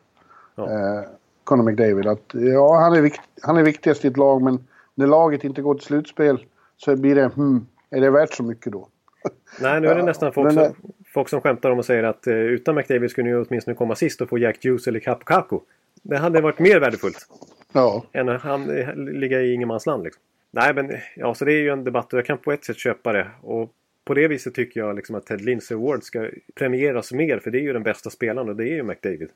Ja. 0.55 0.65
Eh, 0.65 1.05
Conor 1.45 1.65
McDavid. 1.65 2.07
Att, 2.07 2.31
ja, 2.33 2.81
han 2.81 2.93
är, 2.93 3.01
vikt, 3.01 3.21
han 3.43 3.57
är 3.57 3.63
viktigast 3.63 4.05
i 4.05 4.09
ett 4.09 4.17
lag 4.17 4.43
men 4.43 4.67
när 4.95 5.07
laget 5.07 5.45
inte 5.45 5.63
går 5.63 5.75
till 5.75 5.87
slutspel 5.87 6.45
så 6.77 6.97
blir 6.97 7.15
det 7.15 7.27
hmm, 7.27 7.67
är 7.91 8.01
det 8.01 8.11
värt 8.11 8.35
så 8.35 8.43
mycket 8.43 8.73
då? 8.73 8.89
Nej, 9.61 9.81
nu 9.81 9.89
är 9.89 9.95
det 9.95 10.03
nästan 10.03 10.33
folk, 10.33 10.53
som, 10.53 10.75
folk 11.15 11.29
som 11.29 11.41
skämtar 11.41 11.71
om 11.71 11.79
och 11.79 11.85
säger 11.85 12.05
att 12.05 12.27
uh, 12.27 12.35
utan 12.35 12.75
McDavid 12.75 13.11
skulle 13.11 13.31
ni 13.31 13.47
åtminstone 13.47 13.75
komma 13.75 13.95
sist 13.95 14.21
och 14.21 14.29
få 14.29 14.39
Jack 14.39 14.65
Hughes 14.65 14.87
eller 14.87 15.01
Capo 15.01 15.25
Caco. 15.25 15.61
Det 16.03 16.17
hade 16.17 16.41
varit 16.41 16.59
mer 16.59 16.81
värdefullt. 16.81 17.29
Ja. 17.73 18.05
Än 18.13 18.29
att 18.29 18.43
han, 18.43 18.65
ligga 18.97 19.41
i 19.41 19.53
ingenmansland 19.53 20.05
liksom. 20.05 20.23
Nej 20.51 20.75
men 20.75 20.91
ja, 21.17 21.35
så 21.35 21.45
det 21.45 21.53
är 21.53 21.61
ju 21.61 21.71
en 21.71 21.85
debatt 21.85 22.13
och 22.13 22.19
jag 22.19 22.27
kan 22.27 22.39
på 22.39 22.53
ett 22.53 22.65
sätt 22.65 22.77
köpa 22.77 23.13
det. 23.13 23.31
Och 23.43 23.71
på 24.05 24.15
det 24.15 24.29
viset 24.29 24.55
tycker 24.55 24.81
jag 24.81 24.97
liksom 24.97 25.17
att 25.17 25.27
Ted 25.27 25.41
Lindsey 25.41 25.77
Award 25.77 26.03
ska 26.03 26.31
premieras 26.55 27.13
mer 27.13 27.39
för 27.39 27.51
det 27.51 27.59
är 27.59 27.63
ju 27.63 27.73
den 27.73 27.83
bästa 27.83 28.11
spelaren 28.11 28.49
och 28.49 28.57
det 28.57 28.65
är 28.65 28.75
ju 28.75 28.83
McDavid. 28.83 29.29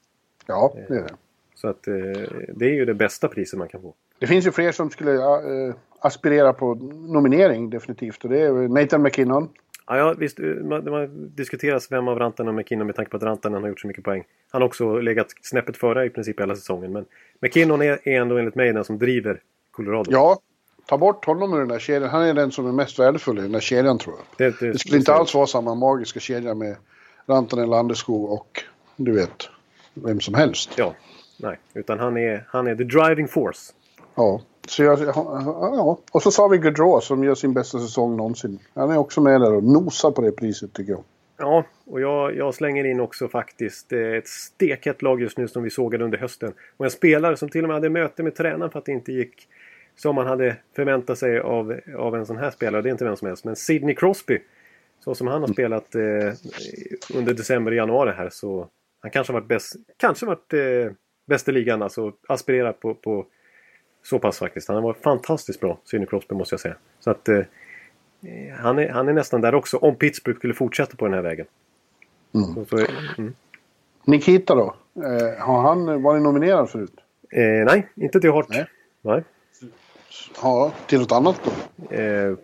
Ja, 0.46 0.74
det 0.88 0.94
är 0.94 1.02
det. 1.02 1.14
Så 1.54 1.68
att 1.68 1.88
eh, 1.88 1.94
det 2.54 2.64
är 2.64 2.74
ju 2.74 2.84
det 2.84 2.94
bästa 2.94 3.28
priset 3.28 3.58
man 3.58 3.68
kan 3.68 3.82
få. 3.82 3.94
Det 4.18 4.26
finns 4.26 4.46
ju 4.46 4.50
fler 4.50 4.72
som 4.72 4.90
skulle 4.90 5.10
uh, 5.10 5.74
aspirera 5.98 6.52
på 6.52 6.74
nominering 7.08 7.70
definitivt 7.70 8.24
och 8.24 8.30
det 8.30 8.40
är 8.40 8.52
Nathan 8.68 9.02
McKinnon. 9.02 9.48
Ja, 9.86 9.96
ja 9.96 10.14
visst. 10.18 10.38
Man, 10.38 10.84
man 10.90 11.30
diskuteras 11.34 11.92
vem 11.92 12.08
av 12.08 12.18
Rantanen 12.18 12.48
och 12.48 12.54
McKinnon 12.54 12.86
med 12.86 12.96
tanke 12.96 13.10
på 13.10 13.16
att 13.16 13.22
Rantanen 13.22 13.62
har 13.62 13.68
gjort 13.68 13.80
så 13.80 13.86
mycket 13.86 14.04
poäng. 14.04 14.24
Han 14.50 14.62
har 14.62 14.66
också 14.66 15.00
legat 15.00 15.26
snäppet 15.42 15.76
före 15.76 16.06
i 16.06 16.10
princip 16.10 16.40
hela 16.40 16.56
säsongen. 16.56 16.92
Men 16.92 17.04
McKinnon 17.40 17.82
är, 17.82 18.08
är 18.08 18.20
ändå 18.20 18.36
enligt 18.36 18.54
mig 18.54 18.72
den 18.72 18.84
som 18.84 18.98
driver 18.98 19.40
Colorado. 19.70 20.10
Ja, 20.12 20.38
ta 20.88 20.98
bort 20.98 21.24
honom 21.24 21.54
ur 21.54 21.58
den 21.58 21.68
där 21.68 21.78
kedjan. 21.78 22.10
Han 22.10 22.22
är 22.22 22.34
den 22.34 22.52
som 22.52 22.66
är 22.66 22.72
mest 22.72 22.98
värdefull 22.98 23.38
i 23.38 23.42
den 23.42 23.52
där 23.52 23.60
kedjan 23.60 23.98
tror 23.98 24.16
jag. 24.16 24.24
Det, 24.36 24.60
det, 24.60 24.72
det 24.72 24.78
skulle 24.78 24.96
inte 24.96 25.14
alls 25.14 25.34
vara 25.34 25.46
samma 25.46 25.74
magiska 25.74 26.20
kedja 26.20 26.54
med 26.54 26.76
Rantanen, 27.26 27.70
Landeskog 27.70 28.32
och 28.32 28.62
du 28.96 29.12
vet, 29.12 29.48
vem 29.94 30.20
som 30.20 30.34
helst. 30.34 30.70
Ja, 30.76 30.94
nej. 31.36 31.58
Utan 31.74 31.98
han 31.98 32.16
är, 32.16 32.44
han 32.48 32.66
är 32.66 32.76
the 32.76 32.84
driving 32.84 33.28
force. 33.28 33.72
Ja. 34.14 34.40
Så 34.68 34.82
jag, 34.82 35.00
ja, 35.00 35.98
och 36.12 36.22
så 36.22 36.30
sa 36.30 36.48
vi 36.48 36.58
Gaudreau 36.58 37.00
som 37.00 37.24
gör 37.24 37.34
sin 37.34 37.52
bästa 37.52 37.78
säsong 37.78 38.16
någonsin. 38.16 38.58
Han 38.74 38.90
är 38.90 38.98
också 38.98 39.20
med 39.20 39.40
där 39.40 39.54
och 39.54 39.64
nosar 39.64 40.10
på 40.10 40.20
det 40.20 40.32
priset 40.32 40.72
tycker 40.72 40.92
jag. 40.92 41.04
Ja, 41.38 41.64
och 41.86 42.00
jag, 42.00 42.36
jag 42.36 42.54
slänger 42.54 42.84
in 42.84 43.00
också 43.00 43.28
faktiskt 43.28 43.92
ett 43.92 44.28
stekhett 44.28 45.02
lag 45.02 45.20
just 45.20 45.38
nu 45.38 45.48
som 45.48 45.62
vi 45.62 45.70
sågade 45.70 46.04
under 46.04 46.18
hösten. 46.18 46.52
Och 46.76 46.84
en 46.84 46.90
spelare 46.90 47.36
som 47.36 47.48
till 47.48 47.62
och 47.62 47.68
med 47.68 47.76
hade 47.76 47.90
möte 47.90 48.22
med 48.22 48.34
tränaren 48.34 48.70
för 48.70 48.78
att 48.78 48.84
det 48.84 48.92
inte 48.92 49.12
gick 49.12 49.48
som 49.98 50.14
man 50.14 50.26
hade 50.26 50.56
förväntat 50.76 51.18
sig 51.18 51.40
av, 51.40 51.80
av 51.96 52.16
en 52.16 52.26
sån 52.26 52.36
här 52.36 52.50
spelare. 52.50 52.82
Det 52.82 52.88
är 52.88 52.90
inte 52.90 53.04
vem 53.04 53.16
som 53.16 53.28
helst. 53.28 53.44
Men 53.44 53.56
Sidney 53.56 53.94
Crosby. 53.94 54.38
Så 55.00 55.14
som 55.14 55.26
han 55.26 55.40
har 55.40 55.48
spelat 55.48 55.94
eh, 55.94 56.00
under 57.14 57.34
december 57.34 57.72
och 57.72 57.76
januari 57.76 58.12
här 58.16 58.28
så 58.30 58.68
han 59.00 59.10
kanske 59.10 59.32
varit 59.32 59.48
bäst, 59.48 59.76
kanske 59.96 60.26
varit 60.26 60.52
eh, 60.52 60.92
bäst 61.26 61.48
i 61.48 61.52
ligan. 61.52 61.82
Alltså 61.82 62.12
aspirerat 62.28 62.80
på, 62.80 62.94
på 62.94 63.26
så 64.02 64.18
pass 64.18 64.38
faktiskt. 64.38 64.68
Han 64.68 64.76
har 64.76 64.82
varit 64.82 65.02
fantastiskt 65.02 65.60
bra, 65.60 65.78
Sidney 65.84 66.06
Crosby 66.06 66.34
måste 66.34 66.52
jag 66.52 66.60
säga. 66.60 66.76
Så 67.00 67.10
att 67.10 67.28
eh, 67.28 67.42
han, 68.58 68.78
är, 68.78 68.88
han 68.88 69.08
är 69.08 69.12
nästan 69.12 69.40
där 69.40 69.54
också 69.54 69.76
om 69.76 69.94
Pittsburgh 69.94 70.38
skulle 70.38 70.54
fortsätta 70.54 70.96
på 70.96 71.04
den 71.04 71.14
här 71.14 71.22
vägen. 71.22 71.46
Mm. 72.34 72.54
Så, 72.54 72.64
så, 72.64 72.86
mm. 73.18 73.34
Nikita 74.04 74.54
då? 74.54 74.74
Eh, 75.04 75.38
har 75.38 75.62
han 75.62 76.02
varit 76.02 76.22
nominerad 76.22 76.70
förut? 76.70 76.94
Eh, 77.32 77.42
nej, 77.42 77.88
inte 77.94 78.20
till 78.20 78.30
Hart. 78.30 78.48
Nej. 78.48 78.66
nej. 79.02 79.24
Ja, 80.42 80.72
till 80.86 81.00
något 81.00 81.12
annat 81.12 81.40
då? 81.44 81.50
Eh, 81.96 82.26
eh, 82.26 82.34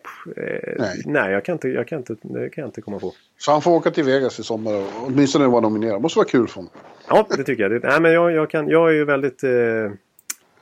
nej, 0.78 1.02
nej 1.04 1.32
jag, 1.32 1.44
kan 1.44 1.52
inte, 1.52 1.68
jag, 1.68 1.88
kan 1.88 1.98
inte, 1.98 2.16
det 2.22 2.50
kan 2.50 2.62
jag 2.62 2.68
inte 2.68 2.80
komma 2.80 2.98
på. 2.98 3.12
Så 3.38 3.52
han 3.52 3.62
får 3.62 3.70
åka 3.70 3.90
till 3.90 4.04
Vegas 4.04 4.40
i 4.40 4.42
sommar 4.42 4.74
och 4.74 4.86
åtminstone 5.06 5.46
vara 5.46 5.60
nominerad. 5.60 5.94
Det 5.94 6.02
måste 6.02 6.18
vara 6.18 6.28
kul 6.28 6.48
för 6.48 6.56
honom. 6.56 6.70
Ja, 7.08 7.26
det 7.36 7.44
tycker 7.44 7.62
jag. 7.62 7.72
Det, 7.72 7.88
nej, 7.88 8.00
men 8.00 8.12
jag, 8.12 8.32
jag, 8.32 8.50
kan, 8.50 8.68
jag 8.68 8.88
är 8.88 8.94
ju 8.94 9.04
väldigt... 9.04 9.44
Eh, 9.44 9.50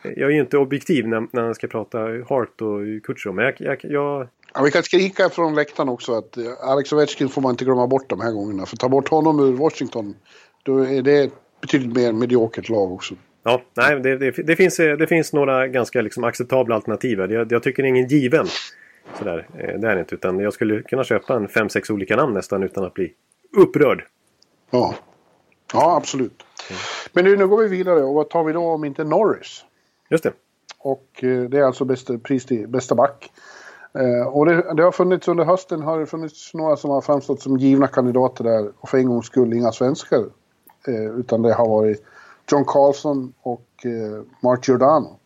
jag 0.02 0.30
är 0.30 0.30
ju 0.30 0.40
inte 0.40 0.58
objektiv 0.58 1.08
när, 1.08 1.26
när 1.30 1.42
man 1.42 1.54
ska 1.54 1.66
prata 1.66 1.98
Hart 2.28 2.60
och 2.60 3.04
Kutjov. 3.04 3.34
Men 3.34 3.44
jag, 3.44 3.54
jag, 3.58 3.78
jag... 3.82 4.28
Ja, 4.54 4.62
vi 4.62 4.70
kan 4.70 4.82
skrika 4.82 5.28
från 5.28 5.54
läktaren 5.54 5.88
också 5.88 6.14
att 6.14 6.36
eh, 6.36 6.44
Alex 6.62 6.92
Ovechkin 6.92 7.28
får 7.28 7.42
man 7.42 7.50
inte 7.50 7.64
glömma 7.64 7.86
bort 7.86 8.08
de 8.10 8.20
här 8.20 8.32
gångerna. 8.32 8.66
För 8.66 8.76
ta 8.76 8.88
bort 8.88 9.08
honom 9.08 9.40
ur 9.40 9.52
Washington, 9.52 10.14
då 10.62 10.78
är 10.78 11.02
det 11.02 11.18
ett 11.18 11.32
betydligt 11.60 11.96
mer 11.96 12.12
mediokert 12.12 12.68
lag 12.68 12.92
också. 12.92 13.14
Ja, 13.42 13.62
nej, 13.74 14.00
det, 14.00 14.16
det, 14.16 14.30
det, 14.30 14.56
finns, 14.56 14.80
eh, 14.80 14.96
det 14.96 15.06
finns 15.06 15.32
några 15.32 15.68
ganska 15.68 16.02
liksom 16.02 16.24
acceptabla 16.24 16.74
alternativ. 16.74 17.18
Jag, 17.18 17.52
jag 17.52 17.62
tycker 17.62 17.82
det 17.82 17.86
är 17.86 17.90
ingen 17.90 18.08
given. 18.08 18.46
Sådär, 19.18 19.48
eh, 19.58 19.80
det 19.80 19.88
är 19.88 19.98
inte. 19.98 20.14
Utan 20.14 20.38
jag 20.38 20.52
skulle 20.52 20.82
kunna 20.82 21.04
köpa 21.04 21.34
en 21.34 21.48
fem 21.48 21.68
sex 21.68 21.90
olika 21.90 22.16
namn 22.16 22.34
nästan 22.34 22.62
utan 22.62 22.84
att 22.84 22.94
bli 22.94 23.12
upprörd. 23.56 24.04
Ja, 24.70 24.94
ja 25.72 25.96
absolut. 25.96 26.42
Mm. 26.70 26.80
Men 27.12 27.24
nu, 27.24 27.36
nu 27.36 27.48
går 27.48 27.62
vi 27.62 27.68
vidare 27.68 28.02
och 28.02 28.14
vad 28.14 28.30
tar 28.30 28.44
vi 28.44 28.52
då 28.52 28.62
om 28.62 28.84
inte 28.84 29.04
Norris? 29.04 29.64
Just 30.10 30.24
det. 30.24 30.32
Och 30.78 31.24
eh, 31.24 31.42
det 31.42 31.58
är 31.58 31.62
alltså 31.62 31.84
bästa, 31.84 32.18
pris 32.18 32.46
till 32.46 32.68
bästa 32.68 32.94
back. 32.94 33.32
Eh, 33.98 34.26
och 34.26 34.46
det, 34.46 34.74
det, 34.74 34.82
har 34.82 34.92
funnits 34.92 35.28
under 35.28 35.44
hösten 35.44 35.82
har 35.82 36.00
det 36.00 36.06
funnits 36.06 36.54
några 36.54 36.76
som 36.76 36.90
har 36.90 37.00
framstått 37.00 37.42
som 37.42 37.56
givna 37.56 37.86
kandidater 37.86 38.44
där 38.44 38.72
och 38.78 38.88
för 38.88 38.98
en 38.98 39.08
gångs 39.08 39.26
skull 39.26 39.52
inga 39.52 39.72
svenskar. 39.72 40.24
Eh, 40.88 41.18
utan 41.18 41.42
det 41.42 41.54
har 41.54 41.68
varit 41.68 42.04
John 42.52 42.64
Carlson 42.64 43.32
och 43.42 43.66
eh, 43.84 44.22
Mark 44.40 44.68
Giordano. 44.68 45.18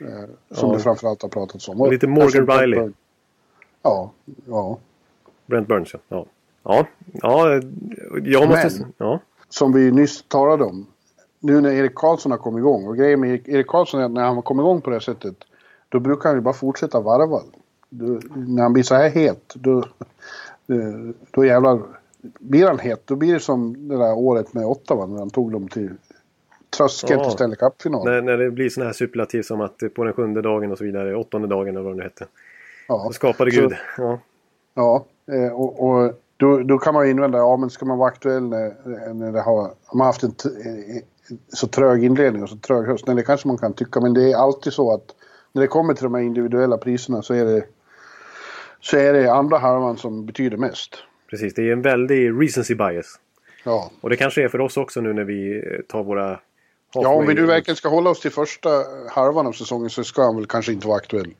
Eh, 0.00 0.06
som 0.50 0.68
ja. 0.68 0.76
det 0.76 0.82
framförallt 0.82 1.22
har 1.22 1.28
pratats 1.28 1.68
om. 1.68 1.80
Och 1.80 1.92
lite 1.92 2.06
Morgan 2.06 2.46
Riley. 2.46 2.90
Ja, 3.82 4.10
ja. 4.46 4.78
Brent 5.46 5.68
Burns 5.68 5.94
ja. 6.08 6.26
Ja, 6.62 6.86
ja, 7.12 7.60
jag 8.22 8.48
måste... 8.48 8.80
Men, 8.80 8.92
ja. 8.96 9.20
som 9.48 9.72
vi 9.72 9.90
nyss 9.90 10.24
talade 10.28 10.64
om. 10.64 10.86
Nu 11.40 11.60
när 11.60 11.70
Erik 11.70 11.94
Karlsson 11.94 12.32
har 12.32 12.38
kommit 12.38 12.60
igång. 12.60 12.86
Och 12.86 12.96
grejen 12.96 13.20
med 13.20 13.48
Erik 13.48 13.66
Karlsson 13.66 14.00
är 14.00 14.04
att 14.04 14.10
när 14.10 14.24
han 14.24 14.34
har 14.34 14.42
kommit 14.42 14.62
igång 14.62 14.80
på 14.80 14.90
det 14.90 14.96
här 14.96 15.00
sättet. 15.00 15.36
Då 15.88 16.00
brukar 16.00 16.28
han 16.28 16.38
ju 16.38 16.42
bara 16.42 16.54
fortsätta 16.54 17.00
varva. 17.00 17.40
Då, 17.88 18.20
när 18.34 18.62
han 18.62 18.72
blir 18.72 18.82
så 18.82 18.94
här 18.94 19.10
het. 19.10 19.54
Då, 19.54 19.84
då 21.30 21.44
jävlar. 21.44 21.82
Blir 22.38 22.66
han 22.66 22.78
het 22.78 23.06
då 23.06 23.16
blir 23.16 23.34
det 23.34 23.40
som 23.40 23.88
det 23.88 23.96
där 23.96 24.14
året 24.14 24.54
med 24.54 24.66
Ottawa 24.66 25.06
när 25.06 25.18
han 25.18 25.30
tog 25.30 25.52
dem 25.52 25.68
till 25.68 25.90
tröskeln 26.76 27.18
ja. 27.18 27.24
till 27.24 27.32
Stanley 27.32 27.56
Cup-final. 27.56 28.04
När, 28.04 28.22
när 28.22 28.36
det 28.36 28.50
blir 28.50 28.68
sådana 28.68 28.88
här 28.88 28.94
superlativ 28.94 29.42
som 29.42 29.60
att 29.60 29.82
på 29.94 30.04
den 30.04 30.12
sjunde 30.12 30.42
dagen 30.42 30.72
och 30.72 30.78
så 30.78 30.84
vidare, 30.84 31.16
åttonde 31.16 31.48
dagen 31.48 31.68
eller 31.68 31.80
vad 31.80 31.92
det 31.92 31.96
nu 31.96 32.02
hette. 32.02 32.26
Ja. 32.88 33.04
Så 33.06 33.12
skapade 33.12 33.50
så, 33.50 33.60
Gud. 33.60 33.72
Ja, 33.98 34.18
ja 34.74 35.06
eh, 35.32 35.52
och, 35.52 35.88
och 35.88 36.12
då, 36.36 36.58
då, 36.58 36.78
kan 36.78 36.94
man 36.94 37.04
ju 37.04 37.10
invända, 37.10 37.38
ja 37.38 37.56
men 37.56 37.70
ska 37.70 37.86
man 37.86 37.98
vara 37.98 38.08
aktuell 38.08 38.42
när, 38.42 38.74
när 39.14 39.32
det 39.32 39.40
har, 39.40 39.70
man 39.94 40.06
haft 40.06 40.22
en 40.22 40.34
så 41.48 41.66
trög 41.66 42.04
inledning 42.04 42.42
och 42.42 42.48
så 42.48 42.56
trög 42.56 42.86
höst. 42.86 43.06
Nej, 43.06 43.16
det 43.16 43.22
kanske 43.22 43.48
man 43.48 43.58
kan 43.58 43.72
tycka, 43.72 44.00
men 44.00 44.14
det 44.14 44.32
är 44.32 44.36
alltid 44.36 44.72
så 44.72 44.94
att 44.94 45.14
när 45.52 45.62
det 45.62 45.68
kommer 45.68 45.94
till 45.94 46.04
de 46.04 46.14
här 46.14 46.22
individuella 46.22 46.78
priserna 46.78 47.22
så 47.22 47.34
är 47.34 47.44
det, 47.44 47.64
så 48.80 48.96
är 48.96 49.12
det 49.12 49.32
andra 49.32 49.58
halvan 49.58 49.96
som 49.96 50.26
betyder 50.26 50.56
mest. 50.56 50.96
Precis, 51.30 51.54
det 51.54 51.68
är 51.68 51.72
en 51.72 51.82
väldig 51.82 52.42
recency 52.42 52.74
bias. 52.74 53.18
Ja. 53.64 53.90
Och 54.00 54.10
det 54.10 54.16
kanske 54.16 54.44
är 54.44 54.48
för 54.48 54.60
oss 54.60 54.76
också 54.76 55.00
nu 55.00 55.12
när 55.12 55.24
vi 55.24 55.56
eh, 55.56 55.80
tar 55.88 56.02
våra... 56.02 56.40
ja, 56.94 57.08
om 57.08 57.26
vi 57.26 57.34
nu 57.34 57.46
verkligen 57.46 57.76
ska 57.76 57.88
hålla 57.88 58.10
oss 58.10 58.20
till 58.20 58.30
första 58.30 58.70
halvan 59.10 59.46
av 59.46 59.52
säsongen 59.52 59.90
så 59.90 60.04
ska 60.04 60.22
han 60.22 60.36
väl 60.36 60.46
kanske 60.46 60.72
inte 60.72 60.86
vara 60.86 60.96
aktuell. 60.96 61.34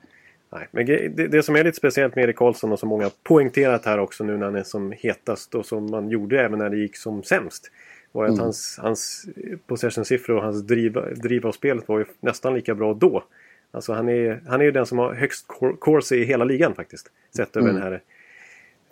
Nej, 0.53 0.68
men 0.70 0.86
det, 0.86 1.09
det 1.09 1.42
som 1.42 1.57
är 1.57 1.64
lite 1.64 1.76
speciellt 1.76 2.16
med 2.16 2.24
Erik 2.24 2.36
Karlsson 2.36 2.72
och 2.72 2.78
som 2.78 2.88
många 2.88 3.11
poängterat 3.22 3.84
här 3.84 3.98
också 3.98 4.24
nu 4.24 4.36
när 4.36 4.44
han 4.44 4.57
är 4.57 4.62
som 4.62 4.92
hetast 4.92 5.55
och 5.55 5.66
som 5.66 5.90
man 5.90 6.09
gjorde 6.09 6.40
även 6.40 6.59
när 6.59 6.70
det 6.70 6.76
gick 6.76 6.96
som 6.96 7.22
sämst. 7.22 7.70
Var 8.12 8.24
att 8.24 8.38
hans, 8.38 8.78
hans 8.82 9.26
possession-siffror 9.66 10.36
och 10.36 10.42
hans 10.42 10.62
driv, 10.62 10.92
driv 11.22 11.46
av 11.46 11.53
spelet 11.53 11.88
var 11.88 11.98
ju 11.98 12.05
nästan 12.20 12.55
lika 12.55 12.74
bra 12.74 12.94
då. 12.94 13.24
Alltså 13.70 13.92
han 13.92 14.09
är, 14.09 14.42
han 14.48 14.61
är 14.61 14.64
ju 14.64 14.70
den 14.70 14.86
som 14.86 14.98
har 14.98 15.14
högst 15.14 15.46
corsi 15.78 16.16
i 16.16 16.24
hela 16.24 16.44
ligan 16.44 16.74
faktiskt. 16.74 17.11
Sett 17.36 17.57
över 17.57 17.68
den 17.68 17.82
här 17.82 18.03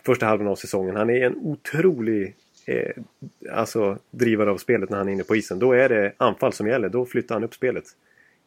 första 0.04 0.26
halvan 0.26 0.48
av 0.48 0.56
säsongen. 0.56 0.96
Han 0.96 1.11
är 1.11 1.26
en 1.26 1.36
otrolig 1.36 2.34
eh, 2.71 2.93
alltså, 3.53 3.99
drivare 4.11 4.51
av 4.51 4.57
spelet 4.57 4.91
när 4.91 4.99
han 4.99 5.09
är 5.09 5.12
inne 5.12 5.25
på 5.25 5.37
isen. 5.37 5.59
Då 5.59 5.73
är 5.73 5.89
det 5.89 6.12
anfall 6.16 6.53
som 6.53 6.66
gäller. 6.66 6.89
Då 6.89 7.05
flyttar 7.07 7.35
han 7.35 7.45
upp 7.45 7.55
spelet. 7.55 7.85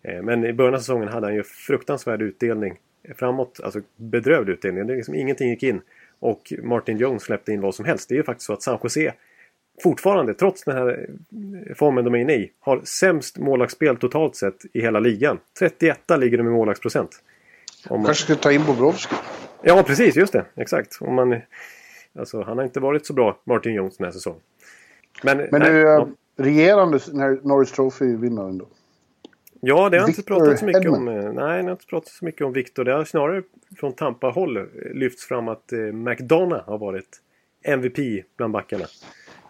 Eh, 0.03 0.21
men 0.21 0.45
i 0.45 0.53
början 0.53 0.73
av 0.73 0.79
säsongen 0.79 1.07
hade 1.07 1.27
han 1.27 1.35
ju 1.35 1.43
fruktansvärd 1.43 2.21
utdelning 2.21 2.77
framåt. 3.15 3.59
Alltså 3.63 3.81
bedrövlig 3.95 4.53
utdelning. 4.53 4.87
Det 4.87 4.93
är 4.93 4.97
liksom, 4.97 5.15
ingenting 5.15 5.49
gick 5.49 5.63
in. 5.63 5.81
Och 6.19 6.53
Martin 6.63 6.97
Jones 6.97 7.23
släppte 7.23 7.51
in 7.51 7.61
vad 7.61 7.75
som 7.75 7.85
helst. 7.85 8.09
Det 8.09 8.15
är 8.15 8.17
ju 8.17 8.23
faktiskt 8.23 8.45
så 8.45 8.53
att 8.53 8.61
San 8.63 8.79
Jose 8.83 9.13
fortfarande, 9.83 10.33
trots 10.33 10.63
den 10.63 10.77
här 10.77 11.09
formen 11.75 12.03
de 12.05 12.15
är 12.15 12.19
inne 12.19 12.33
i, 12.33 12.51
har 12.59 12.81
sämst 12.83 13.37
målvaktsspel 13.37 13.97
totalt 13.97 14.35
sett 14.35 14.55
i 14.73 14.81
hela 14.81 14.99
ligan. 14.99 15.39
31 15.59 15.99
ligger 16.17 16.37
de 16.37 16.47
i 16.47 16.49
målvaktsprocent. 16.49 17.09
Om 17.89 17.99
man- 17.99 18.05
Kanske 18.05 18.23
ska 18.23 18.35
ta 18.35 18.51
in 18.51 18.65
Bobrovski. 18.65 19.15
Ja, 19.63 19.83
precis. 19.83 20.15
Just 20.15 20.33
det. 20.33 20.45
Exakt. 20.55 20.97
Om 21.01 21.15
man, 21.15 21.41
alltså, 22.19 22.41
han 22.41 22.57
har 22.57 22.65
inte 22.65 22.79
varit 22.79 23.05
så 23.05 23.13
bra, 23.13 23.37
Martin 23.43 23.73
Jones, 23.73 23.97
den 23.97 24.05
här 24.05 24.11
säsongen. 24.11 24.41
Men, 25.23 25.37
Men 25.37 25.61
nej, 25.61 25.71
du, 25.71 25.79
ja. 25.79 26.01
eh, 26.01 26.07
regerande 26.43 26.99
Norris 27.43 27.71
Trophy-vinnaren 27.71 28.57
då? 28.57 28.67
ja, 29.65 29.89
det 29.89 29.97
har 29.97 30.07
inte 30.07 30.19
Victor 30.21 30.35
pratat 30.35 30.59
så 30.59 30.65
mycket 30.65 30.83
Hedman. 30.83 31.07
om... 31.07 31.17
eh, 31.17 31.33
Nej, 31.33 31.57
det 31.57 31.63
har 31.63 31.71
inte 31.71 31.85
pratat 31.85 32.09
så 32.09 32.25
mycket 32.25 32.41
om 32.41 32.53
Victor. 32.53 32.83
Det 32.83 32.93
har 32.93 33.05
snarare 33.05 33.43
från 33.77 33.93
Tampa-håll 33.93 34.57
eh, 34.57 34.63
lyfts 34.93 35.25
fram 35.25 35.47
att 35.47 35.73
eh, 35.73 35.79
McDonough 35.79 36.65
har 36.65 36.77
varit 36.77 37.21
MVP 37.63 38.25
bland 38.37 38.53
backarna. 38.53 38.85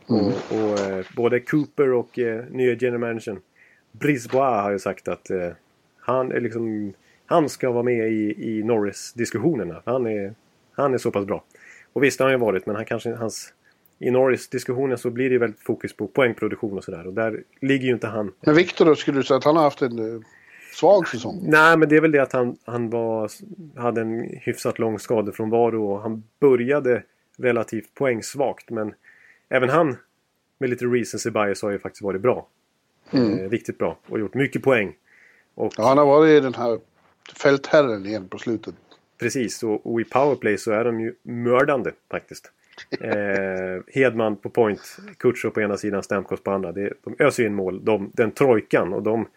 Mm. 0.09 0.25
Och, 0.25 0.33
och 0.51 0.79
eh, 0.79 1.05
både 1.15 1.39
Cooper 1.39 1.91
och 1.91 2.19
eh, 2.19 2.45
nya 2.49 2.73
general 2.73 2.99
managern 2.99 3.39
Brisbois 3.91 4.61
har 4.63 4.71
ju 4.71 4.79
sagt 4.79 5.07
att 5.07 5.29
eh, 5.29 5.49
han 5.99 6.31
är 6.31 6.39
liksom... 6.39 6.93
Han 7.25 7.49
ska 7.49 7.71
vara 7.71 7.83
med 7.83 8.11
i, 8.11 8.35
i 8.37 8.63
Norris-diskussionerna. 8.63 9.81
Han 9.85 10.07
är, 10.07 10.33
han 10.71 10.93
är 10.93 10.97
så 10.97 11.11
pass 11.11 11.25
bra. 11.25 11.43
Och 11.93 12.03
visst 12.03 12.19
har 12.19 12.25
han 12.25 12.33
ju 12.33 12.39
varit, 12.39 12.65
men 12.65 12.75
han 12.75 12.85
kanske... 12.85 13.13
Hans, 13.13 13.53
I 13.99 14.11
Norris-diskussionen 14.11 14.97
så 14.97 15.09
blir 15.09 15.29
det 15.29 15.33
ju 15.33 15.39
väldigt 15.39 15.59
fokus 15.59 15.95
på 15.95 16.07
poängproduktion 16.07 16.77
och 16.77 16.83
sådär. 16.83 17.07
Och 17.07 17.13
där 17.13 17.43
ligger 17.61 17.85
ju 17.85 17.93
inte 17.93 18.07
han 18.07 18.31
Men 18.41 18.55
Victor 18.55 18.85
då, 18.85 18.95
skulle 18.95 19.19
du 19.19 19.23
säga 19.23 19.37
att 19.37 19.43
han 19.43 19.55
har 19.55 19.63
haft 19.63 19.81
en 19.81 20.15
eh, 20.15 20.21
svag 20.73 21.07
säsong? 21.07 21.39
Nej, 21.43 21.77
men 21.77 21.89
det 21.89 21.95
är 21.95 22.01
väl 22.01 22.11
det 22.11 22.19
att 22.19 22.33
han, 22.33 22.57
han 22.65 22.89
var, 22.89 23.31
hade 23.75 24.01
en 24.01 24.29
hyfsat 24.41 24.79
lång 24.79 24.99
skadefrånvaro 24.99 25.91
och 25.91 26.01
han 26.01 26.23
började 26.39 27.03
relativt 27.37 27.93
poängsvagt. 27.93 28.69
Men 28.69 28.93
även 29.49 29.69
han 29.69 29.97
med 30.57 30.69
lite 30.69 30.85
recency 30.85 31.29
bias 31.29 31.61
har 31.61 31.71
ju 31.71 31.79
faktiskt 31.79 32.01
varit 32.03 32.21
bra. 32.21 32.47
Eh, 33.11 33.49
riktigt 33.49 33.77
bra 33.77 33.97
och 34.07 34.19
gjort 34.19 34.33
mycket 34.33 34.63
poäng. 34.63 34.95
Och 35.55 35.73
Ja, 35.77 35.87
han 35.87 35.97
har 35.97 36.05
varit 36.05 36.43
den 36.43 36.53
här 36.53 36.79
fältherren 37.35 38.05
igen 38.05 38.27
på 38.27 38.37
slutet. 38.37 38.75
Precis, 39.23 39.63
och, 39.63 39.93
och 39.93 40.01
i 40.01 40.03
powerplay 40.03 40.57
så 40.57 40.71
är 40.71 40.83
de 40.83 40.99
ju 40.99 41.13
mördande 41.23 41.91
faktiskt. 42.11 42.51
Eh, 42.99 43.81
Hedman 43.93 44.35
på 44.35 44.49
point, 44.49 44.97
Kutcher 45.17 45.49
på 45.49 45.61
ena 45.61 45.77
sidan, 45.77 46.03
Stamkos 46.03 46.43
på 46.43 46.51
andra. 46.51 46.71
Det, 46.71 46.93
de 47.03 47.15
öser 47.19 47.45
in 47.45 47.53
mål, 47.53 47.85
de, 47.85 48.11
den 48.13 48.31
trojkan 48.31 48.93
och 48.93 49.03
de 49.03 49.27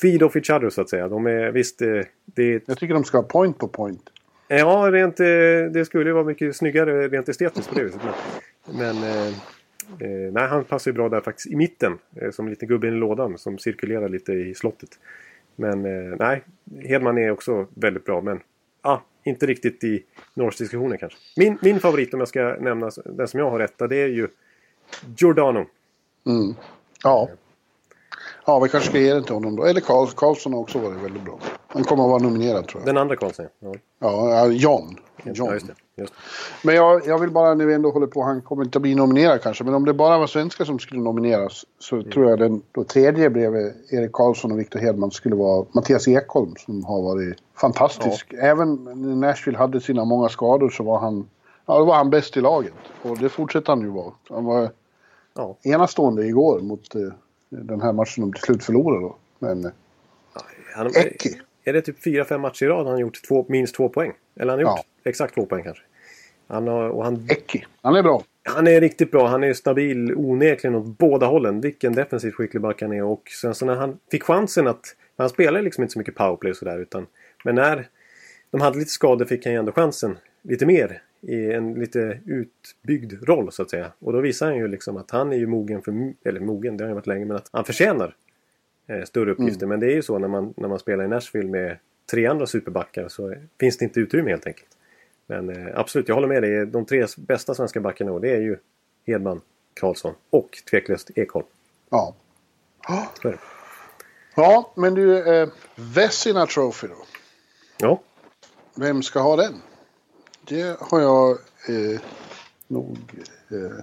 feed 0.00 0.22
off 0.22 0.36
each 0.36 0.50
other 0.50 0.70
så 0.70 0.80
att 0.80 0.90
säga. 0.90 1.08
De 1.08 1.26
är 1.26 1.50
visst, 1.50 1.82
eh, 1.82 2.00
det 2.24 2.42
är 2.42 2.60
Jag 2.66 2.78
tycker 2.78 2.94
de 2.94 3.04
ska 3.04 3.18
ha 3.18 3.22
point 3.22 3.58
på 3.58 3.68
point. 3.68 4.10
Ja, 4.48 4.88
rent, 4.92 5.20
eh, 5.20 5.26
det 5.72 5.86
skulle 5.86 6.10
ju 6.10 6.12
vara 6.12 6.24
mycket 6.24 6.56
snyggare 6.56 7.08
rent 7.08 7.28
estetiskt 7.28 7.68
på 7.68 7.74
det 7.74 7.84
viset. 7.84 8.00
Men, 8.04 8.76
men 8.78 8.96
eh, 8.96 9.28
eh, 9.98 10.32
nej, 10.32 10.48
han 10.48 10.64
passar 10.64 10.90
ju 10.90 10.94
bra 10.94 11.08
där 11.08 11.20
faktiskt 11.20 11.46
i 11.46 11.56
mitten. 11.56 11.98
Som 12.32 12.48
lite 12.48 12.66
gubben 12.66 12.94
i 12.94 12.96
lådan 12.96 13.38
som 13.38 13.58
cirkulerar 13.58 14.08
lite 14.08 14.32
i 14.32 14.54
slottet. 14.54 14.98
Men 15.60 15.84
eh, 15.84 16.16
nej, 16.18 16.42
Hedman 16.84 17.18
är 17.18 17.30
också 17.30 17.66
väldigt 17.74 18.04
bra. 18.04 18.20
Men 18.20 18.40
ah, 18.82 18.98
inte 19.28 19.46
riktigt 19.46 19.84
i 19.84 20.04
Norse-diskussionen 20.34 20.98
kanske. 20.98 21.18
Min, 21.36 21.58
min 21.62 21.80
favorit 21.80 22.14
om 22.14 22.20
jag 22.20 22.28
ska 22.28 22.56
nämna 22.60 22.90
den 23.04 23.28
som 23.28 23.40
jag 23.40 23.50
har 23.50 23.58
rätta 23.58 23.86
det 23.86 23.96
är 23.96 24.08
ju 24.08 24.28
Giordano. 25.16 25.66
Mm. 26.26 26.54
Ja. 27.02 27.28
Ja, 28.48 28.58
vi 28.58 28.68
kanske 28.68 28.88
ska 28.90 28.98
ge 28.98 29.14
den 29.14 29.24
till 29.24 29.34
honom 29.34 29.56
då. 29.56 29.64
Eller 29.64 29.80
Karl, 29.80 30.06
Karlsson 30.16 30.52
har 30.52 30.60
också 30.60 30.78
varit 30.78 30.96
väldigt 31.04 31.22
bra. 31.24 31.38
Han 31.68 31.84
kommer 31.84 32.04
att 32.04 32.10
vara 32.10 32.22
nominerad 32.22 32.68
tror 32.68 32.80
jag. 32.82 32.86
Den 32.88 32.96
andra 32.96 33.16
Karlsson. 33.16 33.46
Ja, 33.60 33.72
Ja, 34.00 34.30
ja, 34.30 34.46
John. 34.46 34.96
ja 35.24 35.32
John. 35.34 35.52
just 35.52 35.66
det. 35.66 35.74
Just. 35.96 36.14
Men 36.62 36.74
jag, 36.74 37.06
jag 37.06 37.18
vill 37.18 37.30
bara, 37.30 37.54
när 37.54 37.66
vi 37.66 37.74
ändå 37.74 37.90
håller 37.90 38.06
på, 38.06 38.22
han 38.22 38.42
kommer 38.42 38.64
inte 38.64 38.78
att 38.78 38.82
bli 38.82 38.94
nominerad 38.94 39.42
kanske. 39.42 39.64
Men 39.64 39.74
om 39.74 39.84
det 39.84 39.94
bara 39.94 40.18
var 40.18 40.26
svenskar 40.26 40.64
som 40.64 40.78
skulle 40.78 41.00
nomineras 41.00 41.64
så 41.78 41.96
Mm. 41.96 42.10
tror 42.10 42.30
jag 42.30 42.38
den 42.38 42.62
då 42.72 42.84
tredje 42.84 43.30
bredvid 43.30 43.72
Erik 43.90 44.12
Karlsson 44.12 44.52
och 44.52 44.58
Viktor 44.58 44.80
Hedman 44.80 45.10
skulle 45.10 45.34
vara 45.36 45.66
Mattias 45.72 46.08
Ekholm 46.08 46.54
som 46.58 46.84
har 46.84 47.02
varit 47.02 47.36
fantastisk. 47.60 48.32
Även 48.32 48.74
när 48.84 49.16
Nashville 49.28 49.58
hade 49.58 49.80
sina 49.80 50.04
många 50.04 50.28
skador 50.28 50.70
så 50.70 50.82
var 50.82 50.98
han, 50.98 51.28
ja, 51.66 51.78
då 51.78 51.84
var 51.84 51.94
han 51.94 52.10
bäst 52.10 52.36
i 52.36 52.40
laget. 52.40 52.72
Och 53.02 53.18
det 53.18 53.28
fortsätter 53.28 53.72
han 53.72 53.80
ju 53.80 53.88
vara. 53.88 54.12
Han 54.28 54.44
var 54.44 54.70
Ja. 55.34 55.56
enastående 55.62 56.26
igår 56.26 56.60
mot 56.60 56.94
eh, 56.94 57.00
den 57.48 57.80
här 57.80 57.92
matchen 57.92 58.20
de 58.22 58.32
till 58.32 58.42
slut 58.42 58.64
förlorade 58.64 59.00
då. 59.00 59.16
Men 59.38 59.64
eh, 59.64 59.70
Han, 60.74 60.86
Eki. 60.96 61.40
är 61.64 61.72
det 61.72 61.82
typ 61.82 62.02
fyra 62.02 62.24
fem 62.24 62.40
matcher 62.40 62.64
i 62.64 62.68
rad 62.68 62.86
han 62.86 62.94
har 62.94 63.00
gjort 63.00 63.22
två, 63.28 63.46
minst 63.48 63.74
två 63.74 63.88
poäng? 63.88 64.12
Eller 64.36 64.52
han 64.52 64.64
har 64.64 64.72
gjort 64.76 64.86
exakt 65.04 65.34
två 65.34 65.46
poäng 65.46 65.64
kanske. 65.64 65.82
Han, 66.46 66.68
har, 66.68 66.88
och 66.88 67.04
han, 67.04 67.26
Eki, 67.30 67.66
han 67.82 67.94
är 67.96 68.02
bra. 68.02 68.22
han 68.42 68.66
är 68.66 68.80
riktigt 68.80 69.10
bra. 69.10 69.26
Han 69.28 69.44
är 69.44 69.54
stabil 69.54 70.14
onekligen 70.16 70.74
åt 70.74 70.86
båda 70.98 71.26
hållen. 71.26 71.60
Vilken 71.60 71.92
defensivt 71.92 72.34
skicklig 72.34 72.62
back 72.62 72.82
han 72.82 72.92
är. 72.92 73.02
Och 73.02 73.22
sen 73.40 73.54
så 73.54 73.66
när 73.66 73.74
han 73.74 73.98
fick 74.10 74.22
chansen 74.22 74.66
att... 74.66 74.96
Han 75.16 75.28
spelar 75.28 75.62
liksom 75.62 75.82
inte 75.82 75.92
så 75.92 75.98
mycket 75.98 76.14
powerplay 76.14 76.50
och 76.50 76.56
sådär. 76.56 76.78
Utan, 76.78 77.06
men 77.44 77.54
när 77.54 77.88
de 78.50 78.60
hade 78.60 78.78
lite 78.78 78.90
skador 78.90 79.24
fick 79.24 79.44
han 79.46 79.52
ju 79.52 79.58
ändå 79.58 79.72
chansen 79.72 80.18
lite 80.42 80.66
mer. 80.66 81.02
I 81.20 81.52
en 81.52 81.74
lite 81.74 82.20
utbyggd 82.26 83.22
roll 83.22 83.52
så 83.52 83.62
att 83.62 83.70
säga. 83.70 83.92
Och 83.98 84.12
då 84.12 84.20
visar 84.20 84.46
han 84.46 84.56
ju 84.56 84.68
liksom 84.68 84.96
att 84.96 85.10
han 85.10 85.32
är 85.32 85.36
ju 85.36 85.46
mogen 85.46 85.82
för... 85.82 86.12
Eller 86.24 86.40
mogen, 86.40 86.76
det 86.76 86.84
har 86.84 86.88
han 86.88 86.94
varit 86.94 87.06
länge. 87.06 87.24
Men 87.24 87.36
att 87.36 87.48
han 87.52 87.64
förtjänar 87.64 88.16
eh, 88.86 89.04
större 89.04 89.30
uppgifter. 89.30 89.66
Men 89.66 89.80
det 89.80 89.86
är 89.86 89.94
ju 89.94 90.02
så 90.02 90.18
när 90.18 90.28
man, 90.28 90.54
när 90.56 90.68
man 90.68 90.78
spelar 90.78 91.04
i 91.04 91.08
Nashville 91.08 91.48
med 91.48 91.76
tre 92.10 92.26
andra 92.26 92.46
superbackar 92.46 93.08
så 93.08 93.34
finns 93.60 93.78
det 93.78 93.84
inte 93.84 94.00
utrymme 94.00 94.30
helt 94.30 94.46
enkelt. 94.46 94.68
Men 95.26 95.50
eh, 95.50 95.78
absolut, 95.78 96.08
jag 96.08 96.14
håller 96.14 96.28
med 96.28 96.42
dig. 96.42 96.66
De 96.66 96.86
tre 96.86 97.06
bästa 97.16 97.54
svenska 97.54 97.80
backarna 97.80 98.10
då, 98.10 98.18
det 98.18 98.30
är 98.30 98.40
ju 98.40 98.56
Hedman, 99.06 99.40
Karlsson 99.74 100.14
och 100.30 100.58
tveklöst 100.70 101.10
Ekholm. 101.14 101.46
Ja. 101.90 102.14
Ja, 104.34 104.72
men 104.76 104.94
du, 104.94 105.34
eh, 105.34 105.48
Vessina 105.76 106.46
Trophy 106.46 106.88
då. 106.88 106.96
Ja, 107.78 108.02
Vem 108.80 109.02
ska 109.02 109.20
ha 109.20 109.36
den? 109.36 109.62
Det 110.48 110.76
har 110.80 111.00
jag 111.00 111.30
eh, 111.68 112.00
nog 112.68 112.98
eh, 113.50 113.78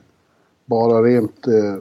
bara 0.66 1.02
rent 1.04 1.48
eh, 1.48 1.78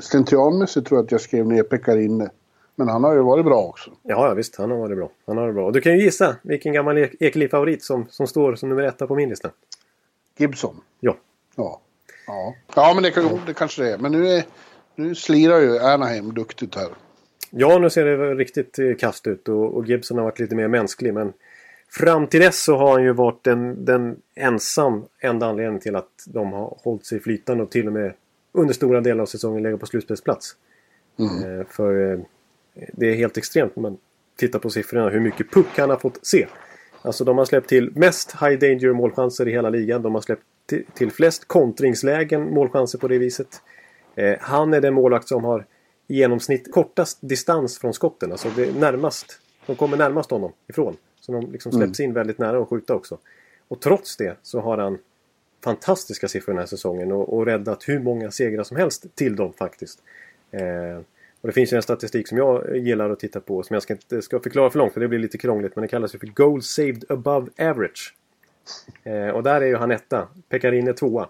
slentrianmässigt 0.00 0.86
tror 0.86 0.98
jag 0.98 1.04
att 1.04 1.12
jag 1.12 1.20
skrev 1.20 1.46
ner 1.46 1.62
Pekarinne. 1.62 2.30
Men 2.74 2.88
han 2.88 3.04
har 3.04 3.14
ju 3.14 3.22
varit 3.22 3.44
bra 3.44 3.62
också. 3.62 3.90
ja, 4.02 4.28
ja 4.28 4.34
visst. 4.34 4.56
Han 4.56 4.70
har 4.70 4.78
varit 4.78 4.96
bra. 4.96 5.10
Han 5.26 5.36
har 5.36 5.44
varit 5.44 5.54
bra. 5.54 5.66
Och 5.66 5.72
du 5.72 5.80
kan 5.80 5.92
ju 5.92 6.02
gissa 6.04 6.36
vilken 6.42 6.72
gammal 6.72 6.98
Ek- 6.98 7.16
Ekeliv-favorit 7.20 7.84
som, 7.84 8.06
som 8.10 8.26
står 8.26 8.54
som 8.54 8.68
nummer 8.68 8.82
etta 8.82 9.06
på 9.06 9.14
min 9.14 9.28
lista. 9.28 9.50
Gibson. 10.36 10.80
Ja. 11.00 11.16
Ja. 11.56 11.80
Ja, 12.26 12.54
ja 12.74 12.92
men 12.94 13.02
det, 13.02 13.10
kan, 13.10 13.40
det 13.46 13.54
kanske 13.54 13.82
det 13.82 13.92
är. 13.92 13.98
Men 13.98 14.12
nu, 14.12 14.28
är, 14.28 14.44
nu 14.94 15.14
slirar 15.14 15.58
ju 15.60 15.78
Anaheim 15.78 16.34
duktigt 16.34 16.74
här. 16.74 16.88
Ja, 17.50 17.78
nu 17.78 17.90
ser 17.90 18.04
det 18.04 18.34
riktigt 18.34 18.78
eh, 18.78 18.94
kast 18.98 19.26
ut 19.26 19.48
och, 19.48 19.74
och 19.74 19.86
Gibson 19.86 20.18
har 20.18 20.24
varit 20.24 20.38
lite 20.38 20.54
mer 20.54 20.68
mänsklig. 20.68 21.14
Men 21.14 21.32
fram 21.90 22.26
till 22.26 22.40
dess 22.40 22.62
så 22.62 22.76
har 22.76 22.92
han 22.92 23.02
ju 23.02 23.12
varit 23.12 23.44
den, 23.44 23.84
den 23.84 24.16
ensam 24.34 25.04
enda 25.20 25.46
anledningen 25.46 25.80
till 25.80 25.96
att 25.96 26.24
de 26.26 26.52
har 26.52 26.78
hållit 26.84 27.06
sig 27.06 27.20
flytande 27.20 27.62
och 27.62 27.70
till 27.70 27.86
och 27.86 27.92
med 27.92 28.12
under 28.52 28.74
stora 28.74 29.00
delar 29.00 29.22
av 29.22 29.26
säsongen 29.26 29.62
legat 29.62 29.80
på 29.80 29.86
slutspelsplats. 29.86 30.56
Eh, 31.18 31.66
för 31.70 32.12
eh, 32.12 32.18
det 32.92 33.06
är 33.06 33.14
helt 33.14 33.36
extremt 33.36 33.76
när 33.76 33.82
man 33.82 33.98
tittar 34.36 34.58
på 34.58 34.70
siffrorna 34.70 35.08
hur 35.08 35.20
mycket 35.20 35.50
puck 35.50 35.66
han 35.76 35.90
har 35.90 35.96
fått 35.96 36.26
se. 36.26 36.46
Alltså 37.02 37.24
de 37.24 37.38
har 37.38 37.44
släppt 37.44 37.68
till 37.68 37.92
mest 37.94 38.32
high 38.32 38.58
danger 38.58 38.92
målchanser 38.92 39.48
i 39.48 39.52
hela 39.52 39.70
ligan. 39.70 40.02
De 40.02 40.14
har 40.14 40.22
släppt 40.22 40.44
till, 40.94 41.10
flest 41.10 41.48
kontringslägen 41.48 42.54
målchanser 42.54 42.98
på 42.98 43.08
det 43.08 43.18
viset. 43.18 43.62
Eh, 44.14 44.36
han 44.40 44.74
är 44.74 44.80
den 44.80 44.94
målvakt 44.94 45.28
som 45.28 45.44
har 45.44 45.66
i 46.06 46.16
genomsnitt 46.16 46.72
kortast 46.72 47.18
distans 47.20 47.78
från 47.78 47.94
skotten. 47.94 48.32
Alltså 48.32 48.48
det 48.56 48.64
är 48.64 48.72
närmast. 48.72 49.40
De 49.66 49.76
kommer 49.76 49.96
närmast 49.96 50.30
honom 50.30 50.52
ifrån. 50.68 50.96
Så 51.28 51.32
de 51.32 51.52
liksom 51.52 51.72
släpps 51.72 52.00
in 52.00 52.12
väldigt 52.12 52.38
nära 52.38 52.58
att 52.62 52.68
skjuta 52.68 52.94
också. 52.94 53.18
Och 53.68 53.80
trots 53.80 54.16
det 54.16 54.36
så 54.42 54.60
har 54.60 54.78
han 54.78 54.98
fantastiska 55.64 56.28
siffror 56.28 56.52
den 56.52 56.58
här 56.58 56.66
säsongen 56.66 57.12
och, 57.12 57.32
och 57.36 57.46
räddat 57.46 57.88
hur 57.88 57.98
många 57.98 58.30
segrar 58.30 58.64
som 58.64 58.76
helst 58.76 59.06
till 59.14 59.36
dem 59.36 59.52
faktiskt. 59.52 60.02
Eh, 60.50 60.96
och 61.40 61.48
det 61.48 61.52
finns 61.52 61.72
ju 61.72 61.76
en 61.76 61.82
statistik 61.82 62.28
som 62.28 62.38
jag 62.38 62.76
gillar 62.76 63.10
att 63.10 63.20
titta 63.20 63.40
på 63.40 63.62
som 63.62 63.74
jag 63.74 63.82
ska 63.82 63.94
inte 63.94 64.22
ska 64.22 64.40
förklara 64.40 64.70
för 64.70 64.78
långt 64.78 64.92
för 64.92 65.00
det 65.00 65.08
blir 65.08 65.18
lite 65.18 65.38
krångligt 65.38 65.76
men 65.76 65.82
det 65.82 65.88
kallas 65.88 66.14
ju 66.14 66.18
för 66.18 66.26
Goals 66.26 66.66
Saved 66.66 67.04
Above 67.08 67.50
Average. 67.58 68.14
Eh, 69.04 69.28
och 69.28 69.42
där 69.42 69.60
är 69.60 69.66
ju 69.66 69.76
han 69.76 69.90
etta. 69.90 70.28
Pekarin 70.48 70.88
är 70.88 70.92
tvåa. 70.92 71.28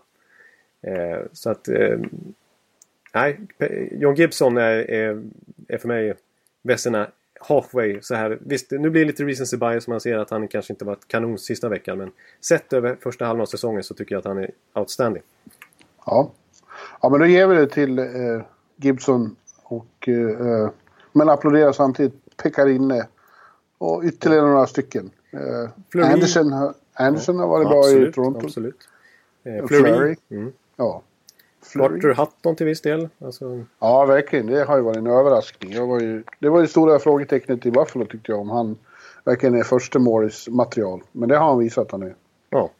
Eh, 0.82 1.18
så 1.32 1.50
att... 1.50 1.68
Eh, 1.68 1.98
nej, 3.14 3.38
John 3.92 4.14
Gibson 4.14 4.56
är, 4.56 4.90
är, 4.90 5.22
är 5.68 5.78
för 5.78 5.88
mig 5.88 6.14
Vesserna 6.62 7.10
halfway 7.40 8.02
så 8.02 8.14
här. 8.14 8.38
Visst, 8.40 8.70
nu 8.70 8.90
blir 8.90 9.00
det 9.00 9.06
lite 9.06 9.24
recency 9.24 9.56
bias. 9.56 9.88
Man 9.88 10.00
ser 10.00 10.18
att 10.18 10.30
han 10.30 10.48
kanske 10.48 10.72
inte 10.72 10.84
varit 10.84 11.08
kanon 11.08 11.38
sista 11.38 11.68
veckan. 11.68 11.98
Men 11.98 12.10
sett 12.40 12.72
över 12.72 12.96
första 13.00 13.24
halvan 13.24 13.42
av 13.42 13.46
säsongen 13.46 13.82
så 13.82 13.94
tycker 13.94 14.14
jag 14.14 14.20
att 14.20 14.24
han 14.24 14.38
är 14.38 14.50
outstanding. 14.74 15.22
Ja, 16.06 16.32
ja 17.02 17.08
men 17.08 17.20
då 17.20 17.26
ger 17.26 17.46
vi 17.46 17.56
det 17.56 17.66
till 17.66 17.98
eh, 17.98 18.06
Gibson 18.76 19.36
och... 19.62 20.08
Eh, 20.08 20.70
men 21.12 21.28
applåderar 21.28 21.72
samtidigt 21.72 22.36
Pekarinne 22.36 23.06
och 23.78 24.02
ytterligare 24.04 24.46
några 24.46 24.66
stycken. 24.66 25.10
Eh, 25.30 26.10
Anderson, 26.12 26.74
Anderson 26.92 27.36
ja, 27.36 27.42
har 27.42 27.48
varit 27.48 27.68
bra 27.68 28.08
i 28.08 28.12
Toronto. 28.12 28.40
Absolut. 28.44 28.88
Eh, 29.44 29.66
Flurry. 29.66 29.82
Flurry. 29.82 30.16
Mm. 30.30 30.52
Ja. 30.76 31.02
Carter 31.72 32.14
Hutton 32.14 32.56
till 32.56 32.66
viss 32.66 32.80
del. 32.80 33.08
Alltså... 33.18 33.64
Ja, 33.78 34.04
verkligen. 34.06 34.46
Det 34.46 34.64
har 34.64 34.76
ju 34.76 34.82
varit 34.82 34.96
en 34.96 35.06
överraskning. 35.06 35.72
Jag 35.72 35.86
var 35.86 36.00
ju, 36.00 36.24
det 36.38 36.48
var 36.48 36.62
det 36.62 36.68
stora 36.68 36.98
frågetecknet 36.98 37.66
i 37.66 37.70
Buffalo 37.70 38.04
tyckte 38.04 38.32
jag. 38.32 38.40
Om 38.40 38.50
han 38.50 38.78
verkligen 39.24 39.54
är 39.54 39.62
första 39.62 39.98
målis 39.98 40.48
material. 40.48 41.02
Men 41.12 41.28
det 41.28 41.36
har 41.36 41.48
han 41.48 41.58
visat 41.58 41.86
att 41.86 41.92
han 41.92 42.02
är. 42.02 42.14
Ja. 42.50 42.70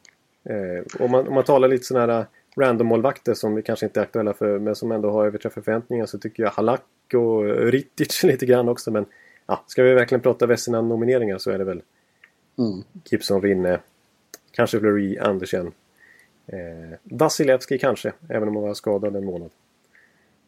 Eh, 0.43 1.05
om, 1.05 1.11
man, 1.11 1.27
om 1.27 1.33
man 1.33 1.43
talar 1.43 1.67
lite 1.67 1.83
sådana 1.83 2.13
här 2.13 2.25
random-målvakter 2.55 3.33
som 3.33 3.55
vi 3.55 3.61
kanske 3.61 3.85
inte 3.85 3.99
är 3.99 4.03
aktuella 4.03 4.33
för 4.33 4.59
men 4.59 4.75
som 4.75 4.91
ändå 4.91 5.11
har 5.11 5.25
överträffat 5.25 5.65
förväntningar 5.65 6.05
så 6.05 6.19
tycker 6.19 6.43
jag 6.43 6.49
Halak 6.49 6.83
och 7.13 7.43
Ritic 7.43 8.23
lite 8.23 8.45
grann 8.45 8.69
också. 8.69 8.91
Men 8.91 9.05
ja, 9.47 9.63
ska 9.67 9.83
vi 9.83 9.93
verkligen 9.93 10.21
prata 10.21 10.45
Vesina 10.45 10.81
nomineringar 10.81 11.37
så 11.37 11.51
är 11.51 11.57
det 11.57 11.63
väl 11.63 11.81
mm. 12.57 12.83
Gibson, 13.05 13.41
Rinne, 13.41 13.79
kanske 14.51 14.79
Fleury, 14.79 15.17
Andersen. 15.17 15.71
Eh, 16.51 16.97
Vasilevski 17.03 17.77
kanske, 17.77 18.13
även 18.29 18.47
om 18.47 18.55
han 18.55 18.63
var 18.63 18.73
skadad 18.73 19.15
en 19.15 19.25
månad. 19.25 19.49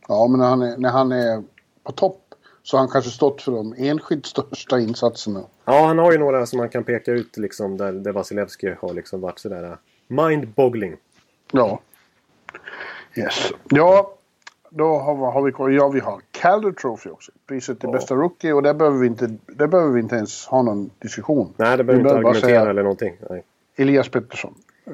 Ja, 0.08 0.28
men 0.28 0.40
när 0.40 0.48
han 0.48 0.62
är, 0.62 0.78
när 0.78 0.90
han 0.90 1.12
är 1.12 1.44
på 1.84 1.92
topp 1.92 2.22
så 2.64 2.78
har 2.78 2.80
han 2.80 2.90
kanske 2.90 3.12
stått 3.12 3.42
för 3.42 3.52
de 3.52 3.76
enskilt 3.78 4.26
största 4.26 4.80
insatserna. 4.80 5.44
Ja, 5.66 5.86
han 5.86 5.98
har 5.98 6.12
ju 6.12 6.18
några 6.18 6.46
som 6.46 6.58
man 6.58 6.70
kan 6.70 6.84
peka 6.84 7.12
ut 7.12 7.38
liksom 7.38 7.78
där, 7.78 7.92
där 7.92 8.12
Vasilevski 8.12 8.76
har 8.82 8.94
liksom 8.94 9.22
varit 9.22 9.40
sådär 9.40 9.64
uh, 9.64 9.76
mind-boggling. 10.08 10.98
Ja. 11.52 11.80
Yes. 13.16 13.52
Ja, 13.70 14.18
då 14.70 14.98
har, 14.98 15.32
har 15.32 15.68
vi 15.68 15.76
Ja, 15.76 15.90
vi 15.90 16.00
har 16.00 16.22
Calder 16.32 16.72
Trophy 16.72 17.10
också. 17.10 17.32
Priset 17.48 17.80
till 17.80 17.90
ja. 17.90 17.94
bästa 17.94 18.16
rookie 18.16 18.54
och 18.54 18.64
där 18.64 18.74
behöver, 18.74 19.00
vi 19.00 19.08
inte, 19.08 19.38
där 19.48 19.68
behöver 19.68 19.94
vi 19.94 20.00
inte 20.00 20.16
ens 20.16 20.46
ha 20.46 20.62
någon 20.62 20.90
diskussion. 21.00 21.54
Nej, 21.58 21.78
det 21.78 21.84
behöver 21.84 22.04
vi 22.04 22.10
inte 22.10 22.30
argumentera 22.30 22.70
eller 22.70 22.84
någonting. 22.84 23.18
Nej. 23.30 23.44
Elias 23.76 24.10
Pettersson. 24.10 24.56
Eh, 24.86 24.94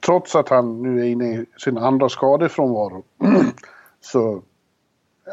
trots 0.00 0.36
att 0.36 0.48
han 0.48 0.82
nu 0.82 1.00
är 1.00 1.04
inne 1.04 1.34
i 1.34 1.46
sin 1.56 1.78
andra 1.78 2.08
skadefrånvaro. 2.08 3.04
så 4.00 4.42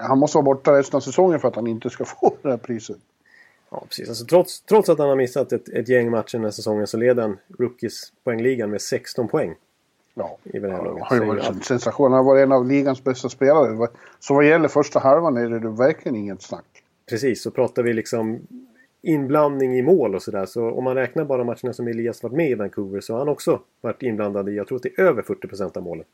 han 0.01 0.19
måste 0.19 0.37
vara 0.37 0.45
borta 0.45 0.77
resten 0.77 0.97
av 0.97 1.01
säsongen 1.01 1.39
för 1.39 1.47
att 1.47 1.55
han 1.55 1.67
inte 1.67 1.89
ska 1.89 2.05
få 2.21 2.33
det 2.41 2.49
här 2.49 2.57
priset. 2.57 2.97
Ja, 3.69 3.83
precis. 3.87 4.09
Alltså, 4.09 4.25
trots, 4.25 4.61
trots 4.61 4.89
att 4.89 4.99
han 4.99 5.09
har 5.09 5.15
missat 5.15 5.51
ett, 5.51 5.69
ett 5.69 5.89
gäng 5.89 6.11
matcher 6.11 6.37
den 6.37 6.43
här 6.43 6.51
säsongen 6.51 6.87
så 6.87 6.97
leder 6.97 7.21
han 7.21 7.37
Rookies 7.59 8.13
poängligan 8.23 8.69
med 8.69 8.81
16 8.81 9.27
poäng. 9.27 9.55
Ja, 10.13 10.37
i 10.43 10.59
det 10.59 10.71
här 10.71 10.83
laget. 10.83 11.03
har 11.03 11.15
ju 11.15 11.25
varit 11.25 11.49
en 11.49 11.61
sensation. 11.61 12.11
Han 12.11 12.25
har 12.25 12.31
varit 12.33 12.43
en 12.43 12.51
av 12.51 12.67
ligans 12.67 13.03
bästa 13.03 13.29
spelare. 13.29 13.87
Så 14.19 14.33
vad 14.33 14.45
gäller 14.45 14.67
första 14.67 14.99
halvan 14.99 15.37
är 15.37 15.49
det 15.49 15.69
verkligen 15.69 16.15
inget 16.15 16.41
snack. 16.41 16.83
Precis, 17.09 17.43
så 17.43 17.51
pratar 17.51 17.83
vi 17.83 17.93
liksom 17.93 18.39
inblandning 19.05 19.77
i 19.77 19.81
mål 19.81 20.15
och 20.15 20.21
sådär. 20.21 20.45
Så 20.45 20.71
om 20.71 20.83
man 20.83 20.95
räknar 20.95 21.25
bara 21.25 21.43
matcherna 21.43 21.73
som 21.73 21.87
Elias 21.87 22.23
varit 22.23 22.35
med 22.35 22.49
i 22.49 22.55
Vancouver 22.55 22.99
så 22.99 23.13
har 23.13 23.19
han 23.19 23.29
också 23.29 23.61
varit 23.81 24.03
inblandad 24.03 24.49
i, 24.49 24.55
jag 24.55 24.67
tror 24.67 24.75
att 24.75 24.83
det 24.83 24.99
är 24.99 25.03
över 25.03 25.21
40% 25.21 25.77
av 25.77 25.83
målen. 25.83 26.05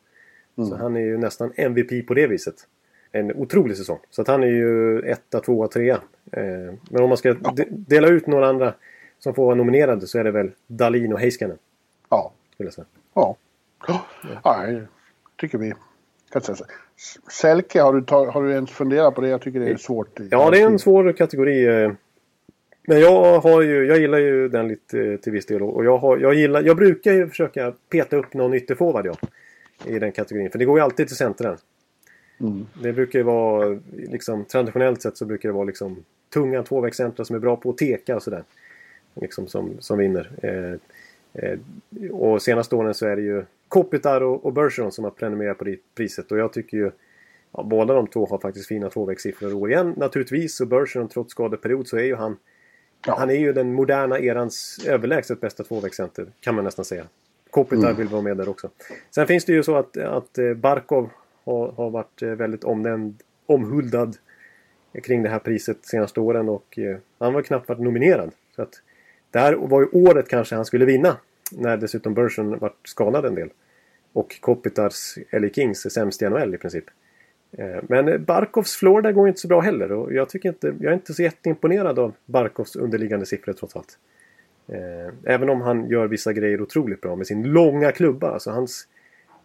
Mm. 0.57 0.69
Så 0.69 0.75
han 0.75 0.95
är 0.95 1.01
ju 1.01 1.17
nästan 1.17 1.51
MVP 1.55 2.07
på 2.07 2.13
det 2.13 2.27
viset. 2.27 2.55
En 3.11 3.31
otrolig 3.31 3.77
säsong. 3.77 3.99
Så 4.09 4.21
att 4.21 4.27
han 4.27 4.43
är 4.43 4.47
ju 4.47 4.99
etta, 4.99 5.39
tvåa, 5.39 5.67
trea. 5.67 5.95
Eh, 6.31 6.41
men 6.89 7.03
om 7.03 7.09
man 7.09 7.17
ska 7.17 7.35
ja. 7.43 7.55
dela 7.69 8.07
ut 8.07 8.27
några 8.27 8.47
andra 8.47 8.73
som 9.19 9.33
får 9.33 9.45
vara 9.45 9.55
nominerade 9.55 10.07
så 10.07 10.19
är 10.19 10.23
det 10.23 10.31
väl 10.31 10.51
Dalin 10.67 11.13
och 11.13 11.19
Heiskanen. 11.19 11.57
Ja. 12.09 12.33
Skulle 12.53 12.67
jag 12.67 12.73
säga. 12.73 12.85
Ja. 13.13 13.35
Ja, 13.87 14.05
ja 14.43 14.81
tycker 15.41 15.57
vi. 15.57 15.73
Selke, 17.31 17.81
har 17.81 17.93
du, 17.93 18.31
har 18.31 18.43
du 18.43 18.51
ens 18.51 18.71
funderat 18.71 19.15
på 19.15 19.21
det? 19.21 19.27
Jag 19.27 19.41
tycker 19.41 19.59
det 19.59 19.69
är 19.69 19.77
svårt. 19.77 20.19
Ja, 20.31 20.49
det 20.49 20.61
är 20.61 20.65
en 20.65 20.79
svår 20.79 21.13
kategori. 21.13 21.91
Men 22.87 22.99
jag, 22.99 23.39
har 23.39 23.61
ju, 23.61 23.85
jag 23.85 23.99
gillar 23.99 24.17
ju 24.17 24.49
den 24.49 24.67
lite 24.67 25.17
till 25.17 25.31
viss 25.31 25.45
del. 25.45 25.61
Och 25.61 25.85
jag, 25.85 25.97
har, 25.97 26.17
jag, 26.17 26.33
gillar, 26.33 26.63
jag 26.63 26.77
brukar 26.77 27.13
ju 27.13 27.27
försöka 27.27 27.73
peta 27.89 28.15
upp 28.15 28.33
någon 28.33 28.53
ytterforward 28.53 29.05
ja, 29.05 29.15
i 29.85 29.99
den 29.99 30.11
kategorin. 30.11 30.51
För 30.51 30.59
det 30.59 30.65
går 30.65 30.79
ju 30.79 30.83
alltid 30.83 31.07
till 31.07 31.17
centren. 31.17 31.57
Mm. 32.39 32.65
Det 32.81 32.93
brukar 32.93 33.19
ju 33.19 33.23
vara, 33.23 33.79
liksom, 33.91 34.45
traditionellt 34.45 35.01
sett 35.01 35.17
så 35.17 35.25
brukar 35.25 35.49
det 35.49 35.53
vara 35.53 35.65
liksom 35.65 36.03
tunga 36.33 36.63
tvåvägscentra 36.63 37.25
som 37.25 37.35
är 37.35 37.39
bra 37.39 37.55
på 37.55 37.69
att 37.69 37.77
teka 37.77 38.15
och 38.15 38.23
sådär. 38.23 38.43
Liksom 39.15 39.47
som, 39.47 39.71
som 39.79 39.97
vinner. 39.97 40.31
Eh, 40.43 40.73
eh, 41.43 41.59
och 42.11 42.41
senaste 42.41 42.75
åren 42.75 42.93
så 42.93 43.05
är 43.07 43.15
det 43.15 43.21
ju 43.21 43.43
Kopitar 43.67 44.21
och, 44.21 44.45
och 44.45 44.53
Bergeron 44.53 44.91
som 44.91 45.03
har 45.03 45.11
prenumererat 45.11 45.57
på 45.57 45.63
det 45.63 45.77
priset. 45.95 46.31
Och 46.31 46.37
jag 46.37 46.53
tycker 46.53 46.77
ju 46.77 46.91
ja, 47.51 47.63
båda 47.63 47.93
de 47.93 48.07
två 48.07 48.25
har 48.25 48.37
faktiskt 48.37 48.67
fina 48.67 48.89
tvåvägssiffror 48.89 49.53
år 49.53 49.71
igen. 49.71 49.93
Naturligtvis, 49.97 50.61
och 50.61 50.67
Bergeron 50.67 51.07
trots 51.07 51.31
skadeperiod 51.31 51.87
så 51.87 51.97
är 51.97 52.03
ju 52.03 52.15
han 52.15 52.37
Ja. 53.05 53.15
Han 53.19 53.29
är 53.29 53.35
ju 53.35 53.53
den 53.53 53.73
moderna 53.73 54.19
erans 54.19 54.79
överlägset 54.87 55.41
bästa 55.41 55.63
tvåvägscenter, 55.63 56.25
kan 56.39 56.55
man 56.55 56.63
nästan 56.63 56.85
säga. 56.85 57.05
Kopitar 57.49 57.83
mm. 57.83 57.95
vill 57.95 58.07
vara 58.07 58.21
med 58.21 58.37
där 58.37 58.49
också. 58.49 58.69
Sen 59.09 59.27
finns 59.27 59.45
det 59.45 59.53
ju 59.53 59.63
så 59.63 59.75
att, 59.75 59.97
att 59.97 60.37
eh, 60.37 60.53
Barkov 60.53 61.09
har, 61.43 61.71
har 61.71 61.89
varit 61.89 62.21
eh, 62.21 62.29
väldigt 62.29 62.63
omnämnd, 62.63 63.15
omhuldad 63.45 64.17
kring 65.03 65.23
det 65.23 65.29
här 65.29 65.39
priset 65.39 65.85
senaste 65.85 66.19
åren 66.19 66.49
och 66.49 66.79
eh, 66.79 66.97
han 67.19 67.33
var 67.33 67.41
knappt 67.41 67.69
varit 67.69 67.81
nominerad. 67.81 68.31
Så 68.55 68.61
att 68.61 68.81
det 69.31 69.39
här 69.39 69.53
var 69.53 69.81
ju 69.81 69.87
året 69.91 70.27
kanske 70.27 70.55
han 70.55 70.65
skulle 70.65 70.85
vinna. 70.85 71.17
När 71.51 71.77
dessutom 71.77 72.13
Burson 72.13 72.59
vart 72.59 72.87
skadad 72.87 73.25
en 73.25 73.35
del. 73.35 73.49
Och 74.13 74.41
Kopitars 74.41 75.17
LA 75.31 75.49
Kings 75.49 75.85
är 75.85 75.89
sämst 75.89 76.21
i 76.21 76.29
NHL 76.29 76.55
i 76.55 76.57
princip. 76.57 76.85
Eh, 77.57 77.81
men 77.81 78.25
Barkovs 78.25 78.75
Florida 78.75 79.11
går 79.11 79.27
inte 79.27 79.39
så 79.39 79.47
bra 79.47 79.59
heller 79.59 79.91
och 79.91 80.13
jag, 80.13 80.29
tycker 80.29 80.49
inte, 80.49 80.67
jag 80.79 80.89
är 80.89 80.93
inte 80.93 81.13
så 81.13 81.23
jätteimponerad 81.23 81.99
av 81.99 82.13
Barkovs 82.25 82.75
underliggande 82.75 83.25
siffror 83.25 83.53
trots 83.53 83.75
allt. 83.75 83.97
Eh, 84.67 85.13
även 85.23 85.49
om 85.49 85.61
han 85.61 85.89
gör 85.89 86.07
vissa 86.07 86.33
grejer 86.33 86.61
otroligt 86.61 87.01
bra 87.01 87.15
med 87.15 87.27
sin 87.27 87.43
långa 87.43 87.91
klubba. 87.91 88.31
Alltså 88.31 88.51
hans, 88.51 88.87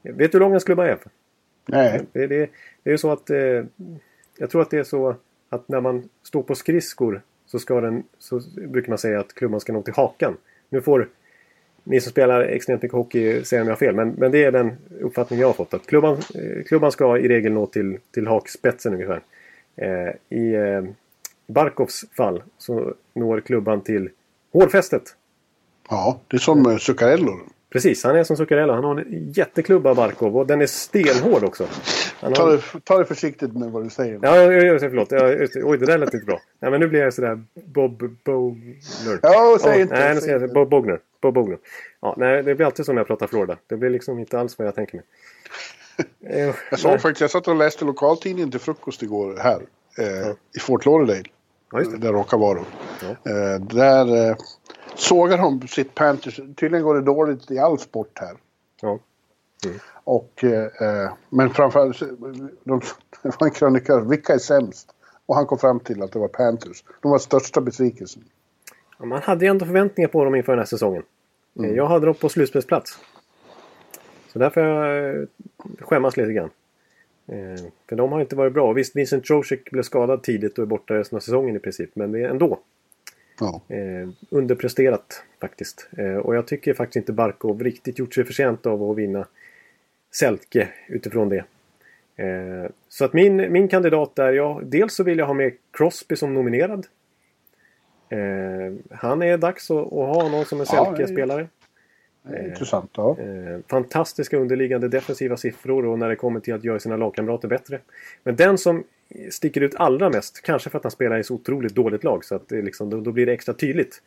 vet 0.02 0.32
du 0.32 0.38
hur 0.38 0.40
lång 0.40 0.50
hans 0.50 0.64
klubba 0.64 0.86
är? 0.86 0.98
Nej. 1.66 2.02
Det, 2.12 2.26
det, 2.26 2.50
det 2.82 2.90
är 2.90 2.92
ju 2.92 2.98
så 2.98 3.12
att 3.12 3.30
eh, 3.30 3.64
jag 4.38 4.50
tror 4.50 4.62
att 4.62 4.70
det 4.70 4.78
är 4.78 4.84
så 4.84 5.16
att 5.48 5.68
när 5.68 5.80
man 5.80 6.08
står 6.22 6.42
på 6.42 6.54
skridskor 6.54 7.22
så, 7.46 7.58
ska 7.58 7.80
den, 7.80 8.02
så 8.18 8.40
brukar 8.68 8.88
man 8.88 8.98
säga 8.98 9.20
att 9.20 9.34
klubban 9.34 9.60
ska 9.60 9.72
nå 9.72 9.82
till 9.82 9.94
hakan. 9.94 10.36
Nu 10.68 10.80
får 10.80 11.08
ni 11.88 12.00
som 12.00 12.10
spelar 12.10 12.40
extremt 12.40 12.82
mycket 12.82 12.96
hockey 12.96 13.44
säger 13.44 13.62
om 13.62 13.68
jag 13.68 13.74
har 13.74 13.78
fel. 13.78 13.94
Men, 13.94 14.08
men 14.08 14.32
det 14.32 14.44
är 14.44 14.52
den 14.52 14.76
uppfattning 15.00 15.38
jag 15.38 15.46
har 15.46 15.54
fått. 15.54 15.74
Att 15.74 15.86
klubban, 15.86 16.16
eh, 16.16 16.64
klubban 16.66 16.92
ska 16.92 17.18
i 17.18 17.28
regel 17.28 17.52
nå 17.52 17.66
till, 17.66 17.98
till 18.14 18.26
hakspetsen 18.26 18.94
ungefär. 18.94 19.20
Eh, 19.76 20.38
I 20.38 20.54
eh, 20.54 20.84
Barkovs 21.46 22.04
fall 22.16 22.42
så 22.58 22.94
når 23.14 23.40
klubban 23.40 23.80
till 23.80 24.10
hårfästet. 24.52 25.02
Ja, 25.88 26.20
det 26.28 26.36
är 26.36 26.38
som 26.38 26.70
eh, 26.70 26.76
Zuccarello. 26.76 27.40
Precis, 27.70 28.04
han 28.04 28.16
är 28.16 28.24
som 28.24 28.36
Zuccarello. 28.36 28.72
Han 28.72 28.84
har 28.84 28.96
en 28.96 29.32
jätteklubba 29.32 29.94
Barkov 29.94 30.36
och 30.36 30.46
den 30.46 30.62
är 30.62 30.66
stenhård 30.66 31.44
också. 31.44 31.66
Han 32.20 32.32
ta, 32.32 32.50
det, 32.50 32.62
ta 32.84 32.98
det 32.98 33.04
försiktigt 33.04 33.52
med 33.52 33.70
vad 33.70 33.84
du 33.84 33.90
säger. 33.90 34.18
Ja, 34.22 34.36
jag, 34.36 34.64
jag, 34.64 34.80
förlåt. 34.80 35.10
Jag, 35.10 35.48
oj, 35.64 35.78
det 35.78 35.86
där 35.86 35.98
lät 35.98 36.14
inte 36.14 36.26
bra. 36.26 36.40
Nej, 36.60 36.70
men 36.70 36.80
nu 36.80 36.88
blir 36.88 37.00
jag 37.00 37.14
sådär 37.14 37.42
Bob 37.64 37.98
Bogner. 38.24 39.18
Ja, 39.22 39.58
säg 39.60 39.80
inte. 39.80 39.94
Nej, 39.94 40.14
nu 40.14 40.20
ska 40.20 40.30
jag 40.30 40.52
Bob 40.52 40.70
Bogner. 40.70 41.00
Bob 41.22 41.34
Bogner. 41.34 41.58
Ja, 42.00 42.14
nej, 42.18 42.42
det 42.42 42.54
blir 42.54 42.66
alltid 42.66 42.86
så 42.86 42.92
när 42.92 43.00
jag 43.00 43.06
pratar 43.06 43.26
Florida. 43.26 43.56
Det 43.66 43.76
blir 43.76 43.90
liksom 43.90 44.18
inte 44.18 44.38
alls 44.40 44.58
vad 44.58 44.68
jag 44.68 44.74
tänker 44.74 44.96
mig. 44.96 45.04
Eh, 46.28 46.54
jag 46.70 46.78
såg 46.78 47.00
faktiskt, 47.00 47.20
jag 47.20 47.30
satt 47.30 47.48
och 47.48 47.56
läste 47.56 47.84
lokaltidningen 47.84 48.50
till 48.50 48.60
frukost 48.60 49.02
igår 49.02 49.36
här. 49.40 49.60
Eh, 49.98 50.06
ja. 50.06 50.34
I 50.56 50.58
Fort 50.60 50.86
Lauderdale. 50.86 51.24
Ja, 51.72 51.78
där 51.78 52.12
råkar 52.12 52.38
vara. 52.38 52.58
Ja. 53.02 53.30
Eh, 53.30 53.60
där 53.60 54.28
eh, 54.30 54.36
sågar 54.98 55.38
de 55.38 55.68
sitt 55.68 55.94
Panthers. 55.94 56.36
Tydligen 56.36 56.82
går 56.82 56.94
det 56.94 57.02
dåligt 57.02 57.50
i 57.50 57.58
all 57.58 57.78
sport 57.78 58.18
här. 58.18 58.36
Ja. 58.80 58.98
Mm. 59.64 59.78
Och, 60.04 60.44
eh, 60.44 61.12
men 61.28 61.50
framförallt, 61.50 61.98
de, 62.64 62.80
det 63.22 63.40
var 63.40 63.46
en 63.46 63.50
krönikör, 63.50 64.00
vilka 64.00 64.34
är 64.34 64.38
sämst? 64.38 64.94
Och 65.26 65.34
han 65.34 65.46
kom 65.46 65.58
fram 65.58 65.80
till 65.80 66.02
att 66.02 66.12
det 66.12 66.18
var 66.18 66.28
Panthers. 66.28 66.84
De 67.00 67.10
var 67.10 67.18
största 67.18 67.60
besvikelsen. 67.60 68.24
Ja, 68.98 69.04
man 69.04 69.22
hade 69.22 69.44
ju 69.44 69.50
ändå 69.50 69.66
förväntningar 69.66 70.08
på 70.08 70.24
dem 70.24 70.34
inför 70.34 70.52
den 70.52 70.58
här 70.58 70.66
säsongen. 70.66 71.02
Mm. 71.58 71.76
Jag 71.76 71.86
hade 71.86 72.06
dem 72.06 72.14
på 72.14 72.28
slutspelsplats. 72.28 72.98
Så 74.32 74.38
där 74.38 74.50
får 74.50 74.62
jag 74.62 75.14
eh, 75.14 75.22
skämmas 75.80 76.16
lite 76.16 76.32
grann. 76.32 76.50
Eh, 77.26 77.64
för 77.88 77.96
de 77.96 78.12
har 78.12 78.20
inte 78.20 78.36
varit 78.36 78.52
bra. 78.52 78.72
Visst, 78.72 78.96
Vincent 78.96 79.24
Trocek 79.24 79.70
blev 79.70 79.82
skadad 79.82 80.22
tidigt 80.22 80.58
och 80.58 80.62
är 80.62 80.66
borta 80.66 80.94
resten 80.94 81.16
av 81.16 81.20
säsongen 81.20 81.56
i 81.56 81.58
princip. 81.58 81.90
Men 81.94 82.14
ändå 82.14 82.58
Ja. 83.40 83.60
eh, 83.68 84.08
underpresterat 84.30 85.22
faktiskt. 85.40 85.88
Eh, 85.98 86.16
och 86.16 86.36
jag 86.36 86.46
tycker 86.46 86.74
faktiskt 86.74 86.96
inte 86.96 87.12
Barkov 87.12 87.62
riktigt 87.62 87.98
gjort 87.98 88.14
sig 88.14 88.24
förtjänt 88.24 88.66
av 88.66 88.90
att 88.90 88.96
vinna 88.96 89.26
Selke 90.14 90.68
utifrån 90.88 91.28
det. 91.28 91.44
Eh, 92.16 92.70
så 92.88 93.04
att 93.04 93.12
min, 93.12 93.52
min 93.52 93.68
kandidat 93.68 94.18
är, 94.18 94.32
ja, 94.32 94.60
dels 94.64 94.94
så 94.94 95.04
vill 95.04 95.18
jag 95.18 95.26
ha 95.26 95.34
med 95.34 95.52
Crosby 95.72 96.16
som 96.16 96.34
nominerad. 96.34 96.86
Eh, 98.08 98.74
han 98.90 99.22
är 99.22 99.38
dags 99.38 99.70
att, 99.70 99.86
att 99.86 99.92
ha 99.92 100.28
någon 100.28 100.44
som 100.44 100.60
en 100.60 100.66
Ja, 100.72 100.84
Selke-spelare. 100.84 101.48
Det 102.22 102.36
är 102.36 102.48
Intressant. 102.48 102.90
Ja. 102.96 103.16
Eh, 103.20 103.58
fantastiska 103.68 104.36
underliggande 104.36 104.88
defensiva 104.88 105.36
siffror 105.36 105.86
och 105.86 105.98
när 105.98 106.08
det 106.08 106.16
kommer 106.16 106.40
till 106.40 106.54
att 106.54 106.64
göra 106.64 106.78
sina 106.78 106.96
lagkamrater 106.96 107.48
bättre. 107.48 107.80
Men 108.22 108.36
den 108.36 108.58
som 108.58 108.84
sticker 109.30 109.60
ut 109.60 109.74
allra 109.74 110.10
mest, 110.10 110.42
kanske 110.42 110.70
för 110.70 110.78
att 110.78 110.84
han 110.84 110.90
spelar 110.90 111.18
i 111.18 111.24
så 111.24 111.34
otroligt 111.34 111.74
dåligt 111.74 112.04
lag, 112.04 112.24
så 112.24 112.34
att 112.34 112.48
det 112.48 112.62
liksom, 112.62 112.90
då, 112.90 113.00
då 113.00 113.12
blir 113.12 113.26
det 113.26 113.32
extra 113.32 113.54
tydligt. 113.54 114.02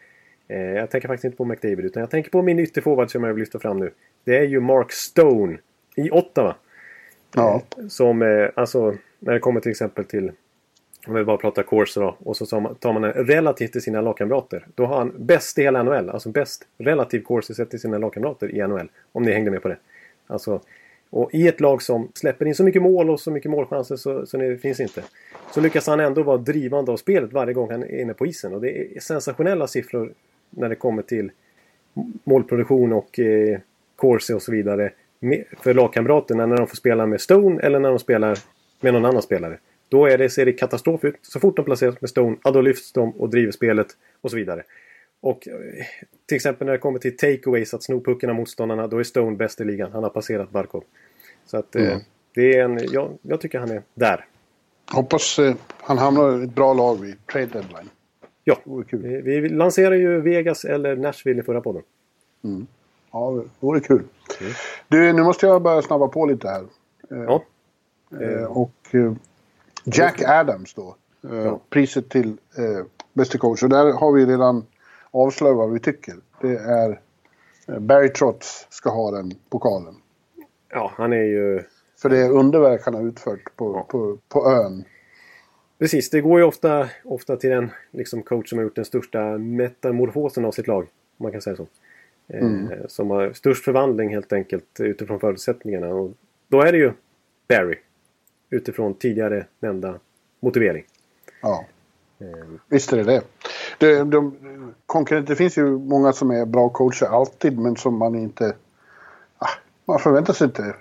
Eh, 0.48 0.62
jag 0.62 0.90
tänker 0.90 1.08
faktiskt 1.08 1.26
inte 1.26 1.38
på 1.38 1.46
McDavid, 1.46 1.86
utan 1.86 2.02
jag 2.02 2.10
tänker 2.10 2.30
på 2.32 2.42
min 2.42 2.60
ytterforward 2.60 3.12
som 3.12 3.24
jag 3.24 3.34
vill 3.34 3.40
lyfta 3.40 3.60
fram 3.60 3.78
nu. 3.78 3.92
Det 4.24 4.38
är 4.38 4.44
ju 4.44 4.60
Mark 4.60 4.92
Stone 4.92 5.58
i 5.96 6.12
Ottawa. 6.12 6.56
Ja. 7.36 7.62
Som, 7.90 8.22
eh, 8.22 8.50
alltså, 8.56 8.96
när 9.20 9.34
det 9.34 9.40
kommer 9.40 9.62
till 9.62 9.72
exempel 9.72 10.06
till 10.06 10.32
om 11.08 11.14
vi 11.14 11.24
bara 11.24 11.38
pratar 11.38 11.64
Corsa 11.64 12.00
då, 12.00 12.16
och 12.20 12.38
så 12.38 12.46
tar 12.46 12.94
man- 12.94 13.04
en 13.04 13.14
relativt 13.14 13.72
till 13.72 13.82
sina 13.82 14.02
lagkamrater. 14.02 14.68
Då 14.76 14.86
har 14.86 14.98
han 14.98 15.14
bäst 15.18 15.58
i 15.58 15.62
hela 15.62 15.84
NHL, 15.84 16.10
alltså 16.10 16.30
bäst 16.30 16.68
relativ 16.78 17.22
Corsa 17.22 17.54
sett 17.54 17.70
till 17.70 17.80
sina 17.80 17.98
lagkamrater 17.98 18.56
i 18.56 18.62
NHL. 18.68 18.90
Om 19.12 19.24
ni 19.24 19.32
hängde 19.32 19.52
med 19.52 19.62
på 19.62 19.68
det. 19.68 19.78
Alltså, 20.28 20.62
och 21.10 21.34
i 21.34 21.48
ett 21.48 21.62
lag 21.62 21.82
som 21.82 22.12
släpper 22.14 22.46
in 22.46 22.56
så 22.56 22.64
mycket 22.64 22.82
mål 22.82 23.10
och 23.10 23.20
så 23.20 23.32
mycket 23.32 23.52
målchanser 23.52 23.96
så, 23.96 24.26
så 24.26 24.38
det 24.38 24.58
finns 24.58 24.80
inte. 24.80 25.04
Så 25.52 25.62
lyckas 25.62 25.88
han 25.88 26.00
ändå 26.00 26.24
vara 26.24 26.38
drivande 26.38 26.92
av 26.92 26.98
spelet 26.98 27.34
varje 27.34 27.54
gång 27.54 27.72
han 27.72 27.84
är 27.84 28.02
inne 28.02 28.14
på 28.14 28.26
isen. 28.26 28.54
Och 28.54 28.62
det 28.62 28.96
är 28.96 29.00
sensationella 29.00 29.68
siffror 29.68 30.14
när 30.50 30.70
det 30.70 30.76
kommer 30.76 31.02
till 31.02 31.32
målproduktion 32.24 32.94
och 32.94 33.20
eh, 33.20 33.60
corsi 33.96 34.34
och 34.34 34.42
så 34.42 34.52
vidare. 34.52 34.92
För 35.62 35.74
lagkamraterna 35.74 36.46
när 36.46 36.58
de 36.58 36.68
får 36.68 36.76
spela 36.76 37.06
med 37.06 37.22
Stone 37.22 37.62
eller 37.62 37.80
när 37.80 37.90
de 37.90 38.00
spelar 38.00 38.38
med 38.82 38.94
någon 38.94 39.06
annan 39.06 39.22
spelare. 39.22 39.58
Då 39.90 40.06
är 40.06 40.18
det, 40.18 40.30
ser 40.30 40.46
det 40.46 40.54
katastrof 40.54 41.04
ut. 41.04 41.16
Så 41.22 41.40
fort 41.40 41.56
de 41.56 41.66
placeras 41.66 42.02
med 42.02 42.10
Stone, 42.10 42.38
ja, 42.44 42.52
då 42.52 42.62
lyfts 42.62 42.94
de 42.94 43.12
och 43.12 43.30
driver 43.30 43.52
spelet 43.52 43.88
och 44.22 44.32
så 44.32 44.38
vidare. 44.38 44.64
Och 45.22 45.48
eh, 45.48 45.54
till 46.26 46.36
exempel 46.36 46.66
när 46.66 46.72
det 46.74 46.80
kommer 46.80 47.00
till 47.00 47.18
takeaways, 47.18 47.74
att 47.74 47.84
sno 47.84 48.02
pucken 48.02 48.30
av 48.30 48.36
motståndarna, 48.36 48.88
då 48.88 48.98
är 49.00 49.04
Stone 49.04 49.36
bäst 49.38 49.62
i 49.62 49.64
ligan. 49.64 49.92
Han 49.92 50.04
har 50.04 50.10
passerat 50.10 50.50
Barkov. 50.50 50.84
Så 51.46 51.58
att 51.58 51.76
eh, 51.76 51.88
Mm. 51.88 52.00
det 52.36 52.56
är 52.56 52.64
en, 52.64 52.80
jag, 52.92 53.18
jag 53.22 53.42
tycker 53.42 53.60
han 53.60 53.72
är 53.72 53.82
där. 53.94 54.26
Hoppas 54.92 55.40
eh, 55.40 55.56
han 55.82 55.98
hamnar 55.98 56.40
i 56.40 56.44
ett 56.44 56.56
bra 56.56 56.74
lag 56.74 57.02
vid 57.02 57.26
trade 57.26 57.46
deadline. 57.46 57.90
Ja, 58.44 58.58
vi, 58.92 59.22
vi 59.42 59.50
lanserar 59.50 59.96
ju 59.96 60.22
Vegas 60.22 60.66
eller 60.66 60.96
Nashville 60.96 61.42
i 61.42 61.44
förra 61.44 61.62
podden. 61.62 61.84
Ja, 63.12 63.32
det 63.32 63.50
vore 63.60 63.80
kul. 63.80 64.04
Du, 64.88 65.14
nu 65.14 65.24
måste 65.24 65.46
jag 65.46 65.62
börja 65.62 65.82
snabba 65.82 66.08
på 66.08 66.26
lite 66.26 66.48
här. 66.50 66.64
Ja, 67.10 67.44
Eh, 68.22 68.44
och 68.44 68.72
eh, 68.92 69.14
Jack 69.84 70.22
Adams 70.28 70.74
då. 70.74 70.96
Eh, 71.30 71.36
Ja. 71.36 71.60
Priset 71.70 72.10
till 72.10 72.38
eh, 72.58 72.86
bästa 73.14 73.38
coach. 73.38 73.64
Och 73.64 73.70
där 73.70 73.94
har 73.94 74.12
vi 74.12 74.26
redan 74.26 74.66
avslöjat 75.12 75.58
vad 75.58 75.72
vi 75.74 75.80
tycker. 75.80 76.16
Det 76.42 76.58
är 76.58 77.00
eh, 77.68 77.80
Barry 77.80 78.10
Trotz 78.10 78.68
ska 78.70 78.90
ha 78.90 79.12
den 79.12 79.32
pokalen. 79.50 79.96
ja 80.70 80.92
han 80.96 81.14
är 81.14 81.24
ju... 81.24 81.64
För 82.02 82.10
det 82.10 82.18
är 82.18 82.32
underverk 82.32 82.82
han 82.86 82.94
har 82.94 83.04
utfört 83.04 83.56
på, 83.56 83.86
på, 83.90 84.18
på 84.30 84.52
ön. 84.52 84.84
Precis, 85.80 86.10
det 86.10 86.22
går 86.22 86.40
ju 86.40 86.46
ofta, 86.46 86.90
ofta 87.04 87.36
till 87.36 87.50
den 87.50 87.70
liksom, 87.92 88.24
coach 88.24 88.50
som 88.50 88.58
har 88.58 88.64
gjort 88.64 88.76
den 88.76 88.86
största 88.86 89.38
metamorfosen 89.38 90.46
av 90.46 90.52
sitt 90.52 90.68
lag. 90.68 90.84
Om 91.18 91.24
man 91.24 91.32
kan 91.32 91.42
säga 91.42 91.56
så. 91.56 91.68
Eh, 92.28 92.42
som 92.88 93.10
har 93.10 93.34
störst 93.34 93.66
förvandling 93.66 94.10
helt 94.10 94.34
enkelt 94.34 94.80
utifrån 94.80 95.20
förutsättningarna. 95.20 95.88
Och 95.88 96.12
då 96.48 96.62
är 96.62 96.72
det 96.72 96.78
ju 96.78 96.92
Barry. 97.48 97.76
Utifrån 98.50 98.94
tidigare 98.94 99.46
nämnda 99.60 100.00
motivering. 100.40 100.86
Ja, 101.42 101.66
Eh, 101.70 101.79
visst 102.68 102.94
är 102.94 102.98
det 102.98 103.04
det. 103.04 103.22
det 103.78 104.04
de, 104.04 104.36
konkurrenter, 104.86 105.30
det 105.30 105.36
finns 105.36 105.58
ju 105.58 105.78
många 105.78 106.14
som 106.14 106.32
är 106.32 106.46
bra 106.46 106.70
coacher 106.70 107.06
alltid 107.06 107.60
men 107.60 107.76
som 107.76 107.98
man 107.98 108.16
inte... 108.16 108.56
Ah, 109.38 109.50
man 109.86 110.00
förväntar 110.00 110.34
sig 110.34 110.46
inte 110.46 110.76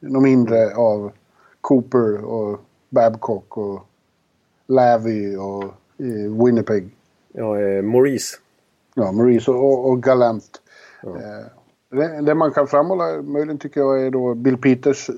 något 0.00 0.22
mindre 0.22 0.74
av 0.76 1.12
Cooper 1.60 2.24
och 2.24 2.60
Babcock 2.90 3.56
och 3.56 3.86
Lavy 4.66 5.36
och 5.36 5.64
eh, 5.98 6.44
Winnipeg. 6.44 6.90
ja, 7.32 7.60
eh, 7.60 7.82
Maurice. 7.82 8.36
Ja, 8.94 9.12
Maurice 9.12 9.50
och, 9.50 9.90
och 9.90 10.02
Galant. 10.02 10.60
Eh, 11.02 11.46
det, 11.90 12.20
det 12.20 12.34
man 12.34 12.52
kan 12.52 12.66
framhålla 12.66 13.22
möjligen 13.22 13.58
tycker 13.58 13.80
jag 13.80 14.02
är 14.02 14.10
då 14.10 14.34
Bill 14.34 14.58
Peters. 14.58 15.10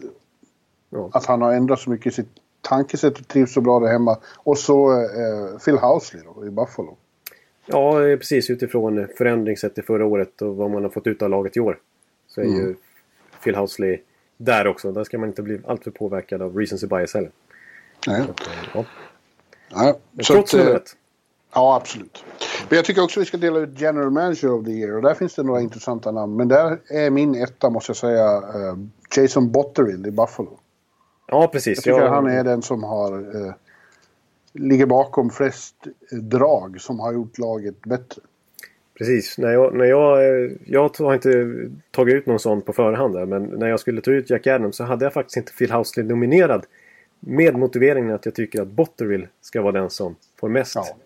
Ja. 0.90 1.10
Att 1.12 1.26
han 1.26 1.42
har 1.42 1.52
ändrat 1.52 1.80
så 1.80 1.90
mycket 1.90 2.12
i 2.12 2.16
sitt 2.16 2.30
tankesätt 2.68 3.18
och 3.18 3.28
trivs 3.28 3.52
så 3.52 3.60
bra 3.60 3.80
där 3.80 3.88
hemma. 3.88 4.18
Och 4.36 4.58
så 4.58 4.92
eh, 4.92 5.58
Phil 5.64 5.78
Housley 5.78 6.22
då 6.34 6.46
i 6.46 6.50
Buffalo. 6.50 6.96
Ja, 7.66 8.06
eh, 8.06 8.18
precis 8.18 8.50
utifrån 8.50 9.08
förändring 9.18 9.56
sett 9.56 9.74
till 9.74 9.84
förra 9.84 10.06
året 10.06 10.42
och 10.42 10.56
vad 10.56 10.70
man 10.70 10.82
har 10.82 10.90
fått 10.90 11.06
ut 11.06 11.22
av 11.22 11.30
laget 11.30 11.56
i 11.56 11.60
år. 11.60 11.78
Så 12.28 12.40
är 12.40 12.44
ju 12.44 12.74
Phil 13.44 13.54
Housley 13.54 14.00
där 14.36 14.66
också. 14.66 14.92
Där 14.92 15.04
ska 15.04 15.18
man 15.18 15.28
inte 15.28 15.42
bli 15.42 15.60
alltför 15.66 15.90
påverkad 15.90 16.42
av 16.42 16.56
recency 16.56 16.86
bias 16.86 17.14
heller. 17.14 17.30
Nej. 18.06 18.20
Eh, 18.74 18.84
Ja. 19.70 19.98
Så 20.22 20.32
Trots 20.32 20.54
att, 20.54 20.60
eh, 20.60 20.64
nummer 20.64 20.76
ett. 20.76 20.96
Ja, 21.54 21.76
absolut. 21.76 22.24
Men 22.68 22.76
jag 22.76 22.84
tycker 22.84 23.04
också 23.04 23.20
vi 23.20 23.26
ska 23.26 23.36
dela 23.36 23.58
ut 23.58 23.80
General 23.80 24.10
Manager 24.10 24.52
of 24.52 24.64
the 24.64 24.70
Year. 24.70 24.96
Och 24.96 25.02
där 25.02 25.14
finns 25.14 25.34
det 25.34 25.42
några 25.42 25.60
intressanta 25.60 26.12
namn. 26.12 26.36
Men 26.36 26.48
där 26.48 26.78
är 26.88 27.10
min 27.10 27.34
etta, 27.34 27.70
måste 27.70 27.90
jag 27.90 27.96
säga, 27.96 28.42
Jason 29.16 29.52
Botterill 29.52 30.06
i 30.06 30.10
Buffalo. 30.10 30.58
Ja, 31.26 31.48
precis. 31.52 31.76
Jag 31.86 31.94
tycker 31.96 32.06
Jag- 32.06 32.14
han 32.14 32.26
är 32.26 32.44
den 32.44 32.62
som 32.62 32.82
har... 32.84 33.36
Eh, 33.46 33.52
ligger 34.52 34.86
bakom 34.86 35.30
flest 35.30 35.74
drag 36.10 36.80
som 36.80 37.00
har 37.00 37.12
gjort 37.12 37.38
laget 37.38 37.80
bättre. 37.82 38.22
Precis. 38.98 39.38
När 39.38 39.52
jag, 39.52 39.74
när 39.74 39.84
jag, 39.84 40.18
eh, 40.44 40.50
jag 40.66 40.90
har 40.98 41.14
inte 41.14 41.56
tagit 41.90 42.14
ut 42.14 42.26
någon 42.26 42.38
sån 42.38 42.62
på 42.62 42.72
förhand 42.72 43.14
där, 43.14 43.26
men 43.26 43.42
när 43.44 43.66
jag 43.68 43.80
skulle 43.80 44.00
ta 44.00 44.10
ut 44.10 44.30
Jack 44.30 44.46
Adams 44.46 44.76
så 44.76 44.84
hade 44.84 45.04
jag 45.04 45.12
faktiskt 45.12 45.36
inte 45.36 45.52
Phil 45.52 45.70
Housley 45.72 46.06
nominerad. 46.06 46.66
Med 47.20 47.54
motiveringen 47.54 48.14
att 48.14 48.24
jag 48.24 48.34
tycker 48.34 48.62
att 48.62 48.68
Botterill 48.68 49.28
ska 49.40 49.62
vara 49.62 49.72
den 49.72 49.90
som 49.90 50.16
får 50.40 50.48
mest 50.48 50.74
Ja. 50.74 50.96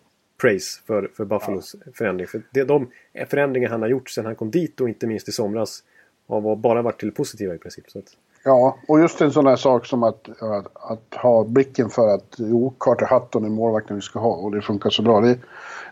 praise 0.41 0.81
för, 0.87 1.11
för 1.17 1.25
Buffalos 1.25 1.77
förändring. 1.95 2.27
För 2.27 2.43
det, 2.51 2.65
de 2.65 2.91
förändringar 3.27 3.69
han 3.71 3.83
har 3.83 3.89
gjort 3.89 4.11
sedan 4.11 4.27
han 4.27 4.35
kom 4.37 4.51
dit 4.51 4.81
och 4.81 4.89
inte 4.89 5.07
minst 5.07 5.29
i 5.29 5.33
somras 5.33 5.83
har 6.27 6.57
bara 6.57 6.83
varit 6.83 7.01
till 7.01 7.13
positiva 7.13 7.55
i 7.55 7.59
princip. 7.59 7.91
Så 7.91 7.99
att, 7.99 8.17
Ja, 8.45 8.79
och 8.89 9.01
just 9.01 9.21
en 9.21 9.33
sån 9.33 9.47
här 9.47 9.57
sak 9.57 9.87
som 9.87 10.03
att, 10.03 10.43
att, 10.43 10.67
att 10.75 11.15
ha 11.15 11.45
blicken 11.45 11.91
för 11.91 12.15
att 12.15 12.35
jo, 12.39 12.75
Carter 12.81 13.07
Hutton 13.07 13.45
är 13.45 13.49
målvakten 13.49 13.97
vi 13.97 14.03
ska 14.03 14.19
ha 14.19 14.33
och 14.35 14.53
det 14.53 14.63
funkar 14.63 14.91
så 14.91 15.03
bra. 15.03 15.21
Det, 15.21 15.39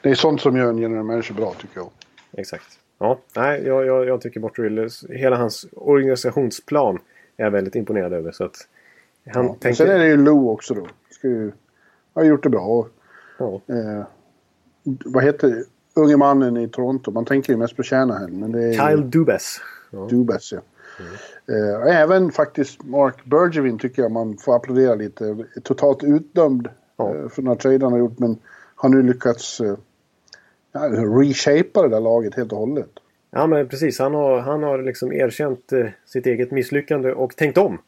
det 0.03 0.11
är 0.11 0.15
sånt 0.15 0.41
som 0.41 0.57
gör 0.57 0.69
en 0.69 0.79
general 0.79 1.05
manager 1.05 1.35
bra 1.35 1.55
tycker 1.61 1.81
jag. 1.81 1.89
exakt. 2.33 2.79
Ja, 2.99 3.19
nej, 3.37 3.63
jag, 3.67 3.87
jag, 3.87 4.07
jag 4.07 4.21
tycker 4.21 4.41
Botterill, 4.41 4.89
hela 5.11 5.37
hans 5.37 5.67
organisationsplan 5.73 6.99
är 7.37 7.45
jag 7.45 7.51
väldigt 7.51 7.75
imponerad 7.75 8.13
över. 8.13 8.33
Så 8.33 8.45
att 8.45 8.57
han 9.35 9.47
Ja. 9.47 9.57
Tänker... 9.61 9.85
Sen 9.85 9.91
är 9.95 9.99
det 9.99 10.07
ju 10.07 10.17
Lou 10.17 10.49
också 10.49 10.75
då. 10.75 10.87
Ska 11.11 11.29
ju, 11.29 11.53
har 12.15 12.25
gjort 12.25 12.43
det 12.43 12.49
bra. 12.49 12.61
Och, 12.61 12.89
ja. 13.39 13.61
eh, 13.67 14.05
vad 15.05 15.25
heter 15.25 15.65
unge 15.95 16.17
mannen 16.17 16.57
i 16.57 16.69
Toronto? 16.69 17.11
Man 17.11 17.25
tänker 17.25 17.53
ju 17.53 17.57
mest 17.57 17.77
på 17.77 17.83
Shanahan. 17.83 18.41
Men 18.41 18.53
det 18.53 18.63
är 18.63 18.67
ju 18.67 18.73
Kyle 18.73 19.11
Dubas. 19.11 19.61
Ja. 19.91 20.07
Dubas, 20.11 20.53
ja. 20.53 20.61
Och 21.83 21.91
även 21.91 22.31
faktiskt 22.33 22.85
Mark 22.85 23.25
Bergevin 23.25 23.79
tycker 23.79 24.03
jag 24.03 24.13
man 24.13 24.37
får 24.37 24.57
applådera 24.57 24.95
lite. 24.95 25.37
Totalt 25.63 26.05
utdömd 26.05 26.69
Ja. 26.97 27.15
eh, 27.15 27.29
för 27.29 27.43
några 27.43 27.57
trade 27.59 27.85
han 27.85 27.93
har 27.93 27.99
gjort. 27.99 28.19
Men 28.19 28.37
har 28.75 28.89
nu 28.89 29.03
lyckats 29.03 29.61
eh, 29.61 29.77
ja, 30.73 30.81
reshapea 31.21 31.83
det 31.83 31.89
där 31.89 32.01
laget 32.01 32.35
helt 32.35 32.53
och 32.53 32.59
hållet. 32.59 32.91
Ja 33.31 33.47
men 33.47 33.69
precis, 33.69 33.99
han 33.99 34.15
har, 34.15 34.39
han 34.39 34.63
har 34.63 34.83
liksom 34.83 35.13
erkänt 35.13 35.73
eh, 35.73 35.87
sitt 36.07 36.27
eget 36.27 36.51
misslyckande 36.51 37.13
och 37.13 37.37
tänkt 37.37 37.59
om. 37.59 37.79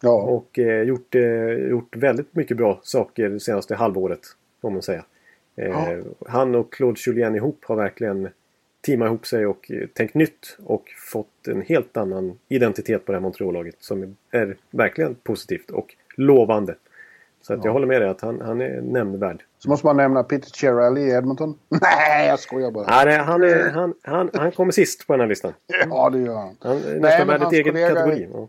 Ja, 0.00 0.22
Och 0.22 0.58
eh, 0.58 0.82
gjort, 0.82 1.14
eh, 1.14 1.22
gjort 1.70 1.96
väldigt 1.96 2.34
mycket 2.34 2.56
bra 2.56 2.80
saker 2.82 3.28
det 3.28 3.40
senaste 3.40 3.74
halvåret. 3.74 4.20
Får 4.62 4.70
man 4.70 4.82
säga. 4.82 5.04
Ja. 5.54 5.88
Han 6.28 6.54
och 6.54 6.72
Claude 6.72 7.00
Julien 7.06 7.34
ihop 7.34 7.64
har 7.64 7.76
verkligen 7.76 8.28
teamat 8.84 9.06
ihop 9.06 9.26
sig 9.26 9.46
och 9.46 9.70
eh, 9.70 9.86
tänkt 9.86 10.14
nytt. 10.14 10.56
Och 10.64 10.84
fått 11.12 11.48
en 11.48 11.62
helt 11.62 11.96
annan 11.96 12.38
identitet 12.48 13.06
på 13.06 13.12
det 13.12 13.18
här 13.18 13.22
Montreal-laget. 13.22 13.76
Som 13.78 14.16
är 14.30 14.56
verkligen 14.70 15.14
positivt 15.14 15.70
och 15.70 15.94
lovande. 16.16 16.74
Så 17.42 17.54
att 17.54 17.64
jag 17.64 17.72
håller 17.72 17.86
med 17.86 18.00
dig 18.02 18.08
att 18.10 18.20
han, 18.20 18.40
han 18.40 18.60
är 18.60 18.80
nämnvärd. 18.80 19.44
Så 19.58 19.68
måste 19.68 19.86
man 19.86 19.96
nämna 19.96 20.22
Peter 20.22 20.50
Chiarelli 20.50 21.00
i 21.00 21.10
Edmonton. 21.10 21.58
Nej, 21.68 22.28
jag 22.28 22.40
skojar 22.40 22.70
bara. 22.70 22.84
Ja, 22.88 23.02
nej, 23.04 23.18
han, 23.18 23.42
är, 23.42 23.70
han, 23.70 23.94
han, 24.02 24.30
han 24.34 24.52
kommer 24.52 24.72
sist 24.72 25.06
på 25.06 25.12
den 25.12 25.20
här 25.20 25.28
listan. 25.28 25.52
Ja, 25.90 26.10
det 26.10 26.18
gör 26.18 26.34
han. 26.34 26.56
Han 26.60 26.76
är 26.76 27.00
nästan 27.00 27.26
värd 27.26 27.42
ett 27.42 27.52
eget 27.52 27.88
kategori. 27.88 28.28
Ja. 28.32 28.48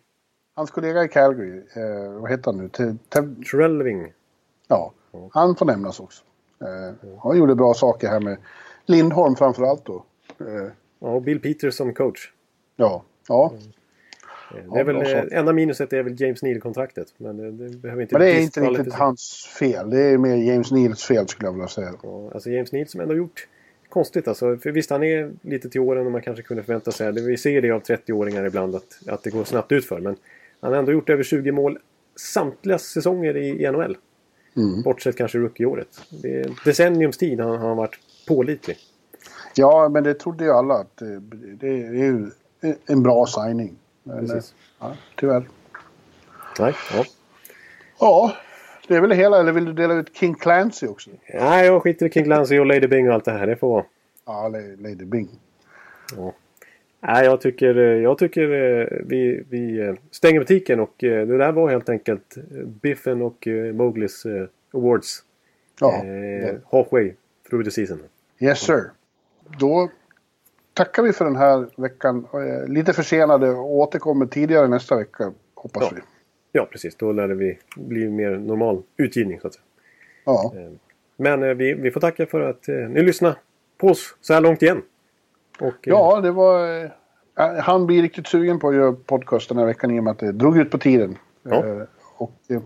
Hans 0.56 0.72
kollega 0.72 1.04
i 1.04 1.08
Calgary, 1.08 1.58
eh, 1.58 2.12
vad 2.22 2.32
heter 2.32 2.52
han 2.52 2.58
nu? 2.58 2.70
Te- 2.70 2.98
ja, 4.68 4.94
han 5.32 5.56
får 5.56 5.66
nämnas 5.66 6.00
också. 6.00 6.24
Eh, 6.62 7.18
han 7.24 7.38
gjorde 7.38 7.56
bra 7.56 7.74
saker 7.74 8.08
här 8.08 8.20
med 8.20 8.38
Lindholm 8.86 9.36
framför 9.36 9.64
allt 9.64 9.86
då. 9.86 10.04
Eh, 10.40 10.72
Ja, 11.00 11.08
och 11.08 11.22
Bill 11.22 11.40
Peters 11.40 11.74
som 11.74 11.94
coach. 11.94 12.32
ja, 12.76 13.04
ja. 13.28 13.54
Det 14.74 14.80
är 14.80 14.84
väl, 14.84 14.96
eh, 14.96 15.40
enda 15.40 15.54
minuset 15.54 15.94
är 15.94 16.04
väl 16.04 16.22
James 16.22 16.44
Neal-kontraktet. 16.44 17.14
Men 17.18 17.38
det, 17.38 17.52
det 17.52 17.78
behöver 17.78 18.02
inte 18.02 18.18
Men 18.18 18.28
det 18.28 18.34
är 18.34 18.42
inte 18.42 18.62
riktigt 18.62 18.94
hans 18.94 19.50
fel. 19.60 19.90
Det 19.90 20.02
är 20.02 20.18
mer 20.18 20.36
James 20.36 20.72
Neals 20.72 21.04
fel 21.04 21.28
skulle 21.28 21.48
jag 21.48 21.54
vilja 21.54 21.68
säga. 21.68 21.94
Ja, 22.04 22.32
Alltså 22.34 22.50
James 22.50 22.72
Neal 22.72 22.88
som 22.88 23.02
ändå 23.02 23.16
gjort 23.16 23.48
konstigt 23.90 24.28
alltså. 24.28 24.58
För 24.58 24.72
visst, 24.72 24.90
han 24.90 25.04
är 25.04 25.32
lite 25.42 25.70
till 25.70 25.82
åren 25.82 26.06
och 26.06 26.12
man 26.12 26.22
kanske 26.22 26.44
kunde 26.44 26.64
förvänta 26.64 26.92
sig 26.92 27.14
det. 27.14 27.22
Vi 27.22 27.38
ser 27.38 27.62
det 27.62 27.72
av 27.72 27.82
30-åringar 27.82 28.46
ibland 28.46 28.76
att, 28.76 29.00
att 29.08 29.24
det 29.24 29.30
går 29.30 29.44
snabbt 29.44 29.72
utför. 29.72 30.00
Men 30.00 30.16
han 30.60 30.72
har 30.72 30.80
ändå 30.80 30.92
gjort 30.92 31.10
över 31.10 31.24
20 31.24 31.52
mål 31.52 31.80
samtliga 32.16 32.78
säsonger 32.78 33.38
i, 33.38 33.64
i 33.64 33.72
NHL. 33.72 33.98
Mm. 34.58 34.82
Bortsett 34.82 35.18
kanske 35.18 35.38
rookie-året. 35.38 36.02
Det 36.22 36.40
är 36.40 36.52
decenniums 36.66 37.18
tid 37.18 37.40
har 37.40 37.58
han 37.58 37.78
varit 37.78 38.00
pålitlig. 38.28 38.78
Ja, 39.56 39.90
men 39.90 40.04
det 40.04 40.14
trodde 40.14 40.44
ju 40.44 40.52
alla 40.52 40.74
att 40.74 40.98
det, 40.98 41.20
det 41.60 41.68
är 41.68 41.94
ju 41.94 42.30
en 42.86 43.04
bra 43.04 43.26
signing. 43.26 43.76
Men, 44.04 44.20
Precis. 44.28 44.52
eh, 44.52 44.58
ja, 44.88 44.96
tyvärr. 45.16 45.48
Nej, 46.60 46.74
ja. 46.94 47.06
Ja, 48.00 48.34
det 48.88 48.96
är 48.96 49.02
väl 49.02 49.12
hela. 49.12 49.40
Eller 49.40 49.52
vill 49.52 49.66
du 49.66 49.74
dela 49.74 49.94
ut 49.94 50.16
King 50.18 50.36
Clancy 50.36 50.88
också? 50.88 51.10
Nej, 51.34 51.66
jag 51.66 51.82
skiter 51.84 52.06
i 52.06 52.10
King 52.10 52.24
Clancy 52.24 52.60
och 52.60 52.66
Lady 52.66 52.88
Bing 52.88 53.08
och 53.08 53.14
allt 53.14 53.26
det 53.26 53.32
här. 53.32 53.48
Det 53.48 53.56
får 53.56 53.68
vara. 53.70 53.86
Ja, 54.26 54.48
La- 54.48 54.90
Lady 54.90 55.06
Bing. 55.06 55.30
Nej, 57.00 57.26
jag 57.26 57.42
tycker, 57.42 57.78
eh, 57.78 57.84
jag 57.84 58.18
tycker 58.18 58.42
eh, 58.42 58.88
vi, 59.06 59.44
vi 59.50 59.80
eh, 59.80 59.94
stänger 60.12 60.40
butiken 60.40 60.80
och 60.80 61.04
eh, 61.04 61.28
det 61.28 61.38
där 61.38 61.52
var 61.52 61.70
helt 61.70 61.90
enkelt 61.90 62.38
eh, 62.38 62.44
Biffen 62.66 63.22
och 63.22 63.48
eh, 63.48 63.74
Mowglis 63.74 64.26
eh, 64.26 64.48
Awards. 64.74 65.24
Ja, 65.80 66.04
Eh, 66.06 66.56
halfway 66.72 67.14
through 67.50 67.66
the 67.66 67.72
season. 67.72 68.00
yes 68.40 68.60
sir. 68.60 68.92
Då 69.60 69.90
tackar 70.74 71.04
vi 71.04 71.14
för 71.14 71.26
den 71.26 71.36
här 71.36 71.68
veckan. 71.78 72.28
Eh, 72.34 72.68
Lite 72.68 72.94
försenade 72.94 73.50
och 73.50 73.76
återkommer 73.76 74.26
tidigare 74.26 74.68
nästa 74.68 74.96
vecka, 74.98 75.34
hoppas 75.56 75.84
Ja. 75.84 75.90
vi. 75.96 76.02
Ja, 76.52 76.68
precis. 76.72 76.96
Då 76.96 77.12
lär 77.12 77.28
det 77.28 77.36
bli, 77.36 77.60
bli 77.76 78.10
mer 78.10 78.32
normal 78.38 78.82
utgivning 78.98 79.40
så 79.40 79.48
att 79.48 79.54
säga. 79.54 79.64
Ja, 80.26 80.54
Men 81.18 81.44
eh, 81.44 81.50
vi, 81.54 81.74
vi 81.74 81.92
får 81.92 82.02
tacka 82.02 82.26
för 82.26 82.42
att 82.42 82.68
eh, 82.70 82.76
ni 82.76 83.02
lyssnade 83.04 83.36
på 83.78 83.88
oss 83.88 84.16
så 84.22 84.34
här 84.34 84.42
långt 84.42 84.62
igen. 84.62 84.82
Och, 85.60 85.66
eh, 85.68 85.74
ja 85.84 86.22
det 86.22 86.32
var... 86.32 86.84
eh, 86.84 86.90
Han 87.60 87.86
blir 87.88 88.02
riktigt 88.02 88.28
sugen 88.28 88.60
på 88.60 88.70
att 88.70 88.76
göra 88.76 88.94
podcast 89.06 89.50
den 89.50 89.58
här 89.58 89.66
veckan 89.66 89.92
i 89.92 90.00
och 90.00 90.04
med 90.04 90.12
att 90.12 90.20
det 90.20 90.32
drog 90.32 90.58
ut 90.58 90.72
på 90.72 90.78
tiden. 90.78 91.18
Ja. 91.44 91.66
Eh, 91.66 91.82
Och 92.18 92.32
eh, 92.48 92.62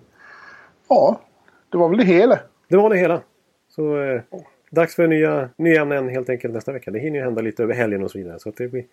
ja, 0.90 1.22
det 1.70 1.78
var 1.78 1.90
väl 1.90 1.98
det 1.98 2.04
hela. 2.06 2.40
Det 2.68 2.78
var 2.78 2.90
det 2.90 2.98
hela. 2.98 3.22
Så 3.70 4.02
eh, 4.02 4.22
dags 4.70 4.96
för 4.96 5.08
nya, 5.08 5.50
nya 5.58 5.82
ämnen 5.82 6.10
helt 6.10 6.30
enkelt 6.30 6.54
nästa 6.54 6.72
vecka. 6.72 6.92
Det 6.92 7.00
hinner 7.00 7.20
ju 7.20 7.26
hända 7.26 7.42
lite 7.42 7.64
över 7.64 7.74
helgen 7.74 8.04
och 8.04 8.12
så 8.12 8.18
vidare. 8.18 8.40
Så 8.40 8.50
att 8.50 8.56
det, 8.58 8.68
blir, 8.68 8.86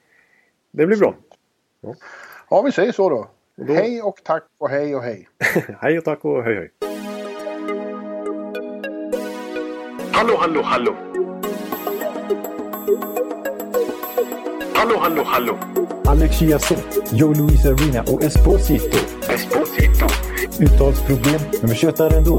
det 0.70 0.86
blir 0.86 0.96
bra. 0.96 1.14
Ja, 2.50 2.62
vi 2.62 2.72
säger 2.72 2.92
så 2.92 3.08
då. 3.10 3.28
då- 3.56 3.72
Hej 3.74 4.02
och 4.02 4.20
tack 4.24 4.44
och 4.58 4.68
hej 4.68 4.96
och 4.96 5.02
hej. 5.02 5.28
hej 5.80 5.98
och 5.98 6.04
tack 6.04 6.24
och 6.24 6.44
hej 6.44 6.54
hej. 6.54 6.70
Hallå, 10.12 10.36
hallå, 10.38 10.62
hallå. 10.64 10.94
Hallå, 14.74 14.96
hallå, 14.98 15.22
hallå. 15.26 15.58
Alex 16.04 16.38
Chiazot, 16.38 17.12
Joe 17.12 17.34
Luis 17.34 17.66
Arena 17.66 18.02
och 18.12 18.22
Esposito. 18.24 18.98
Esposito. 19.32 20.06
Uttalsproblem, 20.60 21.40
men 21.60 21.70
vi 21.70 21.74
tjötar 21.76 22.16
ändå. 22.18 22.38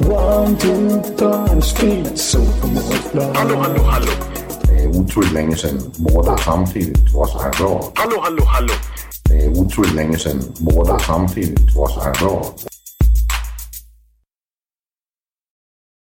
One, 0.00 0.56
two, 0.58 1.02
three, 1.16 1.60
speed, 1.60 2.18
so 2.18 2.38
Hallå, 3.34 3.56
hallå, 3.62 3.82
hallå. 3.82 4.10
Det 4.62 4.84
er 4.84 4.88
utroligt 4.88 5.32
længe 5.32 5.56
siden 5.56 5.94
mor, 5.98 6.22
der 6.22 6.36
samtidig 6.36 6.94
også 7.16 7.38
har 7.38 7.50
råd. 7.64 7.92
Hallå, 7.96 8.20
hallå, 8.24 8.44
hallå. 8.44 8.72
Det 9.28 9.44
er 9.44 9.48
utroligt 9.60 9.94
længe 9.94 10.18
siden 10.18 10.42
mor, 10.60 10.82
der 10.84 10.98
samtidig 10.98 11.56
også 11.76 12.00
har 12.00 12.12
råd. 12.22 12.73